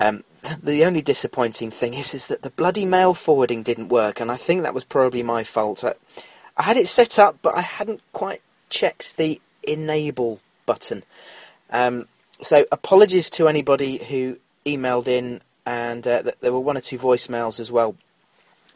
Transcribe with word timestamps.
Um, 0.00 0.24
the 0.62 0.86
only 0.86 1.02
disappointing 1.02 1.70
thing 1.70 1.92
is, 1.92 2.14
is 2.14 2.28
that 2.28 2.40
the 2.40 2.48
bloody 2.48 2.86
mail 2.86 3.12
forwarding 3.12 3.62
didn't 3.62 3.90
work, 3.90 4.20
and 4.20 4.32
I 4.32 4.38
think 4.38 4.62
that 4.62 4.72
was 4.72 4.82
probably 4.82 5.22
my 5.22 5.44
fault. 5.44 5.84
I, 5.84 5.92
I 6.56 6.62
had 6.62 6.78
it 6.78 6.88
set 6.88 7.18
up, 7.18 7.36
but 7.42 7.54
I 7.54 7.60
hadn't 7.60 8.00
quite 8.12 8.40
checked 8.70 9.18
the 9.18 9.38
enable 9.62 10.40
button. 10.64 11.02
Um, 11.68 12.06
so 12.40 12.64
apologies 12.72 13.28
to 13.30 13.48
anybody 13.48 13.98
who 13.98 14.38
emailed 14.64 15.08
in, 15.08 15.42
and 15.66 16.08
uh, 16.08 16.22
there 16.40 16.54
were 16.54 16.60
one 16.60 16.78
or 16.78 16.80
two 16.80 16.98
voicemails 16.98 17.60
as 17.60 17.70
well 17.70 17.96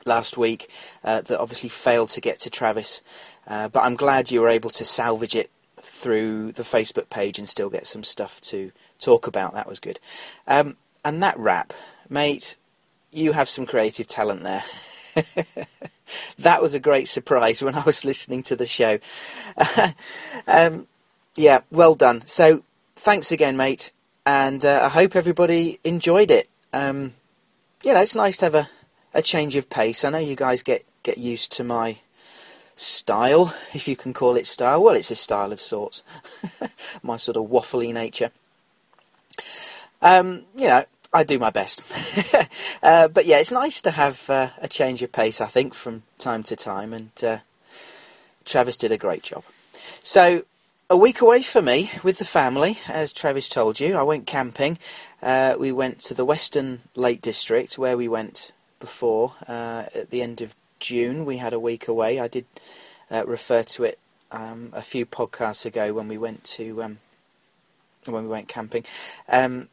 last 0.05 0.37
week 0.37 0.69
uh, 1.03 1.23
that 1.23 1.41
obviously 1.41 1.71
failed 1.71 2.11
to 2.11 2.21
get 2.21 2.41
to 2.41 2.51
Travis. 2.51 3.01
Uh, 3.47 3.69
but 3.69 3.85
I'm 3.85 3.97
glad 3.97 4.31
you 4.31 4.43
were 4.43 4.51
able 4.51 4.71
to 4.71 4.85
salvage 4.85 5.35
it 5.35 5.51
through 5.87 6.53
the 6.53 6.63
Facebook 6.63 7.09
page 7.11 7.39
and 7.39 7.49
still 7.49 7.71
get 7.71 7.87
some 7.87 8.05
stuff 8.05 8.41
to 8.43 8.73
talk 8.99 9.27
about. 9.27 9.55
That 9.55 9.69
was 9.69 9.81
good. 9.81 10.01
Um, 10.47 10.77
and 11.05 11.23
that 11.23 11.39
rap, 11.39 11.73
mate, 12.09 12.57
you 13.13 13.33
have 13.33 13.49
some 13.49 13.67
creative 13.67 14.07
talent 14.07 14.43
there. 14.43 14.65
that 16.39 16.61
was 16.61 16.75
a 16.75 16.81
great 16.81 17.09
surprise 17.09 17.63
when 17.63 17.75
I 17.75 17.83
was 17.83 18.05
listening 18.05 18.43
to 18.45 18.57
the 18.57 18.67
show. 18.67 18.99
um, 20.47 20.87
yeah, 21.35 21.61
well 21.71 21.95
done. 21.95 22.23
So 22.27 22.63
thanks 22.97 23.33
again, 23.33 23.57
mate, 23.57 23.93
and 24.25 24.65
uh, 24.65 24.83
I 24.85 24.89
hope 24.89 25.17
everybody 25.17 25.79
enjoyed 25.85 26.31
it. 26.31 26.49
Um, 26.73 27.15
you 27.85 27.95
know, 27.95 28.01
it's 28.01 28.15
nice 28.15 28.39
to 28.39 28.47
have 28.47 28.55
a, 28.55 28.69
a 29.15 29.23
change 29.23 29.57
of 29.57 29.71
pace. 29.71 30.05
I 30.05 30.11
know 30.11 30.19
you 30.19 30.37
guys 30.37 30.63
get, 30.63 30.85
get 31.03 31.19
used 31.19 31.53
to 31.53 31.65
my 31.65 31.99
style, 32.77 33.55
if 33.75 33.89
you 33.89 33.97
can 33.97 34.13
call 34.13 34.37
it 34.37 34.47
style. 34.47 34.83
Well, 34.83 34.95
it's 34.95 35.11
a 35.11 35.17
style 35.17 35.53
of 35.53 35.61
sorts. 35.61 36.03
my 37.03 37.17
sort 37.17 37.37
of 37.37 37.45
waffly 37.45 37.93
nature. 37.93 38.31
Um, 40.03 40.43
you 40.55 40.69
know, 40.69 40.85
I 41.13 41.25
do 41.25 41.39
my 41.39 41.51
best. 41.51 41.83
uh, 42.83 43.09
but 43.09 43.27
yeah, 43.27 43.39
it's 43.39 43.53
nice 43.53 43.81
to 43.83 43.91
have 43.91 44.29
uh, 44.29 44.51
a 44.61 44.69
change 44.69 45.03
of 45.03 45.13
pace, 45.13 45.41
I 45.41 45.47
think, 45.47 45.75
from 45.75 46.03
time 46.19 46.43
to 46.45 46.57
time, 46.57 46.93
and 46.93 47.11
uh, 47.25 47.39
Travis 48.45 48.77
did 48.77 48.93
a 48.93 48.99
great 48.99 49.23
job. 49.23 49.43
So, 50.03 50.45
a 50.89 50.97
week 50.97 51.21
away 51.21 51.43
for 51.43 51.63
me 51.63 51.91
with 52.05 52.19
the 52.19 52.25
family, 52.25 52.79
as 52.89 53.13
Travis 53.13 53.49
told 53.49 53.81
you. 53.81 53.97
I 53.97 54.03
went 54.03 54.27
camping. 54.27 54.79
Uh, 55.23 55.57
we 55.59 55.73
went 55.73 55.99
to 56.01 56.15
the 56.15 56.25
Western 56.25 56.83
Lake 56.95 57.23
District, 57.23 57.77
where 57.79 57.97
we 57.97 58.07
went 58.07 58.53
before 58.79 59.33
uh, 59.49 59.87
at 59.95 60.11
the 60.11 60.23
end 60.23 60.43
of 60.43 60.55
June. 60.79 61.25
We 61.25 61.39
had 61.39 61.53
a 61.53 61.61
week 61.61 61.89
away. 61.89 62.21
I 62.21 62.29
did 62.29 62.47
uh, 63.11 63.25
refer 63.27 63.63
to 63.63 63.85
it 63.85 63.99
um, 64.33 64.71
a 64.73 64.83
few 64.83 65.07
podcasts 65.07 65.65
ago 65.65 65.93
when 65.93 66.09
we 66.09 66.19
went 66.19 66.45
to 66.45 66.83
um, 66.83 66.99
when 68.05 68.25
we 68.25 68.29
went 68.29 68.49
camping. 68.49 68.85
Um, 69.29 69.69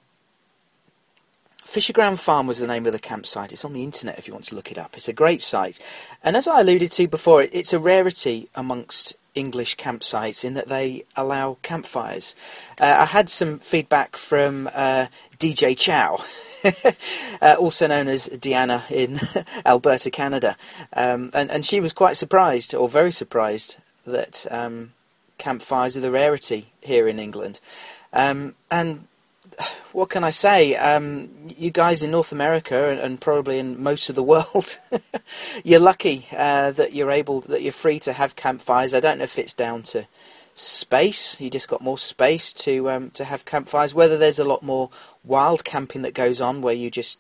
Fisherground 1.63 2.19
Farm 2.19 2.45
was 2.45 2.59
the 2.59 2.67
name 2.67 2.85
of 2.85 2.93
the 2.93 2.99
campsite. 2.99 3.51
It's 3.51 3.65
on 3.65 3.73
the 3.73 3.83
internet 3.83 4.19
if 4.19 4.27
you 4.27 4.33
want 4.33 4.45
to 4.45 4.55
look 4.55 4.71
it 4.71 4.77
up. 4.77 4.95
It's 4.95 5.07
a 5.07 5.13
great 5.13 5.41
site, 5.41 5.79
and 6.23 6.35
as 6.35 6.47
I 6.47 6.61
alluded 6.61 6.91
to 6.91 7.07
before, 7.07 7.43
it's 7.43 7.73
a 7.73 7.79
rarity 7.79 8.49
amongst 8.53 9.15
English 9.35 9.77
campsites 9.77 10.45
in 10.45 10.53
that 10.53 10.67
they 10.67 11.05
allow 11.15 11.57
campfires. 11.63 12.35
Uh, 12.79 12.97
I 12.99 13.05
had 13.05 13.29
some 13.29 13.59
feedback 13.59 14.15
from 14.15 14.69
uh, 14.73 15.07
DJ 15.43 15.77
Chow. 15.77 16.23
uh, 17.41 17.55
also 17.59 17.85
known 17.85 18.07
as 18.07 18.29
Deanna 18.29 18.89
in 18.89 19.19
Alberta, 19.65 20.09
Canada. 20.09 20.55
Um, 20.93 21.31
and, 21.33 21.51
and 21.51 21.65
she 21.65 21.81
was 21.81 21.91
quite 21.91 22.15
surprised, 22.15 22.73
or 22.73 22.87
very 22.87 23.11
surprised, 23.11 23.75
that 24.07 24.45
um, 24.49 24.93
campfires 25.37 25.97
are 25.97 25.99
the 25.99 26.11
rarity 26.11 26.67
here 26.79 27.09
in 27.09 27.19
England. 27.19 27.59
Um, 28.13 28.55
and 28.71 29.05
what 29.91 30.09
can 30.09 30.23
I 30.23 30.29
say? 30.29 30.77
Um, 30.77 31.29
you 31.57 31.71
guys 31.71 32.01
in 32.01 32.11
North 32.11 32.31
America 32.31 32.89
and, 32.89 33.01
and, 33.01 33.19
probably 33.19 33.59
in 33.59 33.83
most 33.83 34.09
of 34.09 34.15
the 34.15 34.23
world, 34.33 34.77
you're 35.65 35.81
lucky 35.81 36.27
uh, 36.31 36.71
that 36.71 36.93
you're 36.93 37.11
able, 37.11 37.41
that 37.41 37.61
you're 37.61 37.73
free 37.73 37.99
to 37.99 38.13
have 38.13 38.37
campfires. 38.37 38.93
I 38.93 39.01
don't 39.01 39.17
know 39.17 39.25
if 39.25 39.37
it's 39.37 39.53
down 39.53 39.83
to 39.83 40.07
space. 40.53 41.39
You 41.39 41.49
just 41.49 41.67
got 41.67 41.81
more 41.81 41.97
space 41.97 42.53
to 42.53 42.89
um, 42.89 43.09
to 43.11 43.25
have 43.25 43.45
campfires. 43.45 43.93
Whether 43.93 44.17
there's 44.17 44.39
a 44.39 44.43
lot 44.43 44.63
more 44.63 44.89
wild 45.23 45.63
camping 45.63 46.01
that 46.03 46.13
goes 46.13 46.41
on, 46.41 46.61
where 46.61 46.73
you 46.73 46.89
just 46.89 47.19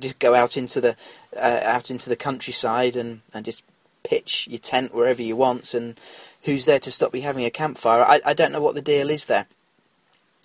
just 0.00 0.18
go 0.18 0.34
out 0.34 0.56
into 0.56 0.80
the 0.80 0.96
uh, 1.36 1.60
out 1.62 1.90
into 1.90 2.08
the 2.08 2.16
countryside 2.16 2.96
and, 2.96 3.20
and 3.34 3.44
just 3.44 3.62
pitch 4.02 4.48
your 4.50 4.58
tent 4.58 4.94
wherever 4.94 5.22
you 5.22 5.36
want, 5.36 5.74
and 5.74 5.98
who's 6.42 6.64
there 6.64 6.80
to 6.80 6.90
stop 6.90 7.14
you 7.14 7.22
having 7.22 7.44
a 7.44 7.50
campfire? 7.50 8.02
I, 8.02 8.20
I 8.24 8.34
don't 8.34 8.52
know 8.52 8.60
what 8.60 8.74
the 8.74 8.82
deal 8.82 9.10
is 9.10 9.26
there. 9.26 9.46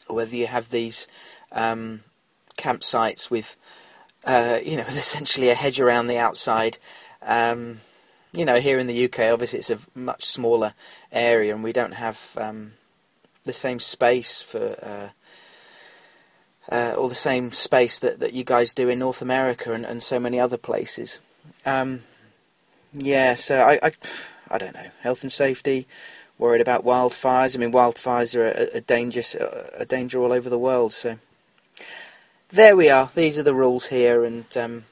Or 0.08 0.18
whether 0.18 0.36
you 0.36 0.48
have 0.48 0.70
these 0.70 1.08
um, 1.52 2.02
campsites 2.58 3.32
with 3.32 3.56
uh, 4.26 4.60
you 4.64 4.78
know 4.78 4.84
essentially 4.88 5.50
a 5.50 5.56
hedge 5.56 5.80
around 5.80 6.08
the 6.08 6.18
outside. 6.18 6.78
Um, 7.22 7.80
you 8.36 8.46
know, 8.46 8.60
here 8.60 8.78
in 8.78 8.88
the 8.88 9.06
UK, 9.06 9.32
obviously 9.32 9.60
it's 9.60 9.70
a 9.70 9.80
much 9.94 10.26
smaller 10.26 10.74
area, 11.12 11.54
and 11.54 11.64
we 11.64 11.72
don't 11.72 11.94
have 11.94 12.38
um, 12.38 12.74
the 13.44 13.54
same 13.54 13.80
space 13.80 14.42
for, 14.42 15.12
uh, 16.70 16.74
uh, 16.74 16.94
or 16.96 17.08
the 17.10 17.16
same 17.16 17.52
space 17.52 18.00
that, 18.00 18.20
that 18.20 18.34
you 18.34 18.44
guys 18.44 18.74
do 18.74 18.90
in 18.90 19.00
North 19.00 19.22
America 19.22 19.74
and, 19.74 19.86
and 19.86 20.04
so 20.04 20.20
many 20.20 20.40
other 20.40 20.58
places. 20.58 21.20
Um, 21.66 22.02
yeah, 22.94 23.36
so 23.36 23.62
I, 23.62 23.80
I, 23.82 23.92
I, 24.50 24.58
don't 24.58 24.74
know. 24.74 24.90
Health 25.02 25.22
and 25.22 25.32
safety, 25.32 25.88
worried 26.38 26.62
about 26.62 26.84
wildfires. 26.84 27.56
I 27.56 27.60
mean, 27.60 27.72
wildfires 27.72 28.36
are 28.36 28.48
a, 28.48 28.78
a 28.78 28.82
dangerous, 28.82 29.36
a 29.36 29.86
danger 29.86 30.20
all 30.20 30.34
over 30.34 30.50
the 30.50 30.60
world. 30.60 30.94
So 30.94 31.20
there 32.50 32.76
we 32.76 32.90
are. 32.90 33.10
These 33.16 33.40
are 33.40 33.44
the 33.44 33.54
rules 33.54 33.88
here, 33.88 34.24
and 34.26 34.46
um, 34.58 34.86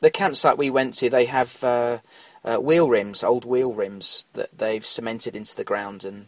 the 0.00 0.10
campsite 0.10 0.58
we 0.58 0.70
went 0.70 0.94
to, 0.94 1.10
they 1.10 1.26
have. 1.26 1.62
Uh, 1.62 1.98
uh, 2.44 2.56
wheel 2.56 2.88
rims, 2.88 3.22
old 3.22 3.44
wheel 3.44 3.72
rims 3.72 4.24
that 4.34 4.56
they've 4.56 4.84
cemented 4.84 5.36
into 5.36 5.54
the 5.54 5.64
ground, 5.64 6.04
and 6.04 6.26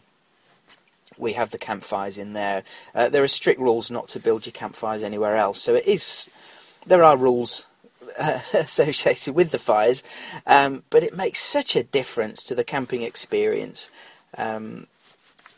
we 1.17 1.33
have 1.33 1.51
the 1.51 1.57
campfires 1.57 2.17
in 2.17 2.33
there. 2.33 2.63
Uh, 2.93 3.09
there 3.09 3.23
are 3.23 3.27
strict 3.27 3.59
rules 3.59 3.89
not 3.89 4.07
to 4.09 4.19
build 4.19 4.45
your 4.45 4.53
campfires 4.53 5.03
anywhere 5.03 5.35
else, 5.35 5.61
so 5.61 5.75
it 5.75 5.85
is. 5.87 6.29
There 6.85 7.03
are 7.03 7.17
rules 7.17 7.67
uh, 8.17 8.39
associated 8.53 9.35
with 9.35 9.51
the 9.51 9.59
fires, 9.59 10.03
um, 10.45 10.83
but 10.89 11.03
it 11.03 11.15
makes 11.15 11.39
such 11.39 11.75
a 11.75 11.83
difference 11.83 12.43
to 12.45 12.55
the 12.55 12.63
camping 12.63 13.01
experience. 13.01 13.89
Um, 14.37 14.87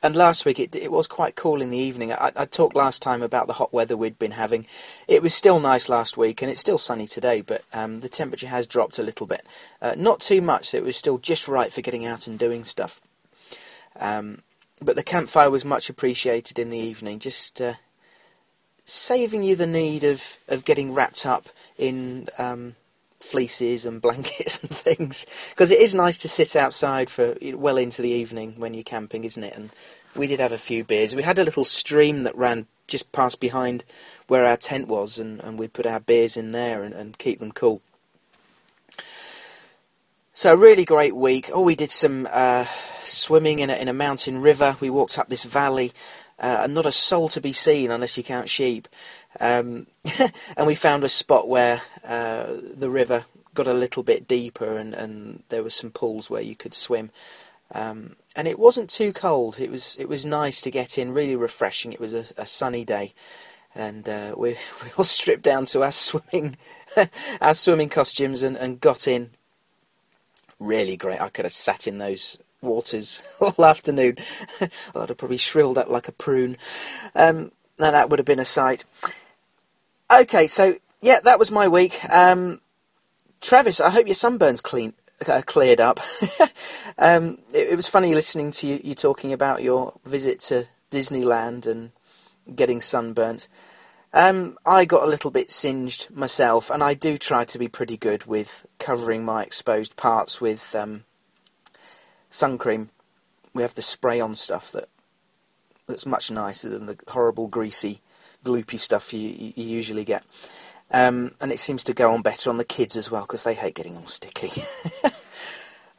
and 0.06 0.16
last 0.16 0.46
week 0.46 0.60
it, 0.60 0.75
it 0.75 0.92
was 0.92 1.07
quite 1.07 1.36
cool 1.36 1.63
in 1.63 1.72
the 1.72 1.80
evening. 1.80 2.13
I, 2.13 2.31
I, 2.36 2.46
talked 2.46 2.75
last 2.75 3.02
time 3.02 3.24
about 3.24 3.48
the 3.48 3.54
hot 3.54 3.74
weather 3.74 3.98
we'd 3.98 4.19
been 4.19 4.31
having. 4.34 4.68
It 5.07 5.24
was 5.24 5.34
still 5.34 5.60
nice 5.60 5.90
last 5.90 6.16
week, 6.16 6.44
and 6.44 6.52
it's 6.52 6.62
still 6.62 6.78
sunny 6.78 7.07
today, 7.07 7.42
but 7.42 7.63
um, 7.74 8.02
the 8.02 8.07
temperature 8.07 8.48
has 8.48 8.68
dropped 8.68 9.00
a 9.00 9.04
little 9.04 9.25
bit. 9.25 9.48
Uh, 9.81 9.96
not 9.98 10.19
too 10.19 10.44
much, 10.44 10.68
so 10.68 10.78
it 10.78 10.84
was 10.84 10.96
still 10.96 11.18
just 11.18 11.48
right 11.48 11.74
for 11.74 11.81
getting 11.81 12.06
out 12.06 12.28
and 12.28 12.38
doing 12.38 12.63
stuff. 12.63 13.02
Um, 14.00 14.44
but 14.80 14.96
the 14.96 15.02
campfire 15.02 15.50
was 15.50 15.66
much 15.66 15.90
appreciated 15.90 16.60
in 16.60 16.69
the 16.69 16.78
evening, 16.78 17.18
just 17.18 17.60
uh, 17.60 17.74
saving 18.86 19.42
you 19.42 19.56
the 19.56 19.66
need 19.66 20.04
of, 20.04 20.38
of 20.48 20.66
getting 20.66 20.94
wrapped 20.94 21.25
up 21.25 21.48
in 21.80 22.30
um, 22.38 22.75
fleeces 23.25 23.86
and 23.86 24.01
blankets 24.01 24.62
and 24.63 24.72
things 24.72 25.25
because 25.50 25.72
it 25.72 25.80
is 25.80 25.95
nice 25.95 26.18
to 26.19 26.30
sit 26.30 26.56
outside 26.56 27.10
for 27.10 27.36
well 27.54 27.77
into 27.77 28.01
the 28.01 28.10
evening 28.10 28.54
when 28.57 28.74
you're 28.74 28.83
camping, 28.83 29.24
isn't 29.24 29.44
it? 29.44 29.56
And 29.56 29.72
we 30.16 30.27
did 30.27 30.39
have 30.39 30.51
a 30.51 30.57
few 30.57 30.83
beers. 30.83 31.16
We 31.16 31.24
had 31.24 31.39
a 31.39 31.44
little 31.44 31.66
stream 31.66 32.24
that 32.24 32.36
ran 32.36 32.68
just 32.88 33.12
past 33.12 33.39
behind 33.39 33.83
where 34.27 34.45
our 34.45 34.57
tent 34.57 34.88
was, 34.88 35.19
and, 35.19 35.39
and 35.42 35.57
we'd 35.57 35.74
put 35.74 35.88
our 35.88 36.00
beers 36.00 36.38
in 36.38 36.51
there 36.51 36.83
and, 36.83 36.94
and 36.94 37.18
keep 37.18 37.39
them 37.39 37.51
cool. 37.51 37.81
So 40.33 40.54
a 40.54 40.57
really 40.57 40.86
great 40.86 41.16
week. 41.16 41.50
Oh, 41.54 41.62
we 41.62 41.75
did 41.75 41.92
some 41.92 42.27
uh, 42.31 42.66
swimming 43.04 43.60
in 43.60 43.69
a, 43.69 43.74
in 43.75 43.88
a 43.88 43.94
mountain 43.94 44.42
river. 44.42 44.75
We 44.80 44.89
walked 44.89 45.18
up 45.18 45.30
this 45.30 45.45
valley, 45.45 45.94
uh, 46.39 46.57
and 46.62 46.74
not 46.74 46.86
a 46.86 46.92
soul 46.92 47.30
to 47.30 47.42
be 47.42 47.54
seen 47.54 47.89
unless 47.89 48.18
you 48.18 48.24
count 48.24 48.50
sheep. 48.50 48.88
Um, 49.40 49.88
and 50.58 50.68
we 50.68 50.76
found 50.76 51.04
a 51.04 51.10
spot 51.10 51.48
where 51.48 51.82
uh, 52.06 52.48
the 52.76 52.90
river 52.90 53.26
got 53.54 53.68
a 53.68 53.74
little 53.74 54.04
bit 54.04 54.28
deeper, 54.28 54.78
and, 54.78 54.94
and 54.94 55.44
there 55.50 55.64
were 55.64 55.70
some 55.70 55.92
pools 55.92 56.30
where 56.30 56.42
you 56.42 56.56
could 56.56 56.74
swim. 56.74 57.12
Um, 57.74 58.16
and 58.36 58.48
it 58.48 58.60
wasn't 58.60 58.90
too 58.90 59.12
cold. 59.14 59.60
It 59.60 59.72
was 59.72 59.96
it 59.98 60.08
was 60.08 60.26
nice 60.26 60.62
to 60.62 60.72
get 60.72 60.98
in, 60.98 61.14
really 61.14 61.36
refreshing. 61.36 61.94
It 61.94 62.00
was 62.00 62.14
a, 62.14 62.26
a 62.38 62.46
sunny 62.46 62.86
day, 62.86 63.14
and 63.74 64.08
uh, 64.08 64.36
we 64.38 64.50
we 64.84 64.90
all 64.98 65.04
stripped 65.04 65.44
down 65.44 65.66
to 65.68 65.84
our 65.84 65.92
swimming 65.92 66.58
our 67.42 67.54
swimming 67.54 67.90
costumes 67.90 68.44
and, 68.44 68.56
and 68.56 68.80
got 68.80 69.08
in 69.08 69.32
really 70.60 70.98
great. 70.98 71.22
I 71.22 71.30
could 71.30 71.46
have 71.46 71.54
sat 71.54 71.88
in 71.88 71.98
those 71.98 72.38
waters 72.62 73.24
all 73.40 73.66
afternoon. 73.66 74.18
I'd 74.62 75.10
have 75.10 75.18
probably 75.18 75.38
shrilled 75.38 75.78
up 75.78 75.90
like 75.90 76.08
a 76.08 76.14
prune. 76.14 76.58
Um, 77.14 77.52
now 77.80 77.92
that 77.92 78.10
would 78.10 78.20
have 78.20 78.26
been 78.26 78.40
a 78.40 78.46
sight. 78.46 78.86
Okay, 80.12 80.48
so 80.48 80.75
yeah, 81.02 81.19
that 81.22 81.40
was 81.40 81.50
my 81.50 81.68
week. 81.68 82.00
Um, 82.10 82.62
Travis, 83.42 83.80
I 83.80 83.90
hope 83.90 84.06
your 84.06 84.16
sunburn's 84.16 84.62
clean, 84.62 84.94
uh, 85.28 85.42
cleared 85.46 85.80
up. 85.80 86.00
um, 86.98 87.40
it, 87.54 87.69
it, 87.69 87.75
was 87.75 87.88
funny 87.88 88.13
listening 88.13 88.52
to 88.52 88.68
you, 88.68 88.80
you 88.84 88.96
talking 88.96 89.34
about 89.34 89.63
your 89.63 89.94
visit 90.06 90.40
to 90.42 90.68
Disneyland 90.92 91.66
and 91.66 91.92
getting 92.56 92.81
sunburnt. 92.81 93.48
Um, 94.13 94.57
I 94.66 94.86
got 94.86 95.04
a 95.04 95.07
little 95.07 95.31
bit 95.31 95.52
singed 95.52 96.10
myself, 96.12 96.69
and 96.69 96.84
I 96.84 96.94
do 96.94 97.18
try 97.18 97.44
to 97.44 97.60
be 97.60 97.68
pretty 97.68 97.98
good 97.98 98.25
with 98.25 98.66
covering 98.80 99.25
my 99.25 99.44
exposed 99.44 99.96
parts 99.98 100.40
with 100.40 100.75
um, 100.75 101.04
sun 102.30 102.58
cream. 102.58 102.90
We 103.54 103.63
have 103.63 103.75
the 103.75 103.81
spray-on 103.81 104.36
stuff 104.36 104.72
that 104.72 104.88
that's 105.88 106.06
much 106.06 106.31
nicer 106.31 106.69
than 106.69 106.86
the 106.86 106.98
horrible, 107.10 107.48
greasy, 107.48 108.01
gloopy 108.46 108.80
stuff 108.80 109.14
you, 109.14 109.54
you 109.56 109.66
usually 109.66 110.06
get. 110.06 110.24
Um, 110.92 111.32
and 111.42 111.52
it 111.52 111.60
seems 111.60 111.84
to 111.86 111.94
go 111.94 112.14
on 112.14 112.22
better 112.22 112.50
on 112.50 112.58
the 112.58 112.64
kids 112.64 112.96
as 112.96 113.10
well 113.10 113.24
because 113.24 113.44
they 113.44 113.56
hate 113.56 113.76
getting 113.76 113.98
all 113.98 114.08
sticky. 114.08 114.52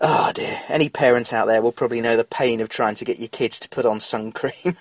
Oh 0.01 0.31
dear. 0.35 0.61
Any 0.69 0.89
parent 0.89 1.33
out 1.33 1.47
there 1.47 1.63
will 1.63 1.73
probably 1.73 2.01
know 2.01 2.17
the 2.17 2.25
pain 2.25 2.61
of 2.61 2.69
trying 2.69 2.97
to 2.97 3.05
get 3.05 3.19
your 3.19 3.29
kids 3.29 3.59
to 3.61 3.69
put 3.69 3.87
on 3.87 4.01
sun 4.01 4.31
cream. 4.31 4.77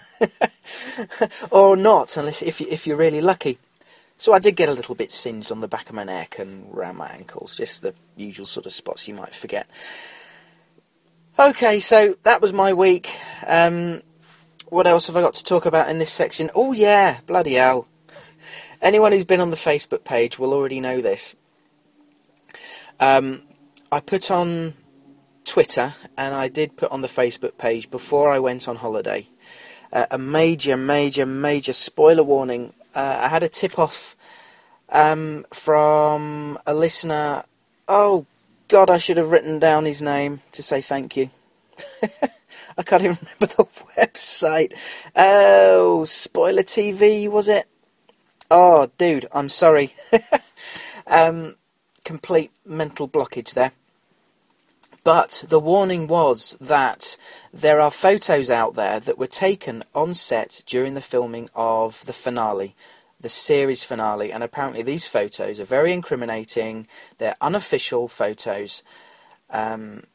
or 1.51 1.77
not, 1.77 2.17
unless 2.17 2.41
if, 2.41 2.59
you, 2.59 2.67
if 2.69 2.85
you're 2.85 2.97
really 2.97 3.21
lucky. 3.21 3.57
So 4.17 4.33
I 4.33 4.39
did 4.39 4.55
get 4.55 4.69
a 4.69 4.73
little 4.73 4.95
bit 4.95 5.11
singed 5.11 5.51
on 5.51 5.61
the 5.61 5.67
back 5.67 5.89
of 5.89 5.95
my 5.95 6.03
neck 6.03 6.39
and 6.39 6.73
around 6.73 6.97
my 6.97 7.07
ankles, 7.07 7.55
just 7.55 7.81
the 7.81 7.93
usual 8.17 8.45
sort 8.45 8.65
of 8.65 8.73
spots 8.73 9.07
you 9.07 9.13
might 9.13 9.33
forget. 9.33 9.67
Okay, 11.37 11.79
so 11.79 12.17
that 12.23 12.41
was 12.41 12.53
my 12.53 12.73
week. 12.73 13.09
Um, 13.45 14.01
what 14.65 14.87
else 14.87 15.07
have 15.07 15.15
I 15.15 15.21
got 15.21 15.33
to 15.35 15.43
talk 15.43 15.65
about 15.65 15.89
in 15.89 15.99
this 15.99 16.11
section? 16.11 16.49
Oh 16.55 16.71
yeah, 16.71 17.19
bloody 17.25 17.53
hell. 17.53 17.87
Anyone 18.81 19.11
who's 19.11 19.25
been 19.25 19.41
on 19.41 19.51
the 19.51 19.55
Facebook 19.55 20.03
page 20.03 20.37
will 20.37 20.53
already 20.53 20.79
know 20.79 21.01
this. 21.01 21.35
Um, 22.99 23.41
I 23.91 23.99
put 23.99 24.31
on 24.31 24.73
Twitter 25.43 25.93
and 26.17 26.33
I 26.33 26.47
did 26.47 26.77
put 26.77 26.91
on 26.91 27.01
the 27.01 27.07
Facebook 27.07 27.57
page 27.57 27.89
before 27.89 28.31
I 28.31 28.39
went 28.39 28.67
on 28.67 28.77
holiday 28.77 29.27
uh, 29.95 30.05
a 30.11 30.17
major, 30.17 30.75
major, 30.77 31.25
major 31.25 31.73
spoiler 31.73 32.23
warning. 32.23 32.73
Uh, 32.93 33.17
I 33.21 33.29
had 33.29 33.43
a 33.43 33.49
tip 33.49 33.79
off 33.79 34.15
um, 34.89 35.45
from 35.51 36.59
a 36.65 36.73
listener. 36.73 37.45
Oh, 37.87 38.25
God, 38.67 38.89
I 38.89 38.97
should 38.97 39.17
have 39.17 39.31
written 39.31 39.57
down 39.57 39.85
his 39.85 40.01
name 40.01 40.41
to 40.51 40.61
say 40.61 40.81
thank 40.81 41.15
you. 41.15 41.29
I 42.77 42.83
can't 42.83 43.03
even 43.03 43.17
remember 43.39 43.55
the 43.55 43.67
website. 43.97 44.73
Oh, 45.15 46.03
Spoiler 46.03 46.63
TV, 46.63 47.29
was 47.29 47.49
it? 47.49 47.67
Oh, 48.51 48.91
dude, 48.97 49.27
I'm 49.31 49.49
sorry. 49.49 49.95
um, 51.07 51.55
complete 52.03 52.51
mental 52.65 53.07
blockage 53.07 53.53
there. 53.53 53.71
But 55.03 55.43
the 55.47 55.59
warning 55.59 56.07
was 56.07 56.57
that 56.59 57.15
there 57.53 57.79
are 57.79 57.91
photos 57.91 58.49
out 58.49 58.73
there 58.73 58.99
that 58.99 59.19
were 59.19 59.27
taken 59.27 59.83
on 59.93 60.15
set 60.15 60.63
during 60.65 60.95
the 60.95 61.01
filming 61.01 61.47
of 61.53 62.03
the 62.07 62.13
finale, 62.13 62.75
the 63.21 63.29
series 63.29 63.83
finale, 63.83 64.31
and 64.31 64.43
apparently 64.43 64.81
these 64.81 65.05
photos 65.05 65.59
are 65.59 65.65
very 65.65 65.93
incriminating. 65.93 66.87
They're 67.19 67.35
unofficial 67.39 68.07
photos, 68.07 68.81
um, 69.51 70.05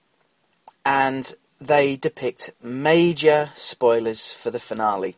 and 0.84 1.34
they 1.60 1.96
depict 1.96 2.50
major 2.62 3.50
spoilers 3.54 4.32
for 4.32 4.50
the 4.50 4.58
finale, 4.58 5.16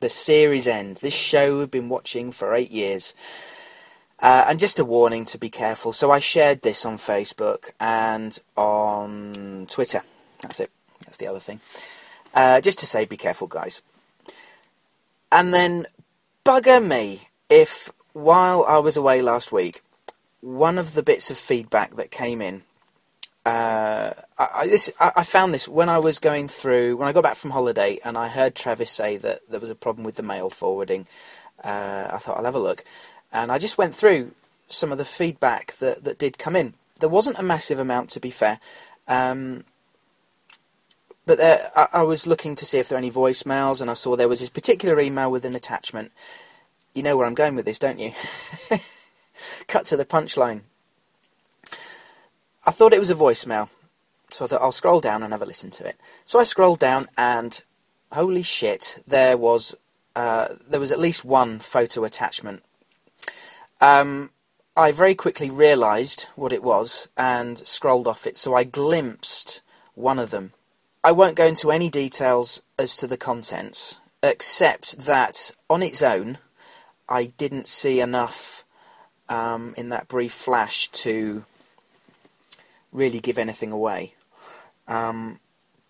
the 0.00 0.08
series 0.08 0.66
end. 0.66 0.96
This 0.96 1.14
show 1.14 1.58
we've 1.58 1.70
been 1.70 1.88
watching 1.88 2.32
for 2.32 2.54
eight 2.54 2.70
years. 2.70 3.14
Uh, 4.18 4.46
and 4.48 4.58
just 4.58 4.78
a 4.78 4.84
warning 4.84 5.24
to 5.26 5.38
be 5.38 5.50
careful. 5.50 5.92
So 5.92 6.10
I 6.10 6.18
shared 6.18 6.62
this 6.62 6.86
on 6.86 6.96
Facebook 6.96 7.70
and 7.78 8.38
on 8.56 9.66
Twitter. 9.68 10.02
That's 10.40 10.58
it. 10.60 10.70
That's 11.04 11.18
the 11.18 11.26
other 11.26 11.40
thing. 11.40 11.60
Uh, 12.34 12.60
just 12.60 12.78
to 12.80 12.86
say, 12.86 13.04
be 13.04 13.16
careful, 13.16 13.46
guys. 13.46 13.82
And 15.30 15.52
then, 15.52 15.86
bugger 16.44 16.84
me 16.84 17.28
if 17.50 17.92
while 18.12 18.64
I 18.64 18.78
was 18.78 18.96
away 18.96 19.20
last 19.20 19.52
week, 19.52 19.82
one 20.40 20.78
of 20.78 20.94
the 20.94 21.02
bits 21.02 21.30
of 21.30 21.36
feedback 21.36 21.96
that 21.96 22.10
came 22.10 22.40
in. 22.40 22.62
Uh, 23.46 24.12
I, 24.36 24.66
this, 24.66 24.90
I, 24.98 25.12
I 25.18 25.22
found 25.22 25.54
this 25.54 25.68
when 25.68 25.88
I 25.88 25.98
was 25.98 26.18
going 26.18 26.48
through 26.48 26.96
when 26.96 27.06
I 27.06 27.12
got 27.12 27.22
back 27.22 27.36
from 27.36 27.52
holiday, 27.52 28.00
and 28.04 28.18
I 28.18 28.26
heard 28.26 28.56
Travis 28.56 28.90
say 28.90 29.16
that 29.18 29.42
there 29.48 29.60
was 29.60 29.70
a 29.70 29.76
problem 29.76 30.04
with 30.04 30.16
the 30.16 30.24
mail 30.24 30.50
forwarding. 30.50 31.06
Uh, 31.62 32.08
I 32.10 32.18
thought 32.18 32.38
I'll 32.38 32.44
have 32.44 32.56
a 32.56 32.60
look, 32.60 32.84
and 33.32 33.52
I 33.52 33.58
just 33.58 33.78
went 33.78 33.94
through 33.94 34.32
some 34.66 34.90
of 34.90 34.98
the 34.98 35.04
feedback 35.04 35.76
that, 35.76 36.02
that 36.02 36.18
did 36.18 36.38
come 36.38 36.56
in. 36.56 36.74
There 36.98 37.08
wasn't 37.08 37.38
a 37.38 37.42
massive 37.44 37.78
amount, 37.78 38.10
to 38.10 38.20
be 38.20 38.30
fair. 38.30 38.58
Um, 39.06 39.62
but 41.24 41.38
there, 41.38 41.70
I, 41.76 41.86
I, 41.92 42.02
was 42.02 42.26
looking 42.26 42.56
to 42.56 42.66
see 42.66 42.78
if 42.78 42.88
there 42.88 42.96
are 42.96 42.98
any 42.98 43.12
voicemails, 43.12 43.80
and 43.80 43.88
I 43.88 43.94
saw 43.94 44.16
there 44.16 44.28
was 44.28 44.40
this 44.40 44.48
particular 44.48 44.98
email 44.98 45.30
with 45.30 45.44
an 45.44 45.54
attachment. 45.54 46.10
You 46.94 47.04
know 47.04 47.16
where 47.16 47.28
I'm 47.28 47.34
going 47.34 47.54
with 47.54 47.64
this, 47.64 47.78
don't 47.78 48.00
you? 48.00 48.10
Cut 49.68 49.86
to 49.86 49.96
the 49.96 50.04
punchline. 50.04 50.62
I 52.66 52.72
thought 52.72 52.92
it 52.92 52.98
was 52.98 53.10
a 53.10 53.14
voicemail, 53.14 53.68
so 54.30 54.44
I 54.44 54.48
thought 54.48 54.62
I'll 54.62 54.72
scroll 54.72 55.00
down 55.00 55.22
and 55.22 55.32
have 55.32 55.42
a 55.42 55.46
listen 55.46 55.70
to 55.70 55.86
it. 55.86 55.96
So 56.24 56.38
I 56.40 56.42
scrolled 56.42 56.80
down, 56.80 57.08
and 57.16 57.62
holy 58.12 58.42
shit, 58.42 59.02
there 59.06 59.36
was 59.36 59.74
uh, 60.14 60.48
there 60.68 60.80
was 60.80 60.92
at 60.92 60.98
least 60.98 61.24
one 61.24 61.58
photo 61.58 62.04
attachment 62.04 62.62
um, 63.80 64.30
I 64.76 64.92
very 64.92 65.14
quickly 65.14 65.50
realised 65.50 66.28
what 66.34 66.52
it 66.52 66.62
was 66.62 67.08
and 67.16 67.58
scrolled 67.66 68.06
off 68.06 68.26
it, 68.26 68.38
so 68.38 68.54
I 68.54 68.64
glimpsed 68.64 69.60
one 69.94 70.18
of 70.18 70.30
them. 70.30 70.52
I 71.04 71.12
won't 71.12 71.36
go 71.36 71.46
into 71.46 71.70
any 71.70 71.88
details 71.88 72.62
as 72.78 72.96
to 72.98 73.06
the 73.06 73.16
contents, 73.16 74.00
except 74.22 74.98
that 74.98 75.50
on 75.70 75.82
its 75.82 76.02
own, 76.02 76.38
I 77.08 77.26
didn't 77.38 77.68
see 77.68 78.00
enough 78.00 78.64
um, 79.28 79.74
in 79.76 79.90
that 79.90 80.08
brief 80.08 80.32
flash 80.32 80.88
to 80.88 81.44
really 82.96 83.20
give 83.20 83.38
anything 83.38 83.70
away. 83.70 84.14
Um, 84.88 85.38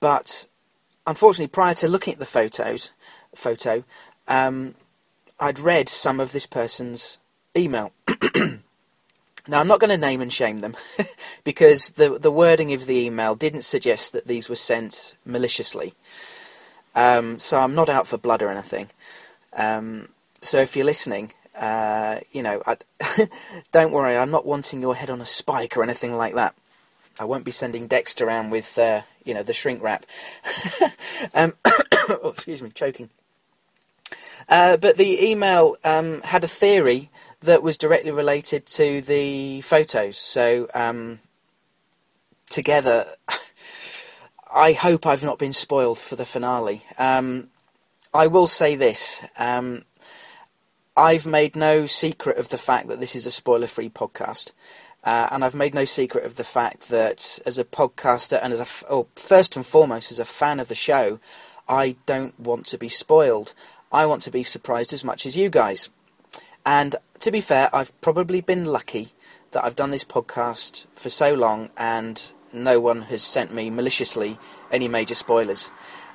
but 0.00 0.46
unfortunately, 1.06 1.48
prior 1.48 1.74
to 1.74 1.88
looking 1.88 2.14
at 2.14 2.18
the 2.18 2.26
photos, 2.26 2.90
photo, 3.34 3.84
um, 4.28 4.74
I'd 5.38 5.58
read 5.58 5.88
some 5.88 6.20
of 6.20 6.32
this 6.32 6.46
person's 6.46 7.18
email. 7.56 7.92
now, 8.36 9.60
I'm 9.60 9.68
not 9.68 9.80
going 9.80 9.90
to 9.90 9.98
name 9.98 10.20
and 10.20 10.32
shame 10.32 10.58
them 10.58 10.76
because 11.44 11.90
the 11.90 12.18
the 12.18 12.30
wording 12.30 12.72
of 12.72 12.86
the 12.86 13.06
email 13.06 13.34
didn't 13.34 13.62
suggest 13.62 14.12
that 14.12 14.26
these 14.26 14.48
were 14.48 14.56
sent 14.56 15.14
maliciously. 15.24 15.94
Um, 16.94 17.38
so 17.38 17.60
I'm 17.60 17.74
not 17.74 17.90
out 17.90 18.06
for 18.06 18.16
blood 18.16 18.42
or 18.42 18.50
anything. 18.50 18.88
Um, 19.52 20.08
so 20.40 20.58
if 20.58 20.74
you're 20.74 20.86
listening, 20.86 21.32
uh, 21.54 22.20
you 22.32 22.42
know, 22.42 22.62
don't 23.72 23.92
worry. 23.92 24.16
I'm 24.16 24.30
not 24.30 24.46
wanting 24.46 24.80
your 24.80 24.94
head 24.94 25.10
on 25.10 25.20
a 25.20 25.26
spike 25.26 25.76
or 25.76 25.82
anything 25.82 26.16
like 26.16 26.34
that. 26.34 26.54
I 27.18 27.24
won't 27.24 27.44
be 27.44 27.50
sending 27.50 27.86
Dexter 27.86 28.26
around 28.26 28.50
with, 28.50 28.76
uh, 28.78 29.02
you 29.24 29.34
know, 29.34 29.42
the 29.42 29.54
shrink 29.54 29.82
wrap. 29.82 30.04
um, 31.34 31.54
oh, 31.64 32.32
excuse 32.34 32.62
me, 32.62 32.70
choking. 32.70 33.10
Uh, 34.48 34.76
but 34.76 34.96
the 34.96 35.24
email 35.24 35.76
um, 35.84 36.20
had 36.22 36.44
a 36.44 36.48
theory 36.48 37.10
that 37.40 37.62
was 37.62 37.76
directly 37.76 38.10
related 38.10 38.66
to 38.66 39.00
the 39.02 39.60
photos. 39.62 40.18
So 40.18 40.68
um, 40.74 41.20
together, 42.48 43.06
I 44.54 44.72
hope 44.72 45.06
I've 45.06 45.24
not 45.24 45.38
been 45.38 45.52
spoiled 45.52 45.98
for 45.98 46.16
the 46.16 46.24
finale. 46.24 46.84
Um, 46.98 47.48
I 48.14 48.26
will 48.28 48.46
say 48.46 48.76
this: 48.76 49.24
um, 49.36 49.84
I've 50.96 51.26
made 51.26 51.56
no 51.56 51.86
secret 51.86 52.38
of 52.38 52.48
the 52.48 52.58
fact 52.58 52.88
that 52.88 53.00
this 53.00 53.16
is 53.16 53.26
a 53.26 53.30
spoiler-free 53.30 53.90
podcast. 53.90 54.52
Uh, 55.06 55.28
and 55.30 55.44
I've 55.44 55.54
made 55.54 55.72
no 55.72 55.84
secret 55.84 56.24
of 56.24 56.34
the 56.34 56.44
fact 56.44 56.88
that 56.88 57.38
as 57.46 57.58
a 57.58 57.64
podcaster 57.64 58.40
and 58.42 58.52
as 58.52 58.60
a, 58.60 58.86
or 58.88 59.06
first 59.14 59.54
and 59.54 59.64
foremost, 59.64 60.10
as 60.10 60.18
a 60.18 60.24
fan 60.24 60.58
of 60.58 60.66
the 60.66 60.74
show, 60.74 61.20
I 61.68 61.94
don't 62.06 62.38
want 62.38 62.66
to 62.66 62.78
be 62.78 62.88
spoiled. 62.88 63.54
I 63.92 64.04
want 64.04 64.22
to 64.22 64.32
be 64.32 64.42
surprised 64.42 64.92
as 64.92 65.04
much 65.04 65.24
as 65.24 65.36
you 65.36 65.48
guys. 65.48 65.90
And 66.64 66.96
to 67.20 67.30
be 67.30 67.40
fair, 67.40 67.74
I've 67.74 67.98
probably 68.00 68.40
been 68.40 68.64
lucky 68.64 69.12
that 69.52 69.64
I've 69.64 69.76
done 69.76 69.92
this 69.92 70.04
podcast 70.04 70.86
for 70.96 71.08
so 71.08 71.34
long 71.34 71.70
and 71.76 72.20
no 72.52 72.80
one 72.80 73.02
has 73.02 73.22
sent 73.22 73.54
me 73.54 73.70
maliciously 73.70 74.38
any 74.72 74.88
major 74.88 75.14
spoilers. 75.14 75.70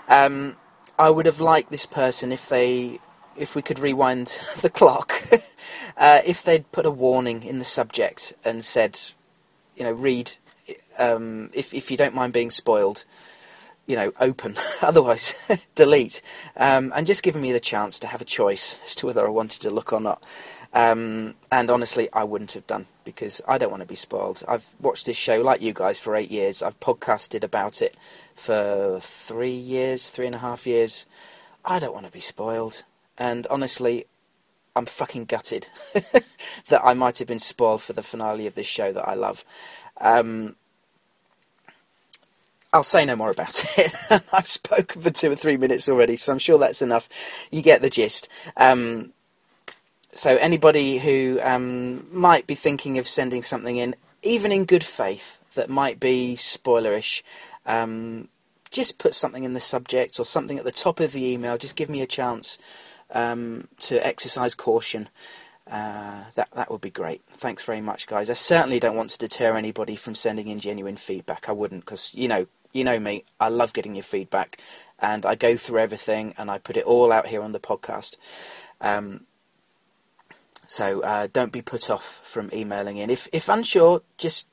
Um, 0.09 0.57
I 0.99 1.09
would 1.09 1.25
have 1.25 1.39
liked 1.39 1.71
this 1.71 1.85
person 1.85 2.33
if 2.33 2.49
they, 2.49 2.99
if 3.35 3.55
we 3.55 3.61
could 3.61 3.79
rewind 3.79 4.39
the 4.61 4.69
clock, 4.69 5.13
uh, 5.97 6.21
if 6.25 6.43
they'd 6.43 6.71
put 6.71 6.85
a 6.85 6.91
warning 6.91 7.43
in 7.43 7.59
the 7.59 7.65
subject 7.65 8.33
and 8.43 8.63
said, 8.63 8.99
you 9.75 9.83
know, 9.83 9.91
read, 9.91 10.33
um, 10.97 11.49
if 11.53 11.73
if 11.73 11.89
you 11.89 11.97
don't 11.97 12.15
mind 12.15 12.33
being 12.33 12.51
spoiled, 12.51 13.05
you 13.87 13.95
know, 13.95 14.13
open. 14.19 14.55
Otherwise, 14.81 15.51
delete. 15.75 16.21
Um, 16.55 16.93
and 16.95 17.07
just 17.07 17.23
giving 17.23 17.41
me 17.41 17.51
the 17.51 17.59
chance 17.59 17.99
to 17.99 18.07
have 18.07 18.21
a 18.21 18.25
choice 18.25 18.79
as 18.85 18.95
to 18.95 19.07
whether 19.07 19.25
I 19.25 19.29
wanted 19.29 19.61
to 19.63 19.69
look 19.69 19.91
or 19.91 19.99
not. 19.99 20.23
Um, 20.73 21.35
and 21.51 21.69
honestly, 21.69 22.07
I 22.13 22.23
wouldn't 22.23 22.53
have 22.53 22.65
done 22.65 22.85
because 23.03 23.41
I 23.47 23.57
don't 23.57 23.71
want 23.71 23.81
to 23.81 23.87
be 23.87 23.95
spoiled. 23.95 24.43
I've 24.47 24.73
watched 24.79 25.05
this 25.05 25.17
show 25.17 25.41
like 25.41 25.61
you 25.61 25.73
guys 25.73 25.99
for 25.99 26.15
eight 26.15 26.31
years. 26.31 26.63
I've 26.63 26.79
podcasted 26.79 27.43
about 27.43 27.81
it 27.81 27.95
for 28.35 28.99
three 29.01 29.55
years, 29.55 30.09
three 30.09 30.27
and 30.27 30.35
a 30.35 30.39
half 30.39 30.65
years. 30.65 31.05
I 31.65 31.79
don't 31.79 31.93
want 31.93 32.05
to 32.05 32.11
be 32.11 32.21
spoiled. 32.21 32.83
And 33.21 33.45
honestly, 33.51 34.07
I'm 34.75 34.87
fucking 34.87 35.25
gutted 35.25 35.69
that 36.69 36.81
I 36.83 36.95
might 36.95 37.19
have 37.19 37.27
been 37.27 37.37
spoiled 37.37 37.83
for 37.83 37.93
the 37.93 38.01
finale 38.01 38.47
of 38.47 38.55
this 38.55 38.65
show 38.65 38.91
that 38.91 39.07
I 39.07 39.13
love. 39.13 39.45
Um, 39.99 40.55
I'll 42.73 42.81
say 42.81 43.05
no 43.05 43.15
more 43.15 43.29
about 43.29 43.63
it. 43.77 43.93
I've 44.33 44.47
spoken 44.47 45.03
for 45.03 45.11
two 45.11 45.31
or 45.31 45.35
three 45.35 45.55
minutes 45.55 45.87
already, 45.87 46.15
so 46.15 46.31
I'm 46.31 46.39
sure 46.39 46.57
that's 46.57 46.81
enough. 46.81 47.07
You 47.51 47.61
get 47.61 47.83
the 47.83 47.91
gist. 47.91 48.27
Um, 48.57 49.13
so 50.15 50.35
anybody 50.37 50.97
who 50.97 51.39
um, 51.43 52.07
might 52.11 52.47
be 52.47 52.55
thinking 52.55 52.97
of 52.97 53.07
sending 53.07 53.43
something 53.43 53.77
in, 53.77 53.93
even 54.23 54.51
in 54.51 54.65
good 54.65 54.83
faith, 54.83 55.43
that 55.53 55.69
might 55.69 55.99
be 55.99 56.33
spoilerish, 56.35 57.21
um, 57.67 58.29
just 58.71 58.97
put 58.97 59.13
something 59.13 59.43
in 59.43 59.53
the 59.53 59.59
subject 59.59 60.19
or 60.19 60.25
something 60.25 60.57
at 60.57 60.63
the 60.63 60.71
top 60.71 60.99
of 60.99 61.11
the 61.11 61.23
email. 61.23 61.59
Just 61.59 61.75
give 61.75 61.89
me 61.89 62.01
a 62.01 62.07
chance 62.07 62.57
um, 63.11 63.67
to 63.79 64.05
exercise 64.05 64.55
caution. 64.55 65.09
Uh, 65.69 66.25
that 66.35 66.49
that 66.55 66.71
would 66.71 66.81
be 66.81 66.89
great. 66.89 67.21
Thanks 67.27 67.63
very 67.63 67.81
much, 67.81 68.07
guys. 68.07 68.29
I 68.29 68.33
certainly 68.33 68.79
don't 68.79 68.95
want 68.95 69.11
to 69.11 69.17
deter 69.17 69.55
anybody 69.55 69.95
from 69.95 70.15
sending 70.15 70.47
in 70.47 70.59
genuine 70.59 70.97
feedback. 70.97 71.47
I 71.47 71.53
wouldn't, 71.53 71.85
because 71.85 72.13
you 72.13 72.27
know, 72.27 72.47
you 72.73 72.83
know 72.83 72.99
me. 72.99 73.23
I 73.39 73.49
love 73.49 73.73
getting 73.73 73.95
your 73.95 74.03
feedback, 74.03 74.59
and 74.99 75.25
I 75.25 75.35
go 75.35 75.55
through 75.55 75.79
everything 75.79 76.33
and 76.37 76.49
I 76.51 76.57
put 76.57 76.77
it 76.77 76.85
all 76.85 77.11
out 77.11 77.27
here 77.27 77.41
on 77.41 77.51
the 77.51 77.59
podcast. 77.59 78.17
Um, 78.81 79.25
so 80.67 81.01
uh, 81.01 81.27
don't 81.31 81.51
be 81.51 81.61
put 81.61 81.89
off 81.89 82.21
from 82.23 82.49
emailing 82.53 82.97
in. 82.97 83.09
If 83.09 83.27
if 83.31 83.49
unsure, 83.49 84.01
just 84.17 84.47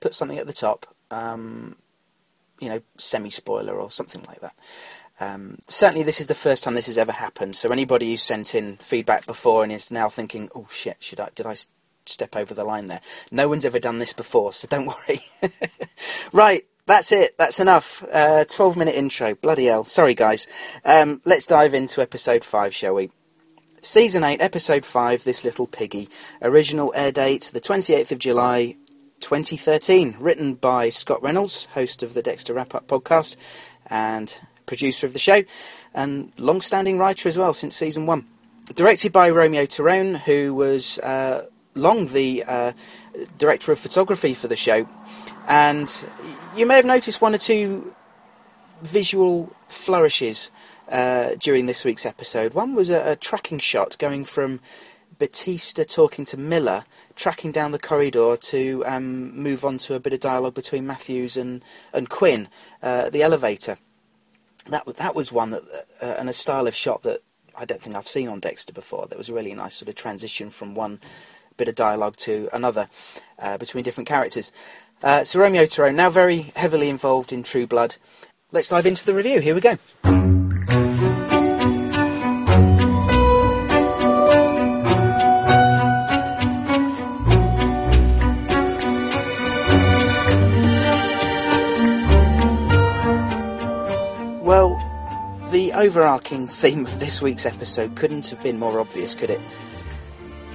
put 0.00 0.14
something 0.14 0.38
at 0.38 0.46
the 0.46 0.52
top. 0.52 0.86
Um, 1.10 1.76
you 2.60 2.68
know, 2.68 2.80
semi 2.96 3.30
spoiler 3.30 3.74
or 3.74 3.90
something 3.90 4.22
like 4.28 4.40
that. 4.40 4.54
Um, 5.18 5.58
certainly, 5.68 6.02
this 6.02 6.20
is 6.20 6.26
the 6.26 6.34
first 6.34 6.64
time 6.64 6.74
this 6.74 6.86
has 6.86 6.98
ever 6.98 7.12
happened. 7.12 7.56
So 7.56 7.70
anybody 7.70 8.10
who 8.10 8.16
sent 8.16 8.54
in 8.54 8.76
feedback 8.76 9.26
before 9.26 9.62
and 9.62 9.72
is 9.72 9.90
now 9.90 10.08
thinking, 10.08 10.50
"Oh 10.54 10.66
shit, 10.70 10.96
should 11.00 11.20
I? 11.20 11.30
Did 11.34 11.46
I 11.46 11.56
step 12.04 12.36
over 12.36 12.52
the 12.54 12.64
line 12.64 12.86
there?" 12.86 13.00
No 13.30 13.48
one's 13.48 13.64
ever 13.64 13.78
done 13.78 13.98
this 13.98 14.12
before, 14.12 14.52
so 14.52 14.68
don't 14.68 14.86
worry. 15.08 15.20
right, 16.32 16.66
that's 16.86 17.12
it. 17.12 17.36
That's 17.38 17.60
enough. 17.60 18.04
Uh, 18.12 18.44
Twelve 18.44 18.76
minute 18.76 18.94
intro. 18.94 19.34
Bloody 19.34 19.66
hell. 19.66 19.84
Sorry, 19.84 20.14
guys. 20.14 20.46
Um, 20.84 21.22
let's 21.24 21.46
dive 21.46 21.72
into 21.74 22.02
episode 22.02 22.44
five, 22.44 22.74
shall 22.74 22.94
we? 22.94 23.10
Season 23.82 24.24
8, 24.24 24.40
Episode 24.40 24.84
5, 24.84 25.22
This 25.22 25.44
Little 25.44 25.68
Piggy. 25.68 26.08
Original 26.42 26.92
air 26.96 27.12
date, 27.12 27.50
the 27.52 27.60
28th 27.60 28.10
of 28.10 28.18
July, 28.18 28.74
2013. 29.20 30.16
Written 30.18 30.54
by 30.54 30.88
Scott 30.88 31.22
Reynolds, 31.22 31.66
host 31.66 32.02
of 32.02 32.12
the 32.12 32.22
Dexter 32.22 32.52
Wrap 32.52 32.74
Up 32.74 32.88
podcast, 32.88 33.36
and 33.86 34.40
producer 34.66 35.06
of 35.06 35.12
the 35.12 35.18
show, 35.18 35.42
and 35.94 36.32
long 36.36 36.60
standing 36.60 36.98
writer 36.98 37.28
as 37.28 37.38
well 37.38 37.54
since 37.54 37.76
season 37.76 38.06
1. 38.06 38.26
Directed 38.74 39.12
by 39.12 39.30
Romeo 39.30 39.64
Tirone, 39.64 40.18
who 40.18 40.54
was 40.54 40.98
uh, 40.98 41.46
long 41.76 42.06
the 42.08 42.42
uh, 42.44 42.72
director 43.38 43.70
of 43.70 43.78
photography 43.78 44.34
for 44.34 44.48
the 44.48 44.56
show. 44.56 44.88
And 45.46 46.04
you 46.56 46.66
may 46.66 46.74
have 46.74 46.84
noticed 46.84 47.20
one 47.20 47.34
or 47.34 47.38
two 47.38 47.94
visual 48.82 49.54
flourishes 49.68 50.50
uh, 50.90 51.30
during 51.38 51.66
this 51.66 51.84
week's 51.84 52.06
episode. 52.06 52.54
One 52.54 52.74
was 52.74 52.90
a, 52.90 53.12
a, 53.12 53.16
tracking 53.16 53.58
shot 53.58 53.96
going 53.98 54.24
from 54.24 54.60
Batista 55.18 55.84
talking 55.84 56.24
to 56.26 56.36
Miller, 56.36 56.84
tracking 57.14 57.52
down 57.52 57.72
the 57.72 57.78
corridor 57.78 58.36
to 58.36 58.84
um, 58.86 59.36
move 59.36 59.64
on 59.64 59.78
to 59.78 59.94
a 59.94 60.00
bit 60.00 60.12
of 60.12 60.20
dialogue 60.20 60.54
between 60.54 60.86
Matthews 60.86 61.36
and, 61.36 61.64
and 61.92 62.08
Quinn, 62.08 62.48
uh, 62.82 63.10
the 63.10 63.22
elevator. 63.22 63.78
That, 64.68 64.86
that 64.96 65.14
was 65.14 65.32
one 65.32 65.50
that, 65.50 65.62
uh, 66.02 66.06
and 66.18 66.28
a 66.28 66.32
style 66.32 66.66
of 66.66 66.74
shot 66.74 67.02
that 67.02 67.22
I 67.56 67.64
don't 67.64 67.80
think 67.80 67.96
I've 67.96 68.08
seen 68.08 68.28
on 68.28 68.40
Dexter 68.40 68.72
before. 68.72 69.06
That 69.06 69.18
was 69.18 69.28
a 69.28 69.34
really 69.34 69.54
nice 69.54 69.74
sort 69.74 69.88
of 69.88 69.94
transition 69.94 70.50
from 70.50 70.74
one 70.74 71.00
bit 71.56 71.68
of 71.68 71.74
dialogue 71.74 72.16
to 72.16 72.48
another 72.52 72.88
uh, 73.38 73.56
between 73.56 73.84
different 73.84 74.08
characters. 74.08 74.52
Uh, 75.02 75.24
so 75.24 75.40
Romeo 75.40 75.64
Tirone, 75.64 75.94
now 75.94 76.10
very 76.10 76.52
heavily 76.56 76.88
involved 76.88 77.32
in 77.32 77.42
True 77.42 77.66
Blood. 77.66 77.96
Let's 78.52 78.68
dive 78.68 78.86
into 78.86 79.04
the 79.04 79.14
review. 79.14 79.40
Here 79.40 79.54
we 79.54 79.60
go. 79.60 80.35
Overarching 95.86 96.48
theme 96.48 96.84
of 96.84 96.98
this 96.98 97.22
week's 97.22 97.46
episode 97.46 97.94
couldn't 97.94 98.26
have 98.26 98.42
been 98.42 98.58
more 98.58 98.80
obvious, 98.80 99.14
could 99.14 99.30
it? 99.30 99.40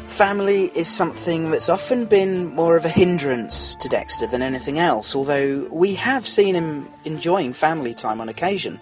Family 0.06 0.66
is 0.76 0.90
something 0.90 1.52
that's 1.52 1.70
often 1.70 2.04
been 2.04 2.48
more 2.48 2.76
of 2.76 2.84
a 2.84 2.90
hindrance 2.90 3.76
to 3.76 3.88
Dexter 3.88 4.28
than 4.28 4.42
anything 4.42 4.78
else, 4.78 5.16
although 5.16 5.70
we 5.72 5.96
have 5.96 6.28
seen 6.28 6.54
him 6.54 6.86
enjoying 7.06 7.54
family 7.54 7.94
time 7.94 8.20
on 8.20 8.28
occasion. 8.28 8.82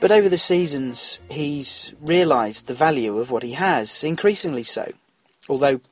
But 0.00 0.10
over 0.10 0.30
the 0.30 0.38
seasons, 0.38 1.20
he's 1.30 1.92
realised 2.00 2.68
the 2.68 2.74
value 2.74 3.18
of 3.18 3.30
what 3.30 3.42
he 3.42 3.52
has, 3.52 4.02
increasingly 4.02 4.62
so. 4.62 4.94
Although 5.46 5.82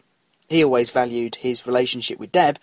he 0.48 0.64
always 0.64 0.90
valued 0.90 1.34
his 1.34 1.66
relationship 1.66 2.18
with 2.18 2.32
Deb, 2.32 2.58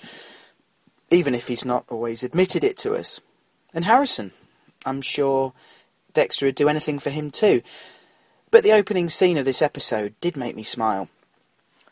even 1.12 1.36
if 1.36 1.48
he's 1.48 1.66
not 1.66 1.86
always 1.88 2.24
admitted 2.24 2.64
it 2.64 2.78
to 2.78 2.96
us. 2.96 3.22
And 3.76 3.86
Harrison, 3.86 4.32
I'm 4.88 5.04
sure 5.04 5.54
Dexter 6.14 6.46
would 6.46 6.56
do 6.56 6.70
anything 6.70 7.00
for 7.00 7.10
him 7.10 7.32
too. 7.32 7.62
But 8.52 8.64
the 8.64 8.74
opening 8.74 9.08
scene 9.08 9.38
of 9.38 9.46
this 9.46 9.62
episode 9.62 10.14
did 10.20 10.36
make 10.36 10.56
me 10.56 10.64
smile. 10.64 11.10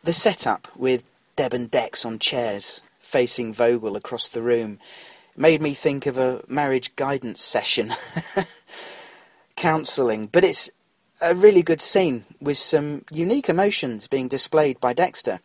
The 0.04 0.14
setup 0.14 0.68
with 0.76 1.10
Deb 1.36 1.54
and 1.54 1.72
Dex 1.72 2.06
on 2.06 2.20
chairs, 2.20 2.82
facing 3.00 3.54
Vogel 3.54 3.96
across 3.96 4.28
the 4.28 4.42
room, 4.42 4.80
made 5.38 5.62
me 5.62 5.74
think 5.74 6.06
of 6.06 6.18
a 6.18 6.44
marriage 6.48 6.96
guidance 6.98 7.42
session. 7.42 7.94
Counselling. 9.56 10.28
But 10.28 10.44
it's 10.44 10.70
a 11.22 11.34
really 11.34 11.64
good 11.64 11.82
scene 11.82 12.26
with 12.42 12.58
some 12.58 13.04
unique 13.12 13.50
emotions 13.50 14.08
being 14.08 14.28
displayed 14.28 14.80
by 14.82 14.94
Dexter. 14.94 15.40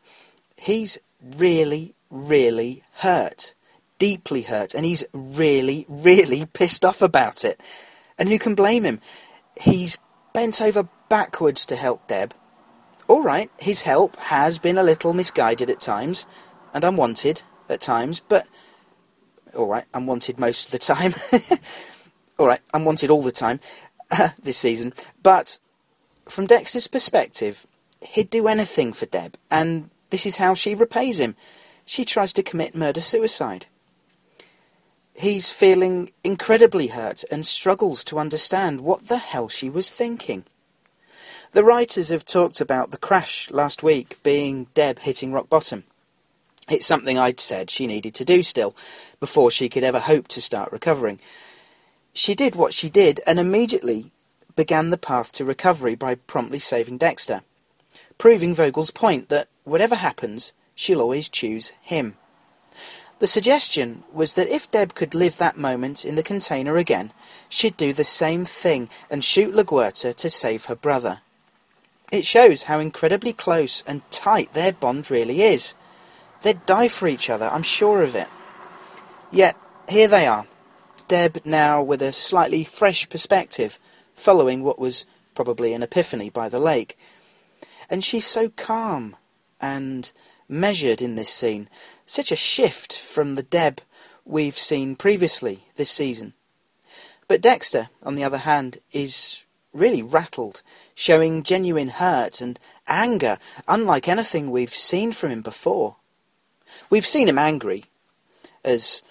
He's 0.57 0.99
really, 1.23 1.95
really 2.11 2.83
hurt. 2.97 3.55
Deeply 3.99 4.43
hurt. 4.43 4.75
And 4.75 4.85
he's 4.85 5.05
really, 5.13 5.87
really 5.89 6.47
pissed 6.53 6.85
off 6.85 7.03
about 7.03 7.45
it. 7.45 7.61
And 8.19 8.29
who 8.29 8.39
can 8.39 8.55
blame 8.55 8.85
him? 8.85 9.01
He's 9.61 9.99
bent 10.33 10.61
over 10.61 10.89
backwards 11.09 11.67
to 11.67 11.77
help 11.77 12.07
Deb. 12.09 12.35
All 13.07 13.23
right, 13.23 13.51
his 13.59 13.83
help 13.83 14.17
has 14.17 14.59
been 14.59 14.79
a 14.79 14.83
little 14.83 15.13
misguided 15.13 15.69
at 15.69 15.81
times, 15.81 16.27
and 16.73 16.85
unwanted 16.85 17.43
at 17.69 17.81
times, 17.81 18.21
but 18.21 18.47
all 19.55 19.67
right, 19.67 19.85
unwanted 19.93 20.39
most 20.39 20.67
of 20.67 20.73
the 20.73 20.79
time. 20.79 21.15
all 22.39 22.47
right, 22.47 22.61
unwanted 22.73 23.11
all 23.11 23.23
the 23.23 23.33
time 23.33 23.61
uh, 24.11 24.31
this 24.43 24.59
season. 24.59 24.93
But 25.23 25.59
from 26.27 26.47
Dexter's 26.47 26.89
perspective, 26.89 27.67
he'd 28.01 28.31
do 28.31 28.49
anything 28.49 28.93
for 28.93 29.07
Deb, 29.07 29.37
and 29.51 29.91
this 30.11 30.27
is 30.27 30.37
how 30.37 30.55
she 30.55 30.75
repays 30.75 31.21
him. 31.21 31.37
She 31.85 32.05
tries 32.05 32.33
to 32.35 32.43
commit 32.43 32.75
murder 32.75 33.01
suicide. 33.01 33.67
He's 35.17 35.53
feeling 35.53 36.11
incredibly 36.25 36.89
hurt 36.89 37.25
and 37.31 37.47
struggles 37.47 38.03
to 38.05 38.19
understand 38.19 38.81
what 38.81 39.07
the 39.07 39.19
hell 39.19 39.49
she 39.49 39.71
was 39.71 39.89
thinking. 39.89 40.45
The 41.53 41.63
writers 41.63 42.09
have 42.09 42.25
talked 42.25 42.61
about 42.61 42.91
the 42.91 42.97
crash 42.97 43.49
last 43.53 43.83
week 43.85 44.21
being 44.25 44.67
Deb 44.75 44.99
hitting 44.99 45.33
rock 45.33 45.49
bottom. 45.49 45.85
It's 46.69 46.87
something 46.87 47.17
I'd 47.17 47.39
said 47.39 47.71
she 47.71 47.87
needed 47.87 48.15
to 48.15 48.25
do 48.25 48.43
still, 48.43 48.75
before 49.21 49.51
she 49.51 49.69
could 49.69 49.85
ever 49.85 50.01
hope 50.01 50.27
to 50.29 50.41
start 50.41 50.73
recovering. 50.73 51.21
She 52.13 52.35
did 52.35 52.57
what 52.57 52.73
she 52.73 52.89
did 52.89 53.21
and 53.27 53.39
immediately 53.39 54.11
began 54.57 54.91
the 54.91 54.99
path 54.99 55.31
to 55.33 55.45
recovery 55.45 55.95
by 55.95 56.17
promptly 56.17 56.59
saving 56.59 56.99
Dexter, 56.99 57.43
proving 58.19 58.55
Vogel's 58.55 58.91
point 58.91 59.29
that 59.29 59.49
whatever 59.65 59.95
happens, 59.95 60.53
she'll 60.75 61.01
always 61.01 61.29
choose 61.29 61.73
him. 61.83 62.17
The 63.21 63.27
suggestion 63.27 64.03
was 64.13 64.35
that 64.35 64.49
if 64.49 64.71
Deb 64.71 64.95
could 64.95 65.15
live 65.15 65.39
that 65.39 65.57
moment 65.57 66.05
in 66.05 66.17
the 66.17 66.23
container 66.23 66.77
again, 66.77 67.13
she'd 67.49 67.77
do 67.77 67.93
the 67.93 68.05
same 68.05 68.45
thing 68.45 68.89
and 69.09 69.25
shoot 69.25 69.55
LaGuerta 69.55 70.15
to 70.15 70.31
save 70.31 70.67
her 70.67 70.75
brother. 70.75 71.21
It 72.11 72.27
shows 72.27 72.65
how 72.65 72.81
incredibly 72.81 73.33
close 73.33 73.83
and 73.87 74.09
tight 74.11 74.53
their 74.53 74.73
bond 74.73 75.11
really 75.11 75.43
is. 75.43 75.75
They'd 76.43 76.67
die 76.67 76.89
for 76.89 77.09
each 77.09 77.31
other, 77.31 77.49
I'm 77.49 77.63
sure 77.63 78.03
of 78.03 78.15
it. 78.15 78.29
Yet, 79.31 79.57
here 79.89 80.09
they 80.09 80.27
are, 80.27 80.47
Deb 81.09 81.39
now 81.45 81.83
with 81.83 82.03
a 82.03 82.13
slightly 82.13 82.65
fresh 82.65 83.09
perspective, 83.09 83.79
following 84.15 84.63
what 84.63 84.79
was 84.79 85.07
probably 85.35 85.73
an 85.73 85.83
epiphany 85.83 86.31
by 86.31 86.49
the 86.49 86.59
lake. 86.59 86.99
And 87.89 88.05
she's 88.05 88.27
so 88.27 88.49
calm 88.51 89.17
and 89.61 90.11
measured 90.49 91.01
in 91.01 91.15
this 91.15 91.31
scene, 91.31 91.69
such 92.07 92.33
a 92.33 92.37
shift 92.37 92.97
from 92.97 93.35
the 93.35 93.43
Deb 93.43 93.81
we've 94.25 94.59
seen 94.59 94.97
previously 94.97 95.65
this 95.77 95.91
season. 95.91 96.35
But 97.29 97.41
Dexter, 97.41 97.89
on 98.03 98.15
the 98.15 98.25
other 98.25 98.39
hand, 98.39 98.79
is 98.93 99.45
really 99.73 100.03
rattled, 100.03 100.63
showing 100.95 101.43
genuine 101.43 101.89
hurt 101.89 102.41
and 102.41 102.59
anger, 102.87 103.39
unlike 103.67 104.09
anything 104.09 104.51
we've 104.51 104.75
seen 104.75 105.13
from 105.13 105.31
him 105.31 105.43
before. 105.43 105.97
We've 106.91 107.07
seen 107.07 107.29
him 107.29 107.39
angry, 107.39 107.85
as 108.65 109.03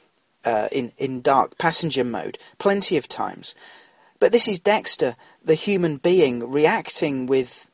uh, 0.45 0.67
in 0.71 0.91
in 0.97 1.21
dark 1.21 1.57
passenger 1.57 2.03
mode, 2.03 2.37
plenty 2.57 2.97
of 2.97 3.07
times. 3.07 3.55
But 4.19 4.31
this 4.31 4.47
is 4.47 4.59
Dexter, 4.59 5.15
the 5.43 5.55
human 5.55 5.97
being, 5.97 6.49
reacting 6.49 7.25
with 7.25 7.69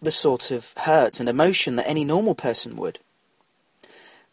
the 0.00 0.10
sort 0.10 0.50
of 0.50 0.74
hurt 0.78 1.20
and 1.20 1.28
emotion 1.28 1.76
that 1.76 1.88
any 1.88 2.04
normal 2.04 2.34
person 2.34 2.76
would. 2.76 2.98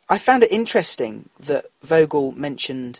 I 0.09 0.17
found 0.17 0.43
it 0.43 0.51
interesting 0.51 1.29
that 1.39 1.65
Vogel 1.81 2.31
mentioned 2.33 2.99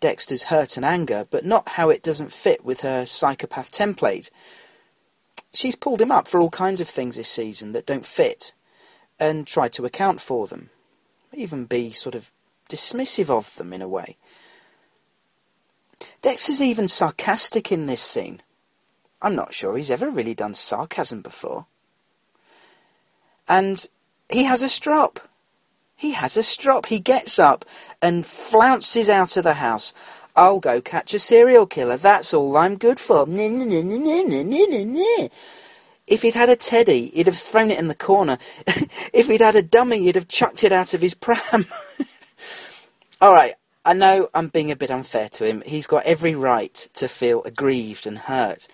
Dexter's 0.00 0.44
hurt 0.44 0.76
and 0.76 0.84
anger, 0.84 1.26
but 1.30 1.44
not 1.44 1.70
how 1.70 1.90
it 1.90 2.02
doesn't 2.02 2.32
fit 2.32 2.64
with 2.64 2.80
her 2.80 3.06
psychopath 3.06 3.72
template. 3.72 4.30
She's 5.52 5.76
pulled 5.76 6.00
him 6.00 6.10
up 6.10 6.26
for 6.28 6.40
all 6.40 6.50
kinds 6.50 6.80
of 6.80 6.88
things 6.88 7.16
this 7.16 7.28
season 7.28 7.72
that 7.72 7.86
don't 7.86 8.06
fit, 8.06 8.52
and 9.18 9.46
tried 9.46 9.72
to 9.74 9.84
account 9.84 10.20
for 10.20 10.46
them 10.46 10.70
even 11.36 11.66
be 11.66 11.90
sort 11.92 12.14
of 12.14 12.32
dismissive 12.68 13.30
of 13.30 13.54
them 13.56 13.72
in 13.72 13.82
a 13.82 13.88
way. 13.88 14.16
Dexter's 16.22 16.62
even 16.62 16.88
sarcastic 16.88 17.70
in 17.70 17.86
this 17.86 18.02
scene. 18.02 18.42
I'm 19.22 19.34
not 19.34 19.54
sure 19.54 19.76
he's 19.76 19.90
ever 19.90 20.10
really 20.10 20.34
done 20.34 20.54
sarcasm 20.54 21.22
before. 21.22 21.66
And 23.48 23.86
he 24.28 24.44
has 24.44 24.62
a 24.62 24.68
strop. 24.68 25.20
He 25.96 26.12
has 26.12 26.36
a 26.36 26.42
strop. 26.42 26.86
He 26.86 26.98
gets 26.98 27.38
up 27.38 27.64
and 28.02 28.26
flounces 28.26 29.08
out 29.08 29.36
of 29.36 29.44
the 29.44 29.54
house. 29.54 29.92
I'll 30.36 30.60
go 30.60 30.80
catch 30.80 31.14
a 31.14 31.18
serial 31.18 31.66
killer. 31.66 31.96
That's 31.96 32.34
all 32.34 32.56
I'm 32.56 32.76
good 32.76 32.98
for. 32.98 33.24
If 36.06 36.22
he'd 36.22 36.34
had 36.34 36.50
a 36.50 36.56
teddy, 36.56 37.06
he'd 37.14 37.26
have 37.26 37.38
thrown 37.38 37.70
it 37.70 37.78
in 37.78 37.88
the 37.88 37.94
corner. 37.94 38.38
if 39.12 39.28
he'd 39.28 39.40
had 39.40 39.56
a 39.56 39.62
dummy, 39.62 40.00
he'd 40.02 40.16
have 40.16 40.28
chucked 40.28 40.64
it 40.64 40.72
out 40.72 40.92
of 40.92 41.00
his 41.00 41.14
pram. 41.14 41.66
All 43.20 43.32
right, 43.32 43.54
I 43.84 43.94
know 43.94 44.28
I'm 44.34 44.48
being 44.48 44.70
a 44.70 44.76
bit 44.76 44.90
unfair 44.90 45.28
to 45.30 45.46
him. 45.46 45.62
He's 45.64 45.86
got 45.86 46.04
every 46.04 46.34
right 46.34 46.74
to 46.94 47.08
feel 47.08 47.42
aggrieved 47.44 48.06
and 48.06 48.18
hurt. 48.18 48.66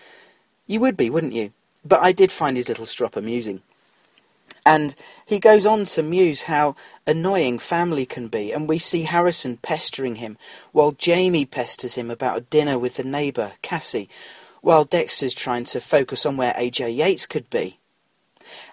You 0.66 0.80
would 0.80 0.96
be, 0.96 1.10
wouldn't 1.10 1.34
you? 1.34 1.52
But 1.84 2.00
I 2.00 2.12
did 2.12 2.32
find 2.32 2.56
his 2.56 2.68
little 2.68 2.86
strop 2.86 3.16
amusing. 3.16 3.62
And 4.64 4.94
he 5.24 5.38
goes 5.38 5.64
on 5.64 5.84
to 5.86 6.02
muse 6.02 6.42
how 6.42 6.76
annoying 7.06 7.58
family 7.58 8.06
can 8.06 8.28
be, 8.28 8.52
and 8.52 8.68
we 8.68 8.78
see 8.78 9.02
Harrison 9.02 9.56
pestering 9.56 10.16
him, 10.16 10.36
while 10.72 10.92
Jamie 10.92 11.46
pesters 11.46 11.94
him 11.94 12.10
about 12.10 12.38
a 12.38 12.42
dinner 12.42 12.78
with 12.78 12.96
the 12.96 13.04
neighbour, 13.04 13.52
Cassie, 13.62 14.08
while 14.60 14.84
Dexter's 14.84 15.34
trying 15.34 15.64
to 15.64 15.80
focus 15.80 16.26
on 16.26 16.36
where 16.36 16.52
AJ 16.54 16.96
Yates 16.96 17.26
could 17.26 17.48
be. 17.48 17.78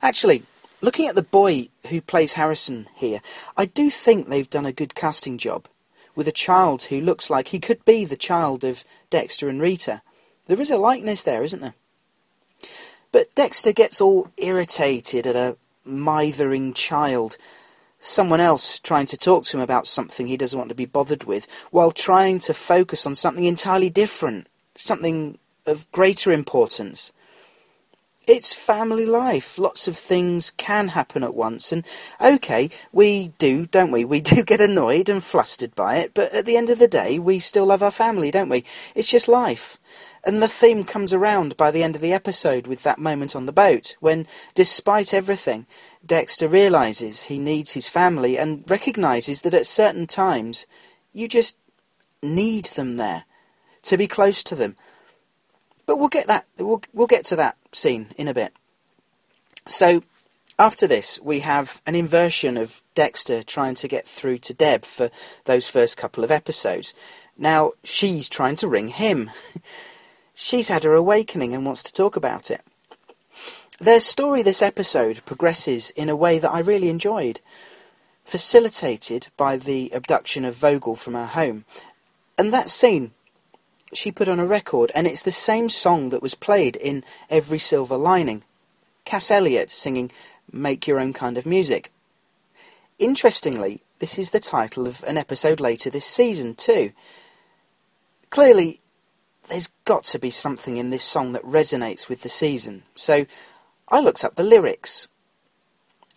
Actually, 0.02 0.44
looking 0.82 1.08
at 1.08 1.16
the 1.16 1.24
boy 1.24 1.70
who 1.90 2.02
plays 2.02 2.34
Harrison 2.34 2.88
here, 2.94 3.22
I 3.56 3.66
do 3.66 3.90
think 3.90 4.28
they've 4.28 4.50
done 4.50 4.66
a 4.66 4.74
good 4.74 4.96
casting 4.96 5.38
job 5.38 5.68
with 6.16 6.28
a 6.28 6.34
child 6.34 6.84
who 6.84 7.00
looks 7.00 7.30
like 7.30 7.50
he 7.50 7.60
could 7.60 7.86
be 7.86 8.04
the 8.04 8.18
child 8.18 8.64
of 8.64 8.84
Dexter 9.10 9.48
and 9.48 9.62
Rita. 9.62 10.02
There 10.48 10.60
is 10.60 10.72
a 10.72 10.78
likeness 10.78 11.24
there, 11.24 11.44
isn't 11.44 11.62
there? 11.62 11.76
But 13.12 13.34
Dexter 13.36 13.72
gets 13.72 14.02
all 14.02 14.32
irritated 14.38 15.28
at 15.28 15.36
a 15.36 15.58
mithering 15.88 16.74
child, 16.74 17.38
someone 18.00 18.40
else 18.40 18.80
trying 18.80 19.06
to 19.08 19.18
talk 19.18 19.46
to 19.46 19.58
him 19.58 19.64
about 19.64 19.88
something 19.88 20.28
he 20.28 20.38
doesn't 20.38 20.58
want 20.58 20.70
to 20.70 20.76
be 20.76 20.86
bothered 20.86 21.24
with, 21.24 21.48
while 21.72 21.92
trying 21.92 22.40
to 22.40 22.54
focus 22.54 23.06
on 23.06 23.16
something 23.16 23.46
entirely 23.46 23.90
different, 23.90 24.48
something 24.76 25.38
of 25.66 25.92
greater 25.92 26.32
importance. 26.32 27.12
It's 28.28 28.52
family 28.52 29.06
life. 29.06 29.58
Lots 29.58 29.88
of 29.88 29.96
things 29.96 30.52
can 30.52 30.90
happen 30.90 31.24
at 31.24 31.34
once. 31.34 31.72
And 31.72 31.86
okay, 32.20 32.70
we 32.92 33.30
do, 33.38 33.66
don't 33.68 33.92
we? 33.92 34.04
We 34.04 34.20
do 34.34 34.44
get 34.44 34.60
annoyed 34.60 35.08
and 35.08 35.24
flustered 35.24 35.74
by 35.76 35.98
it, 35.98 36.14
but 36.14 36.34
at 36.34 36.46
the 36.46 36.58
end 36.58 36.70
of 36.70 36.78
the 36.78 36.90
day, 36.90 37.20
we 37.20 37.40
still 37.40 37.66
love 37.66 37.82
our 37.82 37.92
family, 37.92 38.30
don't 38.30 38.50
we? 38.50 38.66
It's 38.96 39.10
just 39.10 39.30
life. 39.30 39.78
And 40.28 40.44
the 40.44 40.50
theme 40.50 40.84
comes 40.84 41.14
around 41.14 41.56
by 41.56 41.72
the 41.72 41.84
end 41.84 41.96
of 41.96 42.02
the 42.02 42.12
episode 42.12 42.68
with 42.68 42.84
that 42.84 43.00
moment 43.00 43.34
on 43.34 43.46
the 43.46 43.54
boat, 43.54 43.96
when, 44.02 44.28
despite 44.56 45.14
everything, 45.14 45.66
Dexter 46.06 46.50
realizes 46.50 47.24
he 47.24 47.38
needs 47.38 47.72
his 47.72 47.88
family 47.88 48.38
and 48.38 48.70
recognizes 48.70 49.44
that 49.44 49.54
at 49.54 49.66
certain 49.66 50.06
times, 50.06 50.68
you 51.14 51.30
just 51.30 51.58
need 52.22 52.66
them 52.66 52.98
there, 52.98 53.24
to 53.84 53.96
be 53.96 54.06
close 54.06 54.44
to 54.44 54.54
them, 54.54 54.76
but 55.86 55.98
we'll 55.98 56.10
get 56.10 56.28
that. 56.28 56.46
We'll 56.58 56.82
we'll 56.94 57.08
get 57.08 57.24
to 57.28 57.38
that 57.38 57.56
scene 57.72 58.08
in 58.18 58.28
a 58.28 58.34
bit. 58.34 58.52
So 59.70 60.04
after 60.60 60.88
this, 60.88 61.22
we 61.24 61.40
have 61.40 61.82
an 61.86 61.96
inversion 61.96 62.58
of 62.58 62.82
Dexter 62.96 63.44
trying 63.44 63.76
to 63.76 63.88
get 63.88 64.06
through 64.06 64.40
to 64.40 64.54
Deb 64.54 64.84
for 64.84 65.10
those 65.46 65.70
first 65.70 65.96
couple 65.96 66.26
of 66.26 66.32
episodes. 66.32 66.94
Now 67.38 67.72
she's 67.86 68.28
trying 68.28 68.58
to 68.58 68.68
ring 68.68 68.90
him. 68.90 69.32
she's 70.40 70.68
had 70.68 70.84
her 70.84 70.94
awakening 70.94 71.56
and 71.56 71.66
wants 71.66 71.82
to 71.82 71.92
talk 71.92 72.16
about 72.16 72.52
it. 72.52 72.62
Their 73.80 74.00
story 74.00 74.44
this 74.44 74.62
episode 74.62 75.26
progresses 75.26 75.90
in 75.92 76.10
a 76.10 76.16
way 76.16 76.38
that 76.38 76.52
I 76.52 76.60
really 76.60 76.90
enjoyed, 76.90 77.40
facilitated 78.24 79.30
by 79.36 79.58
the 79.58 79.90
abduction 79.90 80.46
of 80.46 80.56
Vogel 80.56 80.96
from 80.96 81.16
her 81.16 81.26
home. 81.26 81.66
And 82.38 82.54
that 82.54 82.70
scene 82.70 83.12
she 83.94 84.12
put 84.12 84.28
on 84.28 84.40
a 84.40 84.46
record, 84.46 84.92
and 84.94 85.08
it's 85.08 85.24
the 85.24 85.32
same 85.32 85.70
song 85.70 86.10
that 86.10 86.22
was 86.22 86.36
played 86.36 86.76
in 86.76 87.04
Every 87.32 87.58
Silver 87.58 87.98
Lining. 87.98 88.44
Cass 89.06 89.32
Elliot 89.32 89.72
singing 89.72 90.12
Make 90.52 90.88
Your 90.88 91.00
Own 91.00 91.14
Kind 91.14 91.38
of 91.38 91.46
Music. 91.48 91.92
Interestingly, 93.00 93.82
this 94.00 94.20
is 94.20 94.32
the 94.32 94.40
title 94.40 94.86
of 94.86 95.04
an 95.04 95.18
episode 95.18 95.60
later 95.60 95.90
this 95.90 96.06
season, 96.06 96.54
too. 96.54 96.92
Clearly, 98.30 98.82
there's 99.50 99.70
got 99.86 100.04
to 100.06 100.20
be 100.20 100.30
something 100.30 100.78
in 100.78 100.90
this 100.90 101.04
song 101.04 101.34
that 101.34 101.44
resonates 101.44 102.10
with 102.10 102.22
the 102.22 102.30
season, 102.30 102.84
so 102.96 103.26
I 103.90 104.00
looked 104.00 104.24
up 104.24 104.36
the 104.36 104.44
lyrics. 104.44 105.08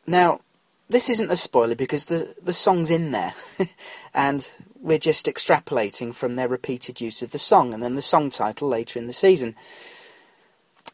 Now, 0.07 0.41
this 0.89 1.09
isn't 1.09 1.31
a 1.31 1.37
spoiler 1.37 1.77
because 1.77 2.07
the, 2.07 2.35
the 2.43 2.53
song's 2.53 2.91
in 2.91 3.13
there, 3.13 3.35
and 4.15 4.51
we're 4.81 4.99
just 4.99 5.27
extrapolating 5.27 6.15
from 6.15 6.37
their 6.37 6.49
repeated 6.49 7.01
use 7.01 7.23
of 7.23 7.31
the 7.31 7.39
song 7.39 7.73
and 7.73 7.83
then 7.83 7.95
the 7.95 8.03
song 8.03 8.31
title 8.31 8.69
later 8.69 8.99
in 8.99 9.07
the 9.07 9.13
season. 9.13 9.55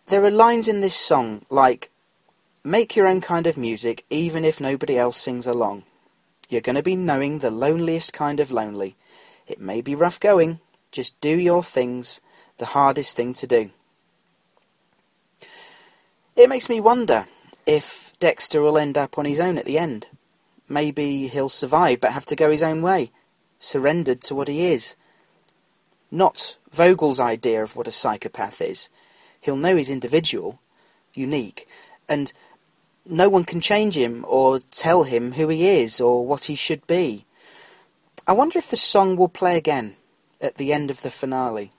There 0.09 0.25
are 0.25 0.31
lines 0.31 0.68
in 0.68 0.81
this 0.81 0.94
song 0.94 1.46
like, 1.51 1.90
Make 2.62 2.96
your 2.96 3.07
own 3.07 3.20
kind 3.20 3.46
of 3.46 3.57
music 3.57 4.05
even 4.11 4.44
if 4.44 4.61
nobody 4.61 4.99
else 4.99 5.16
sings 5.16 5.46
along. 5.46 5.85
You're 6.49 6.61
going 6.61 6.77
to 6.77 6.83
be 6.83 6.96
knowing 6.96 7.38
the 7.38 7.51
loneliest 7.51 8.12
kind 8.12 8.40
of 8.40 8.51
lonely. 8.51 8.96
It 9.46 9.61
may 9.61 9.81
be 9.81 9.94
rough 9.94 10.18
going, 10.18 10.59
just 10.90 11.20
do 11.20 11.38
your 11.38 11.62
things, 11.62 12.20
the 12.59 12.66
hardest 12.66 13.16
thing 13.16 13.33
to 13.35 13.47
do. 13.47 13.71
It 16.35 16.49
makes 16.49 16.69
me 16.69 16.81
wonder 16.81 17.27
if 17.66 18.12
Dexter 18.19 18.61
will 18.61 18.79
end 18.79 18.99
up 18.99 19.19
on 19.19 19.25
his 19.25 19.40
own 19.40 19.59
at 19.59 19.64
the 19.64 19.79
end. 19.79 20.07
Maybe 20.69 21.29
he'll 21.29 21.49
survive 21.49 22.01
but 22.01 22.12
have 22.12 22.27
to 22.27 22.37
go 22.37 22.51
his 22.51 22.62
own 22.62 22.83
way 22.83 23.11
surrendered 23.59 24.21
to 24.23 24.35
what 24.35 24.49
he 24.49 24.66
is. 24.66 24.97
Not 26.11 26.57
Vogel's 26.71 27.21
idea 27.21 27.62
of 27.62 27.75
what 27.75 27.88
a 27.88 27.92
psychopath 27.92 28.61
is. 28.61 28.88
He'll 29.40 29.57
know 29.57 29.77
he's 29.77 29.90
individual. 29.90 30.61
unique, 31.14 31.66
and 32.11 32.31
no 33.07 33.27
one 33.27 33.42
can 33.42 33.59
change 33.59 33.97
him 33.97 34.23
or 34.29 34.61
tell 34.71 35.05
him 35.05 35.33
who 35.33 35.49
he 35.49 35.66
is 35.66 35.99
or 35.99 36.27
what 36.27 36.45
he 36.45 36.55
should 36.55 36.87
be. 36.87 37.25
I 38.27 38.33
wonder 38.33 38.59
if 38.59 38.71
the 38.71 38.77
song 38.77 39.16
will 39.16 39.29
play 39.29 39.57
again 39.57 39.97
at 40.42 40.57
the 40.57 40.75
end 40.75 40.90
of 40.90 41.01
the 41.01 41.11
finale. 41.11 41.73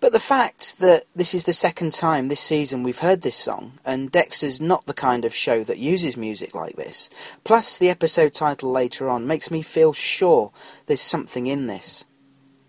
But 0.00 0.12
the 0.12 0.18
fact 0.18 0.78
that 0.78 1.04
this 1.14 1.34
is 1.34 1.44
the 1.44 1.52
second 1.52 1.92
time 1.92 2.28
this 2.28 2.40
season 2.40 2.82
we've 2.82 3.00
heard 3.00 3.20
this 3.20 3.36
song, 3.36 3.74
and 3.84 4.10
Dexter's 4.10 4.58
not 4.58 4.86
the 4.86 4.94
kind 4.94 5.26
of 5.26 5.34
show 5.34 5.62
that 5.64 5.76
uses 5.76 6.16
music 6.16 6.54
like 6.54 6.76
this, 6.76 7.10
plus 7.44 7.76
the 7.76 7.90
episode 7.90 8.32
title 8.32 8.70
later 8.70 9.10
on, 9.10 9.26
makes 9.26 9.50
me 9.50 9.60
feel 9.60 9.92
sure 9.92 10.52
there's 10.86 11.02
something 11.02 11.46
in 11.46 11.66
this. 11.66 12.04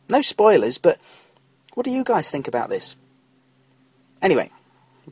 No 0.10 0.22
spoilers, 0.22 0.78
but 0.78 1.00
what 1.74 1.86
do 1.86 1.90
you 1.90 2.04
guys 2.04 2.30
think 2.30 2.50
about 2.50 2.70
this? 2.70 2.98
Anyway, 4.22 4.52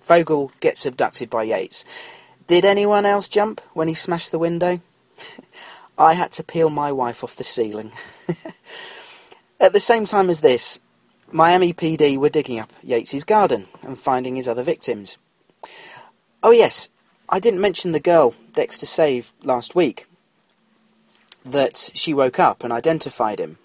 Vogel 0.04 0.52
gets 0.60 0.86
abducted 0.86 1.30
by 1.30 1.44
Yates. 1.44 1.86
Did 2.48 2.66
anyone 2.66 3.06
else 3.06 3.30
jump 3.30 3.62
when 3.74 3.88
he 3.88 3.94
smashed 3.94 4.32
the 4.32 4.40
window? 4.40 4.82
I 5.98 6.14
had 6.14 6.32
to 6.34 6.44
peel 6.44 6.70
my 6.70 6.92
wife 6.92 7.24
off 7.24 7.38
the 7.38 7.46
ceiling. 7.46 7.94
At 9.60 9.72
the 9.72 9.80
same 9.80 10.06
time 10.06 10.30
as 10.30 10.42
this, 10.42 10.80
Miami 11.32 11.74
PD 11.74 12.18
were 12.18 12.30
digging 12.30 12.60
up 12.60 12.72
Yates's 12.84 13.24
garden 13.24 13.68
and 13.84 14.00
finding 14.00 14.36
his 14.36 14.48
other 14.48 14.64
victims. 14.64 15.18
Oh 16.42 16.52
yes, 16.52 16.90
I 17.30 17.40
didn't 17.40 17.62
mention 17.62 17.92
the 17.92 18.00
girl 18.00 18.34
Dexter 18.54 18.88
saved 18.88 19.32
last 19.44 19.76
week. 19.76 20.08
That 21.46 21.92
she 21.94 22.14
woke 22.14 22.40
up 22.40 22.64
and 22.64 22.74
identified 22.74 23.40
him. 23.40 23.60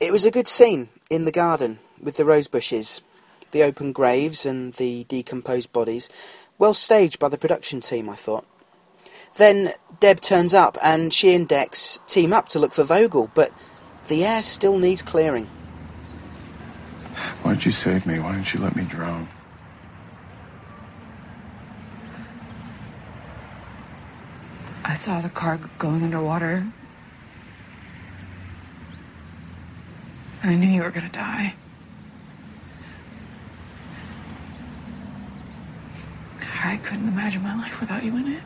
It 0.00 0.12
was 0.12 0.24
a 0.24 0.30
good 0.30 0.48
scene 0.48 0.88
in 1.08 1.24
the 1.24 1.32
garden 1.32 1.78
with 2.02 2.16
the 2.16 2.24
rose 2.24 2.48
bushes, 2.48 3.00
the 3.52 3.62
open 3.62 3.92
graves 3.92 4.44
and 4.44 4.72
the 4.74 5.04
decomposed 5.04 5.72
bodies. 5.72 6.10
Well 6.58 6.74
staged 6.74 7.20
by 7.20 7.28
the 7.28 7.38
production 7.38 7.80
team, 7.80 8.08
I 8.08 8.16
thought. 8.16 8.44
Then 9.36 9.72
Deb 10.00 10.20
turns 10.20 10.52
up 10.52 10.78
and 10.82 11.14
she 11.14 11.34
and 11.34 11.48
Dex 11.48 12.00
team 12.08 12.32
up 12.32 12.48
to 12.48 12.58
look 12.58 12.74
for 12.74 12.82
Vogel, 12.82 13.30
but 13.34 13.52
the 14.08 14.24
air 14.24 14.42
still 14.42 14.78
needs 14.78 15.00
clearing. 15.00 15.48
Why 17.42 17.54
did 17.54 17.64
you 17.64 17.72
save 17.72 18.06
me? 18.06 18.18
Why 18.18 18.32
didn't 18.32 18.52
you 18.54 18.60
let 18.60 18.76
me 18.76 18.84
drown? 18.84 19.28
I 24.84 24.94
saw 24.94 25.20
the 25.20 25.28
car 25.28 25.58
going 25.78 26.02
underwater. 26.02 26.66
And 30.42 30.50
I 30.50 30.54
knew 30.54 30.68
you 30.68 30.82
were 30.82 30.90
gonna 30.90 31.08
die. 31.08 31.54
I 36.64 36.78
couldn't 36.78 37.08
imagine 37.08 37.42
my 37.42 37.54
life 37.54 37.78
without 37.78 38.02
you 38.02 38.16
in 38.16 38.32
it. 38.32 38.42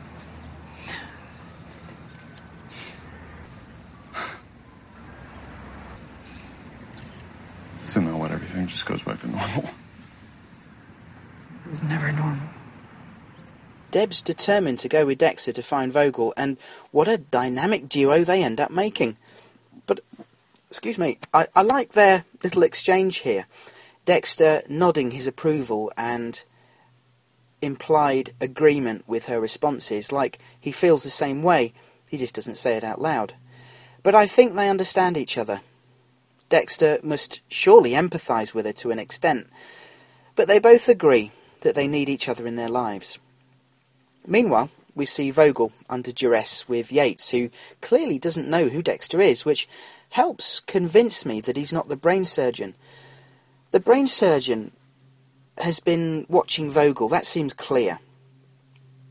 So 7.85 8.01
now 8.01 8.17
what? 8.17 8.31
Everything 8.31 8.67
just 8.67 8.85
goes 8.85 9.01
back 9.01 9.21
to 9.21 9.27
normal. 9.27 9.63
It 11.65 11.71
was 11.71 11.81
never 11.83 12.11
normal. 12.11 12.49
Deb's 13.99 14.21
determined 14.21 14.77
to 14.77 14.87
go 14.87 15.05
with 15.05 15.17
Dexter 15.17 15.51
to 15.51 15.61
find 15.61 15.91
Vogel, 15.91 16.33
and 16.37 16.55
what 16.91 17.09
a 17.09 17.17
dynamic 17.17 17.89
duo 17.89 18.23
they 18.23 18.41
end 18.41 18.61
up 18.61 18.71
making. 18.71 19.17
But, 19.87 19.99
excuse 20.69 20.97
me, 20.97 21.17
I, 21.33 21.47
I 21.53 21.63
like 21.63 21.91
their 21.91 22.23
little 22.41 22.63
exchange 22.63 23.17
here. 23.17 23.45
Dexter 24.05 24.61
nodding 24.69 25.11
his 25.11 25.27
approval 25.27 25.91
and 25.97 26.41
implied 27.61 28.33
agreement 28.39 29.03
with 29.05 29.25
her 29.25 29.41
responses, 29.41 30.13
like 30.13 30.39
he 30.57 30.71
feels 30.71 31.03
the 31.03 31.09
same 31.09 31.43
way, 31.43 31.73
he 32.09 32.17
just 32.17 32.35
doesn't 32.35 32.55
say 32.55 32.77
it 32.77 32.85
out 32.85 33.01
loud. 33.01 33.33
But 34.01 34.15
I 34.15 34.27
think 34.27 34.55
they 34.55 34.69
understand 34.69 35.17
each 35.17 35.37
other. 35.37 35.59
Dexter 36.47 36.99
must 37.03 37.41
surely 37.49 37.91
empathise 37.91 38.55
with 38.55 38.65
her 38.65 38.71
to 38.71 38.91
an 38.91 38.99
extent, 38.99 39.49
but 40.37 40.47
they 40.47 40.57
both 40.57 40.87
agree 40.87 41.33
that 41.59 41.75
they 41.75 41.85
need 41.85 42.07
each 42.07 42.29
other 42.29 42.47
in 42.47 42.55
their 42.55 42.69
lives. 42.69 43.19
Meanwhile, 44.29 44.69
we 44.93 45.07
see 45.07 45.31
Vogel 45.31 45.71
under 45.89 46.11
duress 46.11 46.69
with 46.69 46.91
Yates, 46.91 47.31
who 47.31 47.49
clearly 47.81 48.19
doesn't 48.19 48.47
know 48.47 48.69
who 48.69 48.83
Dexter 48.83 49.19
is, 49.19 49.43
which 49.43 49.67
helps 50.09 50.59
convince 50.59 51.25
me 51.25 51.41
that 51.41 51.57
he's 51.57 51.73
not 51.73 51.89
the 51.89 51.95
brain 51.95 52.25
surgeon. 52.25 52.75
The 53.71 53.79
brain 53.79 54.05
surgeon 54.05 54.71
has 55.57 55.79
been 55.79 56.27
watching 56.29 56.69
Vogel, 56.69 57.09
that 57.09 57.25
seems 57.25 57.53
clear. 57.55 57.99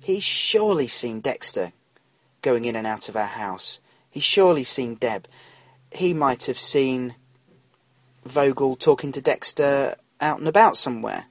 He's 0.01 0.23
surely 0.23 0.87
seen 0.87 1.21
Dexter 1.21 1.73
going 2.41 2.65
in 2.65 2.77
and 2.77 2.87
out 2.87 3.09
of 3.09 3.17
our 3.17 3.27
house. 3.27 3.81
He's 4.09 4.23
surely 4.23 4.63
seen 4.63 4.95
Deb. 4.95 5.27
He 5.91 6.15
might 6.15 6.45
have 6.47 6.61
seen 6.61 7.17
Vogel 8.25 8.77
talking 8.77 9.11
to 9.13 9.21
Dexter 9.21 9.97
out 10.21 10.39
and 10.39 10.47
about 10.47 10.77
somewhere. 10.77 11.25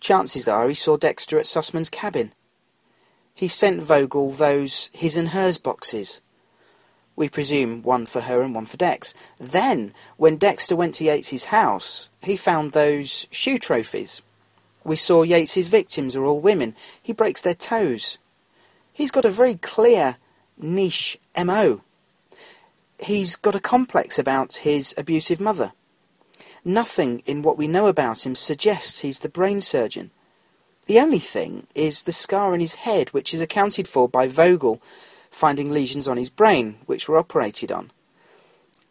Chances 0.00 0.48
are 0.48 0.66
he 0.66 0.74
saw 0.74 0.96
Dexter 0.96 1.38
at 1.38 1.44
Sussman's 1.44 1.90
cabin. 1.90 2.32
He 3.34 3.48
sent 3.48 3.82
Vogel 3.82 4.30
those 4.30 4.90
his 4.92 5.16
and 5.16 5.30
hers 5.30 5.58
boxes. 5.58 6.20
We 7.16 7.28
presume 7.28 7.82
one 7.82 8.06
for 8.06 8.22
her 8.22 8.42
and 8.42 8.54
one 8.54 8.66
for 8.66 8.76
Dex. 8.76 9.14
Then, 9.38 9.92
when 10.16 10.36
Dexter 10.36 10.74
went 10.74 10.96
to 10.96 11.04
Yates's 11.04 11.46
house, 11.46 12.08
he 12.20 12.36
found 12.36 12.72
those 12.72 13.26
shoe 13.30 13.58
trophies. 13.58 14.22
We 14.84 14.96
saw 14.96 15.22
Yates's 15.22 15.68
victims 15.68 16.16
are 16.16 16.24
all 16.24 16.40
women. 16.40 16.74
He 17.00 17.12
breaks 17.12 17.42
their 17.42 17.54
toes. 17.54 18.18
He's 18.92 19.10
got 19.10 19.24
a 19.24 19.30
very 19.30 19.56
clear 19.56 20.16
niche 20.56 21.18
MO. 21.36 21.82
He's 22.98 23.36
got 23.36 23.54
a 23.54 23.60
complex 23.60 24.18
about 24.18 24.56
his 24.56 24.94
abusive 24.96 25.40
mother. 25.40 25.72
Nothing 26.64 27.22
in 27.26 27.42
what 27.42 27.58
we 27.58 27.66
know 27.66 27.86
about 27.86 28.24
him 28.24 28.34
suggests 28.34 29.00
he's 29.00 29.20
the 29.20 29.28
brain 29.28 29.60
surgeon. 29.60 30.10
The 30.86 31.00
only 31.00 31.18
thing 31.18 31.66
is 31.74 32.02
the 32.02 32.12
scar 32.12 32.52
on 32.52 32.60
his 32.60 32.74
head, 32.76 33.10
which 33.10 33.32
is 33.32 33.40
accounted 33.40 33.88
for 33.88 34.08
by 34.08 34.26
Vogel 34.26 34.82
finding 35.30 35.70
lesions 35.70 36.06
on 36.06 36.16
his 36.16 36.30
brain, 36.30 36.76
which 36.86 37.08
were 37.08 37.18
operated 37.18 37.72
on. 37.72 37.90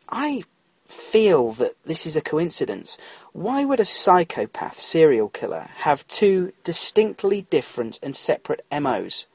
I 0.09 0.43
feel 0.87 1.53
that 1.53 1.73
this 1.85 2.05
is 2.05 2.15
a 2.15 2.21
coincidence. 2.21 2.97
Why 3.31 3.63
would 3.65 3.79
a 3.79 3.85
psychopath 3.85 4.79
serial 4.79 5.29
killer 5.29 5.69
have 5.77 6.07
two 6.07 6.53
distinctly 6.63 7.43
different 7.49 7.99
and 8.03 8.15
separate 8.15 8.65
MOs 8.71 9.27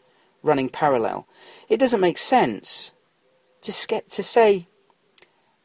running 0.43 0.69
parallel? 0.69 1.27
It 1.69 1.79
doesn't 1.79 2.01
make 2.01 2.19
sense. 2.19 2.93
To, 3.63 3.73
to 3.73 4.23
say 4.23 4.69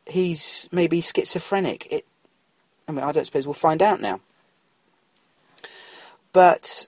he's 0.07 0.67
maybe 0.71 1.01
schizophrenic, 1.01 1.87
it, 1.91 2.05
I 2.87 2.91
mean, 2.91 3.03
I 3.03 3.11
don't 3.11 3.25
suppose 3.25 3.45
we'll 3.45 3.53
find 3.53 3.81
out 3.81 4.01
now. 4.01 4.19
But 6.33 6.87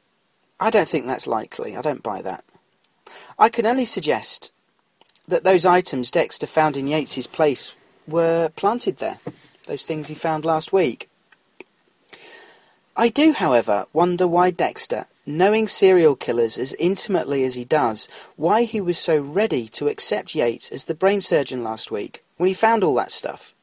I 0.60 0.70
don't 0.70 0.90
think 0.90 1.06
that's 1.06 1.28
likely. 1.28 1.78
I 1.78 1.82
don't 1.82 2.04
buy 2.04 2.22
that. 2.24 2.44
I 3.40 3.50
can 3.50 3.66
only 3.66 3.86
suggest 3.86 4.52
that 5.28 5.44
those 5.44 5.66
items 5.66 6.12
Dexter 6.12 6.48
found 6.48 6.76
in 6.76 6.88
Yates's 6.88 7.28
place 7.28 7.76
were 8.08 8.50
planted 8.56 8.98
there. 8.98 9.20
Those 9.68 9.86
things 9.86 10.08
he 10.08 10.16
found 10.16 10.46
last 10.46 10.74
week. 10.74 11.10
I 12.96 13.10
do, 13.10 13.34
however, 13.34 13.88
wonder 13.94 14.28
why 14.28 14.52
Dexter, 14.52 15.06
knowing 15.26 15.68
serial 15.68 16.16
killers 16.16 16.58
as 16.58 16.74
intimately 16.80 17.44
as 17.44 17.56
he 17.56 17.66
does, 17.66 18.08
why 18.38 18.64
he 18.64 18.80
was 18.80 18.98
so 18.98 19.18
ready 19.20 19.68
to 19.70 19.88
accept 19.88 20.36
Yates 20.36 20.72
as 20.72 20.86
the 20.86 20.94
brain 20.96 21.20
surgeon 21.20 21.64
last 21.64 21.92
week, 21.92 22.24
when 22.38 22.48
he 22.48 22.54
found 22.54 22.84
all 22.84 22.96
that 22.96 23.12
stuff. 23.12 23.54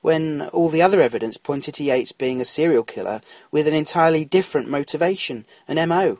When 0.00 0.42
all 0.52 0.68
the 0.68 0.82
other 0.82 1.00
evidence 1.00 1.36
pointed 1.36 1.74
to 1.74 1.84
Yates 1.84 2.12
being 2.12 2.40
a 2.40 2.44
serial 2.44 2.84
killer 2.84 3.20
with 3.50 3.66
an 3.66 3.74
entirely 3.74 4.24
different 4.24 4.68
motivation, 4.68 5.44
an 5.66 5.88
MO. 5.88 6.18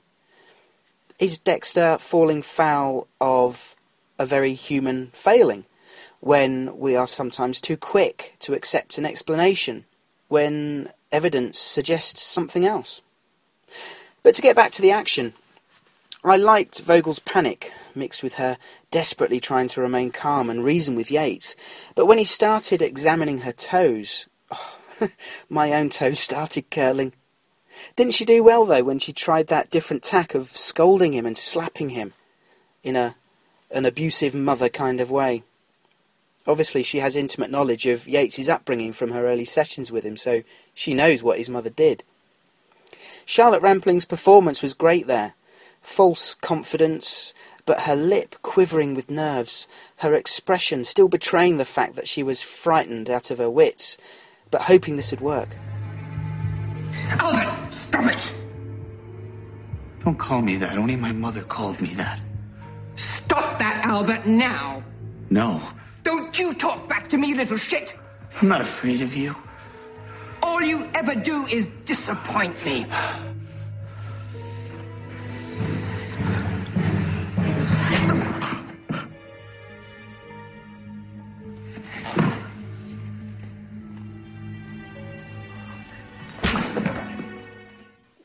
Is 1.18 1.38
Dexter 1.38 1.98
falling 1.98 2.42
foul 2.42 3.08
of 3.20 3.76
a 4.18 4.26
very 4.26 4.54
human 4.54 5.08
failing 5.08 5.64
when 6.20 6.76
we 6.76 6.96
are 6.96 7.06
sometimes 7.06 7.60
too 7.60 7.76
quick 7.76 8.36
to 8.40 8.54
accept 8.54 8.98
an 8.98 9.06
explanation 9.06 9.84
when 10.28 10.90
evidence 11.12 11.58
suggests 11.58 12.22
something 12.22 12.66
else? 12.66 13.00
But 14.22 14.34
to 14.34 14.42
get 14.42 14.56
back 14.56 14.72
to 14.72 14.82
the 14.82 14.90
action, 14.90 15.34
I 16.24 16.36
liked 16.36 16.80
Vogel's 16.80 17.20
panic 17.20 17.72
mixed 17.98 18.22
with 18.22 18.34
her 18.34 18.56
desperately 18.90 19.40
trying 19.40 19.68
to 19.68 19.80
remain 19.80 20.10
calm 20.10 20.48
and 20.48 20.64
reason 20.64 20.94
with 20.94 21.10
Yates. 21.10 21.56
But 21.94 22.06
when 22.06 22.18
he 22.18 22.24
started 22.24 22.80
examining 22.80 23.38
her 23.38 23.52
toes, 23.52 24.26
oh, 24.50 24.76
my 25.48 25.72
own 25.72 25.90
toes 25.90 26.18
started 26.18 26.70
curling. 26.70 27.12
Didn't 27.96 28.14
she 28.14 28.24
do 28.24 28.42
well, 28.42 28.64
though, 28.64 28.84
when 28.84 28.98
she 28.98 29.12
tried 29.12 29.48
that 29.48 29.70
different 29.70 30.02
tack 30.02 30.34
of 30.34 30.48
scolding 30.48 31.12
him 31.12 31.26
and 31.26 31.36
slapping 31.36 31.90
him 31.90 32.12
in 32.82 32.96
a, 32.96 33.14
an 33.70 33.84
abusive 33.84 34.34
mother 34.34 34.68
kind 34.68 35.00
of 35.00 35.10
way? 35.10 35.42
Obviously, 36.46 36.82
she 36.82 37.00
has 37.00 37.14
intimate 37.14 37.50
knowledge 37.50 37.86
of 37.86 38.08
Yates's 38.08 38.48
upbringing 38.48 38.92
from 38.92 39.10
her 39.10 39.26
early 39.26 39.44
sessions 39.44 39.92
with 39.92 40.04
him, 40.04 40.16
so 40.16 40.42
she 40.72 40.94
knows 40.94 41.22
what 41.22 41.38
his 41.38 41.50
mother 41.50 41.70
did. 41.70 42.02
Charlotte 43.26 43.60
Rampling's 43.60 44.06
performance 44.06 44.62
was 44.62 44.72
great 44.72 45.06
there. 45.06 45.34
False 45.82 46.34
confidence, 46.34 47.34
but 47.68 47.82
her 47.82 47.94
lip 47.94 48.34
quivering 48.40 48.94
with 48.94 49.10
nerves, 49.10 49.68
her 49.96 50.14
expression 50.14 50.84
still 50.84 51.06
betraying 51.06 51.58
the 51.58 51.66
fact 51.66 51.96
that 51.96 52.08
she 52.08 52.22
was 52.22 52.40
frightened 52.40 53.10
out 53.10 53.30
of 53.30 53.36
her 53.36 53.50
wits, 53.50 53.98
but 54.50 54.62
hoping 54.62 54.96
this 54.96 55.10
would 55.10 55.20
work. 55.20 55.50
Albert, 57.10 57.70
stop 57.70 58.06
it! 58.06 58.32
Don't 60.02 60.18
call 60.18 60.40
me 60.40 60.56
that. 60.56 60.78
Only 60.78 60.96
my 60.96 61.12
mother 61.12 61.42
called 61.42 61.78
me 61.82 61.92
that. 61.96 62.20
Stop 62.96 63.58
that, 63.58 63.84
Albert, 63.84 64.26
now! 64.26 64.82
No, 65.28 65.60
Don't 66.04 66.38
you 66.38 66.54
talk 66.54 66.88
back 66.88 67.06
to 67.10 67.18
me, 67.18 67.34
little 67.34 67.58
shit! 67.58 67.94
I'm 68.40 68.48
not 68.48 68.62
afraid 68.62 69.02
of 69.02 69.14
you. 69.14 69.36
All 70.42 70.62
you 70.62 70.88
ever 70.94 71.14
do 71.14 71.46
is 71.46 71.68
disappoint 71.84 72.64
me. 72.64 72.86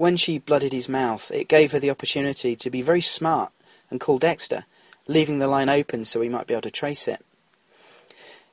When 0.04 0.18
she 0.18 0.38
blooded 0.38 0.74
his 0.74 0.90
mouth, 0.90 1.32
it 1.32 1.48
gave 1.48 1.72
her 1.72 1.80
the 1.80 1.90
opportunity 1.90 2.58
to 2.58 2.70
be 2.70 2.82
very 2.82 3.00
smart 3.00 3.54
and 3.90 4.02
call 4.02 4.20
Dexter, 4.20 4.66
leaving 5.08 5.40
the 5.40 5.48
line 5.48 5.70
open 5.70 6.04
so 6.04 6.20
he 6.20 6.28
might 6.28 6.46
be 6.46 6.54
able 6.54 6.64
to 6.64 6.72
trace 6.72 7.08
it. 7.08 7.26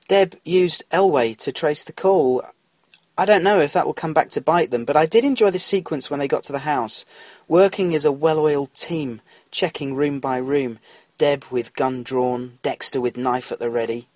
Deb 0.06 0.36
used 0.44 0.84
Elway 0.92 1.36
to 1.38 1.50
trace 1.50 1.82
the 1.82 1.92
call. 1.92 2.44
I 3.18 3.24
don't 3.24 3.42
know 3.42 3.58
if 3.58 3.72
that 3.72 3.84
will 3.84 3.94
come 3.94 4.14
back 4.14 4.28
to 4.30 4.40
bite 4.40 4.70
them, 4.70 4.84
but 4.84 4.96
I 4.96 5.06
did 5.06 5.24
enjoy 5.24 5.50
the 5.50 5.58
sequence 5.58 6.08
when 6.08 6.20
they 6.20 6.28
got 6.28 6.44
to 6.44 6.52
the 6.52 6.60
house, 6.60 7.04
working 7.48 7.96
as 7.96 8.04
a 8.04 8.12
well-oiled 8.12 8.72
team, 8.72 9.20
checking 9.50 9.96
room 9.96 10.20
by 10.20 10.36
room, 10.36 10.78
Deb 11.18 11.46
with 11.50 11.74
gun 11.74 12.04
drawn, 12.04 12.60
Dexter 12.62 13.00
with 13.00 13.16
knife 13.16 13.50
at 13.50 13.58
the 13.58 13.70
ready. 13.70 14.06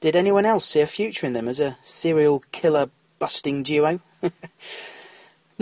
Did 0.00 0.14
anyone 0.14 0.44
else 0.44 0.66
see 0.66 0.80
a 0.80 0.86
future 0.86 1.26
in 1.26 1.32
them 1.32 1.48
as 1.48 1.60
a 1.60 1.78
serial 1.82 2.44
killer 2.52 2.90
busting 3.18 3.62
duo? 3.62 4.00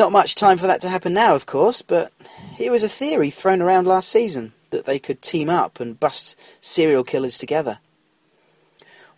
Not 0.00 0.12
much 0.12 0.34
time 0.34 0.56
for 0.56 0.66
that 0.66 0.80
to 0.80 0.88
happen 0.88 1.12
now, 1.12 1.34
of 1.34 1.44
course, 1.44 1.82
but 1.82 2.10
it 2.58 2.70
was 2.70 2.82
a 2.82 2.88
theory 2.88 3.28
thrown 3.28 3.60
around 3.60 3.86
last 3.86 4.08
season 4.08 4.54
that 4.70 4.86
they 4.86 4.98
could 4.98 5.20
team 5.20 5.50
up 5.50 5.78
and 5.78 6.00
bust 6.00 6.38
serial 6.58 7.04
killers 7.04 7.36
together. 7.36 7.80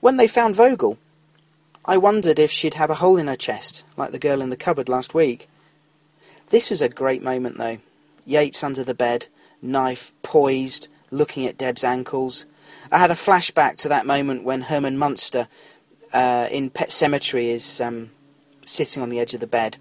When 0.01 0.17
they 0.17 0.27
found 0.27 0.57
Vogel, 0.57 0.99
I 1.85 1.99
wondered 1.99 2.41
if 2.41 2.51
she'd 2.51 2.75
have 2.75 2.91
a 2.91 2.97
hole 2.97 3.17
in 3.17 3.29
her 3.29 3.37
chest, 3.37 3.85
like 3.97 4.11
the 4.11 4.19
girl 4.19 4.43
in 4.43 4.51
the 4.51 4.57
cupboard 4.57 4.89
last 4.89 5.15
week. 5.15 5.49
This 6.51 6.69
was 6.69 6.83
a 6.83 6.89
great 6.89 7.23
moment, 7.23 7.59
though. 7.59 7.79
Yates 8.27 8.65
under 8.65 8.83
the 8.83 8.93
bed, 8.93 9.27
knife 9.63 10.13
poised, 10.25 10.89
looking 11.13 11.47
at 11.47 11.57
Deb's 11.57 11.85
ankles. 11.85 12.45
I 12.91 12.99
had 12.99 13.13
a 13.13 13.15
flashback 13.15 13.77
to 13.77 13.89
that 13.91 14.05
moment 14.05 14.43
when 14.43 14.63
Herman 14.63 14.99
Munster 14.99 15.47
uh, 16.13 16.49
in 16.51 16.71
Pet 16.71 16.89
Sematary 16.89 17.51
is 17.51 17.81
um, 17.81 18.11
sitting 18.65 19.01
on 19.01 19.11
the 19.11 19.21
edge 19.21 19.33
of 19.33 19.39
the 19.39 19.47
bed. 19.47 19.77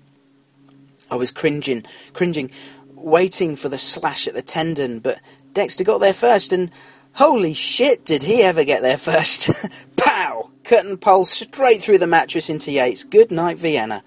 I 1.12 1.15
was 1.15 1.30
cringing, 1.30 1.84
cringing, 2.13 2.50
waiting 2.89 3.56
for 3.56 3.69
the 3.69 3.78
slash 3.78 4.28
at 4.28 4.34
the 4.34 4.41
tendon, 4.41 5.00
but 5.00 5.19
Dexter 5.54 5.84
got 5.84 6.00
there 6.00 6.13
first, 6.13 6.54
and 6.54 6.71
holy 7.13 7.54
shit, 7.54 8.06
did 8.06 8.24
he 8.24 8.41
ever 8.41 8.63
get 8.63 8.82
there 8.82 8.97
first! 8.97 9.50
Pow! 9.97 10.50
Curtain 10.63 10.97
pole 10.97 11.26
straight 11.26 11.82
through 11.82 11.97
the 11.97 12.08
mattress 12.08 12.50
into 12.50 12.71
Yates. 12.71 13.04
Good 13.04 13.30
night, 13.30 13.58
Vienna. 13.58 14.04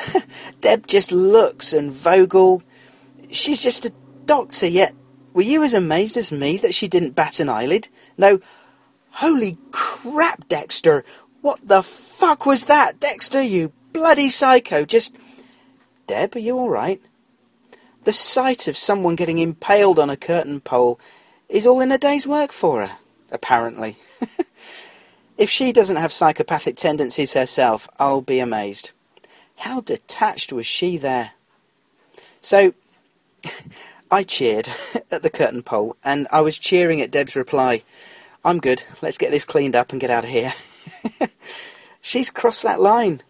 Deb 0.60 0.86
just 0.86 1.10
looks, 1.10 1.72
and 1.72 1.90
Vogel. 1.90 2.62
She's 3.30 3.62
just 3.62 3.86
a 3.86 3.92
doctor, 4.26 4.66
yet 4.66 4.94
were 5.34 5.42
you 5.42 5.64
as 5.64 5.74
amazed 5.74 6.16
as 6.16 6.30
me 6.30 6.56
that 6.58 6.74
she 6.74 6.86
didn't 6.86 7.16
bat 7.16 7.40
an 7.40 7.48
eyelid? 7.48 7.88
No. 8.16 8.38
Holy 9.10 9.58
crap, 9.72 10.48
Dexter! 10.48 11.04
What 11.40 11.66
the 11.66 11.82
fuck 11.82 12.46
was 12.46 12.64
that? 12.64 13.00
Dexter, 13.00 13.42
you 13.42 13.72
bloody 13.92 14.30
psycho! 14.30 14.84
Just. 14.84 15.16
Deb, 16.06 16.36
are 16.36 16.40
you 16.40 16.58
alright? 16.58 17.00
The 18.04 18.12
sight 18.12 18.68
of 18.68 18.76
someone 18.76 19.16
getting 19.16 19.38
impaled 19.38 19.98
on 19.98 20.10
a 20.10 20.16
curtain 20.16 20.60
pole 20.60 21.00
is 21.48 21.66
all 21.66 21.80
in 21.80 21.90
a 21.90 21.98
day's 21.98 22.26
work 22.26 22.52
for 22.52 22.86
her, 22.86 22.96
apparently. 23.30 23.96
if 25.38 25.48
she 25.48 25.72
doesn't 25.72 25.96
have 25.96 26.12
psychopathic 26.12 26.76
tendencies 26.76 27.32
herself, 27.32 27.88
I'll 27.98 28.20
be 28.20 28.40
amazed. 28.40 28.90
How 29.56 29.80
detached 29.80 30.52
was 30.52 30.66
she 30.66 30.98
there? 30.98 31.32
So, 32.42 32.74
I 34.10 34.22
cheered 34.22 34.68
at 35.10 35.22
the 35.22 35.30
curtain 35.30 35.62
pole, 35.62 35.96
and 36.04 36.28
I 36.30 36.42
was 36.42 36.58
cheering 36.58 37.00
at 37.00 37.10
Deb's 37.10 37.36
reply. 37.36 37.82
I'm 38.44 38.60
good. 38.60 38.84
Let's 39.00 39.16
get 39.16 39.30
this 39.30 39.46
cleaned 39.46 39.74
up 39.74 39.92
and 39.92 40.00
get 40.00 40.10
out 40.10 40.24
of 40.24 40.30
here. 40.30 40.52
She's 42.02 42.28
crossed 42.28 42.62
that 42.64 42.80
line. 42.80 43.22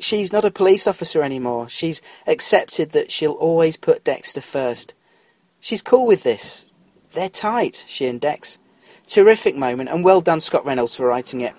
She's 0.00 0.32
not 0.32 0.44
a 0.44 0.50
police 0.50 0.86
officer 0.86 1.22
anymore. 1.22 1.68
She's 1.68 2.02
accepted 2.26 2.90
that 2.92 3.10
she'll 3.10 3.32
always 3.32 3.76
put 3.76 4.04
Dexter 4.04 4.40
first. 4.40 4.94
She's 5.60 5.82
cool 5.82 6.06
with 6.06 6.22
this. 6.22 6.66
They're 7.12 7.28
tight, 7.28 7.84
she 7.86 8.06
and 8.06 8.20
Dex. 8.20 8.58
Terrific 9.06 9.56
moment, 9.56 9.90
and 9.90 10.04
well 10.04 10.20
done, 10.20 10.40
Scott 10.40 10.64
Reynolds, 10.64 10.96
for 10.96 11.06
writing 11.06 11.40
it. 11.40 11.54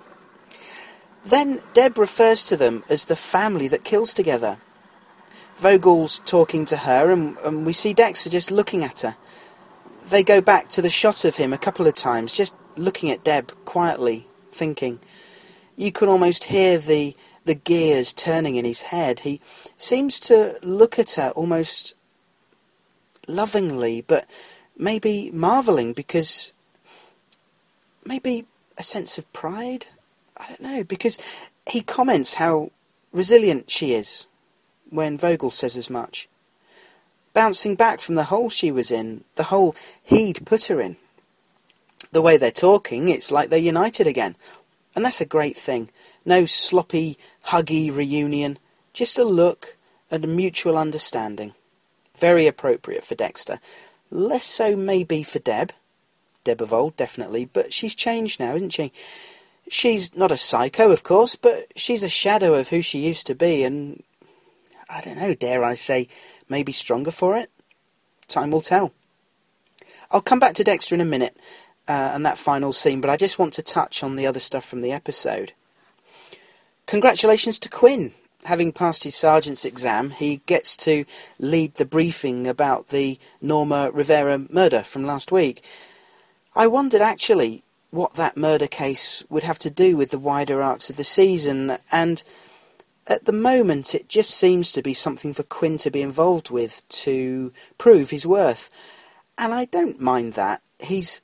Then 1.24 1.62
Deb 1.74 1.98
refers 1.98 2.44
to 2.46 2.58
them 2.58 2.84
as 2.90 3.06
the 3.06 3.16
family 3.16 3.68
that 3.68 3.84
kills 3.84 4.14
together. 4.14 4.58
Vogel's 5.58 6.20
talking 6.26 6.66
to 6.66 6.78
her, 6.78 7.12
and, 7.12 7.38
and 7.40 7.66
we 7.66 7.74
see 7.74 7.94
Dexter 7.94 8.30
just 8.30 8.50
looking 8.50 8.84
at 8.84 9.02
her. 9.02 9.18
They 10.10 10.24
go 10.24 10.42
back 10.42 10.70
to 10.70 10.82
the 10.82 10.90
shot 10.90 11.24
of 11.24 11.36
him 11.36 11.54
a 11.54 11.58
couple 11.58 11.86
of 11.86 11.94
times, 11.94 12.34
just 12.34 12.56
looking 12.76 13.12
at 13.12 13.24
Deb 13.24 13.52
quietly, 13.66 14.28
thinking. 14.52 15.00
You 15.76 15.92
can 15.92 16.08
almost 16.08 16.46
hear 16.46 16.80
the 16.80 17.16
the 17.46 17.56
gears 17.56 18.14
turning 18.14 18.56
in 18.56 18.66
his 18.66 18.84
head. 18.84 19.22
He 19.22 19.42
seems 19.78 20.20
to 20.22 20.58
look 20.62 21.00
at 21.00 21.12
her 21.12 21.30
almost 21.32 21.96
lovingly, 23.28 24.02
but 24.02 24.30
maybe 24.78 25.32
marvelling 25.32 25.94
because 25.94 26.54
maybe 28.06 28.46
a 28.78 28.84
sense 28.84 29.18
of 29.18 29.32
pride. 29.34 29.88
I 30.38 30.48
don't 30.48 30.62
know 30.62 30.84
because 30.84 31.18
he 31.68 31.82
comments 31.82 32.36
how 32.36 32.72
resilient 33.12 33.70
she 33.70 33.94
is 33.94 34.26
when 34.90 35.18
Vogel 35.18 35.52
says 35.52 35.78
as 35.78 35.90
much. 35.90 36.28
Bouncing 37.34 37.76
back 37.76 38.02
from 38.02 38.16
the 38.16 38.26
hole 38.26 38.50
she 38.50 38.72
was 38.72 38.92
in, 38.92 39.24
the 39.36 39.44
hole 39.44 39.76
he'd 40.04 40.46
put 40.46 40.66
her 40.66 40.82
in. 40.82 40.98
The 42.12 42.22
way 42.22 42.36
they're 42.36 42.52
talking, 42.52 43.08
it's 43.08 43.32
like 43.32 43.50
they're 43.50 43.60
united 43.60 44.06
again. 44.06 44.36
And 44.96 45.06
that's 45.06 45.22
a 45.22 45.26
great 45.26 45.56
thing. 45.56 45.90
No 46.26 46.46
sloppy, 46.46 47.18
huggy 47.48 47.96
reunion. 47.96 48.60
Just 48.94 49.18
a 49.18 49.24
look 49.24 49.78
and 50.10 50.24
a 50.24 50.28
mutual 50.28 50.78
understanding. 50.78 51.54
Very 52.16 52.48
appropriate 52.48 53.04
for 53.04 53.16
Dexter. 53.16 53.60
Less 54.10 54.46
so, 54.46 54.76
maybe, 54.76 55.24
for 55.24 55.40
Deb. 55.40 55.72
Deb 56.44 56.62
of 56.62 56.74
old, 56.74 56.98
definitely. 56.98 57.46
But 57.46 57.74
she's 57.74 57.96
changed 57.96 58.40
now, 58.40 58.56
isn't 58.56 58.74
she? 58.74 58.92
She's 59.70 60.16
not 60.16 60.32
a 60.32 60.38
psycho, 60.38 60.92
of 60.92 61.04
course, 61.04 61.36
but 61.36 61.68
she's 61.76 62.04
a 62.04 62.10
shadow 62.10 62.56
of 62.56 62.70
who 62.70 62.82
she 62.82 63.00
used 63.00 63.26
to 63.28 63.36
be, 63.36 63.64
and 63.64 64.04
I 64.90 65.02
don't 65.02 65.18
know, 65.18 65.34
dare 65.34 65.64
I 65.64 65.76
say, 65.76 66.10
maybe 66.50 66.74
stronger 66.74 67.12
for 67.12 67.38
it? 67.38 67.50
Time 68.28 68.52
will 68.52 68.62
tell. 68.62 68.92
I'll 70.12 70.22
come 70.22 70.40
back 70.40 70.56
to 70.56 70.64
Dexter 70.64 70.96
in 70.96 71.02
a 71.02 71.06
minute 71.06 71.38
uh, 71.88 72.12
and 72.14 72.26
that 72.26 72.38
final 72.38 72.74
scene, 72.74 73.00
but 73.00 73.10
I 73.10 73.16
just 73.16 73.40
want 73.40 73.54
to 73.54 73.62
touch 73.62 74.04
on 74.04 74.18
the 74.18 74.28
other 74.28 74.42
stuff 74.42 74.66
from 74.66 74.82
the 74.82 74.92
episode. 74.92 75.54
Congratulations 76.92 77.58
to 77.60 77.70
Quinn. 77.70 78.12
Having 78.44 78.74
passed 78.74 79.06
his 79.06 79.16
sergeant's 79.16 79.64
exam, 79.64 80.10
he 80.10 80.42
gets 80.46 80.76
to 80.76 81.06
lead 81.40 81.76
the 81.76 81.86
briefing 81.86 82.48
about 82.48 82.90
the 82.90 83.18
Norma 83.42 83.90
Rivera 83.92 84.38
murder 84.50 84.84
from 84.84 85.06
last 85.06 85.32
week. 85.32 85.64
I 86.54 86.68
wondered 86.68 87.00
actually 87.00 87.64
what 87.92 88.16
that 88.16 88.36
murder 88.36 88.68
case 88.68 89.24
would 89.30 89.44
have 89.44 89.58
to 89.60 89.70
do 89.70 89.96
with 89.96 90.12
the 90.12 90.20
wider 90.20 90.62
arcs 90.62 90.90
of 90.90 90.98
the 90.98 91.06
season, 91.06 91.78
and 91.94 92.26
at 93.08 93.24
the 93.24 93.32
moment 93.32 93.96
it 93.96 94.10
just 94.10 94.32
seems 94.32 94.74
to 94.74 94.82
be 94.82 94.94
something 94.94 95.34
for 95.34 95.44
Quinn 95.44 95.78
to 95.78 95.92
be 95.92 96.02
involved 96.02 96.50
with 96.50 96.86
to 96.90 97.54
prove 97.78 98.10
his 98.10 98.28
worth. 98.28 98.70
And 99.38 99.54
I 99.54 99.64
don't 99.64 100.02
mind 100.02 100.34
that. 100.34 100.62
He's 100.78 101.22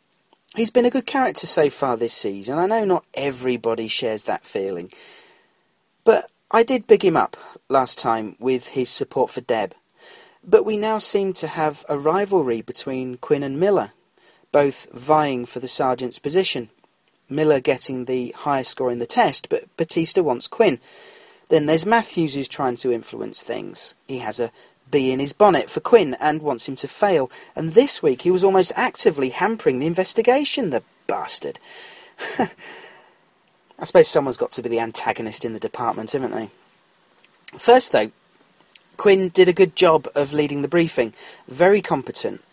he's 0.56 0.72
been 0.72 0.86
a 0.86 0.90
good 0.90 1.06
character 1.06 1.46
so 1.46 1.70
far 1.70 1.98
this 1.98 2.14
season. 2.14 2.58
I 2.58 2.68
know 2.68 2.86
not 2.86 3.04
everybody 3.14 3.90
shares 3.90 4.24
that 4.24 4.48
feeling. 4.48 4.94
But 6.08 6.32
I 6.52 6.64
did 6.64 6.88
big 6.88 7.04
him 7.04 7.18
up 7.18 7.36
last 7.68 8.00
time 8.00 8.38
with 8.40 8.70
his 8.70 8.90
support 8.90 9.30
for 9.30 9.42
Deb. 9.42 9.76
But 10.42 10.64
we 10.64 10.78
now 10.78 11.00
seem 11.00 11.34
to 11.34 11.48
have 11.48 11.84
a 11.90 12.00
rivalry 12.00 12.62
between 12.62 13.18
Quinn 13.18 13.44
and 13.44 13.60
Miller, 13.60 13.92
both 14.54 14.88
vying 14.94 15.46
for 15.46 15.60
the 15.60 15.68
sergeant's 15.68 16.18
position. 16.18 16.70
Miller 17.30 17.60
getting 17.60 18.06
the 18.06 18.34
highest 18.38 18.72
score 18.72 18.90
in 18.90 19.00
the 19.00 19.06
test, 19.06 19.50
but 19.50 19.68
Batista 19.76 20.24
wants 20.24 20.48
Quinn. 20.48 20.80
Then 21.50 21.66
there's 21.66 21.86
Matthews 21.86 22.36
who's 22.36 22.48
trying 22.48 22.78
to 22.78 22.94
influence 22.94 23.44
things. 23.44 23.96
He 24.08 24.20
has 24.20 24.40
a 24.40 24.54
bee 24.90 25.12
in 25.12 25.20
his 25.20 25.34
bonnet 25.34 25.70
for 25.70 25.82
Quinn 25.82 26.16
and 26.22 26.42
wants 26.42 26.70
him 26.70 26.78
to 26.78 26.88
fail. 26.88 27.30
And 27.54 27.74
this 27.74 28.02
week 28.02 28.22
he 28.22 28.32
was 28.32 28.46
almost 28.46 28.72
actively 28.78 29.32
hampering 29.32 29.80
the 29.80 29.88
investigation, 29.88 30.70
the 30.70 30.84
bastard. 31.06 31.60
I 33.80 33.86
suppose 33.86 34.08
someone's 34.08 34.38
got 34.38 34.52
to 34.52 34.62
be 34.62 34.70
the 34.70 34.80
antagonist 34.80 35.46
in 35.46 35.54
the 35.54 35.60
department, 35.60 36.12
haven't 36.12 36.32
they? 36.32 36.50
First, 37.58 37.92
though, 37.92 38.12
Quinn 38.98 39.30
did 39.30 39.48
a 39.48 39.54
good 39.54 39.76
job 39.76 40.08
of 40.16 40.34
leading 40.34 40.64
the 40.64 40.68
briefing. 40.68 41.14
Very 41.48 41.82
competent. 41.82 42.44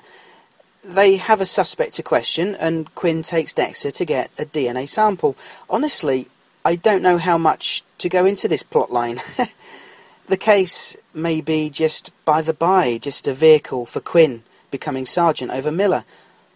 They 0.85 1.17
have 1.17 1.41
a 1.41 1.47
suspect 1.47 1.95
to 1.95 2.03
question, 2.03 2.55
and 2.55 2.95
Quinn 2.95 3.23
takes 3.23 3.55
Dexter 3.55 3.91
to 3.91 4.05
get 4.05 4.31
a 4.39 4.45
DNA 4.45 4.87
sample. 4.87 5.35
Honestly, 5.71 6.29
I 6.63 6.77
don't 6.77 7.03
know 7.03 7.17
how 7.17 7.39
much 7.39 7.83
to 7.99 8.11
go 8.11 8.27
into 8.27 8.49
this 8.49 8.63
plot 8.63 8.93
line. 8.93 9.21
the 10.27 10.37
case 10.37 10.97
may 11.15 11.41
be 11.41 11.71
just 11.71 12.11
by 12.27 12.43
the 12.43 12.53
by, 12.53 12.99
just 12.99 13.27
a 13.27 13.33
vehicle 13.33 13.87
for 13.87 14.01
Quinn 14.01 14.43
becoming 14.71 15.07
sergeant 15.07 15.51
over 15.53 15.71
Miller, 15.71 16.05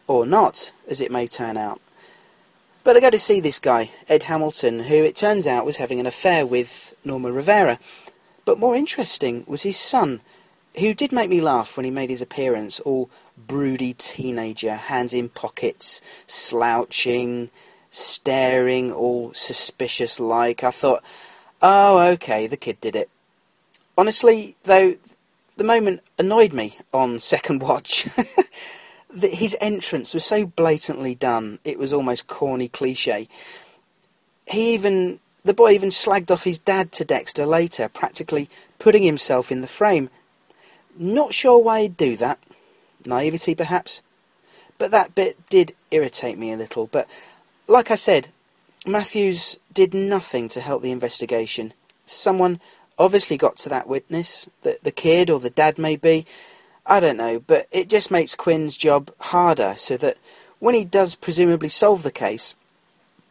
or 0.07 0.27
not, 0.27 0.73
as 0.89 1.01
it 1.01 1.11
may 1.11 1.27
turn 1.27 1.57
out. 1.57 1.81
But 2.89 2.95
they 2.95 3.01
go 3.01 3.11
to 3.11 3.19
see 3.19 3.39
this 3.39 3.59
guy, 3.59 3.91
Ed 4.09 4.23
Hamilton, 4.23 4.85
who 4.85 4.95
it 5.05 5.15
turns 5.15 5.47
out 5.47 5.67
was 5.67 5.77
having 5.77 6.01
an 6.01 6.07
affair 6.07 6.47
with 6.47 6.95
Norma 7.05 7.31
Rivera. 7.31 7.79
But 8.47 8.59
more 8.59 8.75
interesting 8.75 9.45
was 9.47 9.63
his 9.63 9.77
son, 9.77 10.23
who 10.79 10.95
did 10.95 11.13
make 11.13 11.29
me 11.29 11.43
laugh 11.43 11.77
when 11.77 11.85
he 11.85 11.91
made 11.91 12.09
his 12.09 12.23
appearance, 12.23 12.81
all 12.81 13.11
broody 13.37 13.93
teenager, 13.93 14.75
hands 14.75 15.13
in 15.13 15.29
pockets, 15.29 16.01
slouching, 16.27 17.51
staring, 17.91 18.91
all 18.91 19.35
suspicious 19.35 20.19
like. 20.19 20.65
I 20.65 20.71
thought, 20.71 21.05
oh, 21.61 21.99
okay, 22.13 22.47
the 22.47 22.57
kid 22.57 22.81
did 22.81 22.97
it. 22.97 23.11
Honestly, 23.99 24.57
though, 24.63 24.97
the 25.59 25.65
moment 25.65 26.01
annoyed 26.19 26.55
me 26.55 26.79
on 26.95 27.21
second 27.21 27.61
watch. 27.61 28.09
his 29.15 29.57
entrance 29.61 30.15
was 30.15 30.25
so 30.25 30.47
blatantly 30.47 31.15
done, 31.15 31.59
it 31.65 31.79
was 31.79 31.93
almost 31.93 32.27
corny 32.27 32.69
cliche. 32.69 33.29
He 34.47 34.75
even, 34.75 35.21
the 35.45 35.55
boy 35.55 35.73
even 35.73 35.89
slagged 35.89 36.31
off 36.31 36.45
his 36.45 36.59
dad 36.59 36.93
to 36.93 37.05
Dexter 37.05 37.47
later, 37.47 37.89
practically 37.89 38.49
putting 38.79 39.03
himself 39.03 39.51
in 39.51 39.61
the 39.61 39.67
frame. 39.67 40.11
Not 40.97 41.33
sure 41.33 41.59
why 41.59 41.83
he'd 41.83 41.97
do 41.97 42.17
that. 42.17 42.39
Naivety, 43.05 43.55
perhaps? 43.55 44.03
But 44.79 44.91
that 44.91 45.15
bit 45.15 45.37
did 45.49 45.75
irritate 45.91 46.39
me 46.39 46.53
a 46.53 46.57
little. 46.57 46.87
But, 46.87 47.09
like 47.67 47.91
I 47.91 47.95
said, 47.95 48.29
Matthews 48.87 49.59
did 49.73 49.95
nothing 49.95 50.49
to 50.51 50.61
help 50.61 50.83
the 50.83 50.91
investigation. 50.91 51.73
Someone 52.07 52.61
obviously 52.99 53.37
got 53.37 53.57
to 53.59 53.69
that 53.69 53.89
witness, 53.89 54.49
the, 54.63 54.79
the 54.83 54.91
kid 54.91 55.31
or 55.31 55.39
the 55.39 55.51
dad 55.51 55.79
maybe, 55.79 56.27
I 56.91 57.01
don't 57.01 57.19
know, 57.19 57.39
but 57.39 57.69
it 57.71 57.91
just 57.91 58.11
makes 58.11 58.35
Quinn's 58.35 58.75
job 58.75 59.13
harder 59.21 59.75
so 59.77 59.99
that 59.99 60.17
when 60.59 60.75
he 60.75 60.87
does 60.87 61.15
presumably 61.15 61.69
solve 61.69 62.03
the 62.03 62.11
case, 62.11 62.55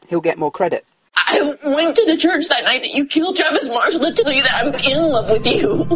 he'll 0.07 0.21
get 0.21 0.37
more 0.37 0.51
credit. 0.51 0.85
I 1.15 1.55
went 1.65 1.95
to 1.95 2.05
the 2.05 2.15
church 2.17 2.47
that 2.49 2.63
night 2.65 2.83
that 2.83 2.93
you 2.93 3.07
killed 3.07 3.35
Travis 3.35 3.67
Marshall 3.67 4.01
to 4.01 4.11
tell 4.13 4.31
you 4.31 4.43
that 4.43 4.63
I'm 4.63 4.75
in 4.75 5.11
love 5.11 5.31
with 5.31 5.47
you. 5.47 5.87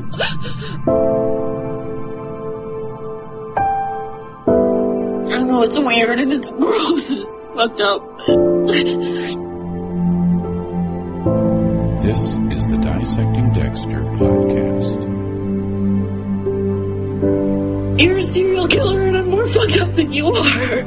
I 5.32 5.44
know 5.44 5.62
it's 5.62 5.78
weird 5.78 6.20
and 6.20 6.34
it's 6.34 6.50
gross 6.60 7.10
and 7.12 7.20
it's 7.20 7.36
fucked 7.56 7.82
up. 7.82 8.18
This 12.02 12.20
is 12.20 12.68
the 12.70 12.80
Dissecting 12.82 13.54
Dexter 13.54 14.02
podcast. 14.18 15.21
You're 17.22 18.18
a 18.18 18.24
serial 18.24 18.68
killer 18.68 19.02
and 19.02 19.16
I'm 19.16 19.30
more 19.30 19.46
fucked 19.46 19.80
up 19.80 19.94
than 19.94 20.12
you 20.12 20.28
are. 20.28 20.84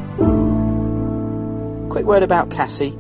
Quick 1.89 2.07
word 2.07 2.25
about 2.25 2.51
Cassie. 2.51 2.99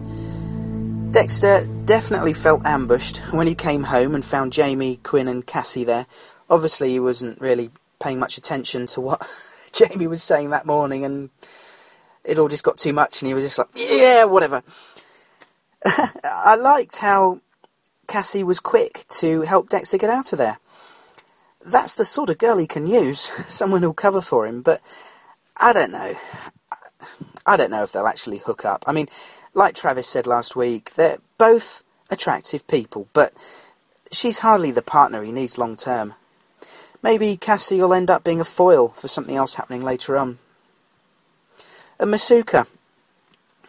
Dexter 1.10 1.66
definitely 1.84 2.32
felt 2.32 2.64
ambushed 2.64 3.16
when 3.32 3.48
he 3.48 3.56
came 3.56 3.82
home 3.82 4.14
and 4.14 4.24
found 4.24 4.52
Jamie, 4.52 5.00
Quinn, 5.02 5.26
and 5.26 5.44
Cassie 5.44 5.82
there. 5.82 6.06
Obviously, 6.48 6.90
he 6.90 7.00
wasn't 7.00 7.40
really 7.40 7.70
paying 8.00 8.20
much 8.20 8.38
attention 8.38 8.86
to 8.88 9.00
what 9.00 9.26
Jamie 9.72 10.06
was 10.06 10.22
saying 10.22 10.50
that 10.50 10.64
morning, 10.64 11.04
and 11.04 11.30
it 12.22 12.38
all 12.38 12.48
just 12.48 12.62
got 12.62 12.76
too 12.76 12.92
much, 12.92 13.20
and 13.20 13.26
he 13.26 13.34
was 13.34 13.44
just 13.44 13.58
like, 13.58 13.68
yeah, 13.74 14.24
whatever. 14.24 14.62
I 16.24 16.54
liked 16.54 16.98
how 16.98 17.40
Cassie 18.06 18.44
was 18.44 18.60
quick 18.60 19.04
to 19.20 19.40
help 19.42 19.70
Dexter 19.70 19.98
get 19.98 20.10
out 20.10 20.32
of 20.32 20.38
there 20.38 20.58
that's 21.64 21.94
the 21.94 22.04
sort 22.04 22.30
of 22.30 22.38
girl 22.38 22.58
he 22.58 22.66
can 22.66 22.86
use, 22.86 23.20
someone 23.48 23.82
who'll 23.82 23.94
cover 23.94 24.20
for 24.20 24.46
him, 24.46 24.62
but 24.62 24.80
I 25.56 25.72
don't 25.72 25.92
know. 25.92 26.14
I 27.46 27.56
don't 27.56 27.70
know 27.70 27.82
if 27.82 27.92
they'll 27.92 28.06
actually 28.06 28.38
hook 28.38 28.64
up. 28.64 28.84
I 28.86 28.92
mean, 28.92 29.08
like 29.52 29.74
Travis 29.74 30.08
said 30.08 30.26
last 30.26 30.56
week, 30.56 30.94
they're 30.94 31.18
both 31.38 31.82
attractive 32.10 32.66
people, 32.66 33.08
but 33.12 33.32
she's 34.10 34.38
hardly 34.38 34.70
the 34.70 34.82
partner 34.82 35.22
he 35.22 35.32
needs 35.32 35.58
long 35.58 35.76
term. 35.76 36.14
Maybe 37.02 37.36
Cassie 37.36 37.80
will 37.80 37.92
end 37.92 38.10
up 38.10 38.24
being 38.24 38.40
a 38.40 38.44
foil 38.44 38.88
for 38.88 39.08
something 39.08 39.36
else 39.36 39.54
happening 39.54 39.82
later 39.82 40.16
on. 40.16 40.38
And 41.98 42.10
Masuka. 42.10 42.66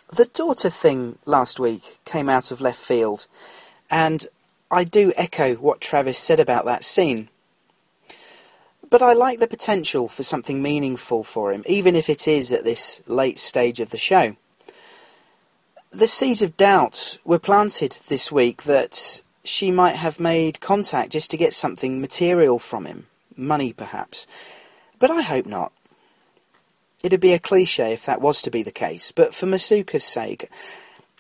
The 0.08 0.26
daughter 0.26 0.70
thing 0.70 1.18
last 1.26 1.60
week 1.60 2.00
came 2.06 2.30
out 2.30 2.52
of 2.52 2.62
left 2.62 2.80
field, 2.80 3.26
and 3.90 4.28
I 4.70 4.84
do 4.84 5.12
echo 5.18 5.56
what 5.56 5.82
Travis 5.82 6.20
said 6.20 6.40
about 6.40 6.66
that 6.66 6.84
scene. 6.84 7.30
But 8.90 9.02
I 9.02 9.14
like 9.14 9.40
the 9.40 9.48
potential 9.48 10.08
for 10.08 10.24
something 10.24 10.62
meaningful 10.62 11.24
for 11.24 11.52
him, 11.52 11.64
even 11.68 11.96
if 11.96 12.10
it 12.10 12.28
is 12.28 12.52
at 12.52 12.64
this 12.64 13.02
late 13.08 13.40
stage 13.40 13.80
of 13.80 13.90
the 13.90 13.98
show. 13.98 14.36
The 15.92 16.08
seeds 16.08 16.42
of 16.42 16.58
doubt 16.58 17.18
were 17.24 17.40
planted 17.40 18.00
this 18.08 18.32
week 18.32 18.64
that 18.64 19.22
she 19.44 19.72
might 19.72 19.96
have 19.96 20.20
made 20.20 20.60
contact 20.60 21.12
just 21.12 21.32
to 21.32 21.38
get 21.38 21.54
something 21.54 22.02
material 22.02 22.60
from 22.60 22.86
him, 22.86 23.08
money 23.36 23.72
perhaps. 23.72 24.28
But 25.00 25.12
I 25.12 25.22
hope 25.22 25.46
not. 25.46 25.72
It'd 27.04 27.22
be 27.22 27.34
a 27.34 27.40
cliche 27.40 27.94
if 27.94 28.06
that 28.06 28.22
was 28.22 28.42
to 28.42 28.52
be 28.52 28.64
the 28.64 28.72
case, 28.72 29.12
but 29.12 29.34
for 29.34 29.46
Masuka's 29.46 30.04
sake, 30.04 30.50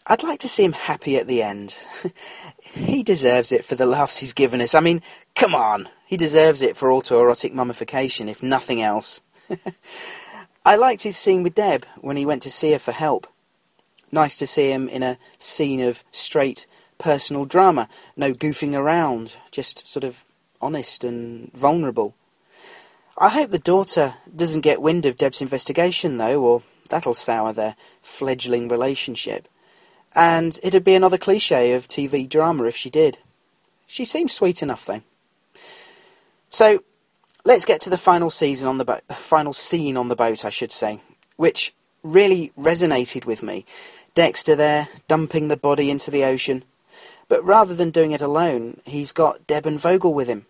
I'd 0.08 0.24
like 0.24 0.40
to 0.42 0.50
see 0.50 0.64
him 0.64 0.74
happy 0.74 1.18
at 1.18 1.28
the 1.28 1.42
end. 1.42 1.88
he 2.62 3.02
deserves 3.02 3.52
it 3.52 3.66
for 3.66 3.74
the 3.76 3.88
laughs 3.88 4.18
he's 4.18 4.34
given 4.34 4.62
us. 4.62 4.76
I 4.76 4.80
mean, 4.80 5.02
come 5.36 5.56
on. 5.56 5.90
He 6.06 6.16
deserves 6.16 6.62
it 6.62 6.78
for 6.78 6.90
autoerotic 6.90 7.54
mummification, 7.54 8.30
if 8.30 8.44
nothing 8.44 8.82
else. 8.82 9.22
I 10.66 10.76
liked 10.76 11.02
his 11.04 11.18
scene 11.18 11.42
with 11.42 11.56
Deb 11.56 11.86
when 12.02 12.18
he 12.18 12.26
went 12.26 12.44
to 12.44 12.52
see 12.52 12.72
her 12.72 12.80
for 12.80 12.92
help. 12.92 13.26
Nice 14.12 14.36
to 14.38 14.48
see 14.48 14.72
him 14.72 14.88
in 14.88 15.02
a 15.02 15.18
scene 15.40 15.82
of 15.82 16.04
straight 16.12 16.68
personal 17.00 17.46
drama, 17.46 17.90
no 18.16 18.34
goofing 18.34 18.76
around, 18.76 19.38
just 19.52 19.88
sort 19.88 20.04
of 20.04 20.24
honest 20.62 21.04
and 21.04 21.52
vulnerable. 21.54 22.16
I 23.18 23.30
hope 23.30 23.50
the 23.50 23.60
daughter 23.60 24.16
doesn't 24.36 24.62
get 24.62 24.82
wind 24.82 25.06
of 25.06 25.18
Deb's 25.18 25.42
investigation, 25.42 26.18
though, 26.18 26.42
or 26.44 26.64
that'll 26.90 27.14
sour 27.14 27.54
their 27.54 27.76
fledgling 28.02 28.68
relationship. 28.68 29.48
And 30.16 30.58
it'd 30.64 30.86
be 30.86 30.96
another 30.96 31.18
cliche 31.18 31.74
of 31.74 31.88
TV 31.88 32.28
drama 32.28 32.64
if 32.64 32.76
she 32.76 32.90
did. 32.90 33.20
She 33.86 34.06
seems 34.06 34.34
sweet 34.34 34.64
enough, 34.64 34.86
though. 34.86 35.02
So 36.50 36.80
let's 37.44 37.66
get 37.66 37.82
to 37.82 37.90
the 37.90 37.98
final 37.98 38.30
season 38.30 38.70
on 38.70 38.78
the 38.78 38.86
boat, 38.86 39.02
final 39.10 39.52
scene 39.52 39.98
on 39.98 40.08
the 40.08 40.16
boat, 40.16 40.46
I 40.46 40.50
should 40.50 40.72
say, 40.72 41.02
which 41.36 41.74
really 42.02 42.54
resonated 42.58 43.26
with 43.26 43.44
me. 43.44 43.66
Dexter 44.14 44.56
there, 44.56 44.88
dumping 45.10 45.50
the 45.50 45.58
body 45.58 45.90
into 45.90 46.10
the 46.10 46.24
ocean. 46.24 46.64
But 47.28 47.44
rather 47.44 47.76
than 47.76 47.90
doing 47.90 48.12
it 48.12 48.22
alone, 48.22 48.80
he's 48.86 49.12
got 49.12 49.46
Deb 49.48 49.66
and 49.66 49.80
Vogel 49.80 50.14
with 50.14 50.28
him. 50.28 50.46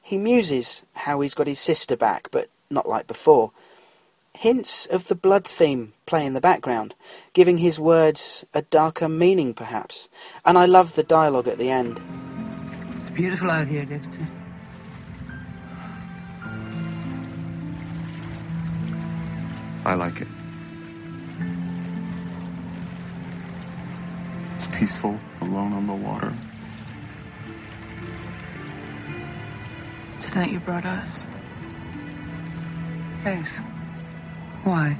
He 0.00 0.16
muses 0.16 0.84
how 0.94 1.20
he's 1.20 1.34
got 1.34 1.48
his 1.48 1.58
sister 1.58 1.96
back, 1.96 2.28
but 2.30 2.48
not 2.70 2.88
like 2.88 3.06
before. 3.06 3.50
Hints 4.36 4.84
of 4.84 5.08
the 5.08 5.14
blood 5.14 5.46
theme 5.46 5.94
play 6.04 6.26
in 6.26 6.34
the 6.34 6.42
background, 6.42 6.94
giving 7.32 7.56
his 7.56 7.80
words 7.80 8.44
a 8.52 8.60
darker 8.60 9.08
meaning, 9.08 9.54
perhaps. 9.54 10.10
And 10.44 10.58
I 10.58 10.66
love 10.66 10.94
the 10.94 11.02
dialogue 11.02 11.48
at 11.48 11.56
the 11.56 11.70
end. 11.70 11.98
It's 12.96 13.08
beautiful 13.08 13.50
out 13.50 13.66
here, 13.66 13.86
Dexter. 13.86 14.28
I 19.86 19.94
like 19.94 20.20
it. 20.20 20.28
It's 24.56 24.66
peaceful, 24.66 25.18
alone 25.40 25.72
on 25.72 25.86
the 25.86 25.94
water. 25.94 26.34
Tonight 30.20 30.52
you 30.52 30.60
brought 30.60 30.84
us. 30.84 31.24
Yes. 33.24 33.60
Why? 34.66 34.98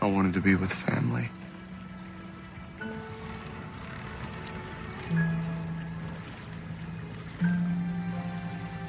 I 0.00 0.06
wanted 0.06 0.32
to 0.32 0.40
be 0.40 0.54
with 0.54 0.72
family. 0.72 1.28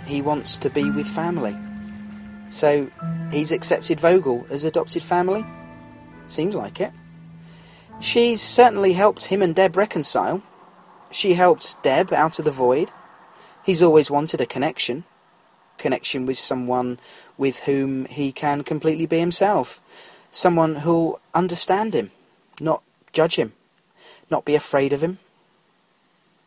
he 0.05 0.21
wants 0.21 0.57
to 0.59 0.69
be 0.69 0.89
with 0.89 1.07
family. 1.07 1.57
So 2.49 2.89
he's 3.29 3.51
accepted 3.51 3.99
Vogel 3.99 4.45
as 4.49 4.63
adopted 4.63 5.03
family? 5.03 5.45
Seems 6.27 6.55
like 6.55 6.79
it. 6.79 6.93
She's 7.99 8.41
certainly 8.41 8.93
helped 8.93 9.25
him 9.25 9.41
and 9.41 9.53
Deb 9.53 9.75
reconcile. 9.75 10.41
She 11.11 11.33
helped 11.33 11.81
Deb 11.83 12.13
out 12.13 12.39
of 12.39 12.45
the 12.45 12.51
void. 12.51 12.91
He's 13.65 13.81
always 13.81 14.09
wanted 14.09 14.39
a 14.39 14.45
connection. 14.45 15.03
Connection 15.81 16.27
with 16.27 16.37
someone 16.37 16.99
with 17.39 17.61
whom 17.61 18.05
he 18.05 18.31
can 18.31 18.61
completely 18.61 19.07
be 19.07 19.19
himself. 19.19 19.81
Someone 20.29 20.75
who'll 20.75 21.19
understand 21.33 21.95
him, 21.95 22.11
not 22.59 22.83
judge 23.11 23.35
him, 23.35 23.53
not 24.29 24.45
be 24.45 24.53
afraid 24.53 24.93
of 24.93 25.01
him, 25.01 25.17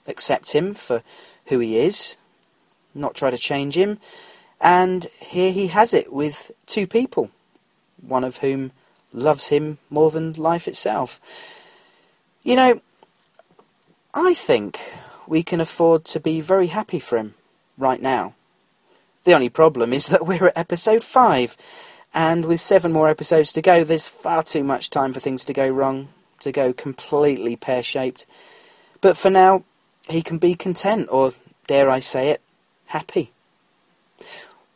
accept 0.07 0.53
him 0.53 0.73
for 0.73 1.03
who 1.47 1.59
he 1.59 1.79
is, 1.81 2.17
not 2.95 3.17
try 3.17 3.29
to 3.29 3.37
change 3.37 3.77
him. 3.77 3.99
And 4.61 5.09
here 5.19 5.51
he 5.51 5.67
has 5.67 5.93
it 5.93 6.13
with 6.13 6.53
two 6.67 6.87
people, 6.87 7.31
one 8.01 8.23
of 8.23 8.37
whom 8.37 8.71
loves 9.13 9.49
him 9.49 9.79
more 9.91 10.13
than 10.13 10.35
life 10.35 10.69
itself. 10.69 11.21
You 12.45 12.55
know, 12.55 12.81
I 14.15 14.33
think 14.33 14.79
we 15.27 15.43
can 15.43 15.61
afford 15.61 16.05
to 16.05 16.21
be 16.21 16.41
very 16.41 16.69
happy 16.69 17.01
for 17.01 17.19
him 17.19 17.35
right 17.77 18.01
now. 18.01 18.35
The 19.25 19.33
only 19.33 19.49
problem 19.49 19.93
is 19.93 20.07
that 20.07 20.27
we're 20.27 20.49
at 20.49 20.59
episode 20.59 21.03
5, 21.03 21.57
and 22.13 22.45
with 22.45 22.61
seven 22.61 22.93
more 22.93 23.09
episodes 23.09 23.51
to 23.53 23.63
go, 23.63 23.83
there's 23.83 24.09
far 24.09 24.43
too 24.43 24.63
much 24.63 24.91
time 24.91 25.13
for 25.13 25.21
things 25.21 25.45
to 25.47 25.53
go 25.53 25.69
wrong, 25.69 26.09
to 26.41 26.53
go 26.53 26.73
completely 26.73 27.57
pear 27.57 27.83
shaped. 27.83 28.27
But 29.01 29.17
for 29.17 29.31
now, 29.31 29.65
he 30.09 30.23
can 30.23 30.39
be 30.39 30.55
content, 30.55 31.09
or 31.11 31.33
dare 31.67 31.91
I 31.91 31.99
say 31.99 32.29
it, 32.29 32.41
happy. 32.87 33.33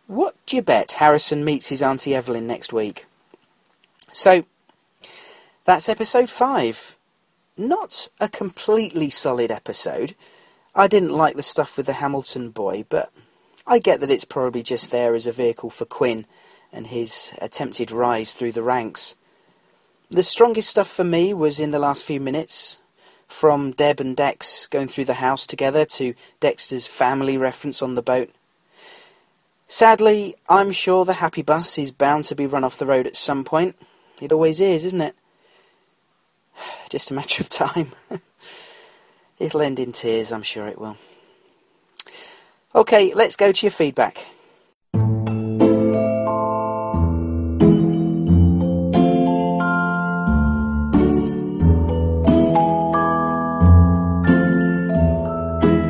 What 0.07 0.35
do 0.47 0.57
you 0.57 0.63
bet 0.63 0.93
Harrison 0.93 1.45
meets 1.45 1.69
his 1.69 1.83
Auntie 1.83 2.15
Evelyn 2.15 2.47
next 2.47 2.73
week? 2.73 3.07
So, 4.13 4.45
that's 5.65 5.89
episode 5.89 6.31
5. 6.31 6.97
Not 7.59 8.09
a 8.19 8.29
completely 8.29 9.11
solid 9.11 9.51
episode. 9.51 10.15
I 10.75 10.87
didn't 10.87 11.13
like 11.13 11.37
the 11.37 11.43
stuff 11.43 11.77
with 11.77 11.87
the 11.87 11.95
Hamilton 11.95 12.51
boy, 12.51 12.85
but 12.89 13.13
I 13.71 13.79
get 13.79 14.01
that 14.01 14.11
it's 14.11 14.25
probably 14.25 14.63
just 14.63 14.91
there 14.91 15.15
as 15.15 15.27
a 15.27 15.33
vehicle 15.33 15.69
for 15.69 15.85
Quinn 15.85 16.25
and 16.73 16.87
his 16.87 17.35
attempted 17.43 17.91
rise 17.91 18.33
through 18.33 18.53
the 18.53 18.63
ranks. 18.63 19.15
The 20.11 20.23
strongest 20.23 20.71
stuff 20.71 20.89
for 20.89 21.05
me 21.05 21.35
was 21.35 21.61
in 21.61 21.71
the 21.71 21.79
last 21.79 22.07
few 22.07 22.19
minutes, 22.19 22.79
from 23.27 23.73
Deb 23.73 24.01
and 24.01 24.17
Dex 24.17 24.67
going 24.69 24.89
through 24.89 25.05
the 25.05 25.15
house 25.15 25.47
together 25.47 25.85
to 25.85 26.15
Dexter's 26.41 26.87
family 26.87 27.37
reference 27.37 27.83
on 27.83 27.95
the 27.95 28.01
boat. 28.01 28.31
Sadly, 29.67 30.35
I'm 30.49 30.73
sure 30.73 31.05
the 31.05 31.13
happy 31.15 31.43
bus 31.43 31.77
is 31.77 31.93
bound 31.93 32.25
to 32.25 32.35
be 32.35 32.47
run 32.47 32.65
off 32.65 32.79
the 32.79 32.87
road 32.87 33.07
at 33.07 33.17
some 33.17 33.45
point. 33.45 33.77
It 34.19 34.33
always 34.33 34.63
is, 34.63 34.87
isn't 34.87 35.03
it? 35.03 35.15
Just 36.89 37.11
a 37.11 37.15
matter 37.15 37.43
of 37.43 37.51
time. 37.51 37.93
It'll 39.39 39.61
end 39.61 39.79
in 39.79 39.93
tears, 39.93 40.33
I'm 40.33 40.43
sure 40.43 40.67
it 40.67 40.81
will. 40.81 40.97
Okay, 42.75 43.15
let's 43.15 43.35
go 43.37 43.51
to 43.51 43.67
your 43.67 43.71
feedback. 43.71 44.19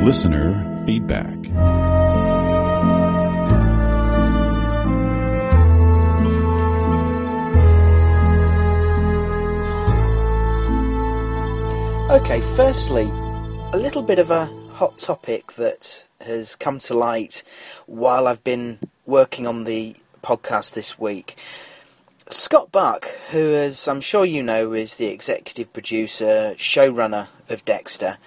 Listener 0.01 0.83
feedback. 0.85 1.37
Okay, 12.09 12.41
firstly, 12.41 13.03
a 13.71 13.77
little 13.77 14.01
bit 14.01 14.17
of 14.17 14.31
a 14.31 14.45
hot 14.71 14.97
topic 14.97 15.53
that 15.53 16.07
has 16.21 16.55
come 16.55 16.79
to 16.79 16.93
light 16.93 17.43
while 17.85 18.27
I've 18.27 18.43
been 18.43 18.79
working 19.05 19.47
on 19.47 19.63
the 19.63 19.95
podcast 20.21 20.73
this 20.73 20.99
week. 20.99 21.37
Scott 22.29 22.71
Buck, 22.71 23.05
who, 23.31 23.55
as 23.55 23.87
I'm 23.87 24.01
sure 24.01 24.23
you 24.23 24.43
know, 24.43 24.73
is 24.73 24.97
the 24.97 25.07
executive 25.07 25.73
producer, 25.73 26.53
showrunner 26.57 27.27
of 27.49 27.65
Dexter, 27.65 28.17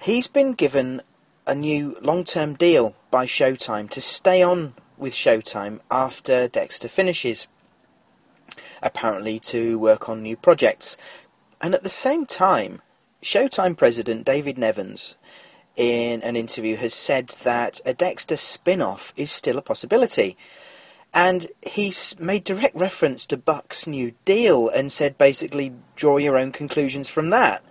he's 0.00 0.26
been 0.28 0.54
given 0.54 1.02
a 1.46 1.54
new 1.54 1.98
long 2.00 2.24
term 2.24 2.54
deal 2.54 2.94
by 3.10 3.26
Showtime 3.26 3.90
to 3.90 4.00
stay 4.00 4.42
on 4.42 4.72
with 4.96 5.12
Showtime 5.12 5.80
after 5.90 6.48
Dexter 6.48 6.88
finishes, 6.88 7.48
apparently 8.82 9.38
to 9.40 9.78
work 9.78 10.08
on 10.08 10.22
new 10.22 10.36
projects. 10.36 10.96
And 11.60 11.74
at 11.74 11.82
the 11.82 11.90
same 11.90 12.24
time, 12.24 12.80
Showtime 13.22 13.76
president 13.76 14.24
David 14.24 14.56
Nevins, 14.56 15.16
in 15.78 16.22
an 16.22 16.36
interview, 16.36 16.76
has 16.76 16.92
said 16.92 17.28
that 17.44 17.80
a 17.86 17.94
Dexter 17.94 18.36
spin 18.36 18.82
off 18.82 19.14
is 19.16 19.30
still 19.30 19.56
a 19.56 19.62
possibility. 19.62 20.36
And 21.14 21.46
he's 21.62 22.18
made 22.20 22.44
direct 22.44 22.76
reference 22.76 23.24
to 23.26 23.36
Buck's 23.36 23.86
new 23.86 24.12
deal 24.24 24.68
and 24.68 24.92
said 24.92 25.16
basically, 25.16 25.72
draw 25.96 26.18
your 26.18 26.36
own 26.36 26.52
conclusions 26.52 27.08
from 27.08 27.30
that. 27.30 27.64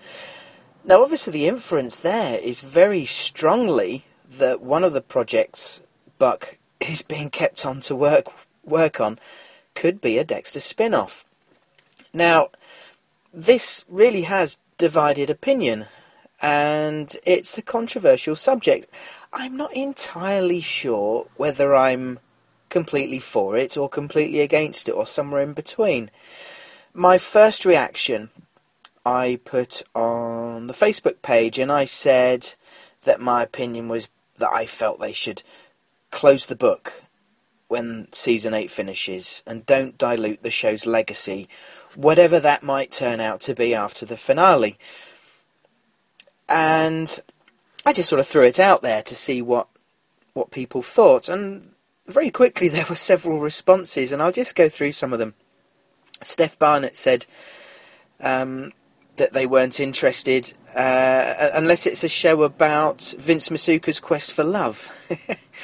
Now, 0.83 1.03
obviously, 1.03 1.33
the 1.33 1.47
inference 1.47 1.97
there 1.97 2.39
is 2.39 2.61
very 2.61 3.03
strongly 3.03 4.05
that 4.29 4.61
one 4.61 4.83
of 4.83 4.93
the 4.93 5.01
projects 5.01 5.81
Buck 6.17 6.57
is 6.79 7.01
being 7.01 7.29
kept 7.29 7.65
on 7.65 7.81
to 7.81 7.95
work 7.95 8.27
work 8.63 8.99
on 8.99 9.19
could 9.75 10.01
be 10.01 10.17
a 10.17 10.23
Dexter 10.23 10.59
spin 10.59 10.93
off. 10.93 11.23
Now, 12.13 12.49
this 13.33 13.85
really 13.87 14.23
has 14.23 14.57
divided 14.77 15.29
opinion, 15.29 15.85
and 16.41 17.15
it's 17.25 17.57
a 17.57 17.61
controversial 17.61 18.35
subject. 18.35 18.87
I'm 19.33 19.57
not 19.57 19.75
entirely 19.75 20.61
sure 20.61 21.27
whether 21.35 21.75
I'm 21.75 22.19
completely 22.69 23.19
for 23.19 23.57
it 23.57 23.77
or 23.77 23.89
completely 23.89 24.41
against 24.41 24.87
it 24.89 24.91
or 24.91 25.05
somewhere 25.05 25.41
in 25.41 25.53
between. 25.53 26.11
My 26.93 27.17
first 27.17 27.65
reaction 27.65 28.29
I 29.05 29.39
put 29.45 29.83
on 29.95 30.67
the 30.67 30.73
Facebook 30.73 31.21
page 31.21 31.57
and 31.57 31.71
I 31.71 31.85
said 31.85 32.55
that 33.03 33.21
my 33.21 33.43
opinion 33.43 33.87
was 33.87 34.09
that 34.37 34.51
I 34.51 34.65
felt 34.65 34.99
they 34.99 35.13
should 35.13 35.43
close 36.11 36.45
the 36.45 36.55
book 36.55 37.01
when 37.67 38.07
season 38.11 38.53
8 38.53 38.69
finishes 38.69 39.43
and 39.45 39.65
don't 39.65 39.97
dilute 39.97 40.41
the 40.41 40.49
show's 40.49 40.85
legacy 40.85 41.47
whatever 41.97 42.39
that 42.39 42.61
might 42.61 42.91
turn 42.91 43.19
out 43.19 43.41
to 43.41 43.55
be 43.55 43.73
after 43.73 44.05
the 44.05 44.15
finale. 44.15 44.77
And 46.49 47.19
I 47.85 47.93
just 47.93 48.09
sort 48.09 48.19
of 48.19 48.27
threw 48.27 48.45
it 48.45 48.59
out 48.59 48.81
there 48.81 49.01
to 49.03 49.15
see 49.15 49.41
what 49.41 49.67
what 50.33 50.51
people 50.51 50.81
thought, 50.81 51.29
and 51.29 51.71
very 52.05 52.29
quickly 52.29 52.67
there 52.69 52.85
were 52.89 52.95
several 52.95 53.39
responses, 53.39 54.11
and 54.11 54.21
I'll 54.21 54.31
just 54.31 54.55
go 54.55 54.69
through 54.69 54.91
some 54.91 55.13
of 55.13 55.19
them. 55.19 55.33
Steph 56.21 56.57
Barnett 56.57 56.97
said 56.97 57.25
um, 58.19 58.71
that 59.17 59.33
they 59.33 59.45
weren't 59.45 59.79
interested 59.79 60.53
uh, 60.75 61.49
unless 61.53 61.85
it's 61.85 62.03
a 62.03 62.09
show 62.09 62.43
about 62.43 63.13
Vince 63.17 63.49
Masuka's 63.49 63.99
quest 63.99 64.31
for 64.31 64.43
love. 64.43 65.09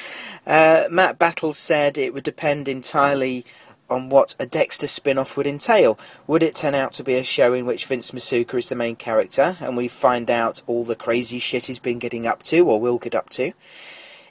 uh, 0.46 0.84
Matt 0.90 1.18
Battle 1.18 1.52
said 1.52 1.98
it 1.98 2.14
would 2.14 2.24
depend 2.24 2.68
entirely 2.68 3.44
on 3.88 4.08
what 4.08 4.34
a 4.38 4.46
Dexter 4.46 4.86
spin 4.86 5.18
off 5.18 5.36
would 5.36 5.46
entail. 5.46 5.98
Would 6.26 6.42
it 6.42 6.54
turn 6.54 6.74
out 6.74 6.92
to 6.94 7.04
be 7.04 7.14
a 7.14 7.22
show 7.22 7.52
in 7.52 7.66
which 7.66 7.86
Vince 7.86 8.10
Masuka 8.10 8.58
is 8.58 8.68
the 8.68 8.76
main 8.76 8.96
character 8.96 9.56
and 9.60 9.76
we 9.76 9.88
find 9.88 10.30
out 10.30 10.62
all 10.66 10.84
the 10.84 10.94
crazy 10.94 11.38
shit 11.38 11.66
he's 11.66 11.78
been 11.78 11.98
getting 11.98 12.26
up 12.26 12.42
to 12.44 12.60
or 12.60 12.80
will 12.80 12.98
get 12.98 13.14
up 13.14 13.30
to? 13.30 13.52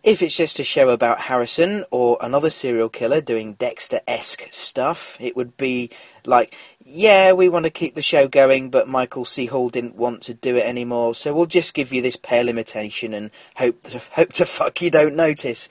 If 0.03 0.21
it's 0.21 0.35
just 0.35 0.59
a 0.59 0.65
show 0.65 0.89
about 0.89 1.21
Harrison 1.21 1.85
or 1.89 2.17
another 2.19 2.49
serial 2.49 2.89
killer 2.89 3.21
doing 3.21 3.53
Dexter 3.53 4.01
esque 4.05 4.49
stuff, 4.51 5.15
it 5.21 5.33
would 5.37 5.55
be 5.55 5.91
like, 6.25 6.53
yeah, 6.83 7.31
we 7.31 7.47
want 7.47 7.63
to 7.63 7.71
keep 7.71 7.93
the 7.93 8.01
show 8.01 8.27
going, 8.27 8.69
but 8.69 8.89
Michael 8.89 9.23
C. 9.23 9.45
Hall 9.45 9.69
didn't 9.69 9.95
want 9.95 10.21
to 10.23 10.33
do 10.33 10.57
it 10.57 10.65
anymore, 10.65 11.15
so 11.15 11.33
we'll 11.33 11.45
just 11.45 11.73
give 11.73 11.93
you 11.93 12.01
this 12.01 12.17
pale 12.17 12.49
imitation 12.49 13.13
and 13.13 13.31
hope 13.55 13.81
to, 13.83 13.99
hope 14.11 14.33
to 14.33 14.45
fuck 14.45 14.81
you 14.81 14.91
don't 14.91 15.15
notice. 15.15 15.69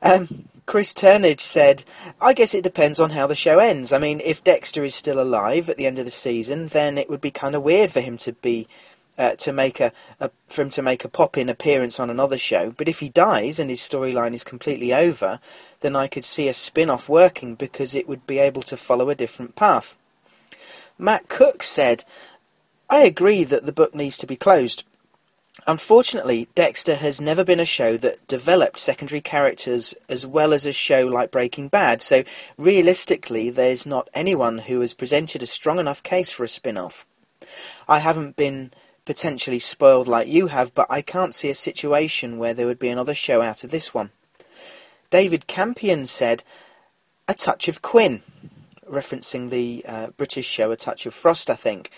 Um, 0.00 0.48
Chris 0.66 0.92
Turnage 0.92 1.40
said, 1.40 1.84
I 2.20 2.32
guess 2.32 2.54
it 2.54 2.64
depends 2.64 3.00
on 3.00 3.10
how 3.10 3.26
the 3.26 3.34
show 3.34 3.58
ends. 3.58 3.92
I 3.92 3.98
mean, 3.98 4.20
if 4.20 4.44
Dexter 4.44 4.84
is 4.84 4.94
still 4.94 5.20
alive 5.20 5.68
at 5.68 5.76
the 5.76 5.86
end 5.86 5.98
of 5.98 6.04
the 6.04 6.10
season, 6.10 6.68
then 6.68 6.96
it 6.98 7.10
would 7.10 7.20
be 7.20 7.30
kind 7.30 7.54
of 7.54 7.62
weird 7.62 7.90
for 7.90 8.00
him 8.00 8.16
to 8.18 8.32
be. 8.32 8.68
Uh, 9.18 9.34
to 9.36 9.52
make 9.52 9.78
a, 9.78 9.92
a 10.20 10.30
for 10.46 10.62
him 10.62 10.70
to 10.70 10.80
make 10.80 11.04
a 11.04 11.08
pop-in 11.08 11.50
appearance 11.50 12.00
on 12.00 12.08
another 12.08 12.38
show, 12.38 12.70
but 12.70 12.88
if 12.88 13.00
he 13.00 13.10
dies 13.10 13.58
and 13.60 13.68
his 13.68 13.78
storyline 13.78 14.32
is 14.32 14.42
completely 14.42 14.92
over, 14.94 15.38
then 15.80 15.94
I 15.94 16.06
could 16.06 16.24
see 16.24 16.48
a 16.48 16.54
spin-off 16.54 17.10
working 17.10 17.54
because 17.54 17.94
it 17.94 18.08
would 18.08 18.26
be 18.26 18.38
able 18.38 18.62
to 18.62 18.76
follow 18.76 19.10
a 19.10 19.14
different 19.14 19.54
path. 19.54 19.98
Matt 20.98 21.28
Cook 21.28 21.62
said, 21.62 22.06
"I 22.88 23.00
agree 23.04 23.44
that 23.44 23.66
the 23.66 23.72
book 23.72 23.94
needs 23.94 24.16
to 24.16 24.26
be 24.26 24.34
closed. 24.34 24.82
Unfortunately, 25.66 26.48
Dexter 26.56 26.96
has 26.96 27.20
never 27.20 27.44
been 27.44 27.60
a 27.60 27.64
show 27.64 27.96
that 27.96 28.26
developed 28.26 28.80
secondary 28.80 29.20
characters 29.20 29.94
as 30.08 30.26
well 30.26 30.52
as 30.52 30.66
a 30.66 30.72
show 30.72 31.06
like 31.06 31.30
Breaking 31.30 31.68
Bad, 31.68 32.02
so 32.02 32.24
realistically, 32.58 33.48
there's 33.48 33.86
not 33.86 34.08
anyone 34.12 34.58
who 34.58 34.80
has 34.80 34.92
presented 34.92 35.40
a 35.40 35.46
strong 35.46 35.78
enough 35.78 36.02
case 36.02 36.32
for 36.32 36.42
a 36.42 36.48
spin 36.48 36.76
off. 36.76 37.06
I 37.88 38.00
haven't 38.00 38.34
been 38.34 38.72
potentially 39.04 39.60
spoiled 39.60 40.08
like 40.08 40.26
you 40.26 40.48
have, 40.48 40.74
but 40.74 40.86
I 40.90 41.00
can't 41.00 41.34
see 41.34 41.48
a 41.48 41.54
situation 41.54 42.38
where 42.38 42.54
there 42.54 42.66
would 42.66 42.78
be 42.78 42.88
another 42.88 43.14
show 43.14 43.40
out 43.40 43.62
of 43.62 43.70
this 43.70 43.94
one. 43.94 44.10
David 45.10 45.46
Campion 45.46 46.06
said, 46.06 46.42
A 47.28 47.34
Touch 47.34 47.68
of 47.68 47.82
Quinn, 47.82 48.22
referencing 48.88 49.50
the 49.50 49.84
uh, 49.86 50.06
British 50.16 50.46
show 50.46 50.72
A 50.72 50.76
Touch 50.76 51.06
of 51.06 51.14
Frost, 51.14 51.50
I 51.50 51.54
think. 51.54 51.90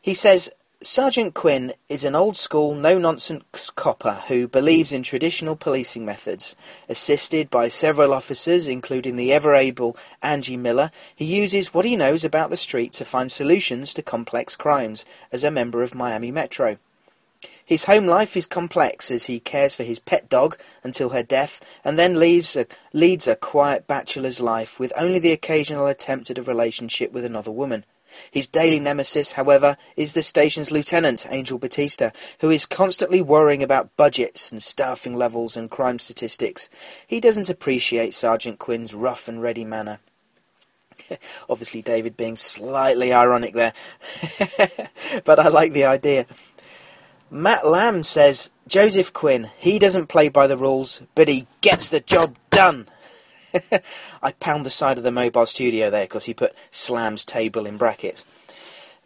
He 0.00 0.14
says, 0.14 0.50
Sergeant 0.82 1.34
Quinn 1.34 1.74
is 1.90 2.04
an 2.04 2.14
old 2.14 2.38
school, 2.38 2.74
no 2.74 2.98
nonsense 2.98 3.68
copper 3.68 4.22
who 4.28 4.48
believes 4.48 4.94
in 4.94 5.02
traditional 5.02 5.54
policing 5.54 6.06
methods. 6.06 6.56
Assisted 6.88 7.50
by 7.50 7.68
several 7.68 8.14
officers, 8.14 8.66
including 8.66 9.16
the 9.16 9.30
ever 9.30 9.54
able 9.54 9.94
Angie 10.22 10.56
Miller, 10.56 10.90
he 11.14 11.26
uses 11.26 11.74
what 11.74 11.84
he 11.84 11.96
knows 11.96 12.24
about 12.24 12.48
the 12.48 12.56
street 12.56 12.92
to 12.92 13.04
find 13.04 13.30
solutions 13.30 13.92
to 13.92 14.02
complex 14.02 14.56
crimes 14.56 15.04
as 15.30 15.44
a 15.44 15.50
member 15.50 15.82
of 15.82 15.94
Miami 15.94 16.30
Metro. 16.30 16.78
His 17.62 17.84
home 17.84 18.06
life 18.06 18.34
is 18.34 18.46
complex 18.46 19.10
as 19.10 19.26
he 19.26 19.38
cares 19.38 19.74
for 19.74 19.84
his 19.84 19.98
pet 19.98 20.30
dog 20.30 20.58
until 20.82 21.10
her 21.10 21.22
death 21.22 21.60
and 21.84 21.98
then 21.98 22.18
leaves 22.18 22.56
a, 22.56 22.64
leads 22.94 23.28
a 23.28 23.36
quiet 23.36 23.86
bachelor's 23.86 24.40
life 24.40 24.80
with 24.80 24.94
only 24.96 25.18
the 25.18 25.32
occasional 25.32 25.86
attempt 25.86 26.30
at 26.30 26.38
a 26.38 26.42
relationship 26.42 27.12
with 27.12 27.26
another 27.26 27.50
woman. 27.50 27.84
His 28.30 28.46
daily 28.46 28.80
nemesis, 28.80 29.32
however, 29.32 29.76
is 29.96 30.14
the 30.14 30.22
station's 30.22 30.70
lieutenant, 30.70 31.26
Angel 31.28 31.58
Batista, 31.58 32.10
who 32.40 32.50
is 32.50 32.66
constantly 32.66 33.20
worrying 33.20 33.62
about 33.62 33.96
budgets 33.96 34.50
and 34.50 34.62
staffing 34.62 35.16
levels 35.16 35.56
and 35.56 35.70
crime 35.70 35.98
statistics. 35.98 36.68
He 37.06 37.20
doesn't 37.20 37.50
appreciate 37.50 38.14
Sergeant 38.14 38.58
Quinn's 38.58 38.94
rough 38.94 39.28
and 39.28 39.42
ready 39.42 39.64
manner. 39.64 40.00
Obviously, 41.48 41.82
David 41.82 42.16
being 42.16 42.36
slightly 42.36 43.12
ironic 43.12 43.54
there, 43.54 43.72
but 45.24 45.38
I 45.38 45.48
like 45.48 45.72
the 45.72 45.84
idea. 45.84 46.26
Matt 47.30 47.66
Lamb 47.66 48.02
says 48.02 48.50
Joseph 48.66 49.12
Quinn, 49.12 49.50
he 49.56 49.78
doesn't 49.78 50.08
play 50.08 50.28
by 50.28 50.46
the 50.46 50.56
rules, 50.56 51.02
but 51.14 51.28
he 51.28 51.46
gets 51.60 51.88
the 51.88 52.00
job 52.00 52.36
done. 52.50 52.88
I 54.22 54.32
pound 54.32 54.66
the 54.66 54.70
side 54.70 54.98
of 54.98 55.04
the 55.04 55.10
mobile 55.10 55.46
studio 55.46 55.90
there 55.90 56.04
because 56.04 56.24
he 56.24 56.34
put 56.34 56.54
slams 56.70 57.24
table 57.24 57.66
in 57.66 57.76
brackets. 57.76 58.26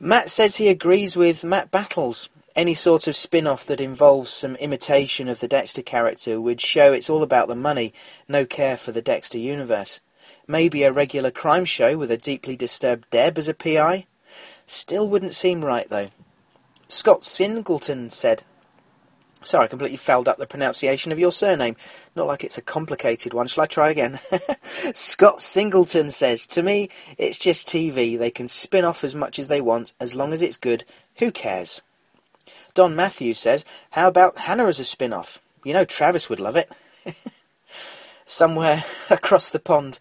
Matt 0.00 0.30
says 0.30 0.56
he 0.56 0.68
agrees 0.68 1.16
with 1.16 1.44
Matt 1.44 1.70
Battles. 1.70 2.28
Any 2.56 2.74
sort 2.74 3.08
of 3.08 3.16
spin 3.16 3.46
off 3.46 3.66
that 3.66 3.80
involves 3.80 4.30
some 4.30 4.54
imitation 4.56 5.28
of 5.28 5.40
the 5.40 5.48
Dexter 5.48 5.82
character 5.82 6.40
would 6.40 6.60
show 6.60 6.92
it's 6.92 7.10
all 7.10 7.22
about 7.22 7.48
the 7.48 7.54
money, 7.54 7.92
no 8.28 8.44
care 8.44 8.76
for 8.76 8.92
the 8.92 9.02
Dexter 9.02 9.38
universe. 9.38 10.00
Maybe 10.46 10.82
a 10.82 10.92
regular 10.92 11.30
crime 11.30 11.64
show 11.64 11.96
with 11.96 12.10
a 12.10 12.16
deeply 12.16 12.56
disturbed 12.56 13.10
Deb 13.10 13.38
as 13.38 13.48
a 13.48 13.54
PI? 13.54 14.06
Still 14.66 15.08
wouldn't 15.08 15.34
seem 15.34 15.64
right, 15.64 15.88
though. 15.88 16.10
Scott 16.86 17.24
Singleton 17.24 18.10
said, 18.10 18.44
Sorry, 19.44 19.64
I 19.64 19.68
completely 19.68 19.96
fouled 19.96 20.28
up 20.28 20.38
the 20.38 20.46
pronunciation 20.46 21.12
of 21.12 21.18
your 21.18 21.32
surname. 21.32 21.76
Not 22.16 22.26
like 22.26 22.44
it's 22.44 22.58
a 22.58 22.62
complicated 22.62 23.34
one. 23.34 23.46
Shall 23.46 23.64
I 23.64 23.66
try 23.66 23.90
again? 23.90 24.18
Scott 24.62 25.40
Singleton 25.40 26.10
says, 26.10 26.46
To 26.48 26.62
me, 26.62 26.88
it's 27.18 27.38
just 27.38 27.68
TV. 27.68 28.18
They 28.18 28.30
can 28.30 28.48
spin 28.48 28.84
off 28.84 29.04
as 29.04 29.14
much 29.14 29.38
as 29.38 29.48
they 29.48 29.60
want, 29.60 29.92
as 30.00 30.14
long 30.14 30.32
as 30.32 30.42
it's 30.42 30.56
good. 30.56 30.84
Who 31.18 31.30
cares? 31.30 31.82
Don 32.74 32.96
Matthews 32.96 33.38
says, 33.38 33.64
How 33.90 34.08
about 34.08 34.38
Hannah 34.38 34.66
as 34.66 34.80
a 34.80 34.84
spin 34.84 35.12
off? 35.12 35.40
You 35.64 35.72
know, 35.72 35.84
Travis 35.84 36.28
would 36.28 36.40
love 36.40 36.56
it. 36.56 36.70
Somewhere 38.24 38.84
across 39.10 39.50
the 39.50 39.60
pond, 39.60 39.98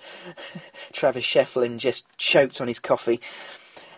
Travis 0.91 1.25
Shefflin 1.25 1.77
just 1.77 2.05
choked 2.17 2.61
on 2.61 2.67
his 2.67 2.79
coffee. 2.79 3.19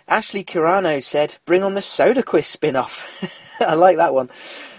Ashley 0.07 0.43
Curano 0.43 1.01
said, 1.01 1.37
Bring 1.45 1.63
on 1.63 1.73
the 1.73 1.81
Soda 1.81 2.21
Quiz 2.21 2.45
spin 2.45 2.75
off. 2.75 3.57
I 3.61 3.73
like 3.73 3.97
that 3.97 4.13
one. 4.13 4.29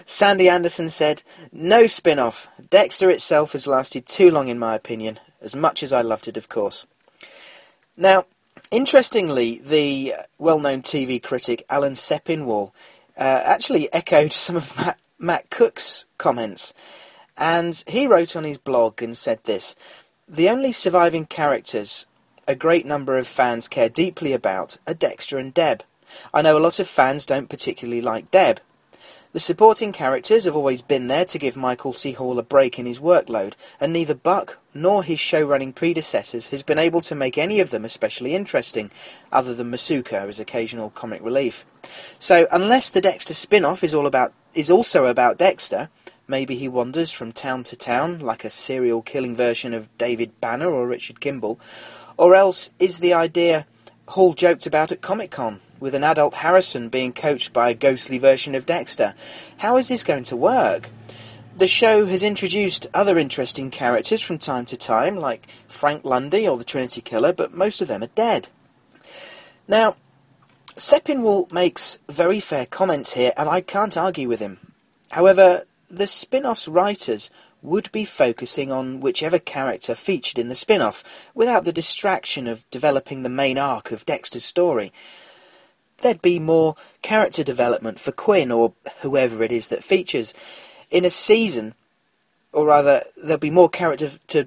Sandy 0.09 0.49
Anderson 0.49 0.89
said, 0.89 1.25
No 1.53 1.89
spin 1.89 2.21
off. 2.21 2.49
Dexter 2.71 3.11
itself 3.11 3.53
has 3.53 3.67
lasted 3.67 4.07
too 4.07 4.31
long, 4.31 4.47
in 4.47 4.59
my 4.59 4.77
opinion, 4.77 5.19
as 5.43 5.57
much 5.57 5.83
as 5.83 5.93
I 5.93 6.01
loved 6.01 6.29
it, 6.29 6.37
of 6.37 6.49
course. 6.49 6.87
Now, 7.97 8.27
interestingly, 8.71 9.59
the 9.59 10.15
well 10.39 10.61
known 10.61 10.83
TV 10.83 11.21
critic 11.21 11.65
Alan 11.69 11.95
Sepinwall 11.95 12.71
uh, 13.19 13.43
actually 13.45 13.93
echoed 13.93 14.33
some 14.33 14.55
of 14.55 14.77
Matt, 14.77 14.99
Matt 15.19 15.51
Cook's 15.51 16.05
comments. 16.19 16.73
And 17.37 17.83
he 17.89 18.07
wrote 18.07 18.37
on 18.37 18.45
his 18.45 18.59
blog 18.59 19.03
and 19.03 19.17
said 19.17 19.41
this 19.43 19.75
The 20.29 20.49
only 20.49 20.71
surviving 20.71 21.27
characters 21.27 22.07
a 22.47 22.55
great 22.55 22.87
number 22.87 23.19
of 23.19 23.27
fans 23.27 23.67
care 23.67 23.89
deeply 23.89 24.33
about 24.33 24.79
are 24.87 24.95
Dexter 24.95 25.37
and 25.37 25.53
Deb. 25.53 25.83
I 26.33 26.43
know 26.43 26.57
a 26.57 26.61
lot 26.61 26.79
of 26.79 26.87
fans 26.87 27.27
don't 27.27 27.51
particularly 27.51 28.01
like 28.01 28.31
Deb, 28.31 28.61
the 29.37 29.41
supporting 29.41 29.93
characters 29.93 30.47
have 30.47 30.57
always 30.57 30.81
been 30.81 31.09
there 31.09 31.27
to 31.27 31.39
give 31.39 31.59
Michael 31.59 31.93
C. 31.93 32.13
Hall 32.13 32.39
a 32.39 32.43
break 32.43 32.79
in 32.79 32.87
his 32.87 33.01
workload, 33.01 33.53
and 33.79 33.93
neither 33.93 34.15
Buck 34.15 34.57
nor 34.73 35.05
his 35.05 35.21
show-running 35.21 35.75
predecessors 35.75 36.49
has 36.49 36.63
been 36.63 36.79
able 36.79 37.03
to 37.03 37.15
make 37.15 37.37
any 37.37 37.61
of 37.61 37.69
them 37.69 37.85
especially 37.85 38.35
interesting, 38.35 38.91
other 39.31 39.55
than 39.55 39.71
Masuka 39.71 40.27
as 40.27 40.41
occasional 40.41 40.89
comic 40.89 41.23
relief. 41.23 41.67
So, 42.19 42.49
unless 42.51 42.89
the 42.89 43.03
Dexter 43.03 43.35
spin-off 43.35 43.85
is 43.85 43.95
is 44.55 44.71
also 44.71 45.05
about 45.05 45.37
Dexter, 45.37 45.91
maybe 46.27 46.57
he 46.57 46.67
wanders 46.67 47.13
from 47.13 47.31
town 47.31 47.63
to 47.65 47.77
town 47.77 48.21
like 48.21 48.43
a 48.43 48.49
serial 48.49 49.03
killing 49.03 49.37
version 49.37 49.75
of 49.75 49.99
David 49.99 50.41
Banner 50.41 50.71
or 50.71 50.87
Richard 50.87 51.21
Kimball, 51.21 51.61
or 52.17 52.35
else 52.35 52.71
is 52.79 53.01
the 53.01 53.13
idea 53.13 53.67
Hall 54.09 54.33
joked 54.33 54.67
about 54.67 54.93
at 54.93 55.03
Comic 55.03 55.31
Con 55.31 55.61
with 55.81 55.95
an 55.95 56.05
adult 56.05 56.35
Harrison 56.35 56.89
being 56.89 57.13
coached 57.13 57.53
by 57.53 57.71
a 57.71 57.75
ghostly 57.75 58.19
version 58.19 58.55
of 58.55 58.67
Dexter. 58.67 59.15
How 59.59 59.77
is 59.77 59.89
this 59.89 60.05
going 60.05 60.25
to 60.25 60.37
work? 60.37 60.91
The 61.57 61.67
show 61.67 62.05
has 62.07 62.23
introduced 62.23 62.87
other 62.93 63.19
interesting 63.19 63.71
characters 63.71 64.21
from 64.21 64.39
time 64.39 64.67
to 64.67 64.77
time, 64.77 65.17
like 65.17 65.49
Frank 65.67 66.05
Lundy 66.05 66.47
or 66.47 66.59
the 66.59 66.65
Trinity 66.65 67.01
Killer, 67.01 67.33
but 67.33 67.55
most 67.55 67.81
of 67.81 67.89
them 67.89 68.03
are 68.03 68.09
dead. 68.09 68.49
Now, 69.67 69.97
Sepinwall 70.75 71.51
makes 71.51 71.99
very 72.09 72.41
fair 72.41 72.67
comments 72.67 73.15
here, 73.15 73.33
and 73.39 73.49
I 73.49 73.63
can't 73.63 73.97
argue 73.97 74.29
with 74.29 74.41
him. 74.41 74.75
However, 75.13 75.65
the 75.91 76.07
spin 76.07 76.45
off's 76.45 76.69
writers 76.69 77.31
would 77.63 77.91
be 77.91 78.05
focusing 78.05 78.71
on 78.71 79.01
whichever 79.01 79.39
character 79.39 79.95
featured 79.95 80.39
in 80.39 80.51
the 80.51 80.55
spin 80.55 80.83
off, 80.83 81.31
without 81.35 81.65
the 81.65 81.73
distraction 81.73 82.47
of 82.47 82.69
developing 82.71 83.23
the 83.23 83.31
main 83.31 83.57
arc 83.57 83.91
of 83.91 84.05
Dexter's 84.05 84.45
story 84.45 84.93
there'd 85.99 86.23
be 86.23 86.39
more 86.39 86.77
character 87.03 87.43
development 87.43 87.99
for 87.99 88.13
Quinn 88.13 88.51
or 88.51 88.73
whoever 89.01 89.43
it 89.43 89.53
is 89.53 89.69
that 89.69 89.85
features 89.85 90.35
in 90.91 91.05
a 91.05 91.11
season, 91.11 91.75
or 92.53 92.67
rather, 92.67 93.03
there'll 93.17 93.39
be 93.39 93.51
more 93.51 93.69
character 93.69 94.11
to 94.29 94.45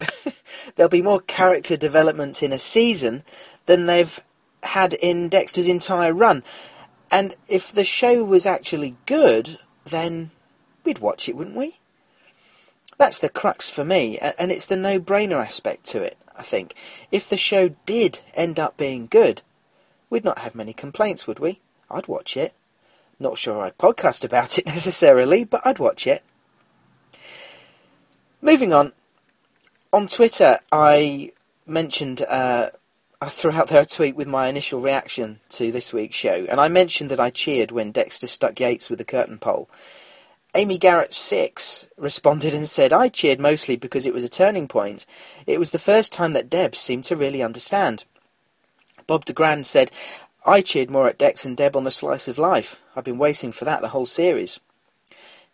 there'll 0.76 0.90
be 0.90 1.02
more 1.02 1.20
character 1.20 1.76
development 1.76 2.42
in 2.42 2.52
a 2.52 2.58
season 2.58 3.22
than 3.66 3.86
they've 3.86 4.20
had 4.62 4.94
in 4.94 5.28
Dexter's 5.28 5.68
entire 5.68 6.12
run. 6.12 6.42
And 7.10 7.34
if 7.48 7.72
the 7.72 7.84
show 7.84 8.22
was 8.22 8.46
actually 8.46 8.96
good, 9.06 9.58
then 9.84 10.30
we'd 10.84 10.98
watch 10.98 11.28
it, 11.28 11.36
wouldn't 11.36 11.56
we? 11.56 11.78
That's 12.98 13.18
the 13.18 13.28
crux 13.28 13.70
for 13.70 13.84
me, 13.84 14.18
and 14.18 14.52
it's 14.52 14.66
the 14.66 14.76
no-brainer 14.76 15.42
aspect 15.42 15.84
to 15.86 16.02
it, 16.02 16.18
I 16.36 16.42
think. 16.42 16.74
If 17.10 17.28
the 17.28 17.36
show 17.36 17.70
did 17.86 18.20
end 18.34 18.60
up 18.60 18.76
being 18.76 19.06
good, 19.06 19.40
we'd 20.10 20.24
not 20.24 20.40
have 20.40 20.54
many 20.54 20.72
complaints, 20.72 21.26
would 21.26 21.38
we? 21.38 21.60
I'd 21.90 22.08
watch 22.08 22.36
it. 22.36 22.52
Not 23.18 23.38
sure 23.38 23.62
I'd 23.62 23.78
podcast 23.78 24.24
about 24.24 24.58
it 24.58 24.66
necessarily, 24.66 25.44
but 25.44 25.62
I'd 25.64 25.78
watch 25.78 26.06
it. 26.06 26.22
Moving 28.42 28.72
on. 28.72 28.92
On 29.92 30.06
Twitter, 30.06 30.60
I 30.70 31.32
mentioned, 31.66 32.22
uh, 32.22 32.70
I 33.20 33.28
threw 33.28 33.52
out 33.52 33.68
there 33.68 33.82
a 33.82 33.86
tweet 33.86 34.16
with 34.16 34.28
my 34.28 34.46
initial 34.46 34.80
reaction 34.80 35.40
to 35.50 35.70
this 35.70 35.92
week's 35.92 36.16
show, 36.16 36.46
and 36.48 36.60
I 36.60 36.68
mentioned 36.68 37.10
that 37.10 37.20
I 37.20 37.30
cheered 37.30 37.70
when 37.70 37.92
Dexter 37.92 38.26
stuck 38.26 38.58
Yates 38.60 38.88
with 38.88 38.98
the 38.98 39.04
curtain 39.04 39.38
pole. 39.38 39.68
Amy 40.54 40.78
Garrett 40.78 41.12
6 41.12 41.88
responded 41.96 42.54
and 42.54 42.68
said, 42.68 42.92
I 42.92 43.08
cheered 43.08 43.38
mostly 43.38 43.76
because 43.76 44.04
it 44.04 44.14
was 44.14 44.24
a 44.24 44.28
turning 44.28 44.66
point. 44.66 45.06
It 45.46 45.60
was 45.60 45.70
the 45.70 45.78
first 45.78 46.12
time 46.12 46.32
that 46.32 46.50
Deb 46.50 46.74
seemed 46.74 47.04
to 47.04 47.16
really 47.16 47.42
understand. 47.42 48.04
Bob 49.10 49.24
DeGrand 49.24 49.66
said, 49.66 49.90
I 50.46 50.60
cheered 50.60 50.88
more 50.88 51.08
at 51.08 51.18
Dex 51.18 51.44
and 51.44 51.56
Deb 51.56 51.74
on 51.74 51.82
the 51.82 51.90
slice 51.90 52.28
of 52.28 52.38
life. 52.38 52.80
I've 52.94 53.02
been 53.02 53.18
waiting 53.18 53.50
for 53.50 53.64
that 53.64 53.80
the 53.80 53.88
whole 53.88 54.06
series. 54.06 54.60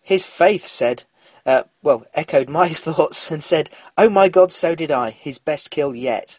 His 0.02 0.26
Faith 0.26 0.66
said, 0.66 1.04
uh, 1.46 1.62
well, 1.82 2.04
echoed 2.12 2.50
my 2.50 2.68
thoughts 2.74 3.30
and 3.30 3.42
said, 3.42 3.70
Oh 3.96 4.11
my 4.11 4.28
god, 4.28 4.52
so 4.52 4.74
did 4.74 4.90
I. 4.90 5.09
His 5.09 5.38
best 5.38 5.70
kill 5.70 5.94
yet. 5.94 6.38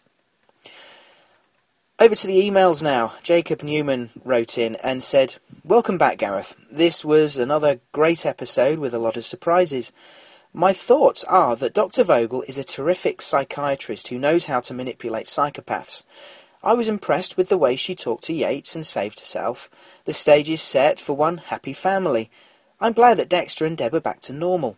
Over 1.98 2.14
to 2.14 2.26
the 2.28 2.40
emails 2.40 2.84
now. 2.84 3.14
Jacob 3.24 3.64
Newman 3.64 4.10
wrote 4.24 4.56
in 4.56 4.76
and 4.76 5.02
said, 5.02 5.38
Welcome 5.64 5.98
back, 5.98 6.18
Gareth. 6.18 6.54
This 6.70 7.04
was 7.04 7.36
another 7.36 7.80
great 7.90 8.24
episode 8.24 8.78
with 8.78 8.94
a 8.94 9.00
lot 9.00 9.16
of 9.16 9.24
surprises. 9.24 9.90
My 10.52 10.72
thoughts 10.72 11.24
are 11.24 11.56
that 11.56 11.74
Dr. 11.74 12.04
Vogel 12.04 12.44
is 12.46 12.58
a 12.58 12.62
terrific 12.62 13.20
psychiatrist 13.20 14.06
who 14.06 14.20
knows 14.20 14.44
how 14.44 14.60
to 14.60 14.72
manipulate 14.72 15.26
psychopaths. 15.26 16.04
I 16.62 16.72
was 16.74 16.88
impressed 16.88 17.36
with 17.36 17.48
the 17.48 17.58
way 17.58 17.76
she 17.76 17.94
talked 17.94 18.24
to 18.24 18.32
Yates 18.32 18.74
and 18.74 18.86
saved 18.86 19.20
herself. 19.20 19.70
The 20.04 20.12
stage 20.12 20.50
is 20.50 20.60
set 20.60 20.98
for 20.98 21.14
one 21.14 21.38
happy 21.38 21.72
family. 21.72 22.30
I'm 22.80 22.92
glad 22.92 23.18
that 23.18 23.28
Dexter 23.28 23.64
and 23.64 23.76
Deb 23.76 23.94
are 23.94 24.00
back 24.00 24.20
to 24.20 24.32
normal. 24.32 24.76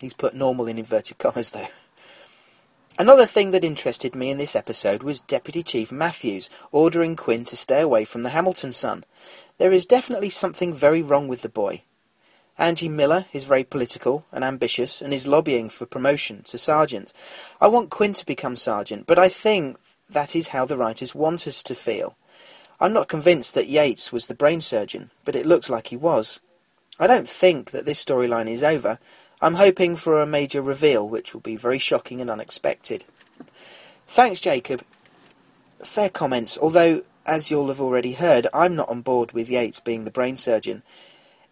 He's 0.00 0.14
put 0.14 0.34
normal 0.34 0.68
in 0.68 0.78
inverted 0.78 1.18
commas, 1.18 1.50
though. 1.50 1.68
Another 2.98 3.26
thing 3.26 3.50
that 3.50 3.64
interested 3.64 4.14
me 4.14 4.30
in 4.30 4.38
this 4.38 4.56
episode 4.56 5.02
was 5.02 5.20
Deputy 5.20 5.62
Chief 5.62 5.92
Matthews 5.92 6.48
ordering 6.72 7.14
Quinn 7.14 7.44
to 7.44 7.56
stay 7.56 7.82
away 7.82 8.04
from 8.04 8.22
the 8.22 8.30
Hamilton 8.30 8.72
son. 8.72 9.04
There 9.58 9.72
is 9.72 9.84
definitely 9.84 10.30
something 10.30 10.72
very 10.72 11.02
wrong 11.02 11.28
with 11.28 11.42
the 11.42 11.48
boy. 11.48 11.82
Angie 12.58 12.88
Miller 12.88 13.26
is 13.34 13.44
very 13.44 13.64
political 13.64 14.24
and 14.32 14.42
ambitious 14.42 15.02
and 15.02 15.12
is 15.12 15.26
lobbying 15.26 15.68
for 15.68 15.84
promotion 15.84 16.42
to 16.44 16.56
sergeant. 16.56 17.12
I 17.60 17.66
want 17.66 17.90
Quinn 17.90 18.14
to 18.14 18.24
become 18.24 18.56
sergeant, 18.56 19.06
but 19.06 19.18
I 19.18 19.28
think 19.28 19.76
that 20.08 20.36
is 20.36 20.48
how 20.48 20.64
the 20.64 20.76
writers 20.76 21.14
want 21.14 21.46
us 21.46 21.62
to 21.64 21.74
feel. 21.74 22.16
I'm 22.80 22.92
not 22.92 23.08
convinced 23.08 23.54
that 23.54 23.68
Yates 23.68 24.12
was 24.12 24.26
the 24.26 24.34
brain 24.34 24.60
surgeon, 24.60 25.10
but 25.24 25.36
it 25.36 25.46
looks 25.46 25.70
like 25.70 25.88
he 25.88 25.96
was. 25.96 26.40
I 26.98 27.06
don't 27.06 27.28
think 27.28 27.70
that 27.70 27.84
this 27.84 28.04
storyline 28.04 28.50
is 28.50 28.62
over. 28.62 28.98
I'm 29.40 29.54
hoping 29.54 29.96
for 29.96 30.20
a 30.20 30.26
major 30.26 30.62
reveal, 30.62 31.06
which 31.06 31.34
will 31.34 31.40
be 31.40 31.56
very 31.56 31.78
shocking 31.78 32.20
and 32.20 32.30
unexpected. 32.30 33.04
Thanks, 34.06 34.40
Jacob. 34.40 34.82
Fair 35.82 36.08
comments, 36.08 36.56
although, 36.60 37.02
as 37.26 37.50
you'll 37.50 37.68
have 37.68 37.80
already 37.80 38.12
heard, 38.12 38.46
I'm 38.54 38.76
not 38.76 38.88
on 38.88 39.02
board 39.02 39.32
with 39.32 39.50
Yates 39.50 39.80
being 39.80 40.04
the 40.04 40.10
brain 40.10 40.36
surgeon. 40.36 40.82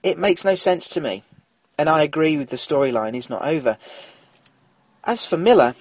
It 0.03 0.19
makes 0.19 0.45
no 0.45 0.55
sense 0.55 0.89
to 0.89 1.01
me, 1.01 1.25
and 1.79 1.89
I 1.89 2.03
agree 2.03 2.37
with 2.37 2.51
the 2.51 2.57
storyline 2.57 3.15
is 3.15 3.29
not 3.29 3.43
over. 3.43 3.77
As 5.05 5.27
for 5.27 5.37
Miller, 5.37 5.75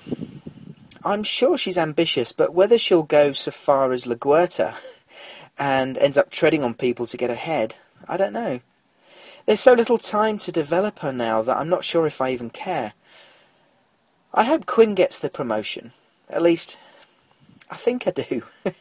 I'm 1.05 1.23
sure 1.23 1.57
she's 1.57 1.77
ambitious, 1.77 2.31
but 2.31 2.53
whether 2.53 2.77
she'll 2.77 3.03
go 3.03 3.33
so 3.33 3.51
far 3.51 3.91
as 3.91 4.05
LaGuerta 4.05 4.75
and 5.59 5.97
ends 5.97 6.17
up 6.17 6.29
treading 6.29 6.63
on 6.63 6.73
people 6.73 7.05
to 7.07 7.17
get 7.17 7.29
ahead, 7.29 7.75
I 8.07 8.17
don't 8.17 8.33
know. 8.33 8.61
There's 9.45 9.59
so 9.59 9.73
little 9.73 9.97
time 9.97 10.37
to 10.39 10.51
develop 10.51 10.99
her 10.99 11.11
now 11.11 11.41
that 11.41 11.57
I'm 11.57 11.69
not 11.69 11.83
sure 11.83 12.07
if 12.07 12.21
I 12.21 12.31
even 12.31 12.49
care. 12.49 12.93
I 14.33 14.45
hope 14.45 14.65
Quinn 14.65 14.95
gets 14.95 15.19
the 15.19 15.29
promotion. 15.29 15.91
At 16.29 16.41
least, 16.41 16.77
I 17.69 17.75
think 17.75 18.07
I 18.07 18.11
do. 18.11 18.43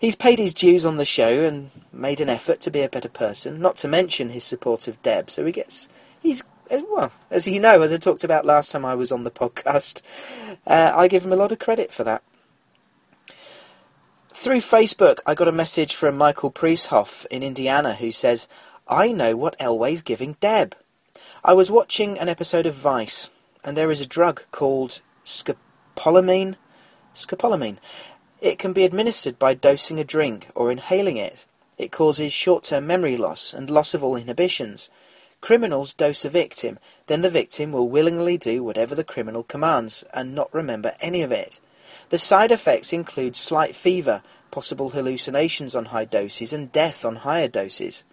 He's 0.00 0.16
paid 0.16 0.38
his 0.38 0.52
dues 0.52 0.84
on 0.84 0.96
the 0.96 1.04
show 1.04 1.44
and 1.44 1.70
made 1.92 2.20
an 2.20 2.28
effort 2.28 2.60
to 2.62 2.70
be 2.70 2.82
a 2.82 2.88
better 2.88 3.08
person, 3.08 3.60
not 3.60 3.76
to 3.76 3.88
mention 3.88 4.30
his 4.30 4.44
support 4.44 4.88
of 4.88 5.00
Deb, 5.02 5.30
so 5.30 5.46
he 5.46 5.52
gets... 5.52 5.88
He's 6.20 6.42
well, 6.70 7.12
as 7.30 7.46
you 7.46 7.60
know, 7.60 7.82
as 7.82 7.92
I 7.92 7.96
talked 7.96 8.24
about 8.24 8.46
last 8.46 8.72
time 8.72 8.84
I 8.84 8.94
was 8.94 9.10
on 9.10 9.24
the 9.24 9.30
podcast, 9.30 10.02
uh, 10.66 10.92
I 10.94 11.08
give 11.08 11.24
him 11.24 11.32
a 11.32 11.36
lot 11.36 11.52
of 11.52 11.58
credit 11.58 11.92
for 11.92 12.04
that. 12.04 12.22
Through 14.28 14.58
Facebook, 14.58 15.18
I 15.26 15.34
got 15.34 15.48
a 15.48 15.52
message 15.52 15.94
from 15.94 16.16
Michael 16.16 16.50
Priesthoff 16.50 17.26
in 17.26 17.42
Indiana 17.42 17.94
who 17.94 18.10
says, 18.10 18.48
I 18.88 19.12
know 19.12 19.36
what 19.36 19.58
Elway's 19.58 20.02
giving 20.02 20.36
Deb. 20.40 20.76
I 21.44 21.52
was 21.52 21.70
watching 21.70 22.18
an 22.18 22.28
episode 22.28 22.66
of 22.66 22.74
Vice, 22.74 23.30
and 23.64 23.76
there 23.76 23.90
is 23.90 24.00
a 24.00 24.06
drug 24.06 24.42
called 24.50 25.00
scopolamine. 25.24 26.56
Scopolamine. 27.14 27.78
It 28.40 28.58
can 28.58 28.72
be 28.72 28.84
administered 28.84 29.38
by 29.38 29.54
dosing 29.54 29.98
a 29.98 30.04
drink 30.04 30.48
or 30.54 30.70
inhaling 30.70 31.16
it. 31.16 31.44
It 31.76 31.92
causes 31.92 32.32
short-term 32.32 32.86
memory 32.86 33.16
loss 33.16 33.52
and 33.52 33.68
loss 33.68 33.94
of 33.94 34.04
all 34.04 34.16
inhibitions. 34.16 34.90
Criminals 35.40 35.92
dose 35.94 36.24
a 36.24 36.28
victim, 36.28 36.78
then 37.06 37.22
the 37.22 37.30
victim 37.30 37.72
will 37.72 37.88
willingly 37.88 38.36
do 38.36 38.62
whatever 38.62 38.94
the 38.94 39.04
criminal 39.04 39.42
commands 39.42 40.04
and 40.12 40.34
not 40.34 40.52
remember 40.52 40.92
any 41.00 41.22
of 41.22 41.32
it. 41.32 41.60
The 42.10 42.18
side 42.18 42.52
effects 42.52 42.92
include 42.92 43.36
slight 43.36 43.74
fever, 43.74 44.22
possible 44.50 44.90
hallucinations 44.90 45.74
on 45.74 45.86
high 45.86 46.04
doses, 46.04 46.52
and 46.52 46.70
death 46.70 47.04
on 47.04 47.16
higher 47.16 47.48
doses. 47.48 48.04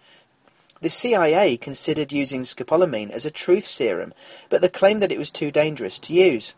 The 0.79 0.89
CIA 0.89 1.57
considered 1.57 2.13
using 2.13 2.43
scopolamine 2.43 3.09
as 3.09 3.25
a 3.25 3.31
truth 3.31 3.65
serum, 3.65 4.13
but 4.49 4.61
they 4.61 4.69
claimed 4.69 5.01
that 5.01 5.11
it 5.11 5.17
was 5.17 5.31
too 5.31 5.51
dangerous 5.51 5.99
to 5.99 6.13
use. 6.13 6.53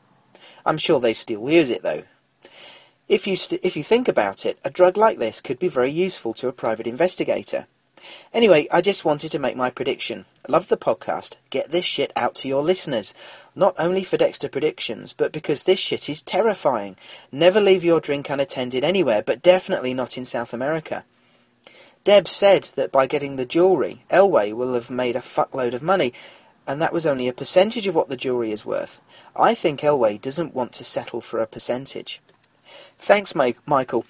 I'm 0.66 0.78
sure 0.78 1.00
they 1.00 1.14
still 1.14 1.50
use 1.50 1.70
it 1.70 1.84
though. 1.84 2.04
If 3.08 3.26
you, 3.26 3.36
st- 3.36 3.62
if 3.64 3.76
you 3.76 3.84
think 3.84 4.08
about 4.08 4.46
it, 4.46 4.60
a 4.64 4.70
drug 4.70 4.98
like 4.98 5.18
this 5.18 5.42
could 5.42 5.58
be 5.58 5.68
very 5.68 5.92
useful 5.92 6.34
to 6.36 6.48
a 6.48 6.54
private 6.54 6.86
investigator. 6.86 7.66
Anyway, 8.34 8.68
I 8.72 8.82
just 8.82 9.06
wanted 9.06 9.32
to 9.32 9.40
make 9.40 9.56
my 9.56 9.70
prediction. 9.70 10.26
Love 10.48 10.68
the 10.68 10.78
podcast. 10.78 11.38
Get 11.50 11.72
this 11.72 11.86
shit 11.86 12.12
out 12.16 12.36
to 12.36 12.48
your 12.48 12.64
listeners. 12.64 13.14
Not 13.56 13.76
only 13.78 14.04
for 14.04 14.18
Dexter 14.18 14.50
predictions, 14.50 15.14
but 15.14 15.32
because 15.32 15.64
this 15.64 15.80
shit 15.80 16.10
is 16.10 16.22
terrifying. 16.22 16.96
Never 17.32 17.60
leave 17.60 17.84
your 17.84 18.00
drink 18.00 18.30
unattended 18.30 18.84
anywhere, 18.84 19.22
but 19.22 19.42
definitely 19.42 19.94
not 19.94 20.18
in 20.18 20.26
South 20.26 20.54
America. 20.54 21.04
Deb 22.04 22.28
said 22.28 22.70
that 22.76 22.92
by 22.92 23.08
getting 23.08 23.36
the 23.36 23.46
jewellery, 23.46 24.04
Elway 24.10 24.54
will 24.54 24.74
have 24.74 24.90
made 24.90 25.16
a 25.16 25.20
fuckload 25.20 25.74
of 25.74 25.84
money, 25.84 26.14
and 26.66 26.82
that 26.82 26.94
was 26.94 27.06
only 27.06 27.28
a 27.28 27.34
percentage 27.34 27.88
of 27.88 27.96
what 27.96 28.10
the 28.10 28.16
jewellery 28.16 28.52
is 28.52 28.66
worth. 28.66 29.02
I 29.36 29.54
think 29.54 29.82
Elway 29.82 30.22
doesn't 30.22 30.56
want 30.56 30.72
to 30.74 30.84
settle 30.84 31.20
for 31.20 31.40
a 31.40 31.48
percentage. 31.48 32.22
Thanks, 32.98 33.36
Michael. 33.36 34.06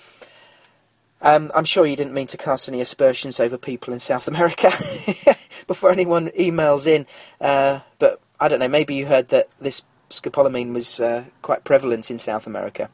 Um, 1.21 1.51
I'm 1.53 1.65
sure 1.65 1.85
you 1.85 1.95
didn't 1.95 2.13
mean 2.13 2.27
to 2.27 2.37
cast 2.37 2.69
any 2.69 2.79
aspersions 2.79 3.39
over 3.39 3.57
people 3.57 3.93
in 3.93 3.99
South 3.99 4.27
America 4.27 4.69
before 5.67 5.91
anyone 5.91 6.29
emails 6.29 6.87
in, 6.87 7.05
uh, 7.41 7.81
but 7.97 8.21
I 8.39 8.47
don't 8.47 8.59
know, 8.59 8.69
maybe 8.69 8.95
you 8.95 9.07
heard 9.07 9.27
that 9.29 9.47
this 9.59 9.83
scopolamine 10.09 10.73
was 10.73 10.99
uh, 10.99 11.25
quite 11.41 11.63
prevalent 11.65 12.09
in 12.09 12.19
South 12.19 12.47
America. 12.47 12.89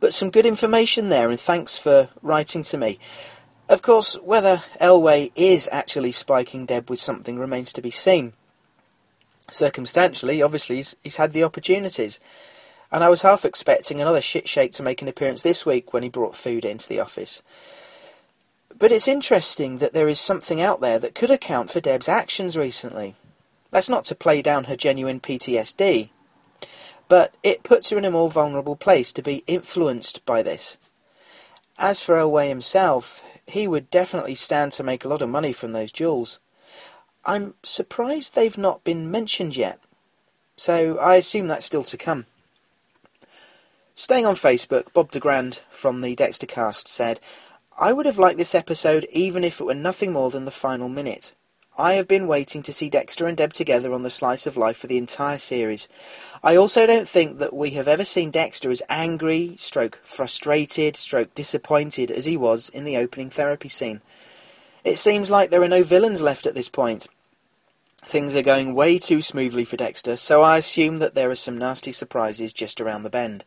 But 0.00 0.14
some 0.14 0.30
good 0.30 0.46
information 0.46 1.08
there, 1.08 1.28
and 1.28 1.38
thanks 1.38 1.76
for 1.76 2.08
writing 2.22 2.62
to 2.64 2.78
me. 2.78 2.98
Of 3.68 3.82
course, 3.82 4.14
whether 4.22 4.62
Elway 4.80 5.32
is 5.34 5.68
actually 5.72 6.12
spiking 6.12 6.66
Deb 6.66 6.90
with 6.90 7.00
something 7.00 7.38
remains 7.38 7.72
to 7.74 7.82
be 7.82 7.90
seen. 7.90 8.32
Circumstantially, 9.50 10.42
obviously, 10.42 10.76
he's, 10.76 10.96
he's 11.02 11.16
had 11.16 11.32
the 11.32 11.44
opportunities 11.44 12.20
and 12.92 13.02
I 13.02 13.08
was 13.08 13.22
half 13.22 13.46
expecting 13.46 14.00
another 14.00 14.20
shit 14.20 14.46
shake 14.46 14.72
to 14.72 14.82
make 14.82 15.00
an 15.00 15.08
appearance 15.08 15.40
this 15.40 15.64
week 15.64 15.94
when 15.94 16.02
he 16.02 16.10
brought 16.10 16.36
food 16.36 16.64
into 16.64 16.86
the 16.86 17.00
office. 17.00 17.42
But 18.78 18.92
it's 18.92 19.08
interesting 19.08 19.78
that 19.78 19.94
there 19.94 20.08
is 20.08 20.20
something 20.20 20.60
out 20.60 20.82
there 20.82 20.98
that 20.98 21.14
could 21.14 21.30
account 21.30 21.70
for 21.70 21.80
Deb's 21.80 22.08
actions 22.08 22.56
recently. 22.56 23.16
That's 23.70 23.88
not 23.88 24.04
to 24.06 24.14
play 24.14 24.42
down 24.42 24.64
her 24.64 24.76
genuine 24.76 25.20
PTSD, 25.20 26.10
but 27.08 27.34
it 27.42 27.62
puts 27.62 27.88
her 27.90 27.96
in 27.96 28.04
a 28.04 28.10
more 28.10 28.30
vulnerable 28.30 28.76
place 28.76 29.12
to 29.14 29.22
be 29.22 29.42
influenced 29.46 30.24
by 30.26 30.42
this. 30.42 30.76
As 31.78 32.04
for 32.04 32.16
Elway 32.16 32.48
himself, 32.50 33.24
he 33.46 33.66
would 33.66 33.90
definitely 33.90 34.34
stand 34.34 34.72
to 34.72 34.82
make 34.82 35.04
a 35.04 35.08
lot 35.08 35.22
of 35.22 35.30
money 35.30 35.54
from 35.54 35.72
those 35.72 35.92
jewels. 35.92 36.40
I'm 37.24 37.54
surprised 37.62 38.34
they've 38.34 38.58
not 38.58 38.84
been 38.84 39.10
mentioned 39.10 39.56
yet, 39.56 39.80
so 40.56 40.98
I 40.98 41.14
assume 41.14 41.46
that's 41.46 41.64
still 41.64 41.84
to 41.84 41.96
come. 41.96 42.26
Staying 43.94 44.24
on 44.24 44.34
Facebook, 44.34 44.92
Bob 44.92 45.12
DeGrand 45.12 45.60
from 45.68 46.00
the 46.00 46.16
Dextercast 46.16 46.88
said, 46.88 47.20
I 47.78 47.92
would 47.92 48.06
have 48.06 48.18
liked 48.18 48.38
this 48.38 48.54
episode 48.54 49.06
even 49.12 49.44
if 49.44 49.60
it 49.60 49.64
were 49.64 49.74
nothing 49.74 50.12
more 50.12 50.30
than 50.30 50.44
the 50.44 50.50
final 50.50 50.88
minute. 50.88 51.32
I 51.78 51.94
have 51.94 52.08
been 52.08 52.26
waiting 52.26 52.62
to 52.62 52.72
see 52.72 52.90
Dexter 52.90 53.26
and 53.26 53.36
Deb 53.36 53.52
together 53.52 53.94
on 53.94 54.02
the 54.02 54.10
slice 54.10 54.46
of 54.46 54.56
life 54.56 54.76
for 54.76 54.86
the 54.86 54.98
entire 54.98 55.38
series. 55.38 55.88
I 56.42 56.56
also 56.56 56.86
don't 56.86 57.08
think 57.08 57.38
that 57.38 57.54
we 57.54 57.70
have 57.70 57.88
ever 57.88 58.04
seen 58.04 58.30
Dexter 58.30 58.70
as 58.70 58.82
angry, 58.88 59.56
stroke 59.56 59.98
frustrated, 60.02 60.96
stroke 60.96 61.34
disappointed 61.34 62.10
as 62.10 62.26
he 62.26 62.36
was 62.36 62.68
in 62.68 62.84
the 62.84 62.96
opening 62.96 63.30
therapy 63.30 63.68
scene. 63.68 64.02
It 64.84 64.98
seems 64.98 65.30
like 65.30 65.50
there 65.50 65.62
are 65.62 65.68
no 65.68 65.82
villains 65.82 66.20
left 66.20 66.46
at 66.46 66.54
this 66.54 66.68
point. 66.68 67.08
Things 67.98 68.34
are 68.34 68.42
going 68.42 68.74
way 68.74 68.98
too 68.98 69.22
smoothly 69.22 69.64
for 69.64 69.76
Dexter, 69.76 70.16
so 70.16 70.42
I 70.42 70.58
assume 70.58 70.98
that 70.98 71.14
there 71.14 71.30
are 71.30 71.34
some 71.34 71.56
nasty 71.56 71.92
surprises 71.92 72.52
just 72.52 72.80
around 72.80 73.02
the 73.02 73.10
bend. 73.10 73.44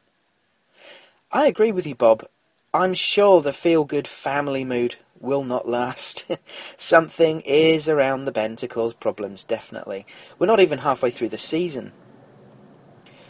I 1.32 1.48
agree 1.48 1.72
with 1.72 1.88
you, 1.88 1.96
Bob. 1.96 2.26
I'm 2.74 2.94
sure 2.94 3.42
the 3.42 3.54
feel-good 3.54 4.08
family 4.08 4.64
mood 4.64 4.96
will 5.20 5.44
not 5.44 5.68
last. 5.68 6.30
Something 6.78 7.42
is 7.42 7.90
around 7.90 8.26
the 8.26 8.32
bend 8.32 8.58
to 8.60 8.68
cause 8.68 8.94
problems, 8.94 9.44
definitely. 9.44 10.06
We're 10.38 10.48
not 10.48 10.60
even 10.60 10.80
halfway 10.80 11.10
through 11.10 11.30
the 11.30 11.38
season. 11.38 11.94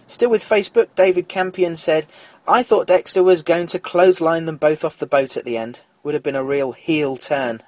Still 0.08 0.30
with 0.30 0.44
Facebook, 0.44 0.90
David 0.96 1.28
Campion 1.28 1.76
said, 1.76 2.06
I 2.48 2.62
thought 2.62 2.88
Dexter 2.88 3.24
was 3.24 3.42
going 3.42 3.68
to 3.68 3.80
clothesline 3.80 4.46
them 4.46 4.58
both 4.58 4.84
off 4.84 4.98
the 4.98 5.08
boat 5.08 5.36
at 5.36 5.46
the 5.46 5.58
end. 5.58 5.82
Would 6.04 6.14
have 6.14 6.24
been 6.24 6.36
a 6.36 6.44
real 6.44 6.74
heel 6.74 7.18
turn. 7.18 7.62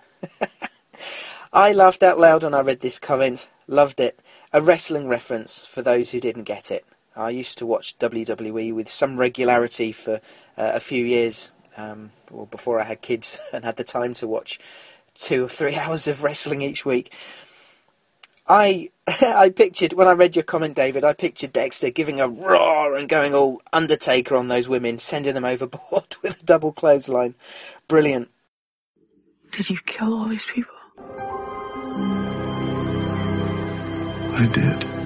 I 1.53 1.73
laughed 1.73 2.03
out 2.03 2.19
loud 2.19 2.43
when 2.43 2.53
I 2.53 2.59
read 2.59 2.81
this 2.81 2.99
comment. 2.99 3.47
Loved 3.65 3.99
it. 3.99 4.19
A 4.53 4.61
wrestling 4.61 5.07
reference 5.07 5.65
for 5.65 5.81
those 5.81 6.11
who 6.11 6.19
didn't 6.19 6.43
get 6.43 6.69
it. 6.69 6.85
I 7.17 7.31
used 7.31 7.57
to 7.59 7.65
watch 7.65 7.97
WWE 7.99 8.73
with 8.73 8.89
some 8.89 9.19
regularity 9.19 9.91
for 9.91 10.15
uh, 10.57 10.71
a 10.75 10.79
few 10.79 11.05
years 11.05 11.51
Um, 11.77 12.11
well, 12.31 12.47
before 12.47 12.79
I 12.81 12.85
had 12.85 13.01
kids 13.01 13.39
and 13.53 13.63
had 13.65 13.77
the 13.77 13.83
time 13.83 14.13
to 14.15 14.27
watch 14.27 14.59
two 15.13 15.45
or 15.45 15.49
three 15.49 15.75
hours 15.83 16.07
of 16.07 16.23
wrestling 16.23 16.61
each 16.61 16.85
week. 16.85 17.13
I 18.47 18.89
I 19.21 19.49
pictured 19.49 19.93
when 19.93 20.07
I 20.07 20.13
read 20.13 20.35
your 20.35 20.43
comment, 20.43 20.75
David. 20.75 21.03
I 21.03 21.13
pictured 21.13 21.53
Dexter 21.53 21.89
giving 21.89 22.19
a 22.19 22.27
roar 22.27 22.95
and 22.97 23.09
going 23.09 23.33
all 23.33 23.61
Undertaker 23.73 24.35
on 24.35 24.47
those 24.49 24.69
women, 24.69 24.97
sending 24.99 25.33
them 25.33 25.45
overboard 25.45 26.17
with 26.23 26.41
a 26.41 26.45
double 26.45 26.71
clothesline. 26.71 27.35
Brilliant. 27.87 28.29
Did 29.51 29.69
you 29.69 29.77
kill 29.85 30.13
all 30.13 30.29
these 30.29 30.45
people? 30.45 30.73
I 34.33 34.45
did. 34.53 34.96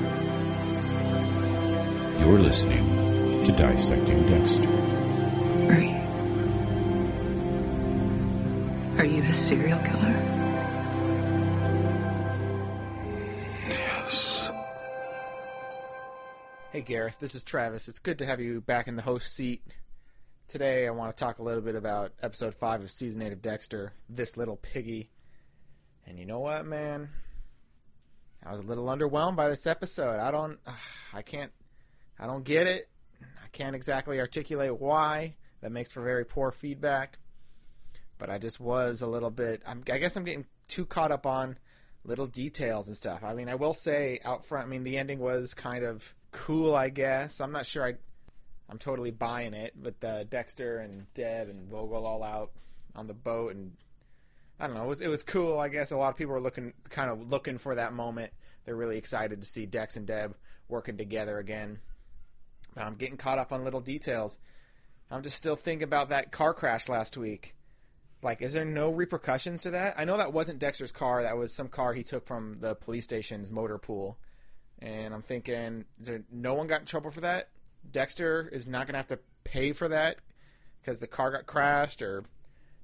You're 2.21 2.37
listening 2.37 3.43
to 3.45 3.51
Dissecting 3.51 4.27
Dexter. 4.27 4.69
Are 5.71 5.81
you? 5.81 5.97
Are 8.99 9.05
you 9.05 9.23
a 9.23 9.33
serial 9.33 9.79
killer? 9.79 10.21
Yes. 13.67 14.51
Hey 16.71 16.81
Gareth, 16.81 17.17
this 17.17 17.33
is 17.33 17.43
Travis. 17.43 17.87
It's 17.87 17.97
good 17.97 18.19
to 18.19 18.25
have 18.27 18.39
you 18.39 18.61
back 18.61 18.87
in 18.87 18.95
the 18.95 19.01
host 19.01 19.33
seat. 19.33 19.63
Today 20.47 20.85
I 20.85 20.91
want 20.91 21.17
to 21.17 21.19
talk 21.19 21.39
a 21.39 21.43
little 21.43 21.63
bit 21.63 21.73
about 21.73 22.13
episode 22.21 22.53
5 22.53 22.81
of 22.83 22.91
season 22.91 23.23
8 23.23 23.33
of 23.33 23.41
Dexter, 23.41 23.93
This 24.07 24.37
Little 24.37 24.57
Piggy. 24.57 25.09
And 26.05 26.19
you 26.19 26.27
know 26.27 26.39
what, 26.39 26.67
man? 26.67 27.09
I 28.45 28.51
was 28.51 28.63
a 28.63 28.67
little 28.67 28.85
underwhelmed 28.85 29.37
by 29.37 29.49
this 29.49 29.65
episode. 29.65 30.19
I 30.19 30.29
don't 30.29 30.59
I 31.13 31.23
can't 31.23 31.51
I 32.21 32.27
don't 32.27 32.45
get 32.45 32.67
it. 32.67 32.87
I 33.21 33.47
can't 33.51 33.75
exactly 33.75 34.19
articulate 34.19 34.79
why. 34.79 35.35
That 35.61 35.71
makes 35.71 35.91
for 35.91 36.01
very 36.01 36.23
poor 36.23 36.51
feedback. 36.51 37.17
But 38.17 38.29
I 38.29 38.37
just 38.37 38.59
was 38.59 39.01
a 39.01 39.07
little 39.07 39.31
bit 39.31 39.63
I'm, 39.65 39.83
I 39.91 39.97
guess 39.97 40.15
I'm 40.15 40.23
getting 40.23 40.45
too 40.67 40.85
caught 40.85 41.11
up 41.11 41.25
on 41.25 41.57
little 42.03 42.27
details 42.27 42.87
and 42.87 42.95
stuff. 42.95 43.23
I 43.23 43.33
mean, 43.33 43.49
I 43.49 43.55
will 43.55 43.73
say 43.73 44.19
out 44.23 44.45
front, 44.45 44.67
I 44.67 44.69
mean, 44.69 44.83
the 44.83 44.97
ending 44.97 45.19
was 45.19 45.53
kind 45.53 45.83
of 45.83 46.15
cool, 46.31 46.75
I 46.75 46.89
guess. 46.89 47.41
I'm 47.41 47.51
not 47.51 47.65
sure 47.65 47.85
I, 47.85 47.95
I'm 48.69 48.77
totally 48.77 49.11
buying 49.11 49.53
it, 49.53 49.73
but 49.75 50.03
uh, 50.03 50.23
Dexter 50.23 50.77
and 50.79 51.11
Deb 51.13 51.49
and 51.49 51.69
Vogel 51.69 52.05
all 52.05 52.23
out 52.23 52.51
on 52.95 53.07
the 53.07 53.13
boat, 53.13 53.55
and 53.55 53.73
I 54.59 54.67
don't 54.67 54.75
know, 54.75 54.83
it 54.83 54.87
was 54.87 55.01
it 55.01 55.07
was 55.07 55.23
cool. 55.23 55.59
I 55.59 55.67
guess 55.67 55.91
a 55.91 55.97
lot 55.97 56.09
of 56.09 56.17
people 56.17 56.33
were 56.33 56.41
looking, 56.41 56.73
kind 56.89 57.09
of 57.09 57.29
looking 57.29 57.57
for 57.57 57.75
that 57.75 57.93
moment. 57.93 58.31
They're 58.65 58.75
really 58.75 58.97
excited 58.97 59.41
to 59.41 59.47
see 59.47 59.65
Dex 59.65 59.97
and 59.97 60.05
Deb 60.05 60.35
working 60.69 60.97
together 60.97 61.37
again. 61.39 61.79
I'm 62.77 62.95
getting 62.95 63.17
caught 63.17 63.37
up 63.37 63.51
on 63.51 63.63
little 63.63 63.81
details. 63.81 64.37
I'm 65.09 65.23
just 65.23 65.37
still 65.37 65.55
thinking 65.55 65.83
about 65.83 66.09
that 66.09 66.31
car 66.31 66.53
crash 66.53 66.87
last 66.87 67.17
week. 67.17 67.55
Like, 68.23 68.41
is 68.41 68.53
there 68.53 68.65
no 68.65 68.91
repercussions 68.91 69.63
to 69.63 69.71
that? 69.71 69.95
I 69.97 70.05
know 70.05 70.17
that 70.17 70.31
wasn't 70.31 70.59
Dexter's 70.59 70.91
car. 70.91 71.23
That 71.23 71.37
was 71.37 71.53
some 71.53 71.67
car 71.67 71.93
he 71.93 72.03
took 72.03 72.25
from 72.25 72.59
the 72.59 72.75
police 72.75 73.03
station's 73.03 73.51
motor 73.51 73.77
pool. 73.77 74.17
And 74.79 75.13
I'm 75.13 75.21
thinking, 75.23 75.85
is 75.99 76.07
there 76.07 76.23
no 76.31 76.53
one 76.53 76.67
got 76.67 76.81
in 76.81 76.85
trouble 76.85 77.11
for 77.11 77.21
that? 77.21 77.49
Dexter 77.91 78.47
is 78.51 78.67
not 78.67 78.85
going 78.85 78.93
to 78.93 78.99
have 78.99 79.07
to 79.07 79.19
pay 79.43 79.73
for 79.73 79.87
that 79.87 80.17
because 80.79 80.99
the 80.99 81.07
car 81.07 81.31
got 81.31 81.45
crashed, 81.45 82.01
or 82.01 82.23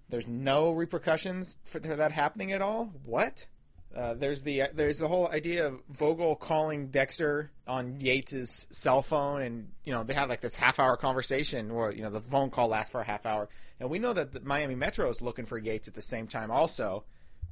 there's 0.09 0.27
no 0.27 0.71
repercussions 0.71 1.57
for 1.65 1.79
that 1.79 2.11
happening 2.11 2.51
at 2.51 2.61
all. 2.61 2.91
What? 3.05 3.47
Uh, 3.95 4.13
there's 4.13 4.43
the 4.43 4.63
there's 4.73 4.99
the 4.99 5.07
whole 5.07 5.27
idea 5.29 5.65
of 5.65 5.81
Vogel 5.89 6.35
calling 6.35 6.87
Dexter 6.87 7.51
on 7.67 7.99
Yates's 7.99 8.67
cell 8.69 9.01
phone, 9.01 9.41
and 9.41 9.71
you 9.83 9.93
know 9.93 10.03
they 10.03 10.13
have 10.13 10.29
like 10.29 10.41
this 10.41 10.55
half 10.55 10.79
hour 10.79 10.97
conversation 10.97 11.73
where 11.73 11.91
you 11.91 12.03
know 12.03 12.09
the 12.09 12.21
phone 12.21 12.49
call 12.49 12.67
lasts 12.67 12.91
for 12.91 13.01
a 13.01 13.05
half 13.05 13.25
hour, 13.25 13.49
and 13.79 13.89
we 13.89 13.97
know 13.97 14.13
that 14.13 14.33
the 14.33 14.41
Miami 14.41 14.75
Metro 14.75 15.09
is 15.09 15.21
looking 15.21 15.45
for 15.45 15.57
Yates 15.57 15.87
at 15.87 15.95
the 15.95 16.01
same 16.01 16.27
time. 16.27 16.51
Also, 16.51 17.05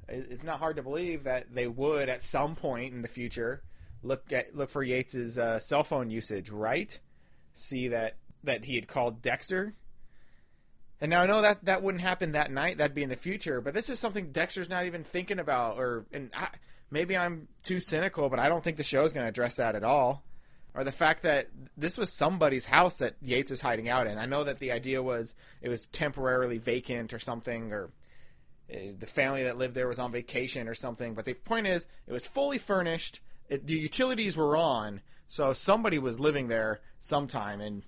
it's 0.08 0.44
not 0.44 0.60
hard 0.60 0.76
to 0.76 0.84
believe 0.84 1.24
that 1.24 1.54
they 1.54 1.68
would 1.68 2.10
at 2.10 2.24
some 2.24 2.56
point 2.56 2.94
in 2.94 3.02
the 3.02 3.08
future 3.08 3.64
look 4.04 4.32
at 4.32 4.56
look 4.56 4.70
for 4.70 4.86
Yates's 4.86 5.38
uh, 5.38 5.60
cell 5.60 5.84
phone 5.84 6.10
usage, 6.10 6.50
right? 6.50 7.00
See 7.54 7.88
that 7.88 8.18
that 8.44 8.66
he 8.66 8.76
had 8.76 8.88
called 8.88 9.22
Dexter, 9.22 9.74
and 11.02 11.10
now 11.10 11.22
I 11.22 11.26
know 11.26 11.42
that 11.42 11.66
that 11.66 11.84
wouldn't 11.84 12.04
happen 12.04 12.32
that 12.32 12.52
night. 12.52 12.78
That'd 12.78 12.96
be 12.96 13.04
in 13.04 13.10
the 13.10 13.16
future. 13.16 13.62
But 13.62 13.74
this 13.74 13.90
is 13.90 14.00
something 14.00 14.32
Dexter's 14.32 14.70
not 14.70 14.86
even 14.86 15.04
thinking 15.04 15.40
about, 15.40 15.78
or 15.78 16.06
and 16.14 16.30
I, 16.34 16.50
maybe 16.90 17.18
I'm 17.18 17.48
too 17.64 17.80
cynical, 17.80 18.30
but 18.30 18.40
I 18.40 18.48
don't 18.48 18.64
think 18.64 18.78
the 18.78 18.84
show's 18.84 19.12
going 19.12 19.26
to 19.26 19.30
address 19.30 19.58
that 19.58 19.76
at 19.76 19.84
all. 19.84 20.24
Or 20.74 20.84
the 20.84 20.92
fact 20.92 21.24
that 21.24 21.48
this 21.78 21.98
was 21.98 22.12
somebody's 22.12 22.66
house 22.66 22.98
that 22.98 23.16
Yates 23.22 23.52
was 23.52 23.62
hiding 23.62 23.88
out 23.88 24.08
in. 24.08 24.18
I 24.18 24.26
know 24.26 24.44
that 24.44 24.60
the 24.60 24.74
idea 24.74 25.02
was 25.02 25.34
it 25.62 25.70
was 25.70 25.88
temporarily 25.88 26.58
vacant 26.58 27.14
or 27.14 27.20
something, 27.20 27.72
or 27.72 27.92
uh, 28.74 28.78
the 28.98 29.06
family 29.06 29.44
that 29.44 29.58
lived 29.58 29.74
there 29.74 29.88
was 29.88 30.00
on 30.00 30.12
vacation 30.12 30.68
or 30.68 30.74
something. 30.74 31.14
But 31.14 31.26
the 31.26 31.34
point 31.34 31.68
is, 31.68 31.88
it 32.08 32.14
was 32.14 32.28
fully 32.28 32.58
furnished. 32.58 33.22
It, 33.48 33.68
the 33.68 33.76
utilities 33.76 34.36
were 34.36 34.58
on, 34.58 35.02
so 35.28 35.54
somebody 35.54 35.98
was 35.98 36.20
living 36.20 36.48
there 36.48 36.82
sometime, 37.00 37.62
and 37.62 37.84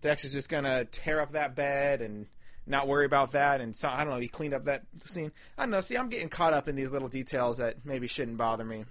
Dexter's 0.00 0.32
just 0.32 0.48
gonna 0.48 0.84
tear 0.84 1.20
up 1.20 1.32
that 1.32 1.54
bed 1.54 2.02
and 2.02 2.26
not 2.66 2.88
worry 2.88 3.04
about 3.04 3.32
that. 3.32 3.60
And 3.60 3.74
so 3.74 3.88
I 3.88 4.04
don't 4.04 4.12
know. 4.12 4.20
He 4.20 4.28
cleaned 4.28 4.54
up 4.54 4.64
that 4.66 4.84
scene. 5.04 5.32
I 5.58 5.62
don't 5.62 5.70
know. 5.70 5.80
See, 5.80 5.96
I'm 5.96 6.08
getting 6.08 6.28
caught 6.28 6.52
up 6.52 6.68
in 6.68 6.76
these 6.76 6.90
little 6.90 7.08
details 7.08 7.58
that 7.58 7.84
maybe 7.84 8.06
shouldn't 8.06 8.36
bother 8.36 8.64
me. 8.64 8.84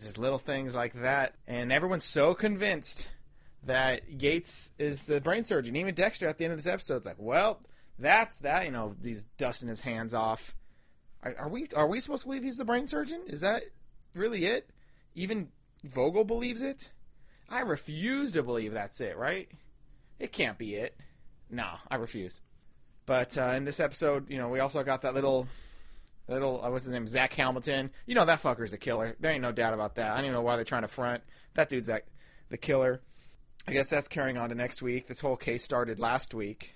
Just 0.00 0.18
little 0.18 0.38
things 0.38 0.74
like 0.74 0.94
that, 0.94 1.34
and 1.46 1.70
everyone's 1.70 2.04
so 2.04 2.34
convinced 2.34 3.08
that 3.64 4.08
Yates 4.10 4.72
is 4.78 5.06
the 5.06 5.20
brain 5.20 5.44
surgeon. 5.44 5.76
Even 5.76 5.94
Dexter 5.94 6.26
at 6.26 6.38
the 6.38 6.44
end 6.44 6.52
of 6.52 6.58
this 6.58 6.66
episode 6.66 7.00
is 7.00 7.06
like, 7.06 7.18
"Well, 7.18 7.60
that's 7.98 8.38
that." 8.40 8.64
You 8.64 8.72
know, 8.72 8.96
he's 9.02 9.22
dusting 9.38 9.68
his 9.68 9.82
hands 9.82 10.12
off. 10.12 10.56
Are, 11.22 11.36
are 11.38 11.48
we 11.48 11.68
are 11.76 11.86
we 11.86 12.00
supposed 12.00 12.22
to 12.22 12.28
believe 12.28 12.42
he's 12.42 12.56
the 12.56 12.64
brain 12.64 12.88
surgeon? 12.88 13.20
Is 13.26 13.42
that 13.42 13.62
really 14.14 14.46
it? 14.46 14.70
Even 15.14 15.48
Vogel 15.84 16.24
believes 16.24 16.62
it. 16.62 16.90
I 17.48 17.60
refuse 17.60 18.32
to 18.32 18.42
believe 18.42 18.72
that's 18.72 19.00
it. 19.00 19.16
Right? 19.16 19.48
It 20.18 20.32
can't 20.32 20.58
be 20.58 20.74
it. 20.74 20.96
No, 21.48 21.68
I 21.90 21.96
refuse. 21.96 22.40
But 23.06 23.36
uh, 23.36 23.54
in 23.56 23.64
this 23.64 23.80
episode, 23.80 24.30
you 24.30 24.38
know, 24.38 24.48
we 24.48 24.60
also 24.60 24.82
got 24.84 25.02
that 25.02 25.14
little, 25.14 25.48
little, 26.28 26.64
uh, 26.64 26.70
what's 26.70 26.84
his 26.84 26.92
name, 26.92 27.06
Zach 27.06 27.32
Hamilton. 27.32 27.90
You 28.06 28.14
know, 28.14 28.24
that 28.24 28.42
fucker's 28.42 28.72
a 28.72 28.78
killer. 28.78 29.16
There 29.18 29.30
ain't 29.30 29.42
no 29.42 29.52
doubt 29.52 29.74
about 29.74 29.96
that. 29.96 30.12
I 30.12 30.16
don't 30.16 30.26
even 30.26 30.34
know 30.34 30.42
why 30.42 30.56
they're 30.56 30.64
trying 30.64 30.82
to 30.82 30.88
front. 30.88 31.22
That 31.54 31.68
dude's 31.68 31.88
like 31.88 32.06
the 32.48 32.56
killer. 32.56 33.00
I 33.66 33.72
guess 33.72 33.90
that's 33.90 34.08
carrying 34.08 34.36
on 34.38 34.48
to 34.48 34.54
next 34.54 34.82
week. 34.82 35.06
This 35.06 35.20
whole 35.20 35.36
case 35.36 35.62
started 35.64 35.98
last 35.98 36.34
week. 36.34 36.74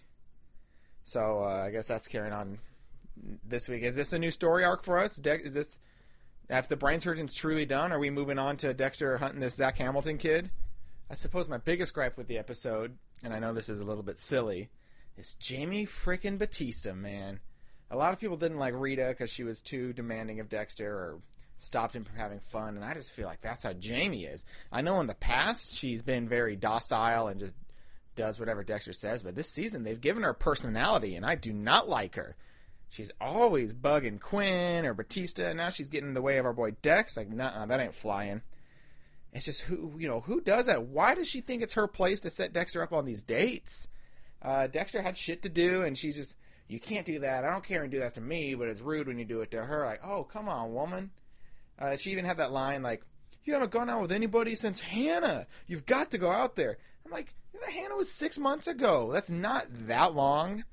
So 1.05 1.43
uh, 1.43 1.65
I 1.67 1.71
guess 1.71 1.89
that's 1.89 2.09
carrying 2.09 2.33
on 2.33 2.59
this 3.45 3.69
week. 3.69 3.83
Is 3.83 3.97
this 3.97 4.13
a 4.13 4.19
new 4.19 4.31
story 4.31 4.65
arc 4.65 4.83
for 4.83 4.99
us? 4.99 5.17
De- 5.17 5.43
is 5.43 5.55
this, 5.55 5.79
if 6.49 6.69
the 6.69 6.77
brain 6.77 7.01
surgeon's 7.01 7.35
truly 7.35 7.67
done, 7.67 7.93
are 7.93 7.99
we 7.99 8.11
moving 8.11 8.39
on 8.39 8.57
to 8.59 8.75
Dexter 8.75 9.17
hunting 9.19 9.41
this 9.41 9.55
Zach 9.55 9.79
Hamilton 9.79 10.19
kid? 10.19 10.51
I 11.11 11.15
suppose 11.15 11.49
my 11.49 11.59
biggest 11.59 11.95
gripe 11.95 12.17
with 12.17 12.27
the 12.27 12.39
episode, 12.39 12.99
and 13.23 13.33
I 13.33 13.39
know 13.39 13.53
this 13.53 13.69
is 13.69 13.81
a 13.81 13.85
little 13.85 14.03
bit 14.03 14.19
silly, 14.19 14.71
is 15.17 15.35
Jamie 15.35 15.87
frickin' 15.87 16.39
Batista, 16.39 16.95
man. 16.95 17.41
A 17.91 17.97
lot 17.97 18.13
of 18.13 18.19
people 18.19 18.37
didn't 18.37 18.59
like 18.59 18.75
Rita 18.75 19.07
because 19.09 19.31
she 19.31 19.45
was 19.45 19.61
too 19.61 19.93
demanding 19.93 20.41
of 20.41 20.49
Dexter 20.49 20.93
or 20.93 21.21
stopped 21.57 21.95
him 21.95 22.05
from 22.05 22.17
having 22.17 22.41
fun, 22.41 22.77
and 22.77 22.85
I 22.85 22.95
just 22.95 23.13
feel 23.13 23.27
like 23.27 23.41
that's 23.41 23.63
how 23.63 23.73
Jamie 23.73 24.25
is. 24.25 24.45
I 24.71 24.83
know 24.83 25.01
in 25.01 25.07
the 25.07 25.15
past 25.15 25.77
she's 25.77 26.03
been 26.03 26.29
very 26.29 26.57
docile 26.57 27.29
and 27.29 27.41
just 27.41 27.55
does 28.15 28.39
whatever 28.39 28.65
Dexter 28.65 28.93
says, 28.93 29.23
but 29.23 29.35
this 29.35 29.53
season 29.53 29.83
they've 29.83 30.01
given 30.01 30.23
her 30.23 30.35
personality, 30.35 31.17
and 31.17 31.25
I 31.25 31.35
do 31.35 31.53
not 31.53 31.89
like 31.89 32.17
her. 32.17 32.37
She's 32.89 33.11
always 33.21 33.73
bugging 33.73 34.21
Quinn 34.21 34.87
or 34.87 34.95
Batista, 34.95 35.49
and 35.49 35.57
now 35.57 35.71
she's 35.71 35.91
getting 35.91 36.09
in 36.09 36.15
the 36.15 36.23
way 36.23 36.39
of 36.39 36.47
our 36.47 36.53
boy 36.53 36.73
Dex. 36.83 37.17
Like, 37.17 37.29
nah, 37.29 37.67
that 37.67 37.81
ain't 37.81 37.95
flying. 37.95 38.43
It's 39.33 39.45
just 39.45 39.63
who 39.63 39.95
you 39.99 40.09
know 40.09 40.21
who 40.21 40.41
does 40.41 40.67
that? 40.67 40.87
Why 40.87 41.15
does 41.15 41.29
she 41.29 41.41
think 41.41 41.63
it's 41.63 41.75
her 41.75 41.87
place 41.87 42.21
to 42.21 42.31
set 42.31 42.53
Dexter 42.53 42.83
up 42.83 42.93
on 42.93 43.05
these 43.05 43.23
dates? 43.23 43.89
Uh, 44.43 44.67
Dexter 44.67 45.03
had 45.03 45.17
shit 45.17 45.43
to 45.43 45.49
do, 45.49 45.83
and 45.83 45.97
she's 45.97 46.17
just 46.17 46.37
you 46.69 46.81
can't 46.81 47.07
do 47.07 47.21
that. 47.21 47.45
I 47.45 47.51
don't 47.51 47.65
care 47.65 47.83
and 47.83 47.91
do 47.91 48.01
that 48.01 48.15
to 48.15 48.21
me, 48.21 48.55
but 48.55 48.69
it's 48.69 48.81
rude 48.81 49.07
when 49.07 49.19
you 49.19 49.25
do 49.25 49.41
it 49.41 49.51
to 49.53 49.65
her. 49.65 49.85
Like, 49.85 50.05
oh 50.05 50.25
come 50.25 50.49
on, 50.49 50.75
woman. 50.75 51.11
Uh, 51.79 51.97
she 51.97 52.11
even 52.11 52.25
had 52.25 52.39
that 52.39 52.53
line 52.53 52.83
like, 52.83 53.03
"You 53.45 53.55
haven't 53.55 53.71
gone 53.71 53.91
out 53.91 54.03
with 54.03 54.13
anybody 54.13 54.55
since 54.55 54.81
Hannah. 54.81 55.47
You've 55.67 55.87
got 55.87 56.11
to 56.13 56.19
go 56.19 56.31
out 56.31 56.57
there." 56.57 56.79
I'm 57.05 57.13
like, 57.13 57.33
Hannah 57.71 57.97
was 57.97 58.11
six 58.11 58.39
months 58.39 58.67
ago. 58.67 59.11
That's 59.13 59.31
not 59.31 59.67
that 59.87 60.15
long. 60.15 60.65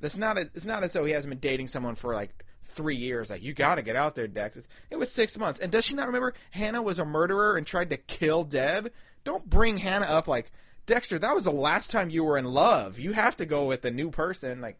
That's 0.00 0.16
not. 0.16 0.38
A, 0.38 0.42
it's 0.54 0.66
not 0.66 0.82
as 0.82 0.92
though 0.92 1.04
he 1.04 1.12
hasn't 1.12 1.30
been 1.30 1.40
dating 1.40 1.68
someone 1.68 1.94
for 1.94 2.14
like 2.14 2.44
three 2.62 2.96
years. 2.96 3.30
Like, 3.30 3.42
you 3.42 3.52
got 3.52 3.76
to 3.76 3.82
get 3.82 3.96
out 3.96 4.14
there, 4.14 4.28
Dex. 4.28 4.66
It 4.90 4.96
was 4.96 5.10
six 5.10 5.36
months. 5.36 5.60
And 5.60 5.72
does 5.72 5.84
she 5.84 5.94
not 5.94 6.06
remember 6.06 6.34
Hannah 6.50 6.82
was 6.82 6.98
a 6.98 7.04
murderer 7.04 7.56
and 7.56 7.66
tried 7.66 7.90
to 7.90 7.96
kill 7.96 8.44
Deb? 8.44 8.92
Don't 9.24 9.48
bring 9.48 9.78
Hannah 9.78 10.06
up 10.06 10.28
like 10.28 10.50
Dexter. 10.90 11.18
That 11.18 11.34
was 11.34 11.44
the 11.44 11.52
last 11.52 11.90
time 11.90 12.10
you 12.10 12.24
were 12.24 12.36
in 12.36 12.44
love. 12.44 12.98
You 12.98 13.12
have 13.12 13.36
to 13.36 13.46
go 13.46 13.64
with 13.64 13.82
the 13.82 13.90
new 13.90 14.10
person. 14.10 14.60
Like, 14.60 14.78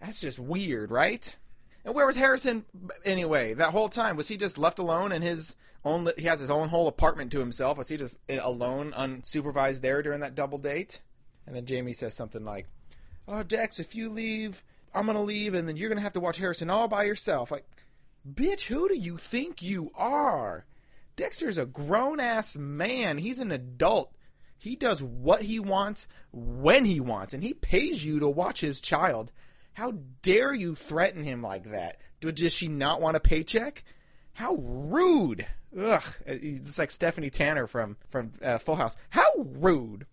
that's 0.00 0.20
just 0.20 0.38
weird, 0.38 0.90
right? 0.90 1.36
And 1.84 1.94
where 1.94 2.06
was 2.06 2.16
Harrison 2.16 2.64
anyway? 3.04 3.54
That 3.54 3.72
whole 3.72 3.88
time 3.88 4.16
was 4.16 4.28
he 4.28 4.36
just 4.36 4.58
left 4.58 4.78
alone 4.78 5.10
in 5.10 5.22
his 5.22 5.56
own? 5.84 6.08
He 6.16 6.24
has 6.24 6.38
his 6.38 6.50
own 6.50 6.68
whole 6.68 6.86
apartment 6.86 7.32
to 7.32 7.40
himself. 7.40 7.78
Was 7.78 7.88
he 7.88 7.96
just 7.96 8.18
alone, 8.28 8.92
unsupervised 8.92 9.80
there 9.80 10.02
during 10.02 10.20
that 10.20 10.34
double 10.34 10.58
date? 10.58 11.00
And 11.46 11.56
then 11.56 11.66
Jamie 11.66 11.92
says 11.92 12.14
something 12.14 12.44
like, 12.44 12.68
"Oh, 13.26 13.42
Dex, 13.42 13.80
if 13.80 13.96
you 13.96 14.10
leave 14.10 14.62
I'm 14.94 15.06
gonna 15.06 15.22
leave, 15.22 15.54
and 15.54 15.66
then 15.66 15.76
you're 15.76 15.88
gonna 15.88 16.02
have 16.02 16.12
to 16.12 16.20
watch 16.20 16.38
Harrison 16.38 16.70
all 16.70 16.88
by 16.88 17.04
yourself. 17.04 17.50
Like, 17.50 17.64
bitch, 18.30 18.66
who 18.66 18.88
do 18.88 18.98
you 18.98 19.16
think 19.16 19.62
you 19.62 19.90
are? 19.94 20.66
Dexter's 21.16 21.58
a 21.58 21.66
grown 21.66 22.20
ass 22.20 22.56
man. 22.56 23.18
He's 23.18 23.38
an 23.38 23.50
adult. 23.50 24.12
He 24.62 24.76
does 24.76 25.02
what 25.02 25.42
he 25.42 25.58
wants 25.58 26.06
when 26.30 26.84
he 26.84 27.00
wants, 27.00 27.34
and 27.34 27.42
he 27.42 27.52
pays 27.52 28.04
you 28.04 28.20
to 28.20 28.28
watch 28.28 28.60
his 28.60 28.80
child. 28.80 29.32
How 29.72 29.94
dare 30.22 30.54
you 30.54 30.76
threaten 30.76 31.24
him 31.24 31.42
like 31.42 31.72
that? 31.72 31.98
Does 32.20 32.52
she 32.52 32.68
not 32.68 33.00
want 33.00 33.16
a 33.16 33.20
paycheck? 33.20 33.82
How 34.34 34.54
rude! 34.54 35.48
Ugh, 35.76 36.04
it's 36.26 36.78
like 36.78 36.92
Stephanie 36.92 37.28
Tanner 37.28 37.66
from 37.66 37.96
from 38.08 38.34
uh, 38.40 38.58
Full 38.58 38.76
House. 38.76 38.94
How 39.10 39.24
rude! 39.36 40.06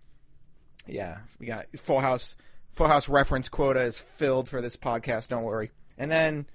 Yeah, 0.87 1.19
we 1.37 1.45
got 1.45 1.67
Full 1.77 1.99
House. 1.99 2.35
Full 2.71 2.87
House 2.87 3.07
reference 3.07 3.49
quota 3.49 3.83
is 3.83 3.99
filled 3.99 4.49
for 4.49 4.63
this 4.63 4.75
podcast. 4.75 5.27
Don't 5.27 5.43
worry. 5.43 5.69
And 5.95 6.09
then 6.09 6.47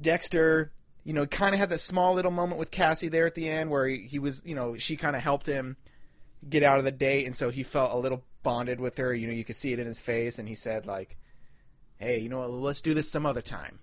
Dexter, 0.00 0.70
you 1.02 1.12
know, 1.12 1.26
kind 1.26 1.52
of 1.52 1.58
had 1.58 1.70
that 1.70 1.80
small 1.80 2.14
little 2.14 2.30
moment 2.30 2.60
with 2.60 2.70
Cassie 2.70 3.08
there 3.08 3.26
at 3.26 3.34
the 3.34 3.48
end 3.48 3.70
where 3.70 3.88
he, 3.88 4.06
he 4.06 4.20
was, 4.20 4.44
you 4.46 4.54
know, 4.54 4.76
she 4.76 4.96
kind 4.96 5.16
of 5.16 5.22
helped 5.22 5.48
him 5.48 5.76
get 6.48 6.62
out 6.62 6.78
of 6.78 6.84
the 6.84 6.92
date, 6.92 7.26
and 7.26 7.36
so 7.36 7.50
he 7.50 7.62
felt 7.62 7.92
a 7.92 7.98
little 7.98 8.24
bonded 8.42 8.80
with 8.80 8.98
her. 8.98 9.14
You 9.14 9.26
know, 9.26 9.32
you 9.32 9.44
could 9.44 9.56
see 9.56 9.72
it 9.72 9.78
in 9.78 9.86
his 9.86 10.00
face, 10.00 10.38
and 10.38 10.48
he 10.48 10.54
said 10.54 10.86
like, 10.86 11.16
"Hey, 11.96 12.18
you 12.18 12.28
know 12.28 12.38
what? 12.38 12.50
Let's 12.50 12.80
do 12.80 12.94
this 12.94 13.10
some 13.10 13.26
other 13.26 13.42
time." 13.42 13.80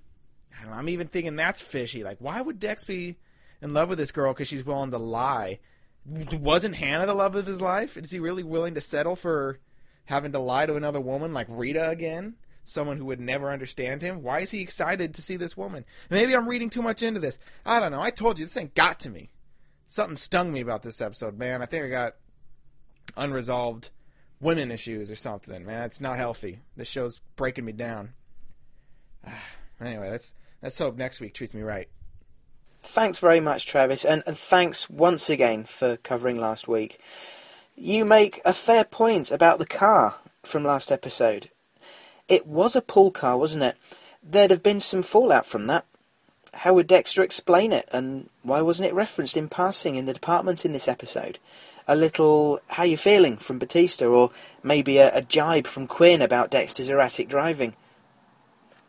And 0.62 0.74
I'm 0.74 0.90
even 0.90 1.08
thinking 1.08 1.36
that's 1.36 1.62
fishy. 1.62 2.04
Like, 2.04 2.18
why 2.20 2.42
would 2.42 2.60
Dex 2.60 2.84
be 2.84 3.18
in 3.62 3.74
love 3.74 3.90
with 3.90 3.98
this 3.98 4.12
girl 4.12 4.34
because 4.34 4.48
she's 4.48 4.66
willing 4.66 4.92
to 4.92 4.98
lie? 4.98 5.60
Wasn't 6.06 6.76
Hannah 6.76 7.06
the 7.06 7.14
love 7.14 7.36
of 7.36 7.46
his 7.46 7.62
life? 7.62 7.98
Is 7.98 8.12
he 8.12 8.20
really 8.20 8.44
willing 8.44 8.74
to 8.76 8.82
settle 8.82 9.16
for 9.16 9.60
having 10.06 10.32
to 10.32 10.40
lie 10.40 10.66
to 10.66 10.76
another 10.76 11.02
woman 11.02 11.34
like 11.34 11.48
Rita 11.50 11.90
again? 11.90 12.36
Someone 12.64 12.98
who 12.98 13.06
would 13.06 13.20
never 13.20 13.52
understand 13.52 14.02
him? 14.02 14.22
Why 14.22 14.42
is 14.42 14.52
he 14.52 14.62
excited 14.62 15.16
to 15.16 15.22
see 15.22 15.36
this 15.36 15.58
woman? 15.58 15.84
Maybe 16.10 16.36
I'm 16.36 16.48
reading 16.48 16.70
too 16.70 16.84
much 16.84 17.02
into 17.02 17.20
this. 17.20 17.40
I 17.66 17.80
don't 17.80 17.92
know. 17.92 18.02
I 18.02 18.12
told 18.12 18.38
you, 18.38 18.46
this 18.46 18.58
ain't 18.58 18.76
got 18.76 19.00
to 19.02 19.10
me. 19.10 19.32
Something 19.88 20.18
stung 20.18 20.54
me 20.54 20.62
about 20.62 20.84
this 20.84 21.02
episode, 21.02 21.38
man. 21.38 21.62
I 21.62 21.66
think 21.66 21.86
I 21.86 21.90
got 21.90 22.14
unresolved 23.18 23.90
women 24.40 24.72
issues 24.72 25.12
or 25.12 25.16
something, 25.16 25.66
man. 25.66 25.84
It's 25.84 26.02
not 26.02 26.18
healthy. 26.18 26.60
This 26.76 26.90
show's 26.90 27.22
breaking 27.36 27.66
me 27.66 27.72
down. 27.72 28.14
anyway, 29.82 30.10
let's 30.10 30.34
let's 30.62 30.78
hope 30.78 30.98
next 30.98 31.22
week 31.22 31.34
treats 31.34 31.54
me 31.54 31.62
right. 31.62 31.88
Thanks 32.84 33.20
very 33.20 33.40
much, 33.40 33.68
Travis, 33.68 34.04
and, 34.04 34.24
and 34.26 34.36
thanks 34.36 34.90
once 34.90 35.30
again 35.30 35.66
for 35.66 35.98
covering 35.98 36.40
last 36.40 36.68
week. 36.68 37.00
You 37.76 38.06
make 38.06 38.42
a 38.44 38.54
fair 38.54 38.84
point 38.84 39.30
about 39.30 39.60
the 39.60 39.68
car 39.68 40.16
from 40.44 40.64
last 40.64 40.92
episode. 40.92 41.50
It 42.28 42.48
was 42.48 42.76
a 42.76 42.82
pool 42.82 43.12
car, 43.12 43.38
wasn't 43.38 43.64
it? 43.64 43.78
There'd 44.24 44.52
have 44.52 44.64
been 44.64 44.80
some 44.80 45.04
fallout 45.04 45.46
from 45.46 45.68
that. 45.68 45.86
How 46.54 46.74
would 46.74 46.88
Dexter 46.88 47.24
explain 47.24 47.72
it, 47.72 47.88
and 47.92 48.30
why 48.42 48.62
wasn't 48.62 48.90
it 48.90 48.96
referenced 48.96 49.38
in 49.38 49.48
passing 49.48 49.96
in 49.96 50.06
the 50.06 50.14
department 50.14 50.66
in 50.66 50.74
this 50.74 50.88
episode? 50.88 51.38
A 51.92 51.96
little 51.96 52.62
"how 52.70 52.84
you 52.84 52.96
feeling" 52.96 53.36
from 53.36 53.60
Batista, 53.60 54.06
or 54.06 54.32
maybe 54.64 54.98
a, 54.98 55.14
a 55.14 55.22
jibe 55.22 55.68
from 55.68 55.88
Quinn 55.88 56.22
about 56.22 56.50
Dexter's 56.50 56.88
erratic 56.88 57.28
driving. 57.28 57.76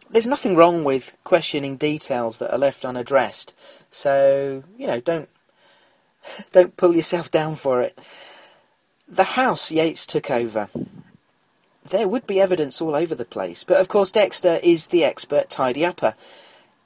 There's 0.09 0.27
nothing 0.27 0.55
wrong 0.55 0.85
with 0.85 1.17
questioning 1.25 1.77
details 1.77 2.39
that 2.39 2.53
are 2.53 2.59
left 2.59 2.85
unaddressed, 2.85 3.55
so 3.91 4.63
you 4.79 4.87
know 4.87 5.01
don't 5.01 5.29
don't 6.53 6.77
pull 6.77 6.95
yourself 6.95 7.31
down 7.31 7.57
for 7.57 7.83
it. 7.83 7.99
The 9.09 9.25
house 9.25 9.73
Yates 9.73 10.07
took 10.07 10.31
over 10.31 10.69
there 11.85 12.09
would 12.09 12.27
be 12.27 12.41
evidence 12.41 12.81
all 12.81 12.95
over 12.95 13.15
the 13.15 13.25
place. 13.25 13.65
But 13.65 13.81
of 13.81 13.89
course, 13.89 14.11
Dexter 14.11 14.61
is 14.63 14.89
the 14.89 15.05
expert 15.05 15.51
tidy 15.51 15.85
upper, 15.85 16.15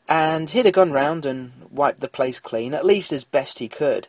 and 0.09 0.51
he'd 0.51 0.65
have 0.65 0.75
gone 0.75 0.93
round 0.93 1.27
and 1.27 1.53
wiped 1.71 2.01
the 2.01 2.09
place 2.09 2.41
clean, 2.41 2.75
at 2.75 2.87
least 2.87 3.13
as 3.13 3.25
best 3.25 3.59
he 3.59 3.69
could. 3.69 4.09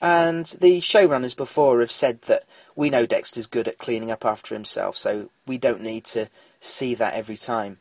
And 0.00 0.46
the 0.60 0.78
showrunners 0.78 1.36
before 1.36 1.80
have 1.80 1.90
said 1.90 2.22
that 2.22 2.44
we 2.76 2.90
know 2.90 3.06
Dexter's 3.06 3.46
good 3.46 3.66
at 3.66 3.78
cleaning 3.78 4.10
up 4.10 4.24
after 4.24 4.54
himself, 4.54 4.96
so 4.96 5.30
we 5.46 5.58
don't 5.58 5.82
need 5.82 6.04
to 6.06 6.28
see 6.60 6.94
that 6.94 7.14
every 7.14 7.36
time. 7.36 7.78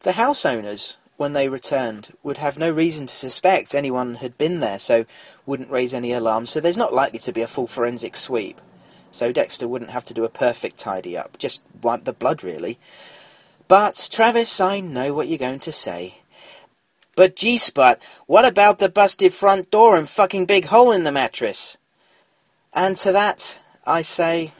The 0.00 0.12
house 0.12 0.44
owners, 0.44 0.98
when 1.16 1.32
they 1.32 1.48
returned, 1.48 2.12
would 2.22 2.36
have 2.38 2.58
no 2.58 2.70
reason 2.70 3.06
to 3.06 3.14
suspect 3.14 3.74
anyone 3.74 4.16
had 4.16 4.36
been 4.36 4.60
there, 4.60 4.78
so 4.78 5.06
wouldn't 5.46 5.70
raise 5.70 5.94
any 5.94 6.12
alarm, 6.12 6.44
so 6.44 6.60
there's 6.60 6.76
not 6.76 6.92
likely 6.92 7.18
to 7.20 7.32
be 7.32 7.40
a 7.40 7.46
full 7.46 7.66
forensic 7.66 8.16
sweep 8.16 8.60
so 9.16 9.32
Dexter 9.32 9.66
wouldn't 9.66 9.90
have 9.90 10.04
to 10.04 10.14
do 10.14 10.24
a 10.24 10.28
perfect 10.28 10.76
tidy 10.76 11.16
up, 11.16 11.38
just 11.38 11.62
wipe 11.82 12.04
the 12.04 12.12
blood 12.12 12.44
really. 12.44 12.78
But, 13.68 14.08
Travis, 14.12 14.60
I 14.60 14.80
know 14.80 15.12
what 15.12 15.26
you're 15.26 15.38
going 15.38 15.58
to 15.60 15.72
say. 15.72 16.18
But 17.16 17.34
G-Spot, 17.34 17.98
what 18.26 18.44
about 18.44 18.78
the 18.78 18.90
busted 18.90 19.32
front 19.32 19.70
door 19.70 19.96
and 19.96 20.08
fucking 20.08 20.44
big 20.44 20.66
hole 20.66 20.92
in 20.92 21.04
the 21.04 21.10
mattress? 21.10 21.78
And 22.74 22.94
to 22.98 23.10
that, 23.12 23.58
I 23.86 24.02
say, 24.02 24.52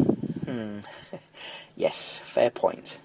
hmm, 0.47 0.79
yes, 1.77 2.19
fair 2.25 2.51
point. 2.51 2.99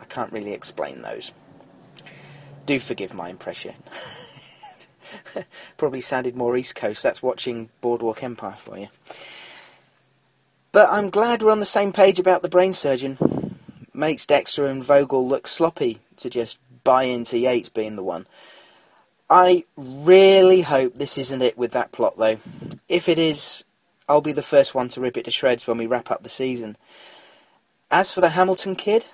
I 0.00 0.04
can't 0.06 0.32
really 0.32 0.52
explain 0.52 1.02
those. 1.02 1.32
Do 2.66 2.80
forgive 2.80 3.14
my 3.14 3.28
impression. 3.28 3.74
Probably 5.76 6.00
sounded 6.00 6.34
more 6.36 6.56
East 6.56 6.74
Coast. 6.74 7.04
That's 7.04 7.22
watching 7.22 7.70
Boardwalk 7.80 8.22
Empire 8.24 8.56
for 8.56 8.76
you. 8.78 8.88
But 10.72 10.88
I'm 10.90 11.10
glad 11.10 11.42
we're 11.42 11.52
on 11.52 11.60
the 11.60 11.66
same 11.66 11.92
page 11.92 12.18
about 12.18 12.42
the 12.42 12.48
brain 12.48 12.72
surgeon. 12.72 13.58
Makes 13.94 14.26
Dexter 14.26 14.66
and 14.66 14.82
Vogel 14.82 15.26
look 15.26 15.46
sloppy 15.46 16.00
to 16.16 16.28
just 16.28 16.58
buy 16.82 17.04
into 17.04 17.38
Yates 17.38 17.68
being 17.68 17.94
the 17.94 18.02
one. 18.02 18.26
I 19.32 19.64
really 19.78 20.60
hope 20.60 20.96
this 20.96 21.16
isn't 21.16 21.40
it 21.40 21.56
with 21.56 21.72
that 21.72 21.90
plot, 21.90 22.18
though. 22.18 22.36
If 22.86 23.08
it 23.08 23.18
is, 23.18 23.64
I'll 24.06 24.20
be 24.20 24.32
the 24.32 24.42
first 24.42 24.74
one 24.74 24.88
to 24.88 25.00
rip 25.00 25.16
it 25.16 25.24
to 25.24 25.30
shreds 25.30 25.66
when 25.66 25.78
we 25.78 25.86
wrap 25.86 26.10
up 26.10 26.22
the 26.22 26.28
season. 26.28 26.76
As 27.90 28.12
for 28.12 28.20
the 28.20 28.28
Hamilton 28.28 28.76
kid, 28.76 29.06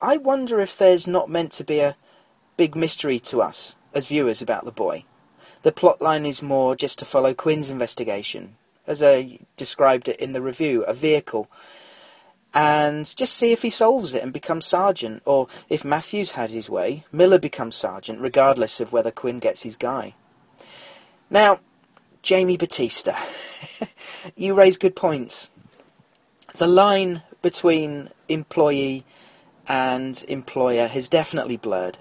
I 0.00 0.16
wonder 0.16 0.58
if 0.62 0.78
there's 0.78 1.06
not 1.06 1.28
meant 1.28 1.52
to 1.52 1.64
be 1.64 1.80
a 1.80 1.96
big 2.56 2.74
mystery 2.74 3.18
to 3.20 3.42
us 3.42 3.76
as 3.92 4.08
viewers 4.08 4.40
about 4.40 4.64
the 4.64 4.72
boy. 4.72 5.04
The 5.64 5.72
plotline 5.72 6.26
is 6.26 6.40
more 6.40 6.74
just 6.74 6.98
to 7.00 7.04
follow 7.04 7.34
Quinn's 7.34 7.68
investigation, 7.68 8.56
as 8.86 9.02
I 9.02 9.40
described 9.58 10.08
it 10.08 10.18
in 10.18 10.32
the 10.32 10.40
review, 10.40 10.82
a 10.84 10.94
vehicle, 10.94 11.50
and 12.56 13.14
just 13.16 13.34
see 13.34 13.52
if 13.52 13.60
he 13.60 13.68
solves 13.68 14.14
it 14.14 14.22
and 14.22 14.32
becomes 14.32 14.64
sergeant, 14.64 15.20
or 15.26 15.46
if 15.68 15.84
Matthews 15.84 16.30
had 16.30 16.48
his 16.48 16.70
way, 16.70 17.04
Miller 17.12 17.38
becomes 17.38 17.76
sergeant, 17.76 18.18
regardless 18.22 18.80
of 18.80 18.94
whether 18.94 19.10
Quinn 19.10 19.40
gets 19.40 19.62
his 19.62 19.76
guy. 19.76 20.14
Now, 21.28 21.58
Jamie 22.22 22.56
Batista, 22.56 23.14
you 24.36 24.54
raise 24.54 24.78
good 24.78 24.96
points. 24.96 25.50
The 26.56 26.66
line 26.66 27.22
between 27.42 28.08
employee 28.26 29.04
and 29.68 30.24
employer 30.26 30.86
has 30.86 31.10
definitely 31.10 31.58
blurred. 31.58 31.98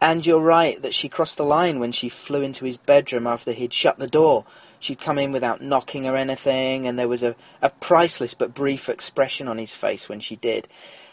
And 0.00 0.24
you're 0.24 0.40
right 0.40 0.80
that 0.80 0.94
she 0.94 1.10
crossed 1.10 1.36
the 1.36 1.44
line 1.44 1.80
when 1.80 1.92
she 1.92 2.08
flew 2.08 2.40
into 2.40 2.64
his 2.64 2.78
bedroom 2.78 3.26
after 3.26 3.52
he'd 3.52 3.74
shut 3.74 3.98
the 3.98 4.08
door 4.08 4.46
She'd 4.82 5.00
come 5.00 5.16
in 5.16 5.30
without 5.30 5.60
knocking 5.60 6.08
or 6.08 6.16
anything, 6.16 6.88
and 6.88 6.98
there 6.98 7.06
was 7.06 7.22
a, 7.22 7.36
a 7.62 7.70
priceless 7.70 8.34
but 8.34 8.52
brief 8.52 8.88
expression 8.88 9.46
on 9.46 9.56
his 9.56 9.76
face 9.76 10.08
when 10.08 10.18
she 10.18 10.34
did. 10.34 10.66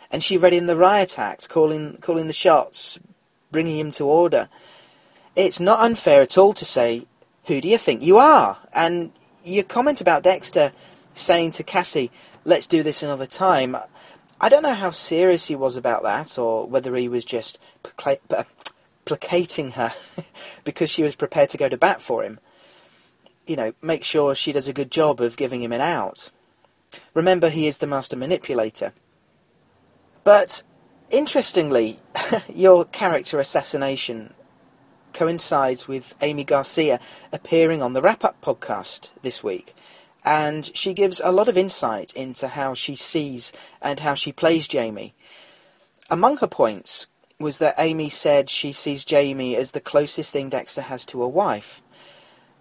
And 0.10 0.24
she 0.24 0.38
read 0.38 0.54
in 0.54 0.66
the 0.66 0.76
riot 0.76 1.20
act, 1.20 1.50
calling, 1.50 1.98
calling 2.02 2.26
the 2.26 2.34
shots, 2.34 2.98
bringing 3.52 3.78
him 3.78 3.92
to 3.92 4.06
order. 4.06 4.50
It's 5.36 5.60
not 5.60 5.82
unfair 5.82 6.24
at 6.24 6.36
all 6.36 6.54
to 6.54 6.66
say, 6.66 7.06
Who 7.46 7.62
do 7.62 7.68
you 7.68 7.78
think 7.78 8.02
you 8.02 8.18
are? 8.18 8.58
And 8.74 9.12
your 9.46 9.66
comment 9.66 10.02
about 10.02 10.24
Dexter 10.24 10.72
saying 11.14 11.52
to 11.52 11.64
Cassie, 11.64 12.10
Let's 12.46 12.66
do 12.66 12.82
this 12.82 13.04
another 13.04 13.28
time. 13.28 13.78
I 14.42 14.50
don't 14.50 14.64
know 14.64 14.74
how 14.74 14.90
serious 14.90 15.46
he 15.46 15.54
was 15.54 15.78
about 15.78 16.02
that, 16.02 16.40
or 16.40 16.66
whether 16.66 16.96
he 16.96 17.08
was 17.08 17.24
just 17.24 17.60
placating 19.06 19.72
her 19.74 19.94
because 20.64 20.90
she 20.90 21.04
was 21.04 21.16
prepared 21.16 21.50
to 21.50 21.58
go 21.58 21.70
to 21.70 21.78
bat 21.78 22.02
for 22.02 22.24
him 22.24 22.40
you 23.50 23.56
know, 23.56 23.74
make 23.82 24.04
sure 24.04 24.36
she 24.36 24.52
does 24.52 24.68
a 24.68 24.74
good 24.74 24.92
job 24.92 25.20
of 25.20 25.36
giving 25.36 25.64
him 25.64 25.74
an 25.74 25.82
out. 25.82 26.30
Remember, 27.16 27.50
he 27.50 27.66
is 27.66 27.80
the 27.80 27.88
master 27.88 28.16
manipulator. 28.16 28.94
But, 30.24 30.62
interestingly, 31.10 31.98
your 32.54 32.86
character 32.86 33.40
assassination 33.40 34.36
coincides 35.14 35.88
with 35.88 36.14
Aimee 36.22 36.44
Garcia 36.44 37.00
appearing 37.34 37.82
on 37.82 37.94
the 37.94 38.04
Wrap 38.04 38.24
Up 38.24 38.40
podcast 38.40 39.10
this 39.24 39.44
week. 39.44 39.74
And 40.24 40.70
she 40.76 40.94
gives 40.94 41.20
a 41.24 41.32
lot 41.32 41.50
of 41.50 41.58
insight 41.58 42.14
into 42.14 42.50
how 42.50 42.76
she 42.76 42.94
sees 42.94 43.52
and 43.82 44.02
how 44.02 44.14
she 44.14 44.32
plays 44.32 44.68
Jamie. 44.68 45.16
Among 46.12 46.38
her 46.38 46.48
points 46.48 47.08
was 47.40 47.58
that 47.58 47.76
Amy 47.80 48.10
said 48.10 48.48
she 48.48 48.72
sees 48.72 49.04
Jamie 49.04 49.56
as 49.56 49.72
the 49.72 49.80
closest 49.80 50.34
thing 50.34 50.50
Dexter 50.50 50.82
has 50.82 51.04
to 51.08 51.24
a 51.24 51.28
wife. 51.28 51.82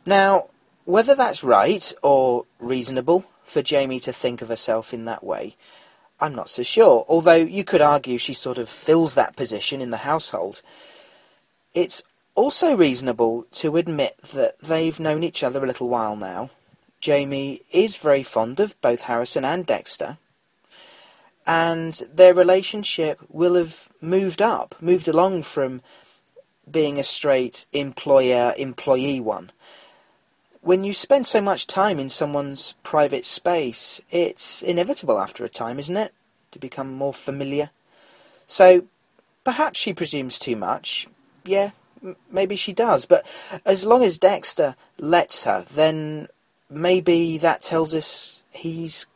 Now, 0.06 0.48
whether 0.88 1.14
that's 1.14 1.44
right 1.44 1.92
or 2.02 2.46
reasonable 2.58 3.22
for 3.44 3.60
Jamie 3.60 4.00
to 4.00 4.10
think 4.10 4.40
of 4.40 4.48
herself 4.48 4.94
in 4.94 5.04
that 5.04 5.22
way, 5.22 5.54
I'm 6.18 6.34
not 6.34 6.48
so 6.48 6.62
sure. 6.62 7.04
Although 7.06 7.34
you 7.34 7.62
could 7.62 7.82
argue 7.82 8.16
she 8.16 8.32
sort 8.32 8.56
of 8.56 8.70
fills 8.70 9.12
that 9.12 9.36
position 9.36 9.82
in 9.82 9.90
the 9.90 9.98
household. 9.98 10.62
It's 11.74 12.02
also 12.34 12.74
reasonable 12.74 13.44
to 13.52 13.76
admit 13.76 14.16
that 14.32 14.58
they've 14.60 14.98
known 14.98 15.22
each 15.22 15.42
other 15.42 15.62
a 15.62 15.66
little 15.66 15.90
while 15.90 16.16
now. 16.16 16.48
Jamie 17.02 17.60
is 17.70 17.98
very 17.98 18.22
fond 18.22 18.58
of 18.58 18.80
both 18.80 19.02
Harrison 19.02 19.44
and 19.44 19.66
Dexter. 19.66 20.16
And 21.46 21.92
their 22.10 22.32
relationship 22.32 23.20
will 23.28 23.56
have 23.56 23.90
moved 24.00 24.40
up, 24.40 24.74
moved 24.80 25.06
along 25.06 25.42
from 25.42 25.82
being 26.70 26.98
a 26.98 27.04
straight 27.04 27.66
employer 27.74 28.54
employee 28.56 29.20
one. 29.20 29.52
When 30.60 30.84
you 30.84 30.92
spend 30.92 31.26
so 31.26 31.40
much 31.40 31.66
time 31.66 31.98
in 31.98 32.08
someone's 32.08 32.74
private 32.82 33.24
space, 33.24 34.00
it's 34.10 34.62
inevitable 34.62 35.18
after 35.18 35.44
a 35.44 35.48
time, 35.48 35.78
isn't 35.78 35.96
it? 35.96 36.12
To 36.52 36.58
become 36.58 36.92
more 36.92 37.12
familiar. 37.12 37.70
So, 38.46 38.84
perhaps 39.44 39.78
she 39.78 39.92
presumes 39.92 40.38
too 40.38 40.56
much. 40.56 41.06
Yeah, 41.44 41.70
m- 42.02 42.16
maybe 42.30 42.56
she 42.56 42.72
does. 42.72 43.06
But 43.06 43.26
as 43.64 43.86
long 43.86 44.02
as 44.02 44.18
Dexter 44.18 44.74
lets 44.98 45.44
her, 45.44 45.64
then 45.74 46.28
maybe 46.68 47.38
that 47.38 47.62
tells 47.62 47.94
us 47.94 48.42
he's 48.50 49.06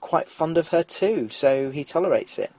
quite 0.00 0.28
fond 0.28 0.58
of 0.58 0.68
her 0.68 0.82
too, 0.82 1.28
so 1.28 1.70
he 1.70 1.84
tolerates 1.84 2.38
it. 2.38 2.52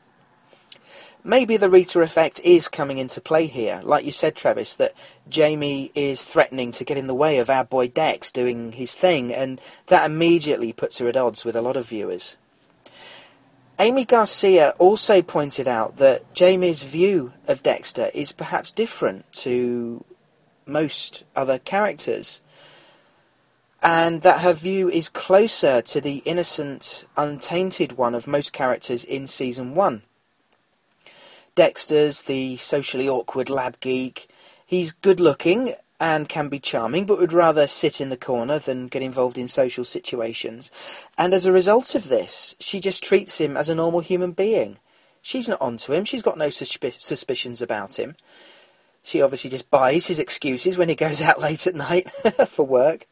Maybe 1.23 1.55
the 1.55 1.69
Rita 1.69 2.01
effect 2.01 2.39
is 2.43 2.67
coming 2.67 2.97
into 2.97 3.21
play 3.21 3.45
here. 3.45 3.79
Like 3.83 4.05
you 4.05 4.11
said, 4.11 4.35
Travis, 4.35 4.75
that 4.77 4.95
Jamie 5.29 5.91
is 5.93 6.23
threatening 6.23 6.71
to 6.71 6.83
get 6.83 6.97
in 6.97 7.05
the 7.05 7.13
way 7.13 7.37
of 7.37 7.49
our 7.49 7.63
boy 7.63 7.89
Dex 7.89 8.31
doing 8.31 8.71
his 8.71 8.95
thing, 8.95 9.31
and 9.31 9.61
that 9.87 10.09
immediately 10.09 10.73
puts 10.73 10.97
her 10.97 11.07
at 11.07 11.15
odds 11.15 11.45
with 11.45 11.55
a 11.55 11.61
lot 11.61 11.77
of 11.77 11.87
viewers. 11.87 12.37
Aimee 13.77 14.05
Garcia 14.05 14.71
also 14.79 15.21
pointed 15.21 15.67
out 15.67 15.97
that 15.97 16.33
Jamie's 16.33 16.83
view 16.83 17.33
of 17.47 17.61
Dexter 17.61 18.09
is 18.13 18.31
perhaps 18.31 18.71
different 18.71 19.31
to 19.33 20.03
most 20.65 21.23
other 21.35 21.59
characters, 21.59 22.41
and 23.83 24.23
that 24.23 24.41
her 24.41 24.53
view 24.53 24.89
is 24.89 25.07
closer 25.07 25.81
to 25.83 26.01
the 26.01 26.17
innocent, 26.25 27.05
untainted 27.15 27.93
one 27.93 28.15
of 28.15 28.27
most 28.27 28.53
characters 28.53 29.03
in 29.03 29.27
season 29.27 29.75
one. 29.75 30.01
Dexter's 31.61 32.23
the 32.23 32.57
socially 32.57 33.07
awkward 33.07 33.47
lab 33.47 33.79
geek. 33.81 34.27
He's 34.65 34.91
good 34.91 35.19
looking 35.19 35.75
and 35.99 36.27
can 36.27 36.49
be 36.49 36.57
charming, 36.57 37.05
but 37.05 37.19
would 37.19 37.33
rather 37.33 37.67
sit 37.67 38.01
in 38.01 38.09
the 38.09 38.17
corner 38.17 38.57
than 38.57 38.87
get 38.87 39.03
involved 39.03 39.37
in 39.37 39.47
social 39.47 39.83
situations. 39.83 40.71
And 41.19 41.35
as 41.35 41.45
a 41.45 41.51
result 41.51 41.93
of 41.93 42.09
this, 42.09 42.55
she 42.59 42.79
just 42.79 43.03
treats 43.03 43.37
him 43.37 43.55
as 43.55 43.69
a 43.69 43.75
normal 43.75 43.99
human 43.99 44.31
being. 44.31 44.79
She's 45.21 45.47
not 45.47 45.61
onto 45.61 45.93
him, 45.93 46.03
she's 46.03 46.23
got 46.23 46.35
no 46.35 46.47
suspi- 46.47 46.99
suspicions 46.99 47.61
about 47.61 47.99
him. 47.99 48.15
She 49.03 49.21
obviously 49.21 49.51
just 49.51 49.69
buys 49.69 50.07
his 50.07 50.17
excuses 50.17 50.79
when 50.79 50.89
he 50.89 50.95
goes 50.95 51.21
out 51.21 51.39
late 51.47 51.67
at 51.67 51.75
night 51.75 52.09
for 52.47 52.65
work. 52.65 53.05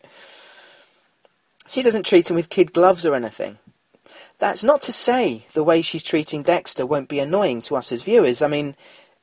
She 1.67 1.83
doesn't 1.83 2.07
treat 2.07 2.31
him 2.31 2.35
with 2.35 2.49
kid 2.49 2.73
gloves 2.73 3.05
or 3.05 3.13
anything. 3.13 3.59
That's 4.37 4.63
not 4.63 4.81
to 4.83 4.91
say 4.91 5.45
the 5.53 5.63
way 5.63 5.81
she's 5.81 6.03
treating 6.03 6.43
Dexter 6.43 6.85
won't 6.85 7.09
be 7.09 7.19
annoying 7.19 7.61
to 7.63 7.75
us 7.75 7.91
as 7.91 8.03
viewers. 8.03 8.41
I 8.41 8.47
mean, 8.47 8.75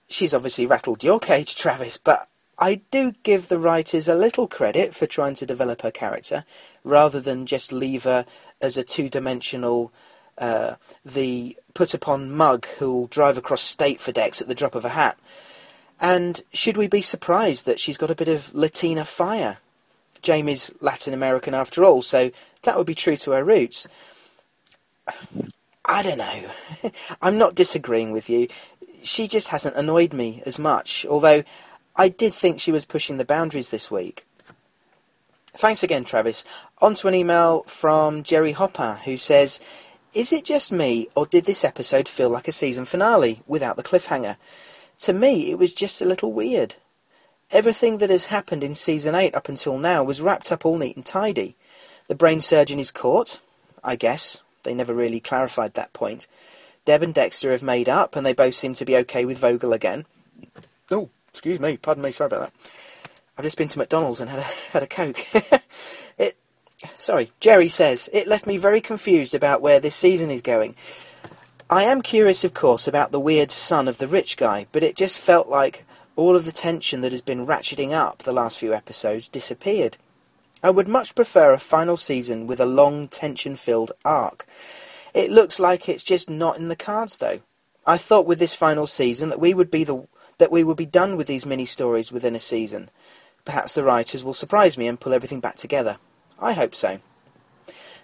she's 0.08 0.34
obviously 0.34 0.66
rattled 0.66 1.04
your 1.04 1.18
cage, 1.18 1.54
Travis, 1.56 1.96
but 1.96 2.28
I 2.58 2.76
do 2.90 3.12
give 3.22 3.48
the 3.48 3.58
writers 3.58 4.08
a 4.08 4.14
little 4.14 4.48
credit 4.48 4.94
for 4.94 5.06
trying 5.06 5.34
to 5.34 5.46
develop 5.46 5.82
her 5.82 5.90
character, 5.90 6.44
rather 6.84 7.20
than 7.20 7.46
just 7.46 7.72
leave 7.72 8.04
her 8.04 8.24
as 8.60 8.76
a 8.76 8.82
two-dimensional, 8.82 9.92
uh, 10.38 10.76
the 11.04 11.56
put-upon 11.74 12.30
mug 12.30 12.66
who'll 12.78 13.08
drive 13.08 13.36
across 13.36 13.60
state 13.60 14.00
for 14.00 14.12
Dex 14.12 14.40
at 14.40 14.48
the 14.48 14.54
drop 14.54 14.74
of 14.74 14.84
a 14.84 14.90
hat. 14.90 15.18
And 16.00 16.42
should 16.52 16.76
we 16.76 16.86
be 16.86 17.02
surprised 17.02 17.66
that 17.66 17.80
she's 17.80 17.98
got 17.98 18.10
a 18.10 18.14
bit 18.14 18.28
of 18.28 18.54
Latina 18.54 19.04
fire? 19.04 19.58
Jamie's 20.22 20.72
Latin 20.80 21.12
American 21.12 21.54
after 21.54 21.84
all, 21.84 22.02
so 22.02 22.30
that 22.62 22.76
would 22.76 22.86
be 22.86 22.94
true 22.94 23.16
to 23.16 23.32
her 23.32 23.44
roots. 23.44 23.86
I 25.84 26.02
don't 26.02 26.18
know. 26.18 26.50
I'm 27.22 27.38
not 27.38 27.54
disagreeing 27.54 28.12
with 28.12 28.28
you. 28.28 28.48
She 29.02 29.28
just 29.28 29.48
hasn't 29.48 29.76
annoyed 29.76 30.12
me 30.12 30.42
as 30.44 30.58
much, 30.58 31.06
although 31.06 31.44
I 31.94 32.08
did 32.08 32.34
think 32.34 32.60
she 32.60 32.72
was 32.72 32.84
pushing 32.84 33.18
the 33.18 33.24
boundaries 33.24 33.70
this 33.70 33.90
week. 33.90 34.26
Thanks 35.56 35.82
again, 35.82 36.04
Travis. 36.04 36.44
On 36.82 36.94
to 36.94 37.08
an 37.08 37.14
email 37.14 37.62
from 37.62 38.22
Jerry 38.22 38.52
Hopper, 38.52 39.00
who 39.04 39.16
says, 39.16 39.60
Is 40.12 40.32
it 40.32 40.44
just 40.44 40.70
me, 40.70 41.08
or 41.14 41.24
did 41.24 41.46
this 41.46 41.64
episode 41.64 42.08
feel 42.08 42.28
like 42.28 42.48
a 42.48 42.52
season 42.52 42.84
finale 42.84 43.42
without 43.46 43.76
the 43.76 43.82
cliffhanger? 43.82 44.36
To 44.98 45.12
me, 45.12 45.50
it 45.50 45.58
was 45.58 45.72
just 45.72 46.02
a 46.02 46.06
little 46.06 46.32
weird. 46.32 46.74
Everything 47.52 47.98
that 47.98 48.10
has 48.10 48.26
happened 48.26 48.64
in 48.64 48.74
season 48.74 49.14
8 49.14 49.34
up 49.34 49.48
until 49.48 49.78
now 49.78 50.02
was 50.02 50.20
wrapped 50.20 50.50
up 50.50 50.66
all 50.66 50.78
neat 50.78 50.96
and 50.96 51.06
tidy. 51.06 51.56
The 52.08 52.14
brain 52.14 52.40
surgeon 52.40 52.78
is 52.78 52.90
caught, 52.90 53.40
I 53.84 53.96
guess, 53.96 54.42
they 54.66 54.74
never 54.74 54.92
really 54.92 55.20
clarified 55.20 55.72
that 55.74 55.94
point. 55.94 56.26
Deb 56.84 57.02
and 57.02 57.14
Dexter 57.14 57.52
have 57.52 57.62
made 57.62 57.88
up, 57.88 58.14
and 58.14 58.26
they 58.26 58.32
both 58.32 58.54
seem 58.54 58.74
to 58.74 58.84
be 58.84 58.96
okay 58.98 59.24
with 59.24 59.38
Vogel 59.38 59.72
again. 59.72 60.04
Oh, 60.90 61.08
excuse 61.30 61.58
me, 61.58 61.76
pardon 61.76 62.02
me, 62.02 62.10
sorry 62.10 62.26
about 62.26 62.40
that. 62.40 62.52
I've 63.38 63.44
just 63.44 63.58
been 63.58 63.68
to 63.68 63.78
McDonald's 63.78 64.20
and 64.20 64.30
had 64.30 64.40
a, 64.40 64.42
had 64.72 64.82
a 64.82 64.86
Coke. 64.86 65.18
it, 66.18 66.36
sorry, 66.98 67.32
Jerry 67.40 67.68
says, 67.68 68.08
it 68.12 68.28
left 68.28 68.46
me 68.46 68.56
very 68.56 68.80
confused 68.80 69.34
about 69.34 69.62
where 69.62 69.80
this 69.80 69.94
season 69.94 70.30
is 70.30 70.42
going. 70.42 70.74
I 71.68 71.82
am 71.82 72.02
curious, 72.02 72.44
of 72.44 72.54
course, 72.54 72.86
about 72.86 73.10
the 73.10 73.18
weird 73.18 73.50
son 73.50 73.88
of 73.88 73.98
the 73.98 74.06
rich 74.06 74.36
guy, 74.36 74.66
but 74.70 74.84
it 74.84 74.96
just 74.96 75.18
felt 75.18 75.48
like 75.48 75.84
all 76.14 76.36
of 76.36 76.44
the 76.44 76.52
tension 76.52 77.00
that 77.00 77.12
has 77.12 77.20
been 77.20 77.46
ratcheting 77.46 77.92
up 77.92 78.18
the 78.18 78.32
last 78.32 78.58
few 78.58 78.72
episodes 78.72 79.28
disappeared. 79.28 79.96
I 80.62 80.70
would 80.70 80.88
much 80.88 81.14
prefer 81.14 81.52
a 81.52 81.58
final 81.58 81.96
season 81.96 82.46
with 82.46 82.60
a 82.60 82.66
long, 82.66 83.08
tension 83.08 83.56
filled 83.56 83.92
arc. 84.04 84.46
It 85.14 85.30
looks 85.30 85.60
like 85.60 85.88
it's 85.88 86.02
just 86.02 86.28
not 86.30 86.56
in 86.56 86.68
the 86.68 86.76
cards, 86.76 87.18
though. 87.18 87.40
I 87.86 87.98
thought 87.98 88.26
with 88.26 88.38
this 88.38 88.54
final 88.54 88.86
season 88.86 89.28
that 89.28 89.40
we 89.40 89.54
would 89.54 89.70
be 89.70 89.84
the 89.84 90.06
that 90.38 90.52
we 90.52 90.64
would 90.64 90.76
be 90.76 90.86
done 90.86 91.16
with 91.16 91.26
these 91.26 91.46
mini 91.46 91.64
stories 91.64 92.12
within 92.12 92.36
a 92.36 92.40
season. 92.40 92.90
Perhaps 93.44 93.74
the 93.74 93.84
writers 93.84 94.24
will 94.24 94.34
surprise 94.34 94.76
me 94.76 94.86
and 94.86 95.00
pull 95.00 95.14
everything 95.14 95.40
back 95.40 95.56
together. 95.56 95.98
I 96.38 96.52
hope 96.52 96.74
so. 96.74 97.00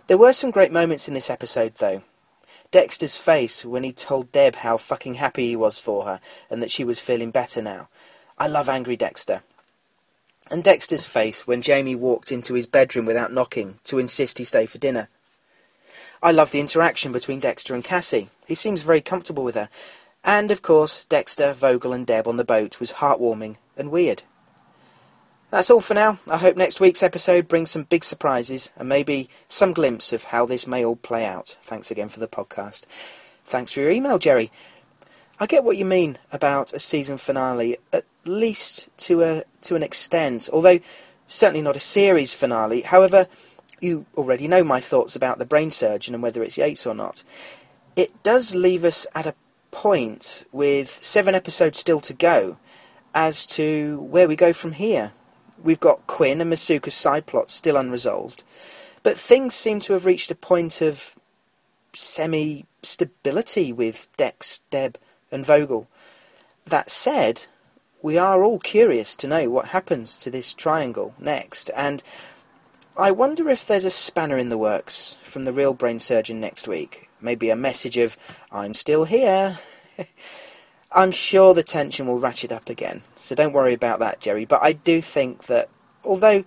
There 0.06 0.16
were 0.16 0.32
some 0.32 0.50
great 0.50 0.72
moments 0.72 1.08
in 1.08 1.14
this 1.14 1.28
episode, 1.28 1.74
though. 1.74 2.02
Dexter's 2.70 3.16
face 3.16 3.64
when 3.64 3.84
he 3.84 3.92
told 3.92 4.32
Deb 4.32 4.56
how 4.56 4.78
fucking 4.78 5.14
happy 5.14 5.48
he 5.48 5.56
was 5.56 5.78
for 5.78 6.06
her 6.06 6.20
and 6.48 6.62
that 6.62 6.70
she 6.70 6.84
was 6.84 6.98
feeling 6.98 7.30
better 7.30 7.60
now. 7.60 7.88
I 8.38 8.46
love 8.46 8.68
angry 8.68 8.96
Dexter. 8.96 9.42
And 10.52 10.62
Dexter's 10.62 11.06
face 11.06 11.46
when 11.46 11.62
Jamie 11.62 11.94
walked 11.94 12.30
into 12.30 12.52
his 12.52 12.66
bedroom 12.66 13.06
without 13.06 13.32
knocking 13.32 13.78
to 13.84 13.98
insist 13.98 14.36
he 14.36 14.44
stay 14.44 14.66
for 14.66 14.76
dinner. 14.76 15.08
I 16.22 16.30
love 16.30 16.50
the 16.50 16.60
interaction 16.60 17.10
between 17.10 17.40
Dexter 17.40 17.74
and 17.74 17.82
Cassie. 17.82 18.28
He 18.46 18.54
seems 18.54 18.82
very 18.82 19.00
comfortable 19.00 19.44
with 19.44 19.54
her. 19.54 19.70
And, 20.22 20.50
of 20.50 20.60
course, 20.60 21.04
Dexter, 21.04 21.54
Vogel 21.54 21.94
and 21.94 22.06
Deb 22.06 22.28
on 22.28 22.36
the 22.36 22.44
boat 22.44 22.80
was 22.80 22.92
heartwarming 22.92 23.56
and 23.78 23.90
weird. 23.90 24.24
That's 25.50 25.70
all 25.70 25.80
for 25.80 25.94
now. 25.94 26.18
I 26.30 26.36
hope 26.36 26.54
next 26.56 26.80
week's 26.80 27.02
episode 27.02 27.48
brings 27.48 27.70
some 27.70 27.84
big 27.84 28.04
surprises 28.04 28.72
and 28.76 28.90
maybe 28.90 29.30
some 29.48 29.72
glimpse 29.72 30.12
of 30.12 30.24
how 30.24 30.44
this 30.44 30.66
may 30.66 30.84
all 30.84 30.96
play 30.96 31.24
out. 31.24 31.56
Thanks 31.62 31.90
again 31.90 32.10
for 32.10 32.20
the 32.20 32.28
podcast. 32.28 32.82
Thanks 33.46 33.72
for 33.72 33.80
your 33.80 33.90
email, 33.90 34.18
Jerry. 34.18 34.52
I 35.40 35.46
get 35.46 35.64
what 35.64 35.78
you 35.78 35.86
mean 35.86 36.18
about 36.30 36.74
a 36.74 36.78
season 36.78 37.16
finale, 37.16 37.78
at 37.90 38.04
least 38.24 38.88
to 38.98 39.22
a 39.22 39.44
to 39.62 39.76
an 39.76 39.82
extent, 39.82 40.48
although 40.52 40.80
certainly 41.26 41.62
not 41.62 41.76
a 41.76 41.80
series 41.80 42.34
finale. 42.34 42.82
However, 42.82 43.26
you 43.80 44.06
already 44.16 44.46
know 44.46 44.62
my 44.62 44.80
thoughts 44.80 45.16
about 45.16 45.38
the 45.38 45.44
brain 45.44 45.70
surgeon 45.70 46.14
and 46.14 46.22
whether 46.22 46.42
it's 46.42 46.58
Yates 46.58 46.86
or 46.86 46.94
not. 46.94 47.24
It 47.96 48.22
does 48.22 48.54
leave 48.54 48.84
us 48.84 49.06
at 49.14 49.26
a 49.26 49.34
point 49.70 50.44
with 50.52 50.88
seven 51.02 51.34
episodes 51.34 51.78
still 51.78 52.00
to 52.00 52.14
go 52.14 52.58
as 53.14 53.44
to 53.46 54.00
where 54.00 54.28
we 54.28 54.36
go 54.36 54.52
from 54.52 54.72
here. 54.72 55.12
We've 55.62 55.80
got 55.80 56.06
Quinn 56.06 56.40
and 56.40 56.52
Masuka's 56.52 56.94
side 56.94 57.26
plot 57.26 57.50
still 57.50 57.76
unresolved, 57.76 58.44
but 59.02 59.18
things 59.18 59.54
seem 59.54 59.80
to 59.80 59.92
have 59.92 60.06
reached 60.06 60.30
a 60.30 60.36
point 60.36 60.80
of 60.80 61.16
semi 61.92 62.64
stability 62.82 63.72
with 63.72 64.08
Dex, 64.16 64.60
Deb, 64.70 64.98
and 65.30 65.44
Vogel. 65.44 65.88
That 66.66 66.90
said, 66.90 67.46
we 68.02 68.18
are 68.18 68.42
all 68.42 68.58
curious 68.58 69.16
to 69.16 69.28
know 69.28 69.48
what 69.48 69.68
happens 69.68 70.18
to 70.20 70.30
this 70.30 70.52
triangle 70.52 71.14
next, 71.18 71.70
and 71.76 72.02
I 72.96 73.10
wonder 73.10 73.48
if 73.48 73.66
there's 73.66 73.84
a 73.84 73.90
spanner 73.90 74.36
in 74.36 74.48
the 74.48 74.58
works 74.58 75.16
from 75.22 75.44
the 75.44 75.52
real 75.52 75.72
brain 75.72 75.98
surgeon 75.98 76.40
next 76.40 76.68
week. 76.68 77.08
Maybe 77.20 77.48
a 77.48 77.56
message 77.56 77.96
of, 77.96 78.16
I'm 78.50 78.74
still 78.74 79.04
here. 79.04 79.58
I'm 80.92 81.12
sure 81.12 81.54
the 81.54 81.62
tension 81.62 82.06
will 82.06 82.18
ratchet 82.18 82.52
up 82.52 82.68
again, 82.68 83.02
so 83.16 83.34
don't 83.34 83.54
worry 83.54 83.72
about 83.72 84.00
that, 84.00 84.20
Jerry. 84.20 84.44
But 84.44 84.62
I 84.62 84.72
do 84.72 85.00
think 85.00 85.46
that 85.46 85.70
although 86.04 86.44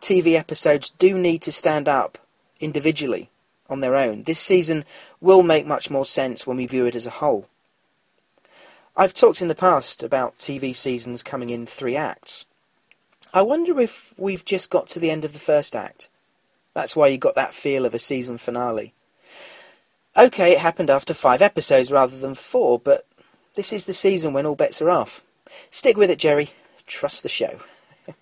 TV 0.00 0.34
episodes 0.34 0.90
do 0.90 1.16
need 1.16 1.42
to 1.42 1.52
stand 1.52 1.88
up 1.88 2.18
individually, 2.58 3.30
on 3.68 3.80
their 3.80 3.96
own, 3.96 4.24
this 4.24 4.38
season 4.38 4.84
will 5.20 5.42
make 5.42 5.66
much 5.66 5.90
more 5.90 6.04
sense 6.04 6.46
when 6.46 6.56
we 6.56 6.66
view 6.66 6.86
it 6.86 6.94
as 6.94 7.06
a 7.06 7.10
whole. 7.10 7.48
I've 8.98 9.12
talked 9.12 9.42
in 9.42 9.48
the 9.48 9.54
past 9.54 10.02
about 10.02 10.38
TV 10.38 10.74
seasons 10.74 11.22
coming 11.22 11.50
in 11.50 11.66
three 11.66 11.96
acts. 11.96 12.46
I 13.34 13.42
wonder 13.42 13.78
if 13.78 14.14
we've 14.16 14.44
just 14.44 14.70
got 14.70 14.86
to 14.88 14.98
the 14.98 15.10
end 15.10 15.22
of 15.22 15.34
the 15.34 15.38
first 15.38 15.76
act. 15.76 16.08
That's 16.72 16.96
why 16.96 17.08
you 17.08 17.18
got 17.18 17.34
that 17.34 17.52
feel 17.52 17.84
of 17.84 17.92
a 17.92 17.98
season 17.98 18.38
finale. 18.38 18.94
Okay, 20.16 20.52
it 20.52 20.60
happened 20.60 20.88
after 20.88 21.12
five 21.12 21.42
episodes 21.42 21.92
rather 21.92 22.16
than 22.16 22.34
four, 22.34 22.78
but 22.78 23.04
this 23.54 23.70
is 23.70 23.84
the 23.84 23.92
season 23.92 24.32
when 24.32 24.46
all 24.46 24.54
bets 24.54 24.80
are 24.80 24.88
off. 24.88 25.22
Stick 25.70 25.98
with 25.98 26.08
it, 26.08 26.18
Jerry. 26.18 26.50
Trust 26.86 27.22
the 27.22 27.28
show. 27.28 27.58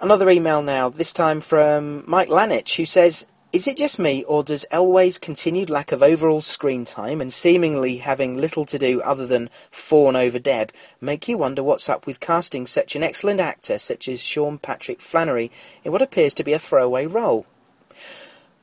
Another 0.00 0.28
email 0.30 0.62
now, 0.62 0.88
this 0.88 1.12
time 1.12 1.40
from 1.40 2.02
Mike 2.10 2.28
Lanich, 2.28 2.74
who 2.74 2.86
says, 2.86 3.24
Is 3.52 3.66
it 3.66 3.78
just 3.78 3.98
me, 3.98 4.22
or 4.24 4.44
does 4.44 4.64
Elway's 4.70 5.18
continued 5.18 5.68
lack 5.68 5.90
of 5.90 6.04
overall 6.04 6.40
screen 6.40 6.84
time 6.84 7.20
and 7.20 7.32
seemingly 7.32 7.96
having 7.96 8.36
little 8.36 8.64
to 8.66 8.78
do 8.78 9.00
other 9.00 9.26
than 9.26 9.50
fawn 9.72 10.14
over 10.14 10.38
Deb 10.38 10.70
make 11.00 11.26
you 11.26 11.36
wonder 11.36 11.60
what's 11.60 11.88
up 11.88 12.06
with 12.06 12.20
casting 12.20 12.64
such 12.64 12.94
an 12.94 13.02
excellent 13.02 13.40
actor 13.40 13.76
such 13.76 14.06
as 14.06 14.22
Sean 14.22 14.58
Patrick 14.58 15.00
Flanery 15.00 15.50
in 15.82 15.90
what 15.90 16.00
appears 16.00 16.32
to 16.34 16.44
be 16.44 16.52
a 16.52 16.60
throwaway 16.60 17.06
role? 17.06 17.44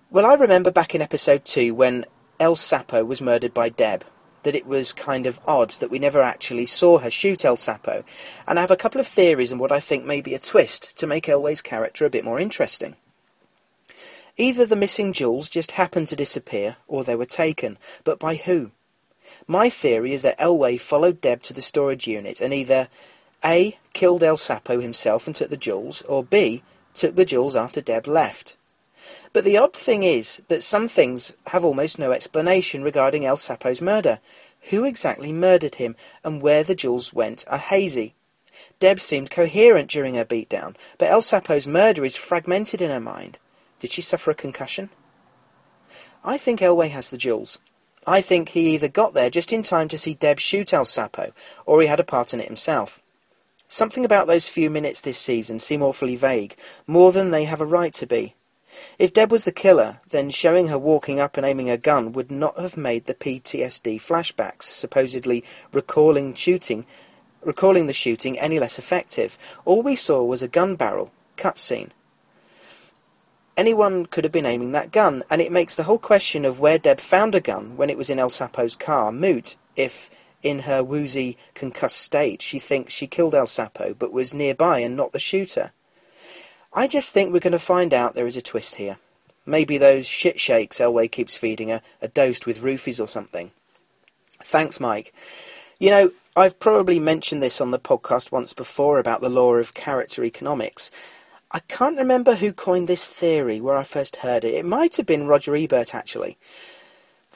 Well, 0.09 0.25
I 0.25 0.35
remember 0.35 0.71
back 0.71 0.95
in 0.95 1.01
episode 1.01 1.43
2 1.43 1.75
when 1.75 2.05
El 2.39 2.55
Sapo 2.55 3.05
was 3.05 3.19
murdered 3.19 3.53
by 3.53 3.67
Deb, 3.67 4.05
that 4.43 4.55
it 4.55 4.65
was 4.65 4.93
kind 4.93 5.27
of 5.27 5.41
odd 5.45 5.71
that 5.71 5.91
we 5.91 5.99
never 5.99 6.21
actually 6.21 6.65
saw 6.65 6.99
her 6.99 7.09
shoot 7.09 7.43
El 7.43 7.57
Sapo, 7.57 8.05
and 8.47 8.57
I 8.57 8.61
have 8.61 8.71
a 8.71 8.77
couple 8.77 9.01
of 9.01 9.07
theories 9.07 9.51
on 9.51 9.59
what 9.59 9.73
I 9.73 9.81
think 9.81 10.05
may 10.05 10.21
be 10.21 10.33
a 10.33 10.39
twist 10.39 10.97
to 10.97 11.07
make 11.07 11.25
Elway's 11.25 11.61
character 11.61 12.05
a 12.05 12.09
bit 12.09 12.23
more 12.23 12.39
interesting. 12.39 12.95
Either 14.39 14.67
the 14.67 14.75
missing 14.75 15.13
jewels 15.13 15.49
just 15.49 15.71
happened 15.71 16.07
to 16.07 16.15
disappear, 16.15 16.77
or 16.87 17.03
they 17.03 17.15
were 17.15 17.25
taken, 17.25 17.77
but 18.03 18.19
by 18.19 18.35
who? 18.35 18.71
My 19.47 19.69
theory 19.69 20.13
is 20.13 20.21
that 20.21 20.37
Elway 20.39 20.79
followed 20.79 21.19
Deb 21.19 21.41
to 21.43 21.53
the 21.53 21.61
storage 21.61 22.07
unit 22.07 22.39
and 22.39 22.53
either 22.53 22.87
A. 23.43 23.77
killed 23.93 24.23
El 24.23 24.37
Sapo 24.37 24.79
himself 24.79 25.25
and 25.25 25.35
took 25.35 25.49
the 25.49 25.57
jewels, 25.57 26.03
or 26.03 26.23
B. 26.23 26.61
took 26.93 27.15
the 27.15 27.25
jewels 27.25 27.55
after 27.55 27.81
Deb 27.81 28.07
left. 28.07 28.55
But 29.33 29.43
the 29.43 29.57
odd 29.57 29.73
thing 29.73 30.03
is 30.03 30.41
that 30.49 30.63
some 30.63 30.87
things 30.87 31.35
have 31.47 31.65
almost 31.65 31.97
no 31.97 32.11
explanation 32.11 32.83
regarding 32.83 33.25
El 33.25 33.37
Sapo's 33.37 33.81
murder. 33.81 34.19
Who 34.69 34.83
exactly 34.83 35.31
murdered 35.31 35.75
him 35.75 35.95
and 36.23 36.41
where 36.41 36.63
the 36.63 36.75
jewels 36.75 37.13
went 37.13 37.43
are 37.47 37.57
hazy. 37.57 38.13
Deb 38.79 38.99
seemed 38.99 39.31
coherent 39.31 39.89
during 39.89 40.15
her 40.15 40.25
beatdown, 40.25 40.75
but 40.97 41.09
El 41.09 41.21
Sapo's 41.21 41.67
murder 41.67 42.05
is 42.05 42.15
fragmented 42.15 42.81
in 42.81 42.91
her 42.91 42.99
mind. 42.99 43.39
Did 43.79 43.91
she 43.91 44.01
suffer 44.01 44.31
a 44.31 44.35
concussion? 44.35 44.89
I 46.23 46.37
think 46.37 46.59
Elway 46.59 46.89
has 46.89 47.09
the 47.09 47.17
jewels. 47.17 47.59
I 48.05 48.21
think 48.21 48.49
he 48.49 48.73
either 48.73 48.87
got 48.87 49.13
there 49.13 49.29
just 49.29 49.51
in 49.51 49.63
time 49.63 49.87
to 49.89 49.97
see 49.97 50.13
Deb 50.13 50.39
shoot 50.39 50.73
El 50.73 50.85
Sapo, 50.85 51.31
or 51.65 51.81
he 51.81 51.87
had 51.87 51.99
a 51.99 52.05
part 52.05 52.33
in 52.33 52.39
it 52.39 52.47
himself. 52.47 53.01
Something 53.67 54.05
about 54.05 54.27
those 54.27 54.47
few 54.47 54.69
minutes 54.69 55.01
this 55.01 55.17
season 55.17 55.59
seem 55.59 55.81
awfully 55.81 56.15
vague, 56.15 56.55
more 56.87 57.11
than 57.11 57.31
they 57.31 57.43
have 57.43 57.59
a 57.59 57.65
right 57.65 57.93
to 57.95 58.07
be. 58.07 58.33
If 58.97 59.11
Deb 59.11 59.31
was 59.31 59.43
the 59.43 59.51
killer, 59.51 59.99
then 60.09 60.29
showing 60.29 60.67
her 60.67 60.77
walking 60.77 61.19
up 61.19 61.35
and 61.35 61.45
aiming 61.45 61.69
a 61.69 61.77
gun 61.77 62.13
would 62.13 62.31
not 62.31 62.57
have 62.59 62.77
made 62.77 63.05
the 63.05 63.13
PTSD 63.13 63.97
flashbacks, 63.97 64.63
supposedly 64.63 65.43
recalling 65.73 66.33
shooting, 66.33 66.85
recalling 67.43 67.87
the 67.87 67.93
shooting 67.93 68.39
any 68.39 68.59
less 68.59 68.79
effective. 68.79 69.37
All 69.65 69.81
we 69.81 69.95
saw 69.95 70.23
was 70.23 70.41
a 70.41 70.47
gun 70.47 70.75
barrel 70.75 71.11
cutscene. 71.35 71.89
Anyone 73.57 74.05
could 74.05 74.23
have 74.23 74.31
been 74.31 74.45
aiming 74.45 74.71
that 74.73 74.91
gun, 74.91 75.23
and 75.31 75.41
it 75.41 75.51
makes 75.51 75.75
the 75.75 75.83
whole 75.83 75.97
question 75.97 76.45
of 76.45 76.59
where 76.59 76.77
Deb 76.77 76.99
found 76.99 77.33
a 77.33 77.41
gun 77.41 77.75
when 77.75 77.89
it 77.89 77.97
was 77.97 78.11
in 78.11 78.19
El 78.19 78.29
Sapo's 78.29 78.75
car 78.75 79.11
moot. 79.11 79.57
If, 79.75 80.11
in 80.43 80.59
her 80.59 80.83
woozy, 80.83 81.37
concussed 81.55 81.97
state, 81.97 82.43
she 82.43 82.59
thinks 82.59 82.93
she 82.93 83.07
killed 83.07 83.33
El 83.33 83.47
Sapo 83.47 83.95
but 83.97 84.13
was 84.13 84.31
nearby 84.31 84.79
and 84.79 84.95
not 84.95 85.11
the 85.11 85.19
shooter. 85.19 85.71
I 86.71 86.87
just 86.87 87.13
think 87.13 87.33
we're 87.33 87.39
going 87.39 87.51
to 87.51 87.59
find 87.59 87.95
out 87.95 88.13
there 88.13 88.27
is 88.27 88.37
a 88.37 88.41
twist 88.41 88.75
here. 88.75 88.97
Maybe 89.47 89.79
those 89.79 90.05
shit 90.05 90.39
shakes 90.39 90.79
Elway 90.79 91.11
keeps 91.11 91.35
feeding 91.35 91.69
her 91.69 91.81
are 92.01 92.09
dosed 92.09 92.45
with 92.45 92.61
roofies 92.61 93.01
or 93.01 93.07
something. 93.07 93.51
Thanks, 94.43 94.79
Mike. 94.79 95.13
You 95.79 95.89
know, 95.89 96.11
I've 96.35 96.59
probably 96.59 96.99
mentioned 96.99 97.41
this 97.41 97.59
on 97.59 97.71
the 97.71 97.79
podcast 97.79 98.31
once 98.31 98.53
before 98.53 98.99
about 98.99 99.21
the 99.21 99.29
law 99.29 99.55
of 99.55 99.73
character 99.73 100.23
economics. 100.23 100.91
I 101.51 101.59
can't 101.59 101.97
remember 101.97 102.35
who 102.35 102.51
coined 102.51 102.89
this 102.89 103.05
theory 103.05 103.61
where 103.61 103.77
I 103.77 103.83
first 103.83 104.17
heard 104.17 104.43
it. 104.43 104.53
It 104.53 104.65
might 104.65 104.97
have 104.97 105.05
been 105.05 105.27
Roger 105.27 105.55
Ebert, 105.55 105.95
actually. 105.95 106.37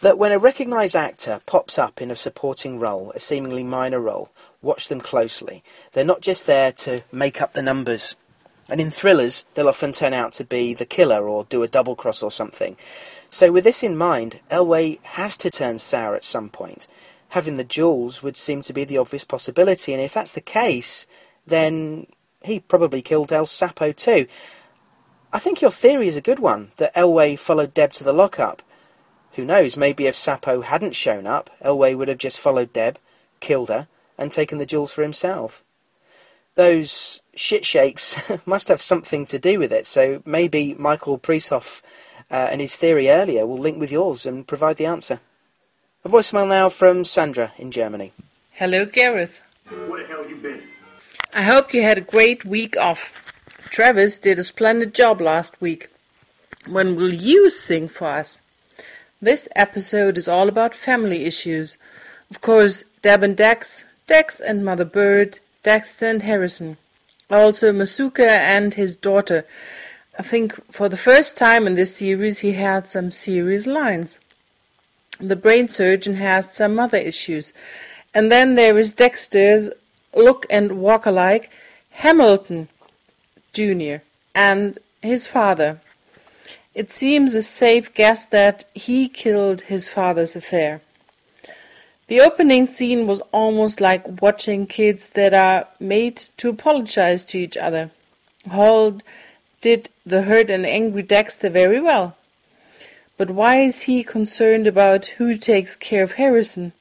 That 0.02 0.18
when 0.18 0.34
a 0.34 0.40
recognised 0.40 0.96
actor 0.96 1.42
pops 1.46 1.80
up 1.80 2.02
in 2.02 2.12
a 2.12 2.16
supporting 2.16 2.78
role, 2.80 3.12
a 3.16 3.20
seemingly 3.20 3.64
minor 3.64 4.02
role, 4.02 4.30
watch 4.62 4.90
them 4.90 5.00
closely. 5.00 5.64
They're 5.94 6.04
not 6.04 6.22
just 6.22 6.46
there 6.46 6.74
to 6.74 7.04
make 7.12 7.42
up 7.42 7.54
the 7.54 7.62
numbers. 7.62 8.16
And 8.70 8.82
in 8.82 8.90
thrillers, 8.90 9.46
they'll 9.54 9.70
often 9.70 9.92
turn 9.92 10.14
out 10.14 10.34
to 10.34 10.44
be 10.44 10.74
the 10.74 10.86
killer 10.86 11.28
or 11.28 11.46
do 11.46 11.64
a 11.64 11.68
double 11.68 11.96
cross 11.96 12.22
or 12.22 12.32
something. 12.32 12.76
So, 13.30 13.52
with 13.52 13.64
this 13.64 13.84
in 13.84 13.96
mind, 13.96 14.40
Elway 14.50 15.02
has 15.04 15.38
to 15.38 15.50
turn 15.50 15.80
sour 15.80 16.16
at 16.16 16.26
some 16.26 16.50
point. 16.50 16.88
Having 17.30 17.58
the 17.58 17.64
jewels 17.64 18.22
would 18.22 18.36
seem 18.36 18.62
to 18.64 18.74
be 18.74 18.84
the 18.84 18.98
obvious 18.98 19.24
possibility, 19.24 19.94
and 19.94 20.02
if 20.02 20.14
that's 20.14 20.34
the 20.34 20.42
case, 20.42 21.08
then 21.46 22.08
he 22.44 22.60
probably 22.60 23.02
killed 23.02 23.32
El 23.32 23.46
Sapo 23.46 23.96
too. 23.96 24.28
I 25.34 25.40
think 25.40 25.62
your 25.62 25.72
theory 25.72 26.08
is 26.08 26.18
a 26.18 26.22
good 26.22 26.40
one, 26.40 26.72
that 26.78 26.94
Elway 26.94 27.40
followed 27.40 27.74
Deb 27.74 27.94
to 27.94 28.04
the 28.04 28.14
lockup. 28.14 28.62
Who 29.34 29.46
knows, 29.46 29.78
maybe 29.78 30.08
if 30.08 30.16
Sapo 30.16 30.64
hadn't 30.64 30.96
shown 30.96 31.26
up, 31.26 31.50
Elway 31.64 31.98
would 31.98 32.10
have 32.10 32.18
just 32.18 32.40
followed 32.40 32.74
Deb, 32.74 33.00
killed 33.40 33.70
her, 33.70 33.88
and 34.18 34.32
taken 34.32 34.58
the 34.58 34.66
jewels 34.66 34.92
for 34.92 35.04
himself. 35.04 35.64
Those 36.56 37.22
shit 37.34 37.66
shakes 37.66 38.20
must 38.46 38.68
have 38.68 38.82
something 38.82 39.26
to 39.28 39.40
do 39.40 39.58
with 39.58 39.72
it, 39.72 39.86
so 39.86 40.22
maybe 40.26 40.74
Michael 40.74 41.18
Priesthoff 41.18 41.82
uh, 42.30 42.50
and 42.52 42.60
his 42.60 42.76
theory 42.76 43.10
earlier 43.10 43.46
will 43.46 43.58
link 43.58 43.80
with 43.80 43.92
yours 43.92 44.26
and 44.26 44.48
provide 44.48 44.78
the 44.78 44.86
answer. 44.86 45.22
A 46.04 46.10
voicemail 46.10 46.48
now 46.48 46.68
from 46.68 47.06
Sandra 47.06 47.54
in 47.58 47.72
Germany. 47.72 48.12
Hello, 48.52 48.86
Gareth. 48.86 49.32
Where 49.70 50.02
the 50.02 50.08
hell 50.08 50.28
you 50.28 50.36
been? 50.36 50.71
I 51.34 51.44
hope 51.44 51.74
you 51.74 51.82
had 51.82 51.98
a 51.98 52.02
great 52.02 52.44
week 52.44 52.76
off. 52.76 53.34
Travis 53.70 54.18
did 54.18 54.38
a 54.38 54.44
splendid 54.44 54.94
job 54.94 55.22
last 55.22 55.62
week. 55.62 55.90
When 56.68 56.98
will 56.98 57.14
you 57.14 57.50
sing 57.50 57.88
for 57.88 58.08
us? 58.08 58.42
This 59.22 59.48
episode 59.56 60.18
is 60.18 60.28
all 60.28 60.50
about 60.50 60.76
family 60.76 61.24
issues. 61.24 61.78
Of 62.30 62.42
course, 62.42 62.84
Deb 63.02 63.24
and 63.24 63.38
Dex, 63.38 63.86
Dex 64.08 64.42
and 64.42 64.66
Mother 64.66 64.84
Bird, 64.84 65.40
Dexter 65.64 66.08
and 66.08 66.22
Harrison. 66.22 66.76
Also 67.30 67.72
Masuka 67.72 68.28
and 68.28 68.74
his 68.74 68.98
daughter. 68.98 69.46
I 70.20 70.24
think 70.24 70.60
for 70.70 70.90
the 70.90 70.98
first 70.98 71.38
time 71.38 71.66
in 71.66 71.76
this 71.76 71.96
series 71.96 72.40
he 72.40 72.54
had 72.54 72.90
some 72.90 73.10
serious 73.10 73.66
lines. 73.66 74.20
The 75.18 75.38
brain 75.38 75.70
surgeon 75.70 76.16
has 76.16 76.54
some 76.54 76.76
mother 76.76 76.98
issues. 76.98 77.54
And 78.14 78.30
then 78.30 78.56
there 78.56 78.78
is 78.78 78.94
Dexter's 78.94 79.70
look 80.16 80.46
and 80.50 80.80
walk 80.80 81.06
alike, 81.06 81.50
Hamilton 81.92 82.70
Jr., 83.54 83.98
and 84.34 84.80
his 85.02 85.28
father. 85.28 85.82
It 86.74 86.92
seems 86.92 87.34
a 87.34 87.44
safe 87.44 87.94
guess 87.94 88.26
that 88.26 88.64
he 88.74 89.10
killed 89.10 89.62
his 89.62 89.88
father's 89.88 90.36
affair. 90.36 90.82
The 92.08 92.22
opening 92.22 92.68
scene 92.68 93.08
was 93.08 93.22
almost 93.32 93.80
like 93.82 94.22
watching 94.22 94.68
kids 94.68 95.10
that 95.12 95.34
are 95.34 95.68
made 95.80 96.18
to 96.38 96.50
apologize 96.50 97.24
to 97.26 97.38
each 97.38 97.58
other. 97.58 97.92
Hall 98.50 99.00
did 99.62 99.90
the 100.06 100.24
hurt 100.24 100.50
and 100.50 100.66
angry 100.66 101.04
Dexter 101.04 101.50
very 101.50 101.80
well. 101.80 102.16
But 103.18 103.32
why 103.32 103.60
is 103.62 103.84
he 103.84 104.04
concerned 104.04 104.66
about 104.66 105.06
who 105.18 105.38
takes 105.38 105.76
care 105.76 106.04
of 106.04 106.14
Harrison? 106.14 106.74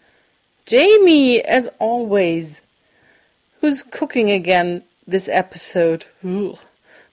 Jamie, 0.67 1.43
as 1.43 1.69
always. 1.79 2.61
Who's 3.61 3.83
cooking 3.83 4.31
again 4.31 4.85
this 5.07 5.29
episode? 5.29 6.07
Ugh. 6.25 6.59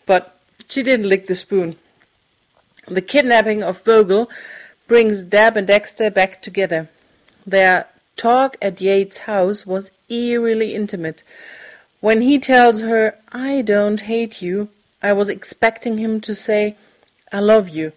But 0.06 0.40
she 0.70 0.82
didn't 0.82 1.10
lick 1.10 1.28
the 1.28 1.36
spoon. 1.36 1.76
The 2.88 3.02
kidnapping 3.02 3.64
of 3.64 3.82
Vogel 3.82 4.30
brings 4.88 5.24
Deb 5.24 5.58
and 5.58 5.68
Dexter 5.68 6.10
back 6.10 6.42
together. 6.42 6.88
Their 7.46 7.88
talk 8.16 8.56
at 8.62 8.80
Yates' 8.80 9.20
house 9.20 9.66
was 9.66 9.92
eerily 10.08 10.74
intimate. 10.74 11.22
When 12.00 12.22
he 12.22 12.40
tells 12.40 12.80
her, 12.80 13.18
I 13.34 13.62
don't 13.62 14.02
hate 14.02 14.42
you, 14.42 14.70
I 15.04 15.12
was 15.12 15.28
expecting 15.28 15.98
him 15.98 16.22
to 16.22 16.34
say, 16.34 16.78
I 17.32 17.40
love 17.40 17.68
you. 17.68 17.92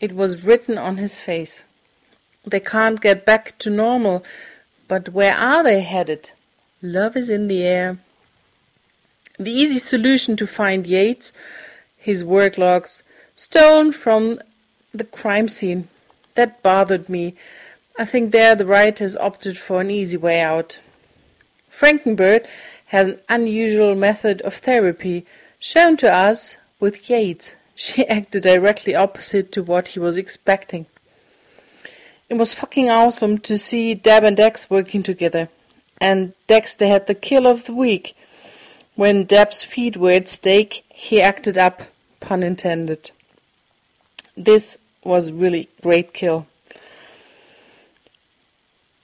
It 0.00 0.12
was 0.12 0.42
written 0.42 0.78
on 0.78 0.96
his 0.96 1.18
face. 1.18 1.64
They 2.46 2.60
can't 2.60 3.00
get 3.02 3.26
back 3.26 3.58
to 3.58 3.68
normal, 3.68 4.24
but 4.88 5.10
where 5.10 5.36
are 5.36 5.62
they 5.62 5.82
headed? 5.82 6.30
Love 6.82 7.14
is 7.14 7.28
in 7.28 7.48
the 7.48 7.62
air. 7.62 7.98
The 9.38 9.50
easy 9.50 9.78
solution 9.78 10.34
to 10.38 10.46
find 10.46 10.86
Yates, 10.86 11.30
his 11.94 12.24
work 12.24 12.56
logs, 12.56 13.02
stolen 13.36 13.92
from 13.92 14.40
the 14.94 15.04
crime 15.04 15.46
scene. 15.48 15.88
That 16.36 16.62
bothered 16.62 17.10
me. 17.10 17.34
I 17.98 18.06
think 18.06 18.32
there 18.32 18.54
the 18.54 18.64
writers 18.64 19.14
opted 19.14 19.58
for 19.58 19.82
an 19.82 19.90
easy 19.90 20.16
way 20.16 20.40
out. 20.40 20.78
Frankenberg 21.70 22.46
has 22.86 23.08
an 23.08 23.20
unusual 23.28 23.94
method 23.94 24.40
of 24.40 24.54
therapy, 24.56 25.26
shown 25.58 25.98
to 25.98 26.10
us 26.10 26.56
with 26.78 27.10
Yates. 27.10 27.56
She 27.74 28.06
acted 28.08 28.44
directly 28.44 28.94
opposite 28.94 29.52
to 29.52 29.62
what 29.62 29.88
he 29.88 29.98
was 29.98 30.16
expecting. 30.16 30.86
It 32.30 32.34
was 32.38 32.54
fucking 32.54 32.88
awesome 32.88 33.36
to 33.38 33.58
see 33.58 33.92
Deb 33.92 34.24
and 34.24 34.36
Dex 34.36 34.70
working 34.70 35.02
together. 35.02 35.50
And 36.00 36.32
Dexter 36.46 36.86
had 36.86 37.06
the 37.06 37.14
kill 37.14 37.46
of 37.46 37.64
the 37.64 37.74
week. 37.74 38.16
When 38.96 39.24
Deb's 39.24 39.62
feet 39.62 39.96
were 39.96 40.12
at 40.12 40.28
stake, 40.28 40.84
he 40.88 41.20
acted 41.20 41.58
up, 41.58 41.82
pun 42.20 42.42
intended. 42.42 43.10
This 44.36 44.78
was 45.04 45.32
really 45.32 45.68
great 45.82 46.12
kill. 46.12 46.46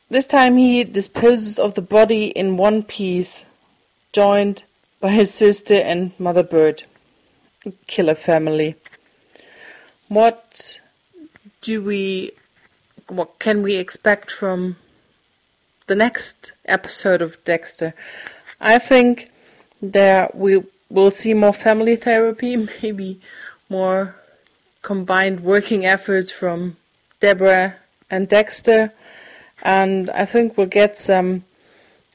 This 0.09 0.27
time 0.27 0.57
he 0.57 0.85
disposes 0.85 1.59
of 1.59 1.75
the 1.75 1.83
body 1.83 2.27
in 2.27 2.57
one 2.57 2.83
piece, 2.83 3.45
joined 4.13 4.63
by 5.01 5.11
his 5.11 5.35
sister 5.35 5.75
and 5.75 6.13
Mother 6.19 6.43
Bird. 6.43 6.85
Killer 7.87 8.15
family. 8.15 8.77
What 10.09 10.81
do 11.61 11.83
we, 11.83 12.33
what 13.09 13.39
can 13.41 13.63
we 13.63 13.75
expect 13.75 14.31
from 14.31 14.77
the 15.87 15.95
next 15.95 16.53
episode 16.65 17.23
of 17.23 17.43
Dexter? 17.45 17.95
I 18.61 18.79
think 18.79 19.31
that 19.83 20.35
we 20.35 20.63
will 20.89 21.11
see 21.11 21.35
more 21.35 21.53
family 21.53 21.97
therapy, 21.97 22.57
maybe 22.83 23.21
more 23.69 24.17
combined 24.83 25.41
working 25.41 25.85
efforts 25.85 26.31
from 26.31 26.77
Deborah 27.21 27.77
and 28.11 28.29
Dexter 28.29 28.93
and 29.63 30.11
I 30.11 30.25
think 30.25 30.57
we'll 30.57 30.67
get 30.67 30.97
some 30.97 31.45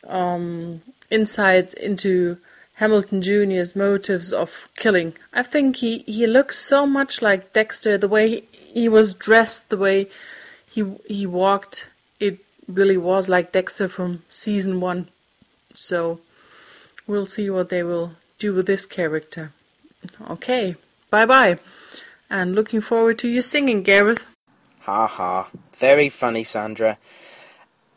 um, 0.07 0.81
insights 1.09 1.73
into 1.73 2.37
Hamilton 2.75 3.21
Jr.'s 3.21 3.75
motives 3.75 4.33
of 4.33 4.67
killing. 4.75 5.13
I 5.33 5.43
think 5.43 5.77
he, 5.77 5.99
he 5.99 6.27
looks 6.27 6.57
so 6.57 6.85
much 6.85 7.21
like 7.21 7.53
Dexter, 7.53 7.97
the 7.97 8.07
way 8.07 8.41
he 8.51 8.87
was 8.87 9.13
dressed, 9.13 9.69
the 9.69 9.77
way 9.77 10.09
he 10.67 10.83
he 11.05 11.25
walked. 11.25 11.87
Really 12.73 12.97
was 12.97 13.27
like 13.27 13.51
Dexter 13.51 13.89
from 13.89 14.23
season 14.29 14.79
one. 14.79 15.09
So 15.73 16.19
we'll 17.07 17.25
see 17.25 17.49
what 17.49 17.69
they 17.69 17.83
will 17.83 18.13
do 18.39 18.53
with 18.53 18.65
this 18.65 18.85
character. 18.85 19.51
Okay, 20.29 20.75
bye 21.09 21.25
bye, 21.25 21.59
and 22.29 22.55
looking 22.55 22.81
forward 22.81 23.19
to 23.19 23.27
you 23.27 23.41
singing, 23.41 23.83
Gareth. 23.83 24.25
Ha 24.81 25.05
ha. 25.05 25.49
Very 25.73 26.09
funny, 26.09 26.43
Sandra. 26.43 26.97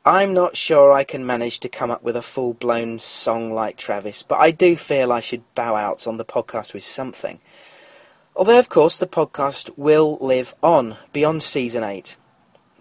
I'm 0.04 0.34
not 0.34 0.54
sure 0.54 0.92
I 0.92 1.02
can 1.02 1.24
manage 1.24 1.60
to 1.60 1.68
come 1.70 1.90
up 1.90 2.02
with 2.02 2.14
a 2.14 2.20
full 2.20 2.52
blown 2.52 2.98
song 2.98 3.54
like 3.54 3.78
Travis, 3.78 4.22
but 4.22 4.38
I 4.38 4.50
do 4.50 4.76
feel 4.76 5.10
I 5.10 5.20
should 5.20 5.42
bow 5.54 5.76
out 5.76 6.06
on 6.06 6.18
the 6.18 6.26
podcast 6.26 6.74
with 6.74 6.82
something. 6.82 7.40
Although, 8.36 8.58
of 8.58 8.68
course, 8.68 8.98
the 8.98 9.06
podcast 9.06 9.70
will 9.78 10.18
live 10.20 10.54
on 10.62 10.98
beyond 11.14 11.42
season 11.42 11.84
8, 11.84 12.16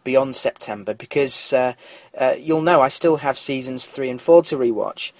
beyond 0.04 0.36
September, 0.36 0.94
because 0.94 1.54
uh, 1.54 1.74
uh, 2.18 2.36
you'll 2.38 2.62
know 2.62 2.82
I 2.82 2.88
still 2.88 3.18
have 3.18 3.38
seasons 3.38 3.86
3 3.86 4.10
and 4.10 4.22
4 4.22 4.44
to 4.44 4.58
rewatch. 4.58 5.12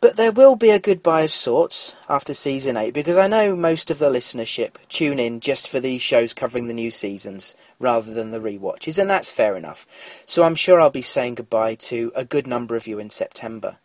But 0.00 0.16
there 0.16 0.32
will 0.32 0.56
be 0.56 0.70
a 0.70 0.78
goodbye 0.78 1.22
of 1.22 1.32
sorts 1.32 1.96
after 2.08 2.34
season 2.34 2.76
8 2.76 2.92
because 2.92 3.16
I 3.16 3.28
know 3.28 3.56
most 3.56 3.90
of 3.90 3.98
the 3.98 4.10
listenership 4.10 4.72
tune 4.88 5.18
in 5.18 5.40
just 5.40 5.68
for 5.68 5.80
these 5.80 6.02
shows 6.02 6.34
covering 6.34 6.68
the 6.68 6.74
new 6.74 6.90
seasons 6.90 7.54
rather 7.78 8.12
than 8.12 8.30
the 8.30 8.38
rewatches, 8.38 8.98
and 8.98 9.08
that's 9.08 9.32
fair 9.32 9.56
enough. 9.56 9.86
So 10.26 10.44
I'm 10.44 10.54
sure 10.54 10.80
I'll 10.80 10.90
be 10.90 11.02
saying 11.02 11.36
goodbye 11.36 11.76
to 11.76 12.12
a 12.14 12.24
good 12.24 12.46
number 12.46 12.76
of 12.76 12.86
you 12.86 12.98
in 12.98 13.10
September. 13.10 13.78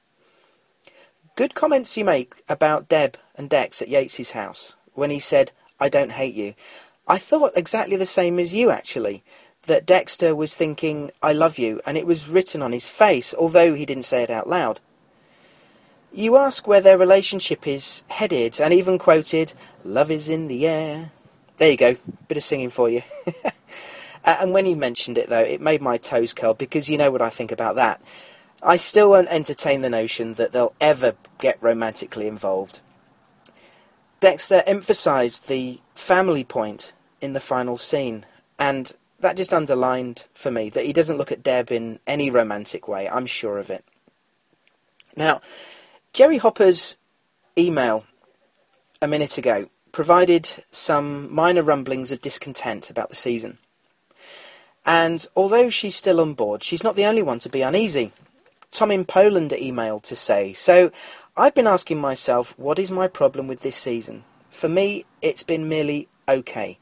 Good 1.35 1.55
comments 1.55 1.95
you 1.95 2.03
make 2.03 2.43
about 2.49 2.89
Deb 2.89 3.17
and 3.35 3.49
Dex 3.49 3.81
at 3.81 3.89
Yates's 3.89 4.31
house 4.31 4.75
when 4.93 5.11
he 5.11 5.19
said, 5.19 5.53
I 5.79 5.87
don't 5.87 6.11
hate 6.11 6.35
you. 6.35 6.55
I 7.07 7.17
thought 7.17 7.53
exactly 7.55 7.95
the 7.95 8.05
same 8.05 8.37
as 8.37 8.53
you 8.53 8.69
actually. 8.69 9.23
That 9.67 9.85
Dexter 9.85 10.35
was 10.35 10.55
thinking, 10.55 11.11
I 11.21 11.33
love 11.33 11.59
you, 11.59 11.81
and 11.85 11.97
it 11.97 12.07
was 12.07 12.27
written 12.27 12.61
on 12.61 12.71
his 12.71 12.89
face, 12.89 13.33
although 13.33 13.73
he 13.75 13.85
didn't 13.85 14.05
say 14.05 14.23
it 14.23 14.29
out 14.29 14.49
loud. 14.49 14.79
You 16.11 16.35
ask 16.35 16.67
where 16.67 16.81
their 16.81 16.97
relationship 16.97 17.67
is 17.67 18.03
headed, 18.09 18.59
and 18.59 18.73
even 18.73 18.97
quoted, 18.97 19.53
Love 19.85 20.11
is 20.11 20.29
in 20.29 20.47
the 20.47 20.67
air. 20.67 21.11
There 21.57 21.69
you 21.69 21.77
go, 21.77 21.95
bit 22.27 22.37
of 22.37 22.43
singing 22.43 22.71
for 22.71 22.89
you. 22.89 23.03
Uh, 24.23 24.37
and 24.41 24.53
when 24.53 24.65
you 24.65 24.75
mentioned 24.75 25.17
it, 25.17 25.29
though, 25.29 25.41
it 25.41 25.61
made 25.61 25.81
my 25.81 25.97
toes 25.97 26.33
curl 26.33 26.53
because 26.53 26.89
you 26.89 26.97
know 26.97 27.11
what 27.11 27.21
I 27.21 27.29
think 27.29 27.51
about 27.51 27.75
that. 27.75 28.01
I 28.63 28.77
still 28.77 29.09
won't 29.09 29.27
entertain 29.29 29.81
the 29.81 29.89
notion 29.89 30.35
that 30.35 30.51
they'll 30.51 30.75
ever 30.79 31.15
get 31.39 31.61
romantically 31.61 32.27
involved. 32.27 32.81
Dexter 34.19 34.61
emphasised 34.67 35.47
the 35.47 35.79
family 35.95 36.43
point 36.43 36.93
in 37.21 37.33
the 37.33 37.39
final 37.39 37.77
scene, 37.77 38.25
and 38.59 38.93
that 39.21 39.37
just 39.37 39.53
underlined 39.53 40.25
for 40.33 40.51
me 40.51 40.69
that 40.69 40.85
he 40.85 40.93
doesn't 40.93 41.17
look 41.17 41.31
at 41.31 41.43
Deb 41.43 41.71
in 41.71 41.99
any 42.05 42.29
romantic 42.29 42.87
way, 42.87 43.07
I'm 43.09 43.25
sure 43.25 43.57
of 43.57 43.69
it. 43.69 43.85
Now, 45.15 45.41
Jerry 46.13 46.37
Hopper's 46.37 46.97
email 47.57 48.05
a 49.01 49.07
minute 49.07 49.37
ago 49.37 49.69
provided 49.91 50.47
some 50.71 51.33
minor 51.33 51.61
rumblings 51.61 52.11
of 52.11 52.21
discontent 52.21 52.89
about 52.89 53.09
the 53.09 53.15
season. 53.15 53.57
And 54.85 55.25
although 55.35 55.69
she's 55.69 55.95
still 55.95 56.19
on 56.19 56.33
board, 56.33 56.63
she's 56.63 56.83
not 56.83 56.95
the 56.95 57.05
only 57.05 57.21
one 57.21 57.39
to 57.39 57.49
be 57.49 57.61
uneasy. 57.61 58.11
Tom 58.71 58.89
in 58.89 59.05
Poland 59.05 59.51
emailed 59.51 60.03
to 60.03 60.15
say, 60.15 60.53
So 60.53 60.91
I've 61.35 61.53
been 61.53 61.67
asking 61.67 61.99
myself, 61.99 62.57
what 62.57 62.79
is 62.79 62.89
my 62.89 63.07
problem 63.07 63.47
with 63.47 63.61
this 63.61 63.75
season? 63.75 64.23
For 64.49 64.69
me, 64.69 65.05
it's 65.21 65.43
been 65.43 65.69
merely 65.69 66.07
okay. 66.27 66.79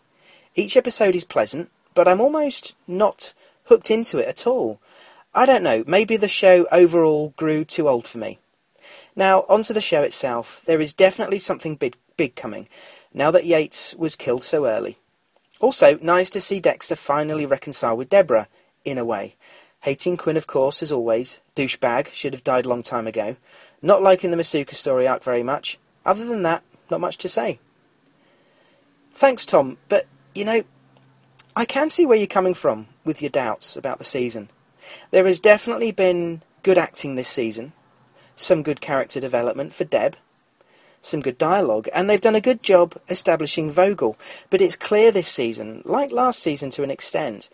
Each 0.55 0.77
episode 0.77 1.15
is 1.15 1.23
pleasant, 1.23 1.69
but 1.93 2.07
I'm 2.07 2.21
almost 2.21 2.73
not 2.87 3.33
hooked 3.65 3.91
into 3.91 4.17
it 4.17 4.27
at 4.27 4.47
all. 4.47 4.81
I 5.33 5.45
don't 5.45 5.63
know, 5.63 5.83
maybe 5.85 6.17
the 6.17 6.27
show 6.27 6.65
overall 6.71 7.33
grew 7.37 7.63
too 7.63 7.87
old 7.87 8.07
for 8.07 8.17
me. 8.17 8.39
Now, 9.15 9.41
onto 9.49 9.73
the 9.73 9.81
show 9.81 10.01
itself. 10.01 10.61
There 10.65 10.81
is 10.81 10.93
definitely 10.93 11.39
something 11.39 11.75
big, 11.75 11.95
big 12.17 12.35
coming, 12.35 12.67
now 13.13 13.31
that 13.31 13.45
Yates 13.45 13.95
was 13.95 14.15
killed 14.15 14.43
so 14.43 14.65
early. 14.65 14.97
Also, 15.59 15.97
nice 16.01 16.29
to 16.31 16.41
see 16.41 16.59
Dexter 16.59 16.95
finally 16.95 17.45
reconcile 17.45 17.97
with 17.97 18.09
Deborah, 18.09 18.47
in 18.85 18.97
a 18.97 19.05
way. 19.05 19.35
Hating 19.81 20.17
Quinn, 20.17 20.37
of 20.37 20.47
course, 20.47 20.81
as 20.81 20.91
always. 20.91 21.41
Douchebag, 21.55 22.11
should 22.11 22.33
have 22.33 22.43
died 22.43 22.65
a 22.65 22.69
long 22.69 22.83
time 22.83 23.07
ago. 23.07 23.37
Not 23.81 24.01
liking 24.01 24.31
the 24.31 24.37
Masuka 24.37 24.73
story 24.73 25.07
arc 25.07 25.23
very 25.23 25.43
much. 25.43 25.77
Other 26.05 26.25
than 26.25 26.43
that, 26.43 26.63
not 26.89 26.99
much 26.99 27.17
to 27.19 27.29
say. 27.29 27.59
Thanks, 29.13 29.45
Tom, 29.45 29.77
but, 29.87 30.07
you 30.33 30.45
know, 30.45 30.63
I 31.59 31.65
can 31.65 31.89
see 31.89 32.05
where 32.05 32.17
you're 32.17 32.25
coming 32.25 32.53
from 32.53 32.87
with 33.03 33.21
your 33.21 33.29
doubts 33.29 33.75
about 33.75 33.97
the 33.97 34.05
season. 34.05 34.47
There 35.11 35.25
has 35.25 35.41
definitely 35.41 35.91
been 35.91 36.41
good 36.63 36.77
acting 36.77 37.15
this 37.15 37.27
season, 37.27 37.73
some 38.33 38.63
good 38.63 38.79
character 38.79 39.19
development 39.19 39.73
for 39.73 39.83
Deb, 39.83 40.15
some 41.01 41.19
good 41.19 41.37
dialogue, 41.37 41.89
and 41.93 42.09
they've 42.09 42.21
done 42.21 42.33
a 42.33 42.39
good 42.39 42.63
job 42.63 42.95
establishing 43.09 43.71
Vogel. 43.71 44.17
But 44.49 44.61
it's 44.61 44.77
clear 44.77 45.11
this 45.11 45.27
season, 45.27 45.81
like 45.83 46.13
last 46.13 46.39
season 46.39 46.69
to 46.69 46.83
an 46.83 46.91
extent, 46.91 47.49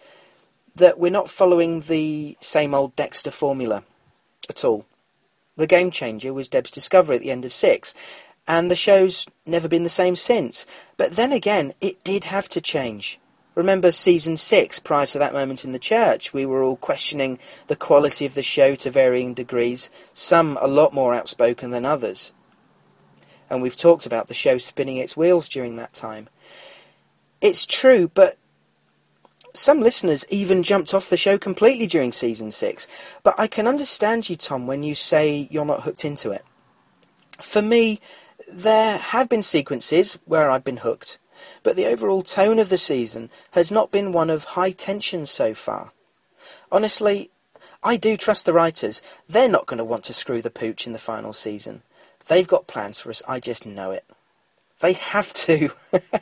that 0.76 1.00
we're 1.00 1.10
not 1.10 1.28
following 1.28 1.82
the 1.82 2.38
same 2.40 2.76
old 2.76 2.96
Dexter 2.96 3.32
formula 3.32 3.84
at 4.48 4.64
all. 4.64 4.86
The 5.58 5.66
game 5.66 5.90
changer 5.90 6.32
was 6.32 6.48
Deb's 6.48 6.70
discovery 6.70 7.16
at 7.16 7.24
the 7.24 7.32
end 7.32 7.44
of 7.44 7.54
six, 7.54 7.96
and 8.48 8.70
the 8.70 8.76
show's 8.76 9.26
never 9.48 9.68
been 9.68 9.82
the 9.82 9.90
same 9.90 10.16
since. 10.16 10.68
But 10.96 11.16
then 11.16 11.32
again, 11.32 11.74
it 11.82 12.04
did 12.04 12.26
have 12.26 12.48
to 12.50 12.62
change. 12.62 13.20
Remember 13.56 13.92
season 13.92 14.36
six, 14.36 14.80
prior 14.80 15.06
to 15.08 15.20
that 15.20 15.34
moment 15.34 15.64
in 15.64 15.72
the 15.72 15.80
church, 15.80 16.34
we 16.34 16.46
were 16.46 16.62
all 16.62 16.76
questioning 16.76 17.40
the 17.68 17.76
quality 17.76 18.26
of 18.26 18.36
the 18.36 18.44
show 18.44 18.76
to 18.76 18.90
varying 18.90 19.34
degrees, 19.34 19.90
some 20.14 20.58
a 20.62 20.68
lot 20.68 20.94
more 20.94 21.16
outspoken 21.16 21.72
than 21.72 21.86
others. 21.86 22.34
And 23.50 23.62
we've 23.62 23.76
talked 23.76 24.06
about 24.06 24.28
the 24.28 24.34
show 24.34 24.58
spinning 24.58 24.98
its 24.98 25.16
wheels 25.16 25.48
during 25.48 25.78
that 25.78 25.94
time. 25.94 26.28
It's 27.40 27.66
true, 27.66 28.12
but 28.14 28.38
some 29.54 29.80
listeners 29.80 30.26
even 30.30 30.64
jumped 30.64 30.94
off 30.94 31.10
the 31.10 31.16
show 31.16 31.38
completely 31.38 31.88
during 31.88 32.12
season 32.12 32.52
six. 32.52 32.90
But 33.24 33.36
I 33.38 33.48
can 33.48 33.68
understand 33.68 34.30
you, 34.30 34.36
Tom, 34.36 34.68
when 34.68 34.84
you 34.84 34.96
say 34.96 35.48
you're 35.50 35.64
not 35.64 35.84
hooked 35.84 36.04
into 36.04 36.32
it. 36.32 36.44
For 37.40 37.62
me, 37.62 38.02
there 38.52 38.98
have 38.98 39.30
been 39.30 39.44
sequences 39.44 40.18
where 40.26 40.50
I've 40.50 40.64
been 40.66 40.78
hooked 40.78 41.20
but 41.66 41.76
the 41.76 41.88
overall 41.88 42.22
tone 42.22 42.60
of 42.60 42.70
the 42.70 42.78
season 42.78 43.32
has 43.54 43.72
not 43.72 43.92
been 43.92 44.14
one 44.14 44.30
of 44.30 44.44
high 44.44 44.70
tension 44.70 45.26
so 45.26 45.56
far. 45.56 45.94
Honestly, 46.72 47.32
I 47.84 47.98
do 47.98 48.16
trust 48.16 48.46
the 48.46 48.54
writers. 48.54 49.02
They're 49.28 49.50
not 49.50 49.66
going 49.66 49.80
to 49.80 49.84
want 49.84 50.04
to 50.04 50.14
screw 50.14 50.44
the 50.44 50.52
pooch 50.52 50.86
in 50.86 50.94
the 50.94 51.00
final 51.00 51.34
season. 51.34 51.82
They've 52.28 52.48
got 52.48 52.68
plans 52.68 53.02
for 53.02 53.10
us, 53.10 53.24
I 53.28 53.40
just 53.40 53.66
know 53.66 53.90
it. 53.90 54.06
They 54.80 54.94
have 54.94 55.34
to. 55.34 55.72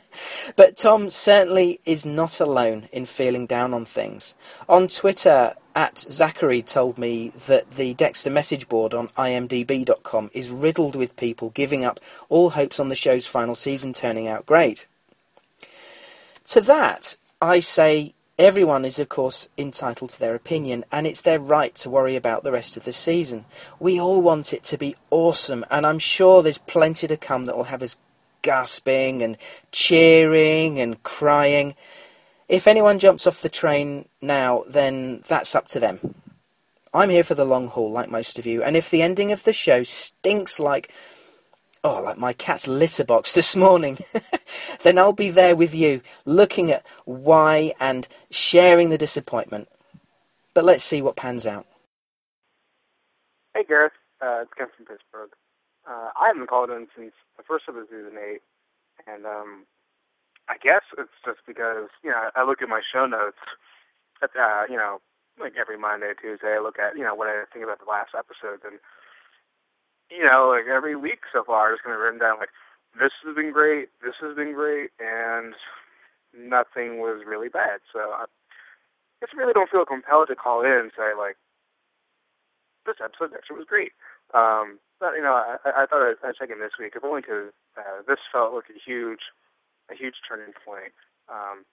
but 0.56 0.78
Tom 0.78 1.10
certainly 1.10 1.78
is 1.84 2.06
not 2.06 2.40
alone 2.40 2.88
in 2.90 3.04
feeling 3.04 3.44
down 3.44 3.74
on 3.74 3.84
things. 3.84 4.34
On 4.66 4.88
Twitter, 4.88 5.52
at 5.74 5.98
Zachary 5.98 6.62
told 6.62 6.96
me 6.96 7.32
that 7.48 7.72
the 7.72 7.92
Dexter 7.92 8.30
message 8.30 8.66
board 8.66 8.94
on 8.94 9.08
imdb.com 9.08 10.30
is 10.32 10.50
riddled 10.50 10.96
with 10.96 11.16
people 11.16 11.50
giving 11.50 11.84
up 11.84 12.00
all 12.30 12.50
hopes 12.50 12.80
on 12.80 12.88
the 12.88 12.94
show's 12.94 13.26
final 13.26 13.54
season 13.54 13.92
turning 13.92 14.26
out 14.26 14.46
great. 14.46 14.86
To 16.46 16.60
that, 16.60 17.16
I 17.40 17.60
say 17.60 18.14
everyone 18.38 18.84
is, 18.84 18.98
of 18.98 19.08
course, 19.08 19.48
entitled 19.56 20.10
to 20.10 20.20
their 20.20 20.34
opinion, 20.34 20.84
and 20.92 21.06
it's 21.06 21.22
their 21.22 21.38
right 21.38 21.74
to 21.76 21.90
worry 21.90 22.16
about 22.16 22.42
the 22.42 22.52
rest 22.52 22.76
of 22.76 22.84
the 22.84 22.92
season. 22.92 23.46
We 23.80 23.98
all 23.98 24.20
want 24.20 24.52
it 24.52 24.62
to 24.64 24.76
be 24.76 24.96
awesome, 25.10 25.64
and 25.70 25.86
I'm 25.86 25.98
sure 25.98 26.42
there's 26.42 26.58
plenty 26.58 27.06
to 27.06 27.16
come 27.16 27.46
that 27.46 27.56
will 27.56 27.64
have 27.64 27.82
us 27.82 27.96
gasping 28.42 29.22
and 29.22 29.38
cheering 29.72 30.78
and 30.78 31.02
crying. 31.02 31.74
If 32.48 32.66
anyone 32.66 32.98
jumps 32.98 33.26
off 33.26 33.40
the 33.40 33.48
train 33.48 34.06
now, 34.20 34.64
then 34.68 35.22
that's 35.26 35.54
up 35.54 35.66
to 35.68 35.80
them. 35.80 36.14
I'm 36.92 37.08
here 37.08 37.24
for 37.24 37.34
the 37.34 37.46
long 37.46 37.68
haul, 37.68 37.90
like 37.90 38.10
most 38.10 38.38
of 38.38 38.44
you, 38.44 38.62
and 38.62 38.76
if 38.76 38.90
the 38.90 39.02
ending 39.02 39.32
of 39.32 39.44
the 39.44 39.52
show 39.52 39.82
stinks 39.82 40.60
like, 40.60 40.92
oh, 41.84 42.02
like 42.02 42.18
my 42.18 42.32
cat's 42.32 42.66
litter 42.66 43.04
box 43.04 43.32
this 43.34 43.54
morning, 43.54 43.98
then 44.82 44.98
I'll 44.98 45.12
be 45.12 45.30
there 45.30 45.54
with 45.54 45.74
you, 45.74 46.00
looking 46.24 46.72
at 46.72 46.84
why 47.04 47.72
and 47.78 48.08
sharing 48.30 48.88
the 48.88 48.98
disappointment. 48.98 49.68
But 50.54 50.64
let's 50.64 50.82
see 50.82 51.02
what 51.02 51.16
pans 51.16 51.46
out. 51.46 51.66
Hey, 53.54 53.64
Gareth. 53.68 53.92
Uh, 54.20 54.42
it's 54.42 54.52
Ken 54.56 54.68
from 54.74 54.86
Pittsburgh. 54.86 55.30
Uh, 55.86 56.08
I 56.16 56.28
haven't 56.32 56.48
called 56.48 56.70
in 56.70 56.88
since 56.96 57.12
the 57.36 57.44
first 57.44 57.68
of 57.68 57.74
the 57.74 57.84
season 57.90 58.16
eight, 58.16 58.40
and 59.06 59.26
um, 59.26 59.66
I 60.48 60.56
guess 60.56 60.80
it's 60.96 61.12
just 61.24 61.40
because 61.46 61.92
you 62.02 62.08
know 62.08 62.30
I 62.34 62.44
look 62.44 62.62
at 62.62 62.68
my 62.68 62.80
show 62.80 63.04
notes, 63.04 63.36
at, 64.22 64.30
uh, 64.32 64.64
you 64.70 64.76
know, 64.76 65.02
like 65.38 65.52
every 65.60 65.76
Monday, 65.76 66.12
Tuesday, 66.16 66.56
I 66.56 66.62
look 66.62 66.78
at 66.78 66.96
you 66.96 67.04
know 67.04 67.14
what 67.14 67.28
I 67.28 67.44
think 67.52 67.64
about 67.64 67.84
the 67.84 67.90
last 67.90 68.16
episode, 68.16 68.64
and 68.64 68.80
you 70.10 70.24
know, 70.24 70.52
like 70.54 70.66
every 70.66 70.96
week 70.96 71.20
so 71.32 71.44
far, 71.44 71.68
I'm 71.68 71.74
just 71.74 71.84
gonna 71.84 71.98
written 71.98 72.20
down 72.20 72.38
like 72.38 72.52
this 72.98 73.12
has 73.24 73.34
been 73.34 73.52
great, 73.52 73.88
this 74.02 74.14
has 74.20 74.36
been 74.36 74.54
great, 74.54 74.90
and 75.00 75.54
nothing 76.36 76.98
was 76.98 77.22
really 77.26 77.48
bad. 77.48 77.80
So 77.92 77.98
I 78.00 78.26
just 79.20 79.34
really 79.34 79.52
don't 79.52 79.70
feel 79.70 79.84
compelled 79.84 80.28
to 80.28 80.36
call 80.36 80.62
in 80.62 80.90
and 80.90 80.92
say 80.96 81.14
like 81.16 81.36
this 82.86 83.00
episode 83.02 83.34
actually 83.34 83.58
was 83.58 83.68
great. 83.68 83.92
Um, 84.32 84.78
but 85.00 85.14
you 85.16 85.22
know, 85.22 85.34
I, 85.34 85.56
I 85.64 85.86
thought 85.86 86.04
I'd, 86.04 86.20
I'd 86.24 86.36
check 86.36 86.50
in 86.50 86.60
this 86.60 86.78
week, 86.78 86.94
if 86.96 87.04
only 87.04 87.20
because 87.22 87.52
uh, 87.76 88.04
this 88.06 88.20
felt 88.30 88.54
like 88.54 88.70
a 88.70 88.78
huge, 88.78 89.32
a 89.90 89.94
huge 89.94 90.20
turning 90.26 90.54
point. 90.64 90.94
Um, 91.28 91.64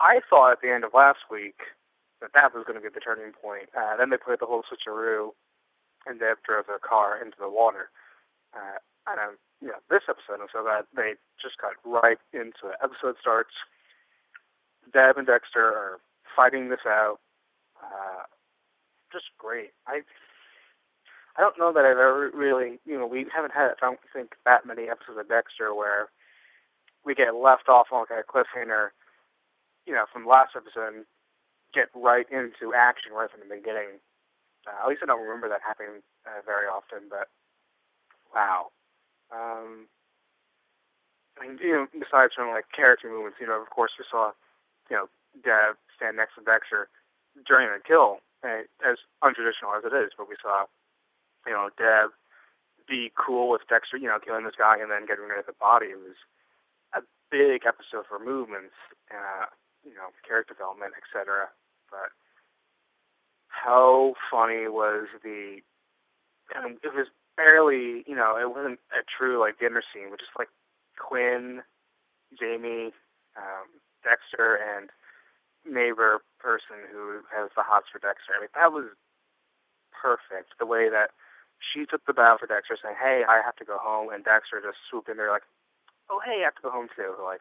I 0.00 0.20
thought 0.28 0.52
at 0.52 0.60
the 0.62 0.72
end 0.72 0.84
of 0.84 0.94
last 0.94 1.30
week 1.30 1.76
that 2.20 2.32
that 2.34 2.54
was 2.54 2.64
going 2.66 2.80
to 2.80 2.82
be 2.82 2.92
the 2.92 3.04
turning 3.04 3.32
point. 3.32 3.68
Uh, 3.76 3.96
then 3.96 4.10
they 4.10 4.16
played 4.16 4.40
the 4.40 4.48
whole 4.48 4.62
switcheroo, 4.66 5.36
and 6.06 6.20
Deb 6.20 6.38
drove 6.44 6.66
their 6.66 6.82
car 6.82 7.16
into 7.16 7.36
the 7.38 7.50
water. 7.50 7.90
Uh, 8.54 8.78
and 9.06 9.20
um, 9.20 9.36
you 9.60 9.72
this 9.90 10.08
episode, 10.08 10.40
and 10.40 10.50
so 10.52 10.64
that 10.64 10.86
they 10.94 11.14
just 11.40 11.58
got 11.60 11.76
right 11.84 12.18
into 12.32 12.72
it. 12.72 12.80
Episode 12.82 13.16
starts. 13.20 13.52
Deb 14.92 15.16
and 15.16 15.26
Dexter 15.26 15.64
are 15.64 16.00
fighting 16.36 16.68
this 16.68 16.84
out. 16.86 17.18
Uh, 17.80 18.28
just 19.12 19.26
great. 19.38 19.72
I 19.86 20.02
I 21.36 21.40
don't 21.40 21.58
know 21.58 21.72
that 21.72 21.84
I've 21.84 21.98
ever 21.98 22.30
really, 22.32 22.78
you 22.86 22.96
know, 22.98 23.06
we 23.06 23.26
haven't 23.34 23.52
had, 23.52 23.74
I 23.82 23.86
don't 23.86 23.98
think, 24.12 24.34
that 24.44 24.66
many 24.66 24.86
episodes 24.86 25.18
of 25.18 25.28
Dexter 25.28 25.74
where 25.74 26.08
we 27.04 27.14
get 27.14 27.34
left 27.34 27.68
off 27.68 27.88
on 27.90 28.06
like 28.08 28.22
a 28.22 28.30
cliffhanger, 28.30 28.94
you 29.86 29.92
know, 29.92 30.04
from 30.12 30.26
last 30.26 30.54
episode 30.54 30.94
and 30.94 31.04
get 31.74 31.90
right 31.94 32.26
into 32.30 32.72
action 32.72 33.12
right 33.12 33.30
from 33.30 33.40
the 33.42 33.54
beginning. 33.54 33.98
Uh, 34.66 34.76
at 34.82 34.88
least 34.88 35.02
I 35.02 35.06
don't 35.06 35.22
remember 35.22 35.48
that 35.48 35.64
happening 35.64 36.02
uh, 36.26 36.40
very 36.44 36.66
often, 36.66 37.08
but 37.08 37.28
wow. 38.34 38.72
Um, 39.32 39.86
I 41.40 41.48
mean, 41.48 41.58
you 41.60 41.72
know, 41.72 41.86
besides 41.92 42.32
from 42.34 42.50
like 42.50 42.70
character 42.74 43.08
movements, 43.08 43.38
you 43.40 43.46
know, 43.46 43.60
of 43.60 43.70
course 43.70 43.92
we 43.98 44.04
saw, 44.08 44.32
you 44.90 44.96
know, 44.96 45.06
Deb 45.42 45.76
stand 45.96 46.16
next 46.16 46.36
to 46.38 46.44
Dexter 46.44 46.88
during 47.46 47.68
the 47.68 47.82
kill, 47.82 48.22
and 48.42 48.66
as 48.86 49.02
untraditional 49.22 49.74
as 49.76 49.82
it 49.82 49.94
is, 49.94 50.14
but 50.16 50.28
we 50.28 50.38
saw 50.40 50.66
you 51.46 51.52
know, 51.52 51.68
Deb 51.76 52.12
be 52.88 53.12
cool 53.16 53.48
with 53.48 53.64
Dexter, 53.68 53.96
you 53.96 54.08
know, 54.08 54.20
killing 54.20 54.44
this 54.44 54.58
guy 54.58 54.76
and 54.80 54.90
then 54.90 55.06
getting 55.08 55.24
rid 55.24 55.40
of 55.40 55.48
the 55.48 55.56
body. 55.56 55.92
It 55.92 56.00
was 56.00 56.20
a 56.92 57.00
big 57.30 57.64
episode 57.64 58.04
for 58.08 58.20
movements, 58.20 58.76
uh, 59.08 59.48
you 59.84 59.96
know, 59.96 60.12
character 60.24 60.52
development, 60.52 60.92
etc. 60.96 61.48
But 61.88 62.12
how 63.64 64.14
funny 64.30 64.68
was 64.68 65.08
the? 65.22 65.60
And 66.54 66.76
it 66.84 66.92
was 66.94 67.08
barely, 67.36 68.04
you 68.06 68.14
know, 68.14 68.36
it 68.36 68.52
wasn't 68.52 68.78
a 68.92 69.00
true 69.00 69.40
like 69.40 69.58
dinner 69.58 69.82
scene, 69.92 70.10
which 70.10 70.20
is 70.20 70.28
like 70.38 70.48
Quinn, 71.00 71.62
Jamie, 72.38 72.92
um, 73.36 73.80
Dexter, 74.04 74.60
and 74.60 74.90
neighbor 75.64 76.20
person 76.38 76.84
who 76.92 77.24
has 77.32 77.48
the 77.56 77.64
hots 77.64 77.88
for 77.90 77.98
Dexter. 77.98 78.36
I 78.36 78.40
mean, 78.44 78.52
that 78.54 78.72
was 78.72 78.92
perfect. 79.90 80.52
The 80.60 80.68
way 80.68 80.92
that 80.92 81.16
she 81.56 81.86
took 81.88 82.04
the 82.04 82.12
bow 82.12 82.36
for 82.38 82.46
Dexter, 82.46 82.76
saying, 82.76 83.00
"Hey, 83.00 83.24
I 83.24 83.40
have 83.40 83.56
to 83.56 83.64
go 83.64 83.78
home," 83.78 84.12
and 84.12 84.22
Dexter 84.24 84.60
just 84.60 84.78
swooped 84.90 85.08
in 85.08 85.16
there 85.16 85.32
like, 85.32 85.48
"Oh, 86.10 86.20
hey, 86.20 86.44
I 86.44 86.52
have 86.52 86.56
to 86.56 86.68
go 86.68 86.70
home 86.70 86.90
too." 86.94 87.16
Like, 87.24 87.40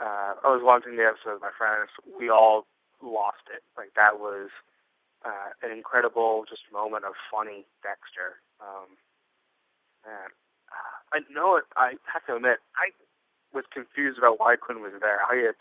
uh, 0.00 0.40
I 0.40 0.48
was 0.48 0.62
watching 0.64 0.96
the 0.96 1.04
episode 1.04 1.34
with 1.34 1.42
my 1.44 1.52
friends. 1.52 1.90
We 2.16 2.30
all 2.30 2.66
lost 3.02 3.44
it. 3.52 3.62
Like 3.76 3.92
that 3.94 4.18
was 4.18 4.48
uh, 5.24 5.54
an 5.62 5.70
incredible 5.70 6.44
just 6.48 6.62
moment 6.72 7.04
of 7.04 7.14
funny 7.30 7.66
Dexter. 7.82 8.42
Um, 8.58 8.98
and 10.04 10.32
uh, 10.70 10.96
I 11.14 11.18
know 11.30 11.56
it. 11.56 11.64
I 11.76 11.98
have 12.10 12.26
to 12.26 12.36
admit, 12.36 12.58
I 12.74 12.90
was 13.54 13.64
confused 13.70 14.18
about 14.18 14.40
why 14.40 14.56
Quinn 14.56 14.82
was 14.82 14.96
there. 14.98 15.22
I 15.28 15.52
had, 15.52 15.58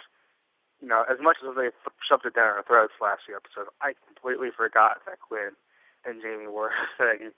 you 0.81 0.87
know, 0.87 1.03
as 1.05 1.21
much 1.21 1.37
as 1.45 1.53
they 1.53 1.69
shoved 2.01 2.25
it 2.25 2.33
down 2.33 2.57
our 2.57 2.65
throats 2.65 2.97
last 3.01 3.27
few 3.27 3.35
episodes, 3.35 3.69
I 3.81 3.93
completely 4.07 4.49
forgot 4.49 5.03
that 5.05 5.21
Quinn 5.21 5.53
and 6.05 6.21
Jamie 6.21 6.49
were 6.49 6.73
saying 6.97 7.35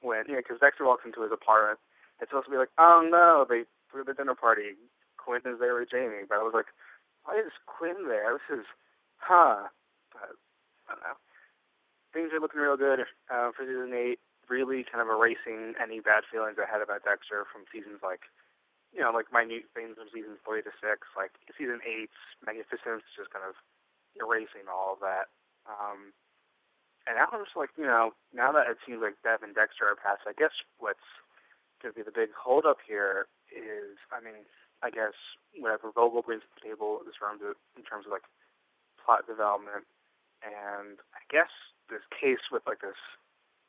when 0.00 0.24
yeah, 0.28 0.40
because 0.40 0.60
Dexter 0.60 0.84
walks 0.84 1.04
into 1.04 1.22
his 1.22 1.32
apartment. 1.32 1.80
It's 2.20 2.30
supposed 2.32 2.48
to 2.48 2.54
be 2.54 2.56
like, 2.56 2.72
oh 2.78 3.04
no, 3.04 3.44
they 3.44 3.68
threw 3.92 4.04
the 4.04 4.16
dinner 4.16 4.34
party. 4.34 4.78
Quinn 5.20 5.44
is 5.44 5.60
there 5.60 5.76
with 5.76 5.90
Jamie, 5.90 6.24
but 6.24 6.38
I 6.40 6.46
was 6.46 6.54
like, 6.54 6.72
why 7.24 7.36
is 7.36 7.52
Quinn 7.66 8.08
there? 8.08 8.38
This 8.38 8.62
is, 8.62 8.66
huh? 9.18 9.68
But, 10.14 10.38
I 10.88 10.94
don't 10.94 11.02
know. 11.02 11.18
Things 12.16 12.32
are 12.32 12.40
looking 12.40 12.64
real 12.64 12.80
good 12.80 13.04
uh, 13.28 13.52
for 13.52 13.68
season 13.68 13.92
eight. 13.92 14.16
Really, 14.48 14.88
kind 14.88 15.04
of 15.04 15.12
erasing 15.12 15.76
any 15.76 16.00
bad 16.00 16.24
feelings 16.24 16.56
I 16.56 16.64
had 16.64 16.80
about 16.80 17.04
Dexter 17.04 17.44
from 17.44 17.68
seasons 17.68 18.00
like, 18.00 18.24
you 18.96 19.04
know, 19.04 19.12
like 19.12 19.28
minute 19.28 19.68
things 19.76 20.00
from 20.00 20.08
seasons 20.08 20.40
three 20.40 20.64
to 20.64 20.72
six. 20.80 21.04
Like 21.12 21.36
season 21.60 21.84
eight's 21.84 22.16
magnificence, 22.40 23.04
is 23.04 23.20
just 23.20 23.36
kind 23.36 23.44
of 23.44 23.52
erasing 24.16 24.64
all 24.64 24.96
of 24.96 25.04
that. 25.04 25.28
Um, 25.68 26.16
and 27.04 27.20
now 27.20 27.28
I'm 27.28 27.44
just 27.44 27.52
like, 27.52 27.76
you 27.76 27.84
know, 27.84 28.16
now 28.32 28.48
that 28.56 28.72
it 28.72 28.80
seems 28.88 29.04
like 29.04 29.20
Deb 29.20 29.44
and 29.44 29.52
Dexter 29.52 29.84
are 29.84 30.00
past, 30.00 30.24
I 30.24 30.32
guess 30.32 30.56
what's 30.80 31.04
going 31.84 31.92
to 31.92 31.98
be 32.00 32.06
the 32.06 32.16
big 32.16 32.32
holdup 32.32 32.80
here 32.80 33.28
is, 33.52 34.00
I 34.08 34.24
mean, 34.24 34.48
I 34.80 34.88
guess 34.88 35.12
whatever 35.52 35.92
Vogel 35.92 36.24
brings 36.24 36.48
to 36.48 36.50
the 36.56 36.64
table 36.64 37.04
in 37.04 37.12
terms 37.12 37.44
of, 37.44 37.60
in 37.76 37.84
terms 37.84 38.08
of 38.08 38.12
like 38.16 38.24
plot 38.96 39.28
development, 39.28 39.84
and 40.40 40.96
I 41.12 41.20
guess 41.28 41.52
this 41.88 42.04
case 42.10 42.42
with 42.50 42.66
like 42.66 42.80
this 42.80 42.98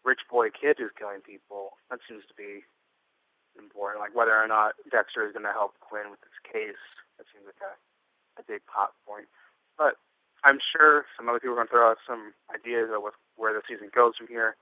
rich 0.05 0.23
boy 0.29 0.49
kid 0.49 0.77
who's 0.79 0.93
killing 0.95 1.21
people, 1.21 1.77
that 1.89 1.99
seems 2.07 2.23
to 2.27 2.35
be 2.37 2.63
important. 3.57 4.01
Like 4.01 4.15
whether 4.15 4.35
or 4.35 4.47
not 4.47 4.77
Dexter 4.89 5.25
is 5.25 5.33
going 5.33 5.47
to 5.47 5.55
help 5.55 5.75
Quinn 5.81 6.13
with 6.13 6.21
this 6.21 6.37
case, 6.45 6.79
that 7.17 7.25
seems 7.33 7.45
like 7.45 7.61
a, 7.61 7.73
a 8.39 8.43
big 8.45 8.61
plot 8.69 8.93
point. 9.03 9.27
But 9.77 9.97
I'm 10.45 10.61
sure 10.61 11.09
some 11.17 11.29
other 11.29 11.41
people 11.41 11.57
are 11.57 11.61
going 11.61 11.69
to 11.69 11.73
throw 11.73 11.89
out 11.91 12.01
some 12.05 12.33
ideas 12.53 12.93
of 12.93 13.01
what, 13.01 13.17
where 13.35 13.53
the 13.53 13.65
season 13.65 13.89
goes 13.89 14.17
from 14.17 14.29
here. 14.29 14.55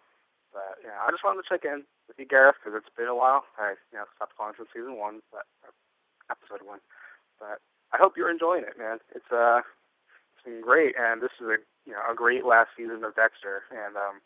But 0.55 0.79
yeah, 0.87 0.95
I 1.03 1.11
just 1.11 1.23
wanted 1.27 1.43
to 1.43 1.49
check 1.51 1.67
in 1.67 1.83
with 2.07 2.15
you, 2.15 2.23
Gareth, 2.23 2.55
because 2.63 2.79
it's 2.79 2.95
been 2.95 3.11
a 3.11 3.17
while. 3.17 3.43
I 3.59 3.75
you 3.91 3.99
know 3.99 4.07
stopped 4.15 4.39
calling 4.39 4.55
since 4.55 4.71
season 4.71 4.95
one, 4.95 5.19
but 5.27 5.43
episode 6.31 6.63
one. 6.63 6.79
But 7.35 7.59
I 7.91 7.99
hope 7.99 8.15
you're 8.15 8.31
enjoying 8.31 8.63
it, 8.63 8.79
man. 8.79 9.03
It's 9.11 9.27
uh, 9.35 9.67
been 10.45 10.61
great, 10.61 10.95
and 10.97 11.21
this 11.21 11.33
is 11.41 11.47
a 11.47 11.57
you 11.85 11.93
know 11.93 12.01
a 12.09 12.15
great 12.15 12.45
last 12.45 12.69
season 12.77 13.03
of 13.03 13.15
Dexter. 13.15 13.63
And 13.71 13.97
um, 13.97 14.21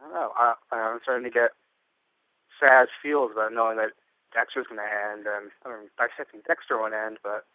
I 0.00 0.04
don't 0.04 0.14
know, 0.14 0.30
I, 0.36 0.54
I'm 0.70 1.00
starting 1.02 1.24
to 1.24 1.30
get 1.30 1.50
sad 2.60 2.88
feels 3.02 3.32
about 3.32 3.52
knowing 3.52 3.76
that 3.78 3.94
Dexter's 4.34 4.66
going 4.66 4.82
to 4.82 4.90
end, 4.90 5.26
and 5.26 5.50
I 5.64 5.68
mean, 5.68 5.90
dissecting 5.96 6.42
Dexter 6.46 6.78
won't 6.78 6.94
end, 6.94 7.18
but 7.22 7.46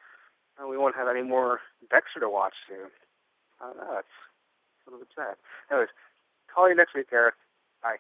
uh, 0.57 0.67
we 0.67 0.77
won't 0.77 0.95
have 0.95 1.07
any 1.07 1.21
more 1.21 1.59
Dexter 1.91 2.19
to 2.21 2.29
watch 2.29 2.55
soon. 2.67 2.89
I 3.61 3.67
don't 3.67 3.77
know. 3.77 3.99
It's 3.99 4.07
a 4.87 4.89
little 4.89 4.99
bit 5.03 5.13
sad. 5.15 5.35
Anyways, 5.69 5.89
call 6.53 6.69
you 6.69 6.75
next 6.75 6.95
week, 6.95 7.09
Gareth. 7.09 7.35
Bye. 7.83 7.97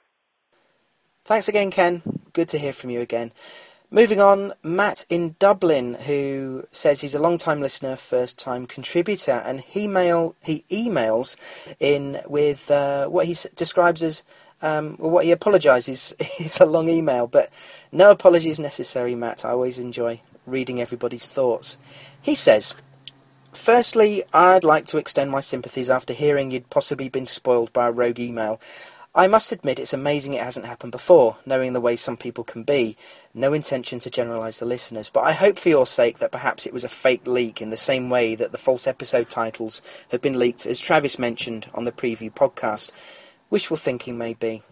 Thanks 1.25 1.47
again, 1.47 1.71
Ken. 1.71 2.01
Good 2.33 2.49
to 2.49 2.57
hear 2.57 2.73
from 2.73 2.89
you 2.89 3.01
again. 3.01 3.31
Moving 3.91 4.21
on, 4.21 4.53
Matt 4.61 5.07
in 5.09 5.35
Dublin, 5.39 5.95
who 5.95 6.67
says 6.71 7.01
he's 7.01 7.15
a 7.15 7.19
long-time 7.19 7.59
listener, 7.59 7.95
first-time 7.95 8.67
contributor, 8.67 9.31
and 9.31 9.61
he 9.61 9.87
mail 9.87 10.35
he 10.43 10.63
emails 10.69 11.37
in 11.79 12.21
with 12.27 12.69
uh, 12.69 13.07
what 13.07 13.25
he 13.25 13.31
s- 13.31 13.47
describes 13.55 14.03
as 14.03 14.23
um, 14.61 14.95
well, 14.99 15.09
what 15.09 15.25
he 15.25 15.31
apologises. 15.31 16.13
it's 16.19 16.59
a 16.61 16.67
long 16.67 16.87
email, 16.87 17.25
but 17.25 17.49
no 17.91 18.11
apologies 18.11 18.59
necessary, 18.59 19.15
Matt. 19.15 19.43
I 19.43 19.51
always 19.51 19.79
enjoy 19.79 20.21
reading 20.45 20.79
everybody's 20.79 21.25
thoughts. 21.25 21.79
He 22.21 22.35
says. 22.35 22.75
Firstly, 23.53 24.23
I'd 24.31 24.63
like 24.63 24.85
to 24.87 24.99
extend 24.99 25.31
my 25.31 25.39
sympathies 25.39 25.89
after 25.89 26.13
hearing 26.13 26.51
you'd 26.51 26.69
possibly 26.69 27.09
been 27.09 27.25
spoiled 27.25 27.73
by 27.73 27.87
a 27.87 27.91
rogue 27.91 28.19
email. 28.19 28.61
I 29.19 29.27
must 29.27 29.51
admit 29.51 29.79
it's 29.79 29.91
amazing 29.91 30.33
it 30.33 30.41
hasn't 30.41 30.65
happened 30.65 30.93
before, 30.93 31.39
knowing 31.45 31.73
the 31.73 31.81
way 31.81 31.97
some 31.97 32.15
people 32.15 32.45
can 32.45 32.63
be. 32.63 32.95
No 33.33 33.51
intention 33.51 33.99
to 33.99 34.09
generalise 34.09 34.59
the 34.59 34.65
listeners, 34.65 35.09
but 35.09 35.25
I 35.25 35.33
hope 35.33 35.59
for 35.59 35.67
your 35.67 35.85
sake 35.85 36.19
that 36.19 36.31
perhaps 36.31 36.65
it 36.65 36.71
was 36.71 36.85
a 36.85 36.87
fake 36.87 37.27
leak 37.27 37.61
in 37.61 37.69
the 37.69 37.75
same 37.75 38.09
way 38.09 38.33
that 38.35 38.53
the 38.53 38.57
false 38.57 38.87
episode 38.87 39.29
titles 39.29 39.81
have 40.11 40.21
been 40.21 40.39
leaked, 40.39 40.65
as 40.65 40.79
Travis 40.79 41.19
mentioned 41.19 41.67
on 41.73 41.83
the 41.83 41.91
preview 41.91 42.33
podcast. 42.33 42.93
Wishful 43.49 43.75
thinking 43.75 44.17
maybe. 44.17 44.63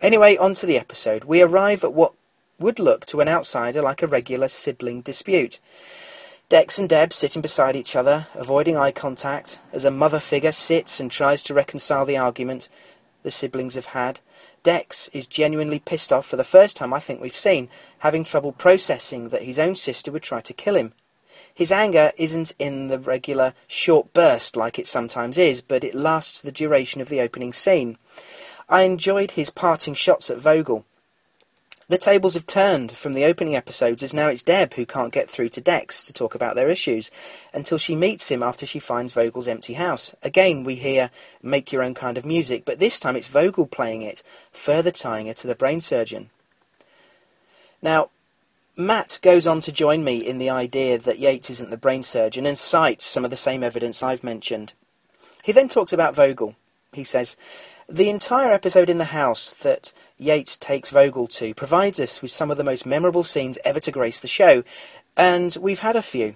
Anyway, 0.00 0.36
on 0.36 0.54
to 0.54 0.66
the 0.66 0.78
episode. 0.78 1.24
We 1.24 1.42
arrive 1.42 1.82
at 1.82 1.92
what 1.92 2.12
would 2.60 2.78
look 2.78 3.04
to 3.06 3.20
an 3.20 3.26
outsider 3.26 3.82
like 3.82 4.00
a 4.00 4.06
regular 4.06 4.46
sibling 4.46 5.00
dispute. 5.00 5.58
Dex 6.48 6.78
and 6.78 6.88
Deb 6.88 7.12
sitting 7.12 7.42
beside 7.42 7.74
each 7.74 7.96
other, 7.96 8.28
avoiding 8.34 8.76
eye 8.76 8.92
contact, 8.92 9.58
as 9.72 9.84
a 9.84 9.90
mother 9.90 10.20
figure 10.20 10.52
sits 10.52 11.00
and 11.00 11.10
tries 11.10 11.42
to 11.42 11.52
reconcile 11.52 12.06
the 12.06 12.16
argument 12.16 12.68
the 13.22 13.30
siblings 13.30 13.74
have 13.74 13.86
had. 13.86 14.20
Dex 14.62 15.08
is 15.12 15.26
genuinely 15.26 15.78
pissed 15.78 16.12
off 16.12 16.26
for 16.26 16.36
the 16.36 16.44
first 16.44 16.76
time 16.76 16.92
I 16.92 17.00
think 17.00 17.20
we've 17.20 17.34
seen, 17.34 17.68
having 17.98 18.24
trouble 18.24 18.52
processing 18.52 19.30
that 19.30 19.42
his 19.42 19.58
own 19.58 19.74
sister 19.76 20.10
would 20.12 20.22
try 20.22 20.40
to 20.40 20.52
kill 20.52 20.76
him. 20.76 20.92
His 21.54 21.72
anger 21.72 22.12
isn't 22.16 22.54
in 22.58 22.88
the 22.88 22.98
regular 22.98 23.54
short 23.66 24.12
burst 24.12 24.56
like 24.56 24.78
it 24.78 24.86
sometimes 24.86 25.38
is, 25.38 25.60
but 25.60 25.84
it 25.84 25.94
lasts 25.94 26.40
the 26.42 26.52
duration 26.52 27.00
of 27.00 27.08
the 27.08 27.20
opening 27.20 27.52
scene. 27.52 27.98
I 28.68 28.82
enjoyed 28.82 29.32
his 29.32 29.50
parting 29.50 29.94
shots 29.94 30.30
at 30.30 30.38
Vogel. 30.38 30.84
The 31.88 31.96
tables 31.96 32.34
have 32.34 32.44
turned 32.44 32.92
from 32.92 33.14
the 33.14 33.24
opening 33.24 33.56
episodes 33.56 34.02
as 34.02 34.12
now 34.12 34.28
it's 34.28 34.42
Deb 34.42 34.74
who 34.74 34.84
can't 34.84 35.12
get 35.12 35.30
through 35.30 35.48
to 35.50 35.60
Dex 35.62 36.02
to 36.02 36.12
talk 36.12 36.34
about 36.34 36.54
their 36.54 36.68
issues 36.68 37.10
until 37.54 37.78
she 37.78 37.96
meets 37.96 38.30
him 38.30 38.42
after 38.42 38.66
she 38.66 38.78
finds 38.78 39.14
Vogel's 39.14 39.48
empty 39.48 39.72
house. 39.72 40.14
Again, 40.22 40.64
we 40.64 40.74
hear 40.74 41.10
make 41.42 41.72
your 41.72 41.82
own 41.82 41.94
kind 41.94 42.18
of 42.18 42.26
music, 42.26 42.66
but 42.66 42.78
this 42.78 43.00
time 43.00 43.16
it's 43.16 43.26
Vogel 43.26 43.66
playing 43.66 44.02
it, 44.02 44.22
further 44.52 44.90
tying 44.90 45.28
her 45.28 45.32
to 45.34 45.46
the 45.46 45.54
brain 45.54 45.80
surgeon. 45.80 46.28
Now, 47.80 48.10
Matt 48.76 49.18
goes 49.22 49.46
on 49.46 49.62
to 49.62 49.72
join 49.72 50.04
me 50.04 50.18
in 50.18 50.36
the 50.36 50.50
idea 50.50 50.98
that 50.98 51.18
Yates 51.18 51.48
isn't 51.48 51.70
the 51.70 51.78
brain 51.78 52.02
surgeon 52.02 52.44
and 52.44 52.58
cites 52.58 53.06
some 53.06 53.24
of 53.24 53.30
the 53.30 53.36
same 53.36 53.62
evidence 53.62 54.02
I've 54.02 54.22
mentioned. 54.22 54.74
He 55.42 55.52
then 55.52 55.68
talks 55.68 55.94
about 55.94 56.14
Vogel. 56.14 56.54
He 56.92 57.02
says, 57.02 57.36
The 57.88 58.10
entire 58.10 58.52
episode 58.52 58.90
in 58.90 58.98
the 58.98 59.06
house 59.06 59.52
that 59.52 59.92
Yates 60.18 60.58
takes 60.58 60.90
Vogel 60.90 61.28
to 61.28 61.54
provides 61.54 62.00
us 62.00 62.20
with 62.20 62.32
some 62.32 62.50
of 62.50 62.56
the 62.56 62.64
most 62.64 62.84
memorable 62.84 63.22
scenes 63.22 63.58
ever 63.64 63.78
to 63.78 63.92
grace 63.92 64.20
the 64.20 64.26
show, 64.26 64.64
and 65.16 65.56
we've 65.60 65.78
had 65.78 65.94
a 65.94 66.02
few. 66.02 66.34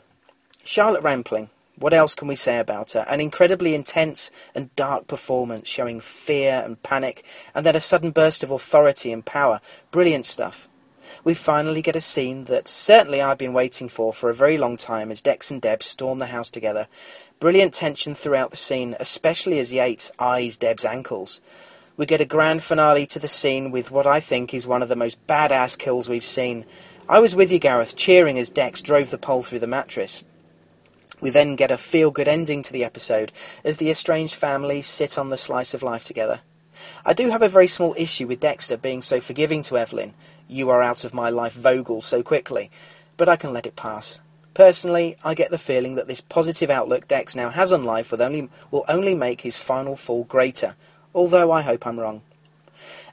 Charlotte 0.63 1.03
Rampling, 1.03 1.51
what 1.77 1.93
else 1.93 2.15
can 2.15 2.29
we 2.29 2.37
say 2.37 2.61
about 2.61 2.93
her? 2.93 3.05
An 3.09 3.21
incredibly 3.21 3.75
intense 3.75 4.31
and 4.55 4.75
dark 4.77 5.09
performance 5.09 5.69
showing 5.69 6.01
fear 6.01 6.63
and 6.65 6.81
panic, 6.85 7.25
and 7.57 7.67
then 7.67 7.75
a 7.75 7.81
sudden 7.81 8.13
burst 8.13 8.45
of 8.45 8.53
authority 8.53 9.13
and 9.13 9.25
power. 9.25 9.61
Brilliant 9.91 10.27
stuff. 10.27 10.69
We 11.25 11.35
finally 11.35 11.83
get 11.83 11.97
a 11.97 12.01
scene 12.01 12.45
that 12.45 12.69
certainly 12.69 13.21
I've 13.21 13.39
been 13.39 13.53
waiting 13.53 13.89
for 13.89 14.13
for 14.13 14.31
a 14.31 14.35
very 14.35 14.57
long 14.57 14.77
time 14.77 15.11
as 15.11 15.21
Dex 15.21 15.51
and 15.51 15.61
Deb 15.61 15.83
storm 15.83 16.21
the 16.21 16.27
house 16.27 16.53
together. 16.53 16.87
Brilliant 17.41 17.75
tension 17.75 18.15
throughout 18.15 18.51
the 18.53 18.57
scene, 18.57 18.95
especially 19.01 19.59
as 19.59 19.73
Yates 19.73 20.13
eyes 20.21 20.57
Deb's 20.57 20.85
ankles. 20.85 21.41
We 21.97 22.07
get 22.07 22.21
a 22.21 22.27
grand 22.27 22.63
finale 22.63 23.07
to 23.07 23.19
the 23.19 23.29
scene 23.29 23.71
with 23.71 23.91
what 23.91 24.07
I 24.07 24.19
think 24.19 24.55
is 24.55 24.67
one 24.67 24.83
of 24.83 24.89
the 24.89 24.97
most 24.97 25.25
badass 25.27 25.79
kills 25.79 26.09
we've 26.09 26.25
seen. 26.25 26.65
I 27.09 27.21
was 27.21 27.37
with 27.37 27.53
you, 27.53 27.59
Gareth, 27.59 27.97
cheering 27.97 28.39
as 28.39 28.49
Dex 28.49 28.81
drove 28.81 29.11
the 29.11 29.19
pole 29.19 29.43
through 29.43 29.59
the 29.59 29.67
mattress. 29.67 30.25
We 31.21 31.31
then 31.31 31.55
get 31.55 31.71
a 31.71 31.77
feel 31.77 32.11
good 32.11 32.29
ending 32.29 32.63
to 32.63 32.73
the 32.73 32.83
episode 32.83 33.31
as 33.65 33.77
the 33.77 33.91
estranged 33.91 34.35
families 34.35 34.87
sit 34.87 35.19
on 35.19 35.29
the 35.29 35.37
slice 35.37 35.75
of 35.75 35.83
life 35.83 36.05
together. 36.05 36.41
I 37.05 37.13
do 37.13 37.31
have 37.31 37.43
a 37.43 37.49
very 37.49 37.67
small 37.67 37.95
issue 37.99 38.27
with 38.27 38.41
Dexter 38.41 38.77
being 38.77 39.03
so 39.03 39.21
forgiving 39.21 39.63
to 39.65 39.77
Evelyn, 39.77 40.15
you 40.49 40.71
are 40.71 40.83
out 40.83 41.05
of 41.05 41.15
my 41.15 41.31
life 41.31 41.53
Vogel, 41.53 42.03
so 42.03 42.23
quickly, 42.23 42.71
but 43.17 43.29
I 43.29 43.37
can 43.37 43.53
let 43.53 43.67
it 43.67 43.77
pass. 43.77 44.21
Personally, 44.55 45.17
I 45.25 45.35
get 45.35 45.51
the 45.51 45.59
feeling 45.59 45.95
that 45.95 46.09
this 46.09 46.21
positive 46.21 46.71
outlook 46.71 47.09
Dex 47.09 47.37
now 47.37 47.51
has 47.51 47.73
on 47.73 47.85
life 47.85 48.13
will 48.13 48.23
only, 48.23 48.51
will 48.71 48.85
only 48.89 49.15
make 49.15 49.43
his 49.43 49.57
final 49.57 49.97
fall 49.97 50.25
greater, 50.25 50.75
although 51.15 51.51
I 51.51 51.63
hope 51.63 51.87
I'm 51.87 52.01
wrong. 52.01 52.23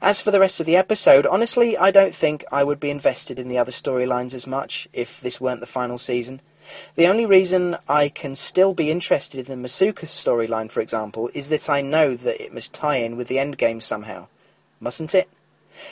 As 0.01 0.21
for 0.21 0.31
the 0.31 0.39
rest 0.39 0.59
of 0.59 0.65
the 0.65 0.75
episode, 0.75 1.25
honestly, 1.25 1.77
I 1.77 1.91
don't 1.91 2.15
think 2.15 2.43
I 2.51 2.63
would 2.63 2.79
be 2.79 2.89
invested 2.89 3.37
in 3.37 3.49
the 3.49 3.57
other 3.57 3.71
storylines 3.71 4.33
as 4.33 4.47
much 4.47 4.87
if 4.93 5.19
this 5.21 5.39
weren't 5.39 5.59
the 5.59 5.65
final 5.65 5.97
season. 5.97 6.41
The 6.95 7.07
only 7.07 7.25
reason 7.25 7.77
I 7.87 8.09
can 8.09 8.35
still 8.35 8.73
be 8.73 8.91
interested 8.91 9.39
in 9.39 9.61
the 9.61 9.67
Masuka 9.67 10.05
storyline, 10.05 10.71
for 10.71 10.81
example, 10.81 11.29
is 11.33 11.49
that 11.49 11.69
I 11.69 11.81
know 11.81 12.15
that 12.15 12.43
it 12.43 12.53
must 12.53 12.73
tie 12.73 12.97
in 12.97 13.17
with 13.17 13.27
the 13.27 13.37
endgame 13.37 13.81
somehow. 13.81 14.27
Mustn't 14.79 15.13
it? 15.13 15.29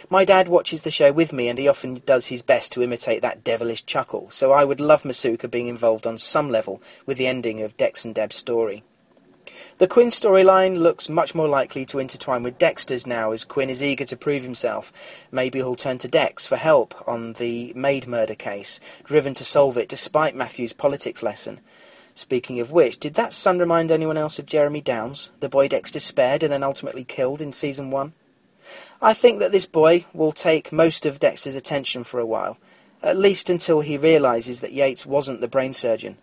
My 0.09 0.25
dad 0.25 0.47
watches 0.47 0.83
the 0.83 0.91
show 0.91 1.11
with 1.11 1.31
me 1.31 1.47
and 1.47 1.57
he 1.57 1.67
often 1.67 2.01
does 2.05 2.27
his 2.27 2.41
best 2.41 2.71
to 2.73 2.83
imitate 2.83 3.21
that 3.21 3.43
devilish 3.43 3.85
chuckle, 3.85 4.29
so 4.29 4.51
I 4.51 4.63
would 4.63 4.81
love 4.81 5.03
Masuka 5.03 5.49
being 5.49 5.67
involved 5.67 6.05
on 6.05 6.17
some 6.17 6.49
level 6.49 6.81
with 7.05 7.17
the 7.17 7.27
ending 7.27 7.61
of 7.61 7.77
Dex 7.77 8.03
and 8.05 8.13
Deb's 8.13 8.35
story. 8.35 8.83
The 9.77 9.87
Quinn 9.87 10.07
storyline 10.07 10.77
looks 10.77 11.09
much 11.09 11.35
more 11.35 11.47
likely 11.47 11.85
to 11.87 11.99
intertwine 11.99 12.43
with 12.43 12.57
Dexter's 12.57 13.05
now 13.05 13.31
as 13.31 13.45
Quinn 13.45 13.69
is 13.69 13.83
eager 13.83 14.05
to 14.05 14.17
prove 14.17 14.43
himself. 14.43 15.25
Maybe 15.31 15.59
he'll 15.59 15.75
turn 15.75 15.97
to 15.99 16.07
Dex 16.07 16.45
for 16.45 16.55
help 16.55 16.95
on 17.07 17.33
the 17.33 17.73
maid 17.75 18.07
murder 18.07 18.35
case, 18.35 18.79
driven 19.03 19.33
to 19.35 19.43
solve 19.43 19.77
it 19.77 19.89
despite 19.89 20.35
Matthew's 20.35 20.73
politics 20.73 21.21
lesson. 21.21 21.59
Speaking 22.13 22.59
of 22.59 22.71
which, 22.71 22.99
did 22.99 23.13
that 23.13 23.31
son 23.31 23.59
remind 23.59 23.91
anyone 23.91 24.17
else 24.17 24.39
of 24.39 24.47
Jeremy 24.47 24.81
Downs, 24.81 25.29
the 25.39 25.47
boy 25.47 25.67
Dexter 25.67 25.99
spared 25.99 26.41
and 26.41 26.51
then 26.51 26.63
ultimately 26.63 27.03
killed 27.03 27.41
in 27.41 27.51
season 27.51 27.91
one? 27.91 28.13
I 29.01 29.13
think 29.13 29.37
that 29.39 29.51
this 29.51 29.67
boy 29.67 30.05
will 30.13 30.31
take 30.31 30.71
most 30.71 31.05
of 31.05 31.19
Dexter's 31.19 31.55
attention 31.55 32.03
for 32.03 32.19
a 32.19 32.25
while, 32.25 32.57
at 33.03 33.17
least 33.17 33.51
until 33.51 33.81
he 33.81 33.97
realises 33.97 34.61
that 34.61 34.73
Yates 34.73 35.05
wasn't 35.05 35.41
the 35.41 35.47
brain 35.47 35.73
surgeon. 35.73 36.17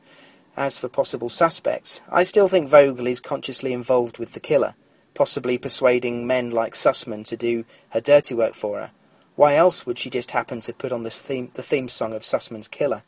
As 0.56 0.78
for 0.78 0.89
possible 0.89 1.28
suspects, 1.28 2.02
I 2.10 2.22
still 2.22 2.48
think 2.48 2.68
Vogel 2.68 3.09
is 3.09 3.18
consciously 3.18 3.72
involved 3.72 4.18
with 4.18 4.32
the 4.32 4.40
killer, 4.40 4.74
possibly 5.12 5.59
persuading 5.59 6.26
men 6.26 6.51
like 6.51 6.74
Sussman 6.74 7.26
to 7.26 7.36
do 7.36 7.64
her 7.90 8.01
dirty 8.01 8.35
work 8.35 8.55
for 8.55 8.78
her. 8.78 8.90
Why 9.36 9.56
else 9.56 9.85
would 9.85 9.98
she 9.98 10.10
just 10.10 10.31
happen 10.31 10.60
to 10.60 10.72
put 10.72 10.93
on 10.93 11.02
this 11.02 11.22
theme, 11.22 11.51
the 11.55 11.62
theme 11.62 11.89
song 11.89 12.12
of 12.12 12.22
Sussman's 12.22 12.68
Killer? 12.68 13.02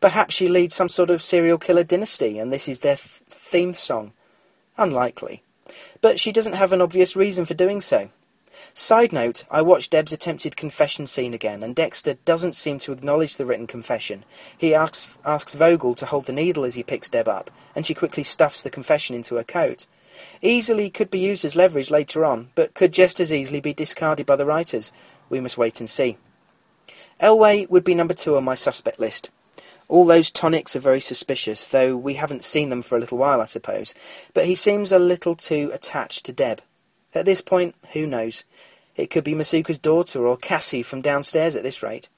Perhaps 0.00 0.34
she 0.34 0.48
leads 0.48 0.74
some 0.74 0.90
sort 0.90 1.08
of 1.08 1.22
serial 1.22 1.56
killer 1.56 1.84
dynasty, 1.84 2.38
and 2.38 2.52
this 2.52 2.68
is 2.68 2.80
their 2.80 2.96
th- 2.96 3.22
theme 3.28 3.72
song. 3.72 4.12
Unlikely. 4.76 5.42
But 6.02 6.20
she 6.20 6.30
doesn't 6.30 6.54
have 6.54 6.74
an 6.74 6.82
obvious 6.82 7.16
reason 7.16 7.46
for 7.46 7.54
doing 7.54 7.80
so. 7.80 8.10
Side 8.76 9.12
note, 9.12 9.44
I 9.52 9.62
watched 9.62 9.92
Deb's 9.92 10.12
attempted 10.12 10.56
confession 10.56 11.06
scene 11.06 11.32
again, 11.32 11.62
and 11.62 11.76
Dexter 11.76 12.14
doesn't 12.24 12.56
seem 12.56 12.80
to 12.80 12.90
acknowledge 12.90 13.36
the 13.36 13.46
written 13.46 13.68
confession. 13.68 14.24
He 14.58 14.74
asks, 14.74 15.16
asks 15.24 15.54
Vogel 15.54 15.94
to 15.94 16.06
hold 16.06 16.26
the 16.26 16.32
needle 16.32 16.64
as 16.64 16.74
he 16.74 16.82
picks 16.82 17.08
Deb 17.08 17.28
up, 17.28 17.52
and 17.76 17.86
she 17.86 17.94
quickly 17.94 18.24
stuffs 18.24 18.64
the 18.64 18.70
confession 18.70 19.14
into 19.14 19.36
her 19.36 19.44
coat. 19.44 19.86
Easily 20.42 20.90
could 20.90 21.08
be 21.08 21.20
used 21.20 21.44
as 21.44 21.54
leverage 21.54 21.88
later 21.88 22.24
on, 22.24 22.50
but 22.56 22.74
could 22.74 22.92
just 22.92 23.20
as 23.20 23.32
easily 23.32 23.60
be 23.60 23.72
discarded 23.72 24.26
by 24.26 24.34
the 24.34 24.44
writers. 24.44 24.90
We 25.28 25.38
must 25.38 25.56
wait 25.56 25.78
and 25.78 25.88
see. 25.88 26.18
Elway 27.20 27.70
would 27.70 27.84
be 27.84 27.94
number 27.94 28.14
two 28.14 28.36
on 28.36 28.42
my 28.42 28.54
suspect 28.54 28.98
list. 28.98 29.30
All 29.86 30.04
those 30.04 30.32
tonics 30.32 30.74
are 30.74 30.80
very 30.80 31.00
suspicious, 31.00 31.68
though 31.68 31.96
we 31.96 32.14
haven't 32.14 32.42
seen 32.42 32.70
them 32.70 32.82
for 32.82 32.96
a 32.96 33.00
little 33.00 33.18
while, 33.18 33.40
I 33.40 33.44
suppose. 33.44 33.94
But 34.32 34.46
he 34.46 34.56
seems 34.56 34.90
a 34.90 34.98
little 34.98 35.36
too 35.36 35.70
attached 35.72 36.26
to 36.26 36.32
Deb. 36.32 36.60
At 37.14 37.24
this 37.24 37.40
point, 37.40 37.74
who 37.92 38.06
knows? 38.06 38.44
It 38.96 39.10
could 39.10 39.24
be 39.24 39.34
Masuka's 39.34 39.78
daughter 39.78 40.26
or 40.26 40.36
Cassie 40.36 40.82
from 40.82 41.00
downstairs 41.00 41.56
at 41.56 41.62
this 41.62 41.82
rate. 41.82 42.08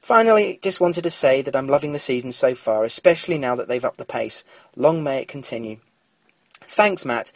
Finally, 0.00 0.58
just 0.62 0.80
wanted 0.80 1.02
to 1.02 1.10
say 1.10 1.40
that 1.40 1.56
I'm 1.56 1.68
loving 1.68 1.92
the 1.92 1.98
season 1.98 2.30
so 2.30 2.54
far, 2.54 2.84
especially 2.84 3.38
now 3.38 3.54
that 3.54 3.68
they've 3.68 3.84
upped 3.84 3.96
the 3.96 4.04
pace. 4.04 4.44
Long 4.76 5.02
may 5.02 5.22
it 5.22 5.28
continue. 5.28 5.78
Thanks, 6.60 7.04
Matt. 7.04 7.32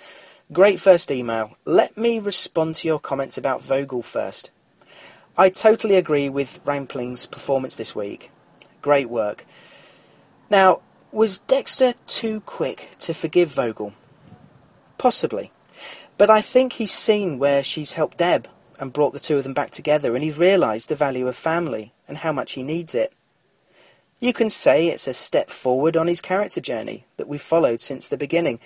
Great 0.53 0.78
first 0.78 1.11
email. 1.11 1.57
Let 1.65 1.97
me 1.97 2.19
respond 2.19 2.74
to 2.77 2.89
your 2.89 2.99
comments 2.99 3.39
about 3.39 3.62
Vogel 3.62 4.03
first. 4.03 4.51
I 5.36 5.51
totally 5.51 5.95
agree 5.95 6.28
with 6.28 6.62
Rampling's 6.65 7.27
performance 7.27 7.77
this 7.77 7.95
week. 7.95 8.31
Great 8.82 9.09
work. 9.09 9.47
Now, 10.51 10.81
was 11.12 11.39
Dexter 11.39 11.95
too 12.07 12.40
quick 12.40 12.90
to 13.01 13.15
forgive 13.15 13.51
Vogel? 13.51 13.95
Possibly. 14.99 15.53
But 16.19 16.31
I 16.31 16.40
think 16.40 16.74
he's 16.74 16.93
seen 16.93 17.39
where 17.39 17.62
she's 17.62 17.93
helped 17.93 18.19
Deb 18.19 18.49
and 18.81 18.93
brought 18.93 19.12
the 19.12 19.20
two 19.20 19.39
of 19.39 19.45
them 19.45 19.55
back 19.55 19.70
together, 19.70 20.15
and 20.15 20.23
he's 20.23 20.36
realised 20.36 20.89
the 20.89 20.97
value 20.97 21.28
of 21.28 21.36
family 21.36 21.93
and 22.07 22.19
how 22.19 22.32
much 22.32 22.53
he 22.53 22.62
needs 22.62 22.95
it. 22.95 23.12
You 24.20 24.32
can 24.32 24.51
say 24.51 24.89
it's 24.89 25.07
a 25.07 25.15
step 25.15 25.49
forward 25.49 25.97
on 25.97 26.09
his 26.09 26.20
character 26.20 26.61
journey 26.61 27.07
that 27.16 27.28
we've 27.28 27.40
followed 27.40 27.81
since 27.81 28.09
the 28.09 28.16
beginning, 28.16 28.59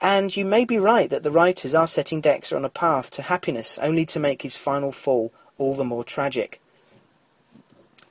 and 0.00 0.34
you 0.34 0.44
may 0.44 0.64
be 0.64 0.78
right 0.78 1.10
that 1.10 1.22
the 1.22 1.30
writers 1.30 1.74
are 1.74 1.86
setting 1.86 2.22
Dexter 2.22 2.56
on 2.56 2.64
a 2.64 2.70
path 2.70 3.10
to 3.12 3.22
happiness 3.22 3.78
only 3.78 4.06
to 4.06 4.18
make 4.18 4.40
his 4.40 4.56
final 4.56 4.92
fall 4.92 5.32
all 5.58 5.74
the 5.74 5.84
more 5.84 6.04
tragic. 6.04 6.62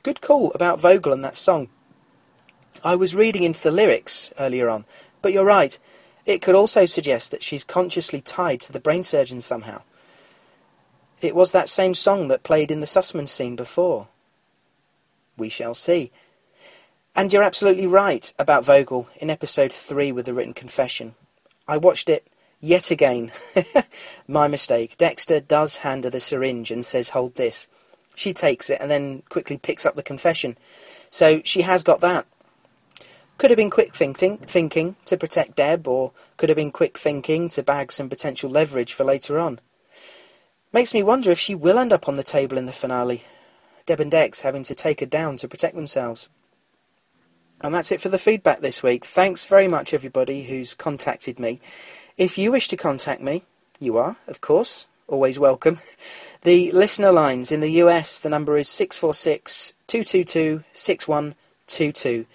Good 0.04 0.22
call 0.22 0.52
about 0.54 0.80
Vogel 0.80 1.14
and 1.14 1.24
that 1.24 1.38
song. 1.38 1.70
I 2.84 2.96
was 2.96 3.16
reading 3.16 3.42
into 3.42 3.64
the 3.64 3.72
lyrics 3.72 4.32
earlier 4.38 4.70
on, 4.70 4.86
but 5.24 5.34
you're 5.34 5.46
right. 5.46 5.80
It 6.26 6.42
could 6.42 6.56
also 6.56 6.86
suggest 6.86 7.32
that 7.32 7.44
she's 7.44 7.64
consciously 7.64 8.22
tied 8.22 8.62
to 8.62 8.72
the 8.72 8.80
brain 8.80 9.04
surgeon 9.04 9.42
somehow. 9.42 9.84
It 11.22 11.36
was 11.36 11.52
that 11.52 11.70
same 11.70 11.94
song 11.94 12.28
that 12.28 12.44
played 12.44 12.72
in 12.72 12.80
the 12.80 12.86
Sussman 12.86 13.28
scene 13.30 13.56
before. 13.56 14.08
We 15.38 15.50
shall 15.50 15.76
see. 15.76 16.12
And 17.16 17.32
you're 17.32 17.44
absolutely 17.44 17.88
right 17.88 18.34
about 18.38 18.66
Vogel 18.66 19.08
in 19.18 19.30
episode 19.30 19.72
3 19.72 20.12
with 20.12 20.26
the 20.26 20.34
written 20.34 20.54
confession. 20.54 21.16
I 21.68 21.78
watched 21.78 22.10
it 22.10 22.28
yet 22.60 22.92
again. 22.92 23.32
My 24.28 24.48
mistake. 24.48 24.98
Dexter 24.98 25.40
does 25.40 25.78
hand 25.78 26.04
her 26.04 26.10
the 26.10 26.20
syringe 26.20 26.72
and 26.72 26.84
says, 26.84 27.10
Hold 27.10 27.36
this. 27.36 27.68
She 28.16 28.34
takes 28.34 28.70
it 28.70 28.80
and 28.82 28.90
then 28.90 29.24
quickly 29.30 29.58
picks 29.58 29.86
up 29.86 29.96
the 29.96 30.04
confession. 30.04 30.58
So 31.10 31.42
she 31.44 31.62
has 31.62 31.84
got 31.84 32.02
that. 32.02 32.26
Could 33.38 33.52
have 33.52 33.58
been 33.58 33.70
quick 33.70 33.94
thinking, 33.94 34.38
thinking 34.38 34.96
to 35.06 35.18
protect 35.18 35.58
Deb, 35.58 35.88
or 35.88 36.14
could 36.38 36.50
have 36.50 36.56
been 36.56 36.72
quick 36.72 36.98
thinking 36.98 37.50
to 37.50 37.64
bag 37.64 37.92
some 37.92 38.10
potential 38.10 38.50
leverage 38.50 38.94
for 38.94 39.04
later 39.04 39.40
on. 39.40 39.60
Makes 40.72 40.94
me 40.94 41.04
wonder 41.04 41.32
if 41.32 41.40
she 41.40 41.54
will 41.54 41.78
end 41.78 41.92
up 41.92 42.08
on 42.08 42.16
the 42.16 42.24
table 42.24 42.58
in 42.58 42.66
the 42.66 42.72
finale. 42.72 43.24
Deb 43.86 44.00
and 44.00 44.10
Dex 44.10 44.42
having 44.42 44.64
to 44.64 44.74
take 44.74 45.02
her 45.02 45.06
down 45.06 45.38
to 45.38 45.48
protect 45.48 45.76
themselves. 45.76 46.30
And 47.62 47.74
that's 47.74 47.92
it 47.92 48.02
for 48.02 48.10
the 48.10 48.18
feedback 48.18 48.60
this 48.60 48.82
week. 48.82 49.06
Thanks 49.06 49.46
very 49.46 49.68
much, 49.68 49.94
everybody 49.94 50.44
who's 50.44 50.74
contacted 50.74 51.40
me. 51.40 51.60
If 52.18 52.38
you 52.38 52.52
wish 52.52 52.68
to 52.70 52.78
contact 52.78 53.22
me, 53.22 53.44
you 53.80 53.98
are, 53.98 54.18
of 54.28 54.40
course, 54.42 54.88
always 55.08 55.40
welcome. 55.40 55.80
The 56.42 56.72
listener 56.74 57.12
lines 57.12 57.52
in 57.52 57.62
the 57.62 57.82
US, 57.82 58.20
the 58.20 58.30
number 58.30 58.56
is 58.56 58.70
646 58.70 59.74
222 59.88 60.64
6122. 60.74 62.28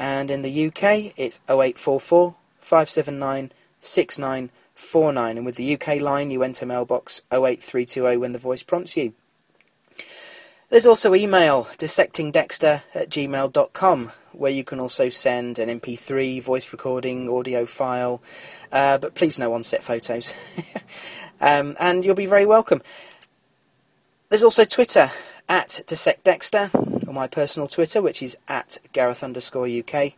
And 0.00 0.30
in 0.30 0.40
the 0.40 0.66
UK, 0.68 1.12
it's 1.18 1.40
0844 1.46 2.34
579 2.58 3.52
6949. 3.82 5.36
And 5.36 5.44
with 5.44 5.56
the 5.56 5.74
UK 5.74 6.00
line, 6.00 6.30
you 6.30 6.42
enter 6.42 6.64
mailbox 6.64 7.20
08320 7.30 8.16
when 8.16 8.32
the 8.32 8.38
voice 8.38 8.62
prompts 8.62 8.96
you. 8.96 9.12
There's 10.70 10.86
also 10.86 11.14
email, 11.14 11.64
dissectingdexter 11.76 12.82
at 12.94 13.10
gmail.com, 13.10 14.12
where 14.32 14.50
you 14.50 14.64
can 14.64 14.80
also 14.80 15.10
send 15.10 15.58
an 15.58 15.68
MP3, 15.80 16.40
voice 16.42 16.72
recording, 16.72 17.28
audio 17.28 17.66
file, 17.66 18.22
uh, 18.72 18.96
but 18.96 19.14
please 19.14 19.38
no 19.38 19.52
on-set 19.52 19.82
photos. 19.82 20.32
um, 21.42 21.76
and 21.78 22.06
you'll 22.06 22.14
be 22.14 22.24
very 22.24 22.46
welcome. 22.46 22.80
There's 24.30 24.44
also 24.44 24.64
Twitter, 24.64 25.10
at 25.50 25.82
dissectdexter, 25.86 27.06
or 27.06 27.12
my 27.12 27.26
personal 27.26 27.68
Twitter, 27.68 28.00
which 28.00 28.22
is 28.22 28.38
at 28.48 28.78
Gareth 28.94 29.22
underscore 29.22 29.66
UK, 29.66 30.14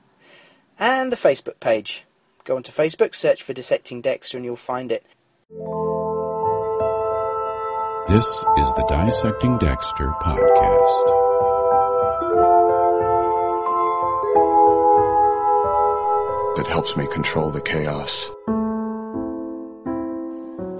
and 0.78 1.10
the 1.10 1.16
Facebook 1.16 1.58
page. 1.58 2.04
Go 2.44 2.54
onto 2.54 2.70
Facebook, 2.70 3.14
search 3.14 3.42
for 3.42 3.52
Dissecting 3.52 4.00
Dexter, 4.00 4.36
and 4.36 4.44
you'll 4.44 4.56
find 4.56 4.92
it. 4.92 5.04
This 8.08 8.26
is 8.26 8.74
the 8.74 8.84
Dissecting 8.88 9.58
Dexter 9.58 10.12
podcast. 10.20 11.22
that 16.56 16.66
helps 16.66 16.96
me 16.96 17.06
control 17.06 17.50
the 17.50 17.60
chaos. 17.62 18.26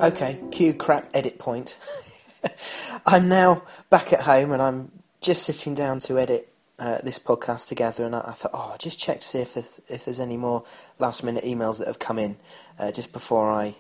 Okay, 0.03 0.39
cue 0.51 0.75
crap 0.75 1.09
edit 1.15 1.39
point. 1.39 1.79
I'm 3.07 3.29
now 3.29 3.63
back 3.91 4.13
at 4.13 4.21
home 4.21 4.53
and 4.53 4.63
I'm 4.63 4.93
just 5.21 5.45
sitting 5.45 5.75
down 5.75 5.99
to 6.01 6.19
edit 6.19 6.53
uh, 6.79 6.99
this 7.03 7.19
podcast 7.19 7.69
together, 7.69 8.05
and 8.05 8.17
I, 8.17 8.25
I, 8.27 8.33
thought, 8.33 8.51
oh, 8.55 8.71
I'll 8.73 8.79
just 8.79 8.99
check 8.99 9.21
to 9.21 9.27
see 9.27 9.39
if 9.39 9.55
there's, 9.55 9.81
if 9.89 10.05
there's 10.05 10.19
any 10.19 10.37
more 10.37 10.65
last 10.99 11.23
minute 11.23 11.45
emails 11.45 11.79
that 11.79 11.87
have 11.87 12.01
come 12.01 12.19
in 12.19 12.37
uh, 12.79 12.91
just 12.91 13.13
before 13.13 13.53
I 13.53 13.77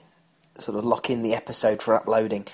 sort 0.58 0.78
of 0.78 0.84
lock 0.84 1.10
in 1.10 1.22
the 1.22 1.34
episode 1.34 1.82
for 1.82 1.94
uploading. 1.94 2.46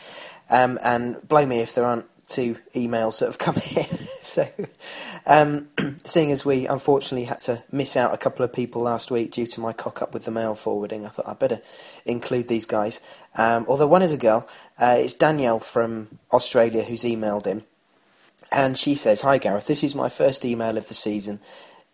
Um, 0.49 0.79
and 0.83 1.17
blow 1.29 1.45
me 1.45 1.61
if 1.61 1.75
there 1.75 1.85
aren't 1.85 2.07
two 2.29 2.57
emails 2.75 3.21
that 3.21 3.27
have 3.27 3.39
come 3.39 3.57
in. 3.77 3.87
so, 4.23 4.49
um, 5.27 5.69
seeing 6.05 6.31
as 6.31 6.45
we 6.45 6.67
unfortunately 6.67 7.25
had 7.25 7.41
to 7.43 7.63
miss 7.73 7.97
out 7.97 8.15
a 8.15 8.19
couple 8.19 8.45
of 8.45 8.53
people 8.53 8.83
last 8.83 9.11
week 9.11 9.33
due 9.33 9.47
to 9.47 9.61
my 9.61 9.73
cock 9.73 10.03
up 10.03 10.13
with 10.13 10.25
the 10.25 10.31
mail 10.31 10.55
forwarding, 10.55 11.05
I 11.05 11.09
thought 11.09 11.29
I'd 11.29 11.39
better 11.39 11.61
include 12.05 12.49
these 12.49 12.67
guys. 12.67 13.01
Um, 13.35 13.65
although 13.69 13.87
one 13.87 14.03
is 14.03 14.13
a 14.13 14.19
girl, 14.19 14.47
uh, 14.79 14.97
it's 14.99 15.15
Danielle 15.15 15.59
from 15.59 16.19
Australia 16.33 16.85
who's 16.85 17.03
emailed 17.03 17.47
in. 17.47 17.65
And 18.51 18.79
she 18.79 18.95
says, 18.95 19.23
Hi 19.23 19.39
Gareth, 19.39 19.67
this 19.67 19.83
is 19.83 19.95
my 19.95 20.09
first 20.09 20.45
email 20.45 20.77
of 20.79 20.89
the 20.89 20.95
season. 20.95 21.41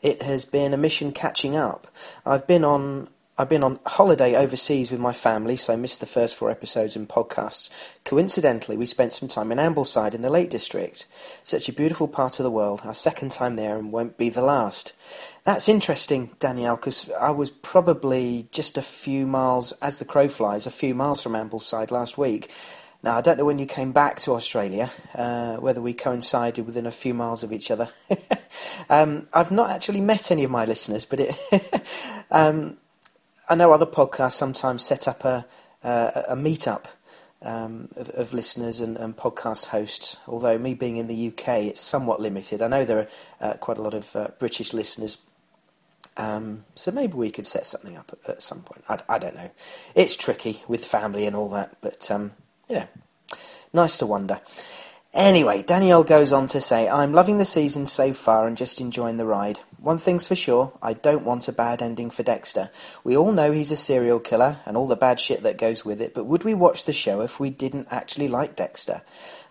It 0.02 0.22
has 0.22 0.44
been 0.44 0.74
a 0.74 0.76
mission 0.76 1.12
catching 1.12 1.56
up. 1.56 1.88
I've 2.26 2.46
been 2.46 2.64
on 2.64 3.08
I've 3.36 3.48
been 3.48 3.64
on 3.64 3.80
holiday 3.84 4.36
overseas 4.36 4.92
with 4.92 5.00
my 5.00 5.12
family, 5.12 5.56
so 5.56 5.72
I 5.72 5.76
missed 5.76 5.98
the 5.98 6.06
first 6.06 6.36
four 6.36 6.50
episodes 6.50 6.94
and 6.94 7.08
podcasts. 7.08 7.68
Coincidentally, 8.04 8.76
we 8.76 8.86
spent 8.86 9.12
some 9.12 9.28
time 9.28 9.50
in 9.50 9.58
Ambleside 9.58 10.14
in 10.14 10.22
the 10.22 10.30
Lake 10.30 10.50
District. 10.50 11.04
Such 11.42 11.68
a 11.68 11.72
beautiful 11.72 12.06
part 12.06 12.38
of 12.38 12.44
the 12.44 12.50
world. 12.50 12.82
Our 12.84 12.94
second 12.94 13.32
time 13.32 13.56
there 13.56 13.76
and 13.76 13.90
won't 13.90 14.16
be 14.16 14.28
the 14.28 14.40
last. 14.40 14.94
That's 15.42 15.68
interesting, 15.68 16.30
Danielle, 16.38 16.76
because 16.76 17.10
I 17.10 17.30
was 17.30 17.50
probably 17.50 18.46
just 18.52 18.78
a 18.78 18.82
few 18.82 19.26
miles, 19.26 19.72
as 19.82 19.98
the 19.98 20.04
crow 20.04 20.28
flies, 20.28 20.64
a 20.64 20.70
few 20.70 20.94
miles 20.94 21.20
from 21.20 21.32
Ambleside 21.32 21.90
last 21.90 22.16
week. 22.16 22.52
Now, 23.02 23.18
I 23.18 23.20
don't 23.20 23.36
know 23.36 23.44
when 23.44 23.58
you 23.58 23.66
came 23.66 23.90
back 23.90 24.20
to 24.20 24.34
Australia, 24.34 24.92
uh, 25.12 25.56
whether 25.56 25.82
we 25.82 25.92
coincided 25.92 26.64
within 26.66 26.86
a 26.86 26.92
few 26.92 27.14
miles 27.14 27.42
of 27.42 27.52
each 27.52 27.72
other. 27.72 27.88
um, 28.88 29.26
I've 29.32 29.50
not 29.50 29.70
actually 29.70 30.00
met 30.02 30.30
any 30.30 30.44
of 30.44 30.52
my 30.52 30.64
listeners, 30.66 31.04
but 31.04 31.18
it. 31.18 31.84
um, 32.30 32.76
I 33.48 33.54
know 33.54 33.72
other 33.72 33.86
podcasts 33.86 34.32
sometimes 34.32 34.84
set 34.84 35.06
up 35.06 35.24
a 35.24 35.46
uh, 35.84 36.22
a 36.28 36.36
meetup 36.36 36.86
um, 37.42 37.88
of, 37.96 38.08
of, 38.10 38.32
listeners 38.32 38.80
and, 38.80 38.96
and, 38.96 39.14
podcast 39.14 39.66
hosts. 39.66 40.16
Although 40.26 40.56
me 40.56 40.72
being 40.72 40.96
in 40.96 41.08
the 41.08 41.28
UK, 41.28 41.48
it's 41.64 41.80
somewhat 41.80 42.20
limited. 42.20 42.62
I 42.62 42.68
know 42.68 42.86
there 42.86 43.00
are 43.00 43.08
uh, 43.50 43.54
quite 43.58 43.76
a 43.76 43.82
lot 43.82 43.92
of 43.92 44.16
uh, 44.16 44.28
British 44.38 44.72
listeners, 44.72 45.18
um, 46.16 46.64
so 46.74 46.90
maybe 46.90 47.14
we 47.14 47.30
could 47.30 47.46
set 47.46 47.66
something 47.66 47.98
up 47.98 48.18
at, 48.24 48.30
at, 48.30 48.42
some 48.42 48.62
point. 48.62 48.82
I, 48.88 49.00
I 49.08 49.18
don't 49.18 49.34
know. 49.34 49.50
It's 49.94 50.16
tricky 50.16 50.62
with 50.66 50.84
family 50.84 51.26
and 51.26 51.36
all 51.36 51.50
that, 51.50 51.76
but 51.82 52.10
um, 52.10 52.32
yeah, 52.68 52.86
nice 53.74 53.98
to 53.98 54.06
wonder. 54.06 54.40
Anyway, 55.14 55.62
Danielle 55.62 56.02
goes 56.02 56.32
on 56.32 56.48
to 56.48 56.60
say, 56.60 56.88
I'm 56.88 57.12
loving 57.12 57.38
the 57.38 57.44
season 57.44 57.86
so 57.86 58.12
far 58.12 58.48
and 58.48 58.56
just 58.56 58.80
enjoying 58.80 59.16
the 59.16 59.24
ride. 59.24 59.60
One 59.78 59.96
thing's 59.96 60.26
for 60.26 60.34
sure, 60.34 60.72
I 60.82 60.92
don't 60.92 61.24
want 61.24 61.46
a 61.46 61.52
bad 61.52 61.80
ending 61.80 62.10
for 62.10 62.24
Dexter. 62.24 62.68
We 63.04 63.16
all 63.16 63.30
know 63.30 63.52
he's 63.52 63.70
a 63.70 63.76
serial 63.76 64.18
killer 64.18 64.56
and 64.66 64.76
all 64.76 64.88
the 64.88 64.96
bad 64.96 65.20
shit 65.20 65.44
that 65.44 65.56
goes 65.56 65.84
with 65.84 66.00
it, 66.00 66.14
but 66.14 66.26
would 66.26 66.42
we 66.42 66.52
watch 66.52 66.84
the 66.84 66.92
show 66.92 67.20
if 67.20 67.38
we 67.38 67.48
didn't 67.48 67.86
actually 67.92 68.26
like 68.26 68.56
Dexter? 68.56 69.02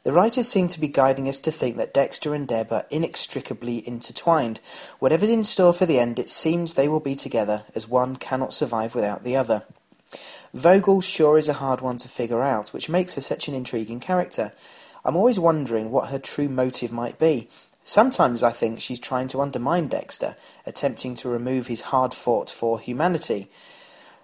The 0.03 0.11
writers 0.11 0.49
seem 0.49 0.67
to 0.67 0.81
be 0.81 0.89
guiding 0.89 1.29
us 1.29 1.39
to 1.39 1.51
think 1.51 1.77
that 1.77 1.93
Dexter 1.93 2.35
and 2.35 2.45
Deb 2.45 2.73
are 2.73 2.85
inextricably 2.89 3.87
intertwined. 3.87 4.59
Whatever's 4.99 5.29
in 5.29 5.45
store 5.45 5.71
for 5.71 5.85
the 5.85 5.97
end, 5.97 6.19
it 6.19 6.29
seems 6.29 6.73
they 6.73 6.89
will 6.89 6.99
be 6.99 7.15
together, 7.15 7.63
as 7.73 7.87
one 7.87 8.17
cannot 8.17 8.53
survive 8.53 8.95
without 8.95 9.23
the 9.23 9.37
other. 9.37 9.63
Vogel 10.53 10.99
sure 10.99 11.37
is 11.37 11.47
a 11.47 11.53
hard 11.53 11.79
one 11.79 11.97
to 11.99 12.09
figure 12.09 12.43
out, 12.43 12.73
which 12.73 12.89
makes 12.89 13.15
her 13.15 13.21
such 13.21 13.47
an 13.47 13.53
intriguing 13.53 14.01
character. 14.01 14.51
I'm 15.05 15.15
always 15.15 15.39
wondering 15.39 15.91
what 15.91 16.09
her 16.09 16.19
true 16.19 16.47
motive 16.47 16.91
might 16.91 17.19
be. 17.19 17.49
Sometimes 17.83 18.43
I 18.43 18.51
think 18.51 18.79
she's 18.79 18.99
trying 18.99 19.27
to 19.29 19.41
undermine 19.41 19.87
Dexter, 19.87 20.37
attempting 20.65 21.15
to 21.15 21.29
remove 21.29 21.67
his 21.67 21.81
hard 21.81 22.13
fought 22.13 22.49
for 22.49 22.79
humanity, 22.79 23.49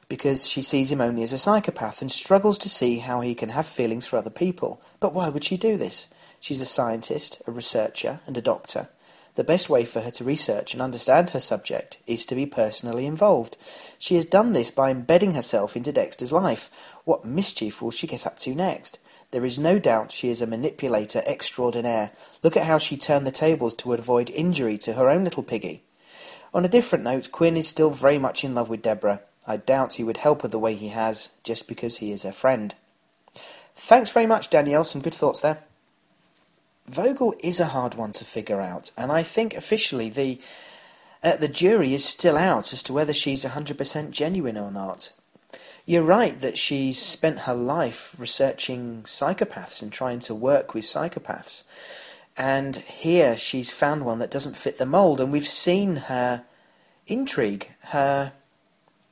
because 0.07 0.47
she 0.47 0.61
sees 0.61 0.91
him 0.91 1.01
only 1.01 1.23
as 1.23 1.33
a 1.33 1.37
psychopath 1.37 2.01
and 2.01 2.11
struggles 2.11 2.57
to 2.59 2.69
see 2.69 2.99
how 2.99 3.19
he 3.21 3.35
can 3.35 3.49
have 3.49 3.67
feelings 3.67 4.07
for 4.07 4.17
other 4.17 4.29
people. 4.29 4.81
But 4.99 5.13
why 5.13 5.27
would 5.29 5.43
she 5.43 5.57
do 5.57 5.75
this? 5.75 6.07
She's 6.39 6.61
a 6.61 6.65
scientist, 6.65 7.41
a 7.45 7.51
researcher, 7.51 8.21
and 8.25 8.37
a 8.37 8.41
doctor. 8.41 8.87
The 9.35 9.43
best 9.43 9.69
way 9.69 9.85
for 9.85 10.01
her 10.01 10.11
to 10.11 10.23
research 10.23 10.73
and 10.73 10.81
understand 10.81 11.29
her 11.29 11.39
subject 11.39 11.99
is 12.07 12.25
to 12.25 12.35
be 12.35 12.45
personally 12.45 13.05
involved. 13.05 13.57
She 13.97 14.15
has 14.15 14.25
done 14.25 14.53
this 14.53 14.71
by 14.71 14.89
embedding 14.89 15.33
herself 15.33 15.77
into 15.77 15.91
Dexter's 15.91 16.31
life. 16.31 16.69
What 17.05 17.25
mischief 17.25 17.81
will 17.81 17.91
she 17.91 18.07
get 18.07 18.25
up 18.25 18.37
to 18.39 18.55
next? 18.55 18.99
There 19.31 19.45
is 19.45 19.59
no 19.59 19.77
doubt 19.77 20.11
she 20.11 20.29
is 20.29 20.41
a 20.41 20.47
manipulator 20.47 21.21
extraordinaire. 21.25 22.11
Look 22.41 22.57
at 22.57 22.65
how 22.65 22.79
she 22.79 22.97
turned 22.97 23.27
the 23.27 23.31
tables 23.31 23.73
to 23.75 23.93
avoid 23.93 24.29
injury 24.31 24.77
to 24.79 24.93
her 24.93 25.09
own 25.09 25.23
little 25.23 25.43
piggy. 25.43 25.83
On 26.53 26.65
a 26.65 26.69
different 26.69 27.03
note, 27.03 27.31
Quinn 27.31 27.55
is 27.55 27.67
still 27.67 27.91
very 27.91 28.17
much 28.17 28.43
in 28.43 28.55
love 28.55 28.69
with 28.69 28.81
Deborah. 28.81 29.21
I 29.45 29.57
doubt 29.57 29.93
he 29.93 30.03
would 30.03 30.17
help 30.17 30.41
her 30.41 30.47
the 30.47 30.59
way 30.59 30.75
he 30.75 30.89
has, 30.89 31.29
just 31.43 31.67
because 31.67 31.97
he 31.97 32.11
is 32.11 32.23
her 32.23 32.31
friend. 32.31 32.73
Thanks 33.75 34.11
very 34.11 34.25
much, 34.25 34.49
Danielle. 34.49 34.83
Some 34.83 35.01
good 35.01 35.13
thoughts 35.13 35.41
there. 35.41 35.59
Vogel 36.87 37.35
is 37.39 37.59
a 37.59 37.67
hard 37.67 37.93
one 37.93 38.11
to 38.13 38.25
figure 38.25 38.61
out, 38.61 38.91
and 38.97 39.11
I 39.11 39.21
think 39.21 39.53
officially 39.53 40.09
the 40.09 40.39
uh, 41.21 41.35
the 41.35 41.47
jury 41.47 41.93
is 41.93 42.03
still 42.05 42.37
out 42.37 42.71
as 42.71 42.81
to 42.83 42.93
whether 42.93 43.13
she's 43.13 43.43
100% 43.43 44.11
genuine 44.11 44.57
or 44.57 44.71
not. 44.71 45.11
You're 45.89 46.03
right 46.03 46.39
that 46.41 46.55
she's 46.55 47.01
spent 47.01 47.39
her 47.39 47.55
life 47.55 48.15
researching 48.19 49.01
psychopaths 49.05 49.81
and 49.81 49.91
trying 49.91 50.19
to 50.19 50.35
work 50.35 50.75
with 50.75 50.83
psychopaths. 50.83 51.63
And 52.37 52.77
here 52.77 53.35
she's 53.35 53.71
found 53.71 54.05
one 54.05 54.19
that 54.19 54.29
doesn't 54.29 54.55
fit 54.55 54.77
the 54.77 54.85
mould, 54.85 55.19
and 55.19 55.31
we've 55.31 55.47
seen 55.47 55.95
her 55.95 56.45
intrigue, 57.07 57.71
her 57.85 58.33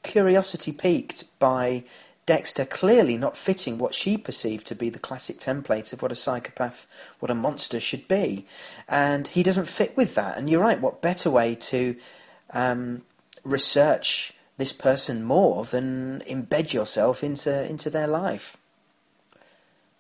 curiosity 0.04 0.72
piqued 0.72 1.24
by 1.40 1.84
Dexter 2.28 2.64
clearly 2.64 3.18
not 3.18 3.36
fitting 3.36 3.80
what 3.80 3.96
she 3.96 4.16
perceived 4.16 4.68
to 4.68 4.76
be 4.76 4.92
the 4.92 5.00
classic 5.00 5.40
template 5.40 5.94
of 5.94 6.04
what 6.04 6.12
a 6.12 6.16
psychopath, 6.16 6.86
what 7.20 7.32
a 7.32 7.34
monster 7.34 7.80
should 7.80 8.08
be. 8.08 8.46
And 8.88 9.26
he 9.26 9.42
doesn't 9.42 9.68
fit 9.68 9.98
with 9.98 10.14
that. 10.14 10.38
And 10.38 10.48
you're 10.48 10.62
right, 10.62 10.80
what 10.80 11.02
better 11.02 11.32
way 11.32 11.56
to 11.56 11.96
um, 12.54 13.02
research 13.44 14.37
this 14.58 14.74
person 14.74 15.24
more 15.24 15.64
than 15.64 16.22
embed 16.22 16.74
yourself 16.74 17.24
into, 17.24 17.66
into 17.70 17.90
their 17.90 18.08
life? 18.08 18.58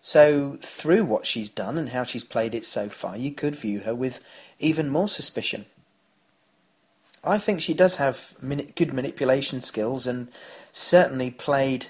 So, 0.01 0.57
through 0.61 1.03
what 1.05 1.25
she's 1.25 1.49
done 1.49 1.77
and 1.77 1.89
how 1.89 2.03
she's 2.03 2.23
played 2.23 2.55
it 2.55 2.65
so 2.65 2.87
far, 2.87 3.17
you 3.17 3.31
could 3.31 3.55
view 3.55 3.81
her 3.81 3.93
with 3.93 4.23
even 4.59 4.89
more 4.89 5.09
suspicion. 5.09 5.65
I 7.23 7.37
think 7.39 7.59
she 7.59 7.73
does 7.73 7.97
have 7.97 8.33
good 8.75 8.93
manipulation 8.93 9.59
skills 9.59 10.07
and 10.07 10.29
certainly 10.71 11.29
played 11.29 11.87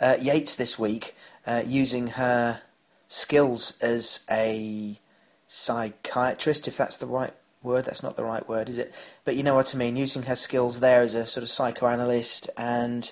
uh, 0.00 0.16
Yates 0.20 0.56
this 0.56 0.78
week 0.78 1.14
uh, 1.46 1.62
using 1.66 2.08
her 2.08 2.62
skills 3.08 3.78
as 3.82 4.24
a 4.30 4.98
psychiatrist, 5.46 6.66
if 6.66 6.78
that's 6.78 6.96
the 6.96 7.06
right 7.06 7.34
word. 7.62 7.84
That's 7.84 8.02
not 8.02 8.16
the 8.16 8.24
right 8.24 8.46
word, 8.48 8.68
is 8.68 8.78
it? 8.78 8.94
But 9.24 9.36
you 9.36 9.42
know 9.42 9.54
what 9.54 9.74
I 9.74 9.78
mean. 9.78 9.96
Using 9.96 10.24
her 10.24 10.36
skills 10.36 10.80
there 10.80 11.02
as 11.02 11.14
a 11.14 11.26
sort 11.26 11.42
of 11.42 11.48
psychoanalyst 11.48 12.50
and 12.56 13.10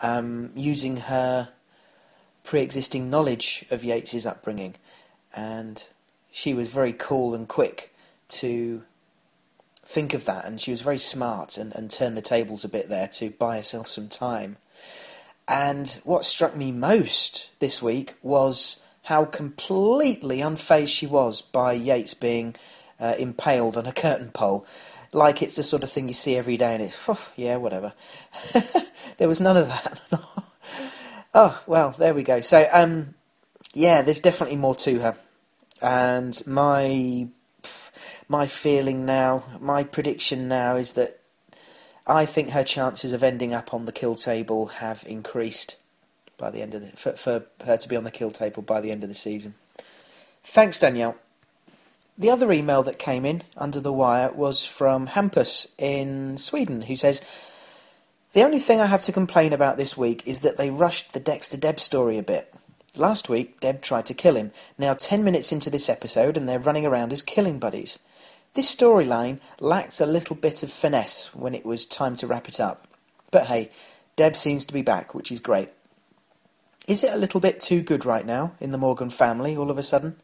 um, 0.00 0.50
using 0.54 0.96
her 0.98 1.50
pre-existing 2.44 3.08
knowledge 3.08 3.64
of 3.70 3.82
Yates's 3.82 4.26
upbringing, 4.26 4.74
and 5.34 5.86
she 6.30 6.54
was 6.54 6.72
very 6.72 6.92
cool 6.92 7.34
and 7.34 7.48
quick 7.48 7.94
to 8.28 8.82
think 9.84 10.14
of 10.14 10.24
that, 10.24 10.44
and 10.44 10.60
she 10.60 10.70
was 10.70 10.80
very 10.80 10.98
smart 10.98 11.56
and, 11.56 11.74
and 11.74 11.90
turned 11.90 12.16
the 12.16 12.22
tables 12.22 12.64
a 12.64 12.68
bit 12.68 12.88
there 12.88 13.08
to 13.08 13.30
buy 13.30 13.56
herself 13.56 13.88
some 13.88 14.08
time. 14.08 14.56
And 15.46 16.00
what 16.04 16.24
struck 16.24 16.56
me 16.56 16.72
most 16.72 17.50
this 17.58 17.82
week 17.82 18.14
was 18.22 18.80
how 19.04 19.24
completely 19.24 20.38
unfazed 20.38 20.96
she 20.96 21.06
was 21.06 21.42
by 21.42 21.72
Yates 21.72 22.14
being 22.14 22.54
uh, 23.02 23.14
impaled 23.18 23.76
on 23.76 23.86
a 23.86 23.92
curtain 23.92 24.30
pole. 24.30 24.64
Like 25.12 25.42
it's 25.42 25.56
the 25.56 25.62
sort 25.62 25.82
of 25.82 25.90
thing 25.90 26.08
you 26.08 26.14
see 26.14 26.36
every 26.36 26.56
day, 26.56 26.72
and 26.72 26.82
it's, 26.82 26.98
oh, 27.06 27.20
yeah, 27.36 27.56
whatever. 27.56 27.92
there 29.18 29.28
was 29.28 29.40
none 29.40 29.56
of 29.58 29.68
that. 29.68 30.00
oh, 31.34 31.62
well, 31.66 31.90
there 31.98 32.14
we 32.14 32.22
go. 32.22 32.40
So, 32.40 32.66
um, 32.72 33.14
yeah, 33.74 34.00
there's 34.00 34.20
definitely 34.20 34.56
more 34.56 34.76
to 34.76 35.00
her. 35.00 35.16
And 35.82 36.40
my 36.46 37.28
my 38.28 38.46
feeling 38.46 39.04
now, 39.04 39.42
my 39.60 39.82
prediction 39.82 40.48
now 40.48 40.76
is 40.76 40.94
that 40.94 41.20
I 42.06 42.24
think 42.24 42.50
her 42.50 42.64
chances 42.64 43.12
of 43.12 43.22
ending 43.22 43.52
up 43.52 43.74
on 43.74 43.84
the 43.84 43.92
kill 43.92 44.14
table 44.14 44.66
have 44.66 45.04
increased 45.06 45.76
by 46.38 46.50
the 46.50 46.62
end 46.62 46.74
of 46.74 46.80
the, 46.80 46.96
for, 46.96 47.12
for 47.12 47.46
her 47.64 47.76
to 47.76 47.88
be 47.88 47.96
on 47.96 48.04
the 48.04 48.10
kill 48.10 48.30
table 48.30 48.62
by 48.62 48.80
the 48.80 48.90
end 48.90 49.02
of 49.02 49.08
the 49.08 49.14
season. 49.14 49.54
Thanks, 50.42 50.78
Danielle. 50.78 51.16
The 52.22 52.30
other 52.30 52.52
email 52.52 52.84
that 52.84 53.00
came 53.00 53.24
in 53.24 53.42
under 53.56 53.80
the 53.80 53.92
wire 53.92 54.30
was 54.30 54.64
from 54.64 55.08
Hampus 55.08 55.66
in 55.76 56.38
Sweden, 56.38 56.82
who 56.82 56.94
says, 56.94 57.20
The 58.32 58.44
only 58.44 58.60
thing 58.60 58.80
I 58.80 58.86
have 58.86 59.02
to 59.02 59.12
complain 59.12 59.52
about 59.52 59.76
this 59.76 59.96
week 59.96 60.22
is 60.24 60.38
that 60.40 60.56
they 60.56 60.70
rushed 60.70 61.14
the 61.14 61.18
Dexter 61.18 61.56
Deb 61.56 61.80
story 61.80 62.18
a 62.18 62.22
bit. 62.22 62.54
Last 62.94 63.28
week, 63.28 63.58
Deb 63.58 63.82
tried 63.82 64.06
to 64.06 64.14
kill 64.14 64.36
him. 64.36 64.52
Now, 64.78 64.94
ten 64.94 65.24
minutes 65.24 65.50
into 65.50 65.68
this 65.68 65.88
episode, 65.88 66.36
and 66.36 66.48
they're 66.48 66.60
running 66.60 66.86
around 66.86 67.10
as 67.10 67.22
killing 67.22 67.58
buddies. 67.58 67.98
This 68.54 68.72
storyline 68.72 69.40
lacked 69.58 70.00
a 70.00 70.06
little 70.06 70.36
bit 70.36 70.62
of 70.62 70.70
finesse 70.70 71.34
when 71.34 71.56
it 71.56 71.66
was 71.66 71.84
time 71.84 72.14
to 72.18 72.28
wrap 72.28 72.48
it 72.48 72.60
up. 72.60 72.86
But 73.32 73.48
hey, 73.48 73.72
Deb 74.14 74.36
seems 74.36 74.64
to 74.66 74.72
be 74.72 74.82
back, 74.82 75.12
which 75.12 75.32
is 75.32 75.40
great. 75.40 75.70
Is 76.86 77.02
it 77.02 77.12
a 77.12 77.18
little 77.18 77.40
bit 77.40 77.58
too 77.58 77.82
good 77.82 78.04
right 78.04 78.24
now 78.24 78.52
in 78.60 78.70
the 78.70 78.78
Morgan 78.78 79.10
family 79.10 79.56
all 79.56 79.72
of 79.72 79.78
a 79.78 79.82
sudden? 79.82 80.14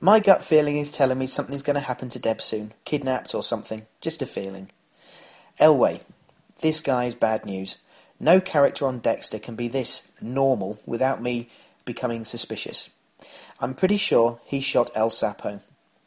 My 0.00 0.20
gut 0.20 0.42
feeling 0.42 0.78
is 0.78 0.92
telling 0.92 1.18
me 1.18 1.26
something's 1.26 1.62
going 1.62 1.74
to 1.74 1.80
happen 1.80 2.08
to 2.10 2.18
Deb 2.18 2.40
soon. 2.40 2.72
Kidnapped 2.84 3.34
or 3.34 3.42
something. 3.42 3.86
Just 4.00 4.22
a 4.22 4.26
feeling. 4.26 4.70
Elway. 5.60 6.02
This 6.60 6.80
guy's 6.80 7.14
bad 7.14 7.44
news. 7.44 7.78
No 8.20 8.40
character 8.40 8.86
on 8.86 8.98
Dexter 8.98 9.38
can 9.38 9.54
be 9.54 9.68
this 9.68 10.10
normal 10.20 10.80
without 10.86 11.22
me 11.22 11.48
becoming 11.84 12.24
suspicious. 12.24 12.90
I'm 13.60 13.74
pretty 13.74 13.96
sure 13.96 14.40
he 14.44 14.60
shot 14.60 14.90
El 14.94 15.10
Sapo. 15.10 15.60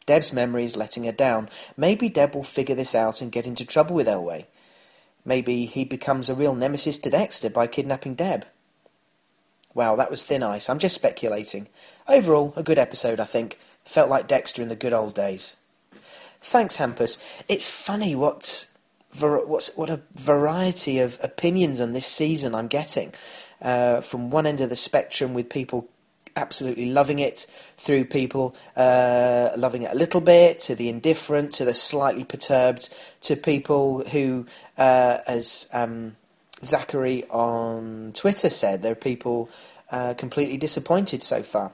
Deb's 0.06 0.32
memory 0.32 0.64
is 0.64 0.76
letting 0.76 1.04
her 1.04 1.12
down. 1.12 1.48
Maybe 1.76 2.08
Deb 2.08 2.34
will 2.34 2.42
figure 2.42 2.74
this 2.74 2.94
out 2.94 3.20
and 3.20 3.32
get 3.32 3.46
into 3.46 3.64
trouble 3.64 3.94
with 3.94 4.06
Elway. 4.06 4.46
Maybe 5.24 5.66
he 5.66 5.84
becomes 5.84 6.28
a 6.28 6.34
real 6.34 6.54
nemesis 6.54 6.98
to 6.98 7.10
Dexter 7.10 7.48
by 7.48 7.66
kidnapping 7.66 8.14
Deb. 8.14 8.44
Wow, 9.74 9.96
that 9.96 10.10
was 10.10 10.24
thin 10.24 10.42
ice. 10.42 10.68
I'm 10.68 10.78
just 10.78 10.94
speculating. 10.94 11.68
Overall, 12.06 12.52
a 12.56 12.62
good 12.62 12.78
episode, 12.78 13.20
I 13.20 13.24
think. 13.24 13.58
Felt 13.84 14.10
like 14.10 14.28
Dexter 14.28 14.62
in 14.62 14.68
the 14.68 14.76
good 14.76 14.92
old 14.92 15.14
days. 15.14 15.56
Thanks, 16.40 16.76
Hampus. 16.76 17.18
It's 17.48 17.70
funny 17.70 18.14
what 18.14 18.68
what's, 19.20 19.76
what 19.76 19.90
a 19.90 20.00
variety 20.14 20.98
of 20.98 21.18
opinions 21.22 21.80
on 21.80 21.92
this 21.92 22.06
season 22.06 22.54
I'm 22.54 22.68
getting. 22.68 23.12
Uh, 23.60 24.00
from 24.00 24.30
one 24.30 24.46
end 24.46 24.60
of 24.60 24.70
the 24.70 24.76
spectrum 24.76 25.34
with 25.34 25.48
people 25.48 25.88
absolutely 26.34 26.86
loving 26.86 27.18
it, 27.18 27.46
through 27.76 28.04
people 28.06 28.56
uh, 28.76 29.50
loving 29.56 29.82
it 29.82 29.92
a 29.92 29.94
little 29.94 30.20
bit, 30.20 30.58
to 30.58 30.74
the 30.74 30.88
indifferent, 30.88 31.52
to 31.52 31.64
the 31.64 31.74
slightly 31.74 32.24
perturbed, 32.24 32.92
to 33.20 33.36
people 33.36 34.02
who, 34.08 34.46
uh, 34.78 35.18
as 35.26 35.68
um, 35.72 36.16
Zachary 36.64 37.24
on 37.30 38.12
Twitter 38.14 38.48
said, 38.48 38.82
there 38.82 38.92
are 38.92 38.96
people 38.96 39.48
uh, 39.90 40.14
completely 40.14 40.56
disappointed 40.56 41.22
so 41.22 41.42
far. 41.42 41.72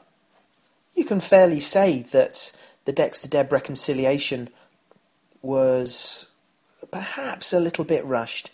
You 0.94 1.04
can 1.04 1.20
fairly 1.20 1.60
say 1.60 2.02
that 2.12 2.52
the 2.84 2.92
Dexter 2.92 3.28
Deb 3.28 3.52
reconciliation 3.52 4.48
was 5.42 6.26
perhaps 6.90 7.52
a 7.52 7.60
little 7.60 7.84
bit 7.84 8.04
rushed. 8.04 8.50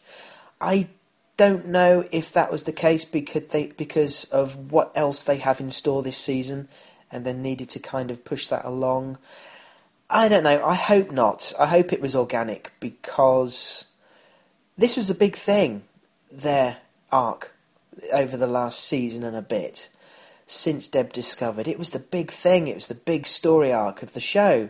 I 0.61 0.89
don't 1.37 1.67
know 1.67 2.05
if 2.13 2.33
that 2.33 2.51
was 2.53 2.65
the 2.65 2.73
case 2.73 3.05
because 3.05 3.47
they 3.47 3.69
because 3.69 4.25
of 4.25 4.71
what 4.71 4.93
else 4.95 5.25
they 5.25 5.39
have 5.39 5.61
in 5.61 5.71
store 5.71 6.03
this 6.03 6.19
season, 6.19 6.69
and 7.11 7.25
then 7.25 7.43
needed 7.43 7.69
to 7.71 7.79
kind 7.79 8.11
of 8.11 8.25
push 8.25 8.49
that 8.49 8.65
along. 8.65 9.19
I 10.11 10.29
don't 10.29 10.45
know. 10.45 10.65
I 10.65 10.75
hope 10.75 11.11
not. 11.11 11.53
I 11.59 11.67
hope 11.67 11.93
it 11.93 12.01
was 12.01 12.15
organic 12.15 12.73
because 12.81 13.87
this 14.77 14.97
was 14.97 15.11
a 15.11 15.15
big 15.15 15.37
thing. 15.37 15.83
Their 16.37 16.79
arc 17.13 17.55
over 18.13 18.37
the 18.37 18.47
last 18.47 18.81
season 18.81 19.23
and 19.25 19.37
a 19.37 19.43
bit 19.43 19.89
since 20.47 20.89
Deb 20.89 21.13
discovered 21.13 21.67
it 21.69 21.79
was 21.79 21.91
the 21.91 21.99
big 21.99 22.31
thing. 22.31 22.69
It 22.69 22.75
was 22.75 22.89
the 22.89 22.95
big 22.95 23.27
story 23.27 23.73
arc 23.73 24.03
of 24.03 24.13
the 24.13 24.21
show, 24.21 24.69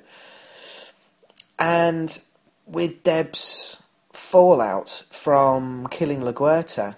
and 1.59 2.21
with 2.67 3.03
Deb's 3.03 3.83
fallout 4.13 5.05
from 5.11 5.87
killing 5.89 6.21
LaGuerta, 6.21 6.97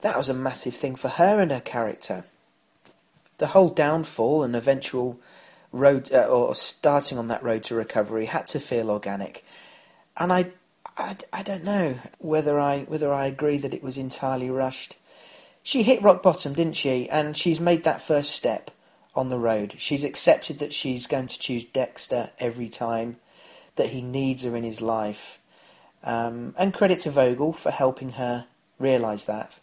that 0.00 0.16
was 0.16 0.28
a 0.28 0.34
massive 0.34 0.74
thing 0.74 0.94
for 0.94 1.08
her 1.08 1.40
and 1.40 1.50
her 1.50 1.60
character. 1.60 2.24
The 3.38 3.48
whole 3.48 3.70
downfall 3.70 4.42
and 4.42 4.54
eventual 4.54 5.18
road, 5.72 6.12
uh, 6.12 6.24
or 6.24 6.54
starting 6.54 7.18
on 7.18 7.28
that 7.28 7.42
road 7.42 7.64
to 7.64 7.74
recovery, 7.74 8.26
had 8.26 8.46
to 8.48 8.60
feel 8.60 8.90
organic. 8.90 9.44
And 10.16 10.32
I, 10.32 10.52
I, 10.96 11.16
I 11.32 11.42
don't 11.42 11.64
know 11.64 11.98
whether 12.18 12.58
I 12.60 12.80
whether 12.82 13.12
I 13.12 13.26
agree 13.26 13.58
that 13.58 13.74
it 13.74 13.82
was 13.82 13.98
entirely 13.98 14.50
rushed. 14.50 14.96
She 15.62 15.82
hit 15.82 16.02
rock 16.02 16.22
bottom, 16.22 16.54
didn't 16.54 16.76
she? 16.76 17.08
And 17.08 17.36
she's 17.36 17.60
made 17.60 17.84
that 17.84 18.02
first 18.02 18.32
step 18.32 18.70
on 19.14 19.28
the 19.28 19.38
road. 19.38 19.74
She's 19.78 20.04
accepted 20.04 20.58
that 20.58 20.72
she's 20.72 21.06
going 21.06 21.28
to 21.28 21.38
choose 21.38 21.64
Dexter 21.64 22.30
every 22.38 22.68
time, 22.68 23.16
that 23.76 23.90
he 23.90 24.02
needs 24.02 24.42
her 24.42 24.56
in 24.56 24.64
his 24.64 24.80
life. 24.80 25.38
Um, 26.02 26.54
and 26.58 26.74
credit 26.74 26.98
to 27.00 27.10
Vogel 27.10 27.52
for 27.52 27.70
helping 27.70 28.10
her 28.10 28.46
realise 28.78 29.24
that. 29.26 29.60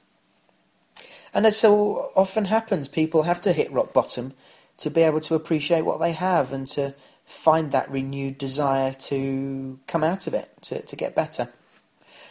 And 1.34 1.46
as 1.46 1.58
so 1.58 2.12
often 2.16 2.46
happens, 2.46 2.88
people 2.88 3.24
have 3.24 3.42
to 3.42 3.54
hit 3.54 3.72
rock 3.72 3.94
bottom 3.94 4.34
to 4.78 4.90
be 4.90 5.02
able 5.02 5.20
to 5.20 5.36
appreciate 5.36 5.82
what 5.82 6.00
they 6.00 6.14
have 6.14 6.54
and 6.54 6.66
to 6.68 6.96
find 7.30 7.72
that 7.72 7.92
renewed 7.92 8.40
desire 8.40 8.92
to 8.92 9.80
come 9.86 10.04
out 10.04 10.26
of 10.26 10.34
it, 10.34 10.50
to, 10.64 10.82
to 10.82 10.96
get 10.96 11.14
better. 11.14 11.48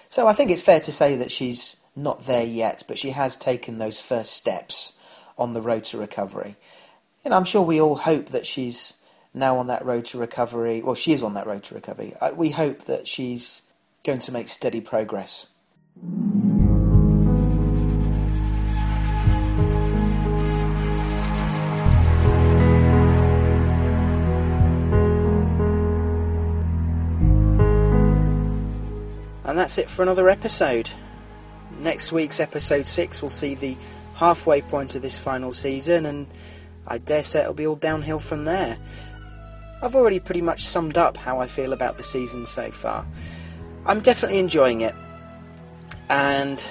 So 0.09 0.27
I 0.27 0.33
think 0.33 0.51
it's 0.51 0.63
fair 0.63 0.81
to 0.81 0.91
say 0.91 1.15
that 1.15 1.31
she's 1.31 1.77
not 1.95 2.27
there 2.27 2.45
yet, 2.45 2.83
but 2.89 2.99
she 2.99 3.11
has 3.11 3.37
taken 3.37 3.79
those 3.79 4.01
first 4.01 4.33
steps 4.33 4.99
on 5.39 5.55
the 5.55 5.63
road 5.63 5.85
to 5.85 5.99
recovery. 5.99 6.57
And 7.25 7.33
I'm 7.33 7.45
sure 7.45 7.63
we 7.63 7.81
all 7.81 7.95
hope 7.95 8.27
that 8.27 8.45
she's 8.45 8.95
now 9.33 9.57
on 9.59 9.69
that 9.69 9.85
road 9.85 10.05
to 10.07 10.19
recovery. 10.19 10.83
Well, 10.83 10.97
she 10.97 11.13
is 11.13 11.23
on 11.23 11.35
that 11.35 11.47
road 11.47 11.63
to 11.65 11.75
recovery. 11.75 12.15
Uh, 12.21 12.33
we 12.35 12.51
hope 12.51 12.81
that 12.85 13.07
she's 13.07 13.63
going 14.05 14.19
to 14.21 14.33
make 14.33 14.49
steady 14.49 14.81
progress. 14.81 15.47
And 29.49 29.57
that's 29.57 29.79
it 29.79 29.89
for 29.89 30.03
another 30.03 30.29
episode. 30.29 30.91
Next 31.79 32.13
week's 32.13 32.39
episode 32.39 32.85
6 32.85 33.23
will 33.23 33.31
see 33.31 33.55
the 33.55 33.79
halfway 34.13 34.61
point 34.61 34.95
of 34.95 35.01
this 35.01 35.19
final 35.19 35.55
season, 35.55 36.05
and 36.05 36.27
I 36.87 36.99
dare 36.99 37.23
say 37.23 37.41
it'll 37.41 37.55
be 37.55 37.67
all 37.67 37.75
downhill 37.75 38.19
from 38.19 38.45
there. 38.45 38.77
I've 39.83 39.95
already 39.95 40.21
pretty 40.21 40.43
much 40.43 40.67
summed 40.67 40.99
up 40.99 41.17
how 41.17 41.41
I 41.41 41.47
feel 41.47 41.73
about 41.73 41.97
the 41.97 42.03
season 42.03 42.45
so 42.45 42.71
far. 42.71 43.07
I'm 43.87 44.01
definitely 44.01 44.39
enjoying 44.39 44.83
it, 44.83 44.95
and 46.11 46.63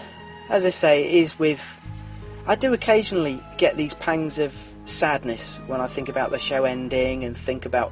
as 0.52 0.64
I 0.64 0.70
say, 0.70 1.04
it 1.04 1.16
is 1.16 1.40
with. 1.40 1.82
I 2.46 2.54
do 2.54 2.74
occasionally 2.74 3.42
get 3.58 3.76
these 3.76 3.96
pangs 3.96 4.38
of 4.38 4.56
sadness 4.86 5.60
when 5.66 5.82
I 5.82 5.88
think 5.88 6.10
about 6.10 6.30
the 6.30 6.38
show 6.38 6.64
ending 6.64 7.24
and 7.24 7.36
think 7.36 7.66
about 7.66 7.92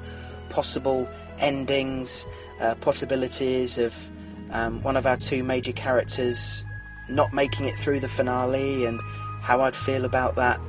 possible 0.50 1.10
endings, 1.40 2.28
uh, 2.62 2.76
possibilities 2.76 3.80
of 3.80 4.12
um, 4.52 4.82
one 4.84 4.96
of 4.96 5.06
our 5.06 5.18
two 5.18 5.44
major 5.44 5.72
characters 5.72 6.66
not 7.10 7.34
making 7.34 7.66
it 7.66 7.78
through 7.78 8.00
the 8.00 8.08
finale 8.08 8.86
and 8.86 9.00
how 9.42 9.62
I'd 9.62 9.76
feel 9.76 10.06
about 10.06 10.36
that. 10.36 10.60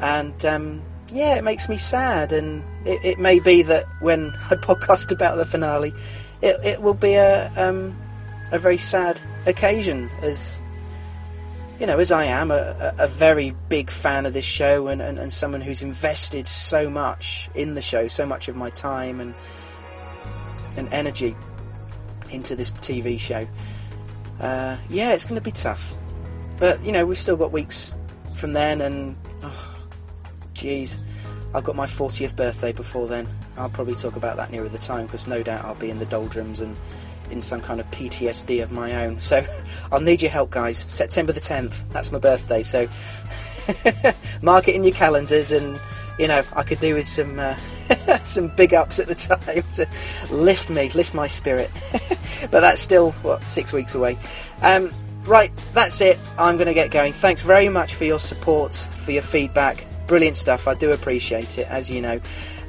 And 0.00 0.44
um, 0.44 0.82
yeah, 1.12 1.36
it 1.36 1.44
makes 1.44 1.68
me 1.68 1.76
sad. 1.76 2.32
And 2.32 2.62
it, 2.86 3.04
it, 3.04 3.18
may 3.18 3.40
be 3.40 3.62
that 3.62 3.86
when 4.00 4.30
I 4.50 4.54
podcast 4.54 5.12
about 5.12 5.36
the 5.36 5.44
finale, 5.44 5.92
it, 6.40 6.56
it 6.64 6.82
will 6.82 6.94
be 6.94 7.14
a 7.14 7.52
um, 7.56 7.96
a 8.50 8.58
very 8.58 8.76
sad 8.76 9.20
occasion, 9.46 10.10
as 10.20 10.60
you 11.80 11.86
know, 11.86 11.98
as 11.98 12.12
I 12.12 12.24
am 12.24 12.50
a, 12.50 12.94
a 12.98 13.08
very 13.08 13.54
big 13.68 13.90
fan 13.90 14.26
of 14.26 14.34
this 14.34 14.44
show 14.44 14.86
and, 14.86 15.00
and, 15.00 15.18
and 15.18 15.32
someone 15.32 15.60
who's 15.60 15.82
invested 15.82 16.46
so 16.46 16.88
much 16.88 17.48
in 17.54 17.74
the 17.74 17.82
show, 17.82 18.06
so 18.08 18.26
much 18.26 18.48
of 18.48 18.54
my 18.54 18.70
time 18.70 19.20
and 19.20 19.34
and 20.76 20.88
energy 20.92 21.36
into 22.32 22.56
this 22.56 22.70
TV 22.70 23.18
show. 23.18 23.46
Uh, 24.40 24.76
yeah, 24.88 25.12
it's 25.12 25.24
going 25.24 25.36
to 25.36 25.44
be 25.44 25.52
tough. 25.52 25.94
But, 26.58 26.84
you 26.84 26.92
know, 26.92 27.06
we've 27.06 27.18
still 27.18 27.36
got 27.36 27.52
weeks 27.52 27.94
from 28.34 28.52
then, 28.52 28.80
and, 28.80 29.16
oh, 29.42 29.76
jeez, 30.54 30.98
I've 31.54 31.64
got 31.64 31.76
my 31.76 31.86
40th 31.86 32.34
birthday 32.36 32.72
before 32.72 33.06
then. 33.06 33.28
I'll 33.56 33.70
probably 33.70 33.94
talk 33.94 34.16
about 34.16 34.36
that 34.36 34.50
nearer 34.50 34.68
the 34.68 34.78
time, 34.78 35.06
because 35.06 35.26
no 35.26 35.42
doubt 35.42 35.64
I'll 35.64 35.74
be 35.74 35.90
in 35.90 35.98
the 35.98 36.06
doldrums 36.06 36.60
and 36.60 36.76
in 37.30 37.40
some 37.40 37.60
kind 37.60 37.80
of 37.80 37.90
PTSD 37.90 38.62
of 38.62 38.72
my 38.72 39.04
own. 39.04 39.20
So 39.20 39.44
I'll 39.92 40.00
need 40.00 40.22
your 40.22 40.30
help, 40.30 40.50
guys. 40.50 40.78
September 40.88 41.32
the 41.32 41.40
10th, 41.40 41.88
that's 41.90 42.12
my 42.12 42.18
birthday, 42.18 42.62
so 42.62 42.88
mark 44.42 44.68
it 44.68 44.74
in 44.74 44.84
your 44.84 44.94
calendars 44.94 45.52
and 45.52 45.80
you 46.18 46.28
know, 46.28 46.42
I 46.54 46.62
could 46.62 46.80
do 46.80 46.94
with 46.94 47.06
some 47.06 47.38
uh, 47.38 47.56
some 48.24 48.48
big 48.48 48.74
ups 48.74 48.98
at 48.98 49.08
the 49.08 49.14
time 49.14 49.64
to 49.74 49.88
lift 50.34 50.70
me, 50.70 50.90
lift 50.90 51.14
my 51.14 51.26
spirit. 51.26 51.70
but 52.50 52.60
that's 52.60 52.80
still 52.80 53.12
what 53.22 53.46
six 53.46 53.72
weeks 53.72 53.94
away. 53.94 54.18
Um, 54.62 54.92
right, 55.24 55.52
that's 55.74 56.00
it. 56.00 56.18
I'm 56.38 56.56
going 56.56 56.66
to 56.66 56.74
get 56.74 56.90
going. 56.90 57.12
Thanks 57.12 57.42
very 57.42 57.68
much 57.68 57.94
for 57.94 58.04
your 58.04 58.18
support, 58.18 58.74
for 58.74 59.12
your 59.12 59.22
feedback. 59.22 59.86
Brilliant 60.06 60.36
stuff. 60.36 60.68
I 60.68 60.74
do 60.74 60.92
appreciate 60.92 61.58
it, 61.58 61.68
as 61.68 61.90
you 61.90 62.02
know. 62.02 62.20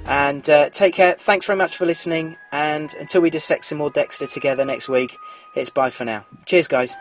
And 0.06 0.48
uh, 0.50 0.70
take 0.70 0.94
care. 0.96 1.14
Thanks 1.14 1.46
very 1.46 1.58
much 1.58 1.78
for 1.78 1.86
listening. 1.86 2.38
And 2.52 2.94
until 3.00 3.22
we 3.22 3.30
dissect 3.30 3.66
some 3.66 3.78
more 3.78 3.90
Dexter 3.90 4.28
together 4.28 4.66
next 4.66 4.90
week, 4.90 5.16
it's 5.56 5.70
bye 5.70 5.90
for 5.90 6.06
now. 6.06 6.26
Cheers, 6.46 6.68
guys. 6.68 6.96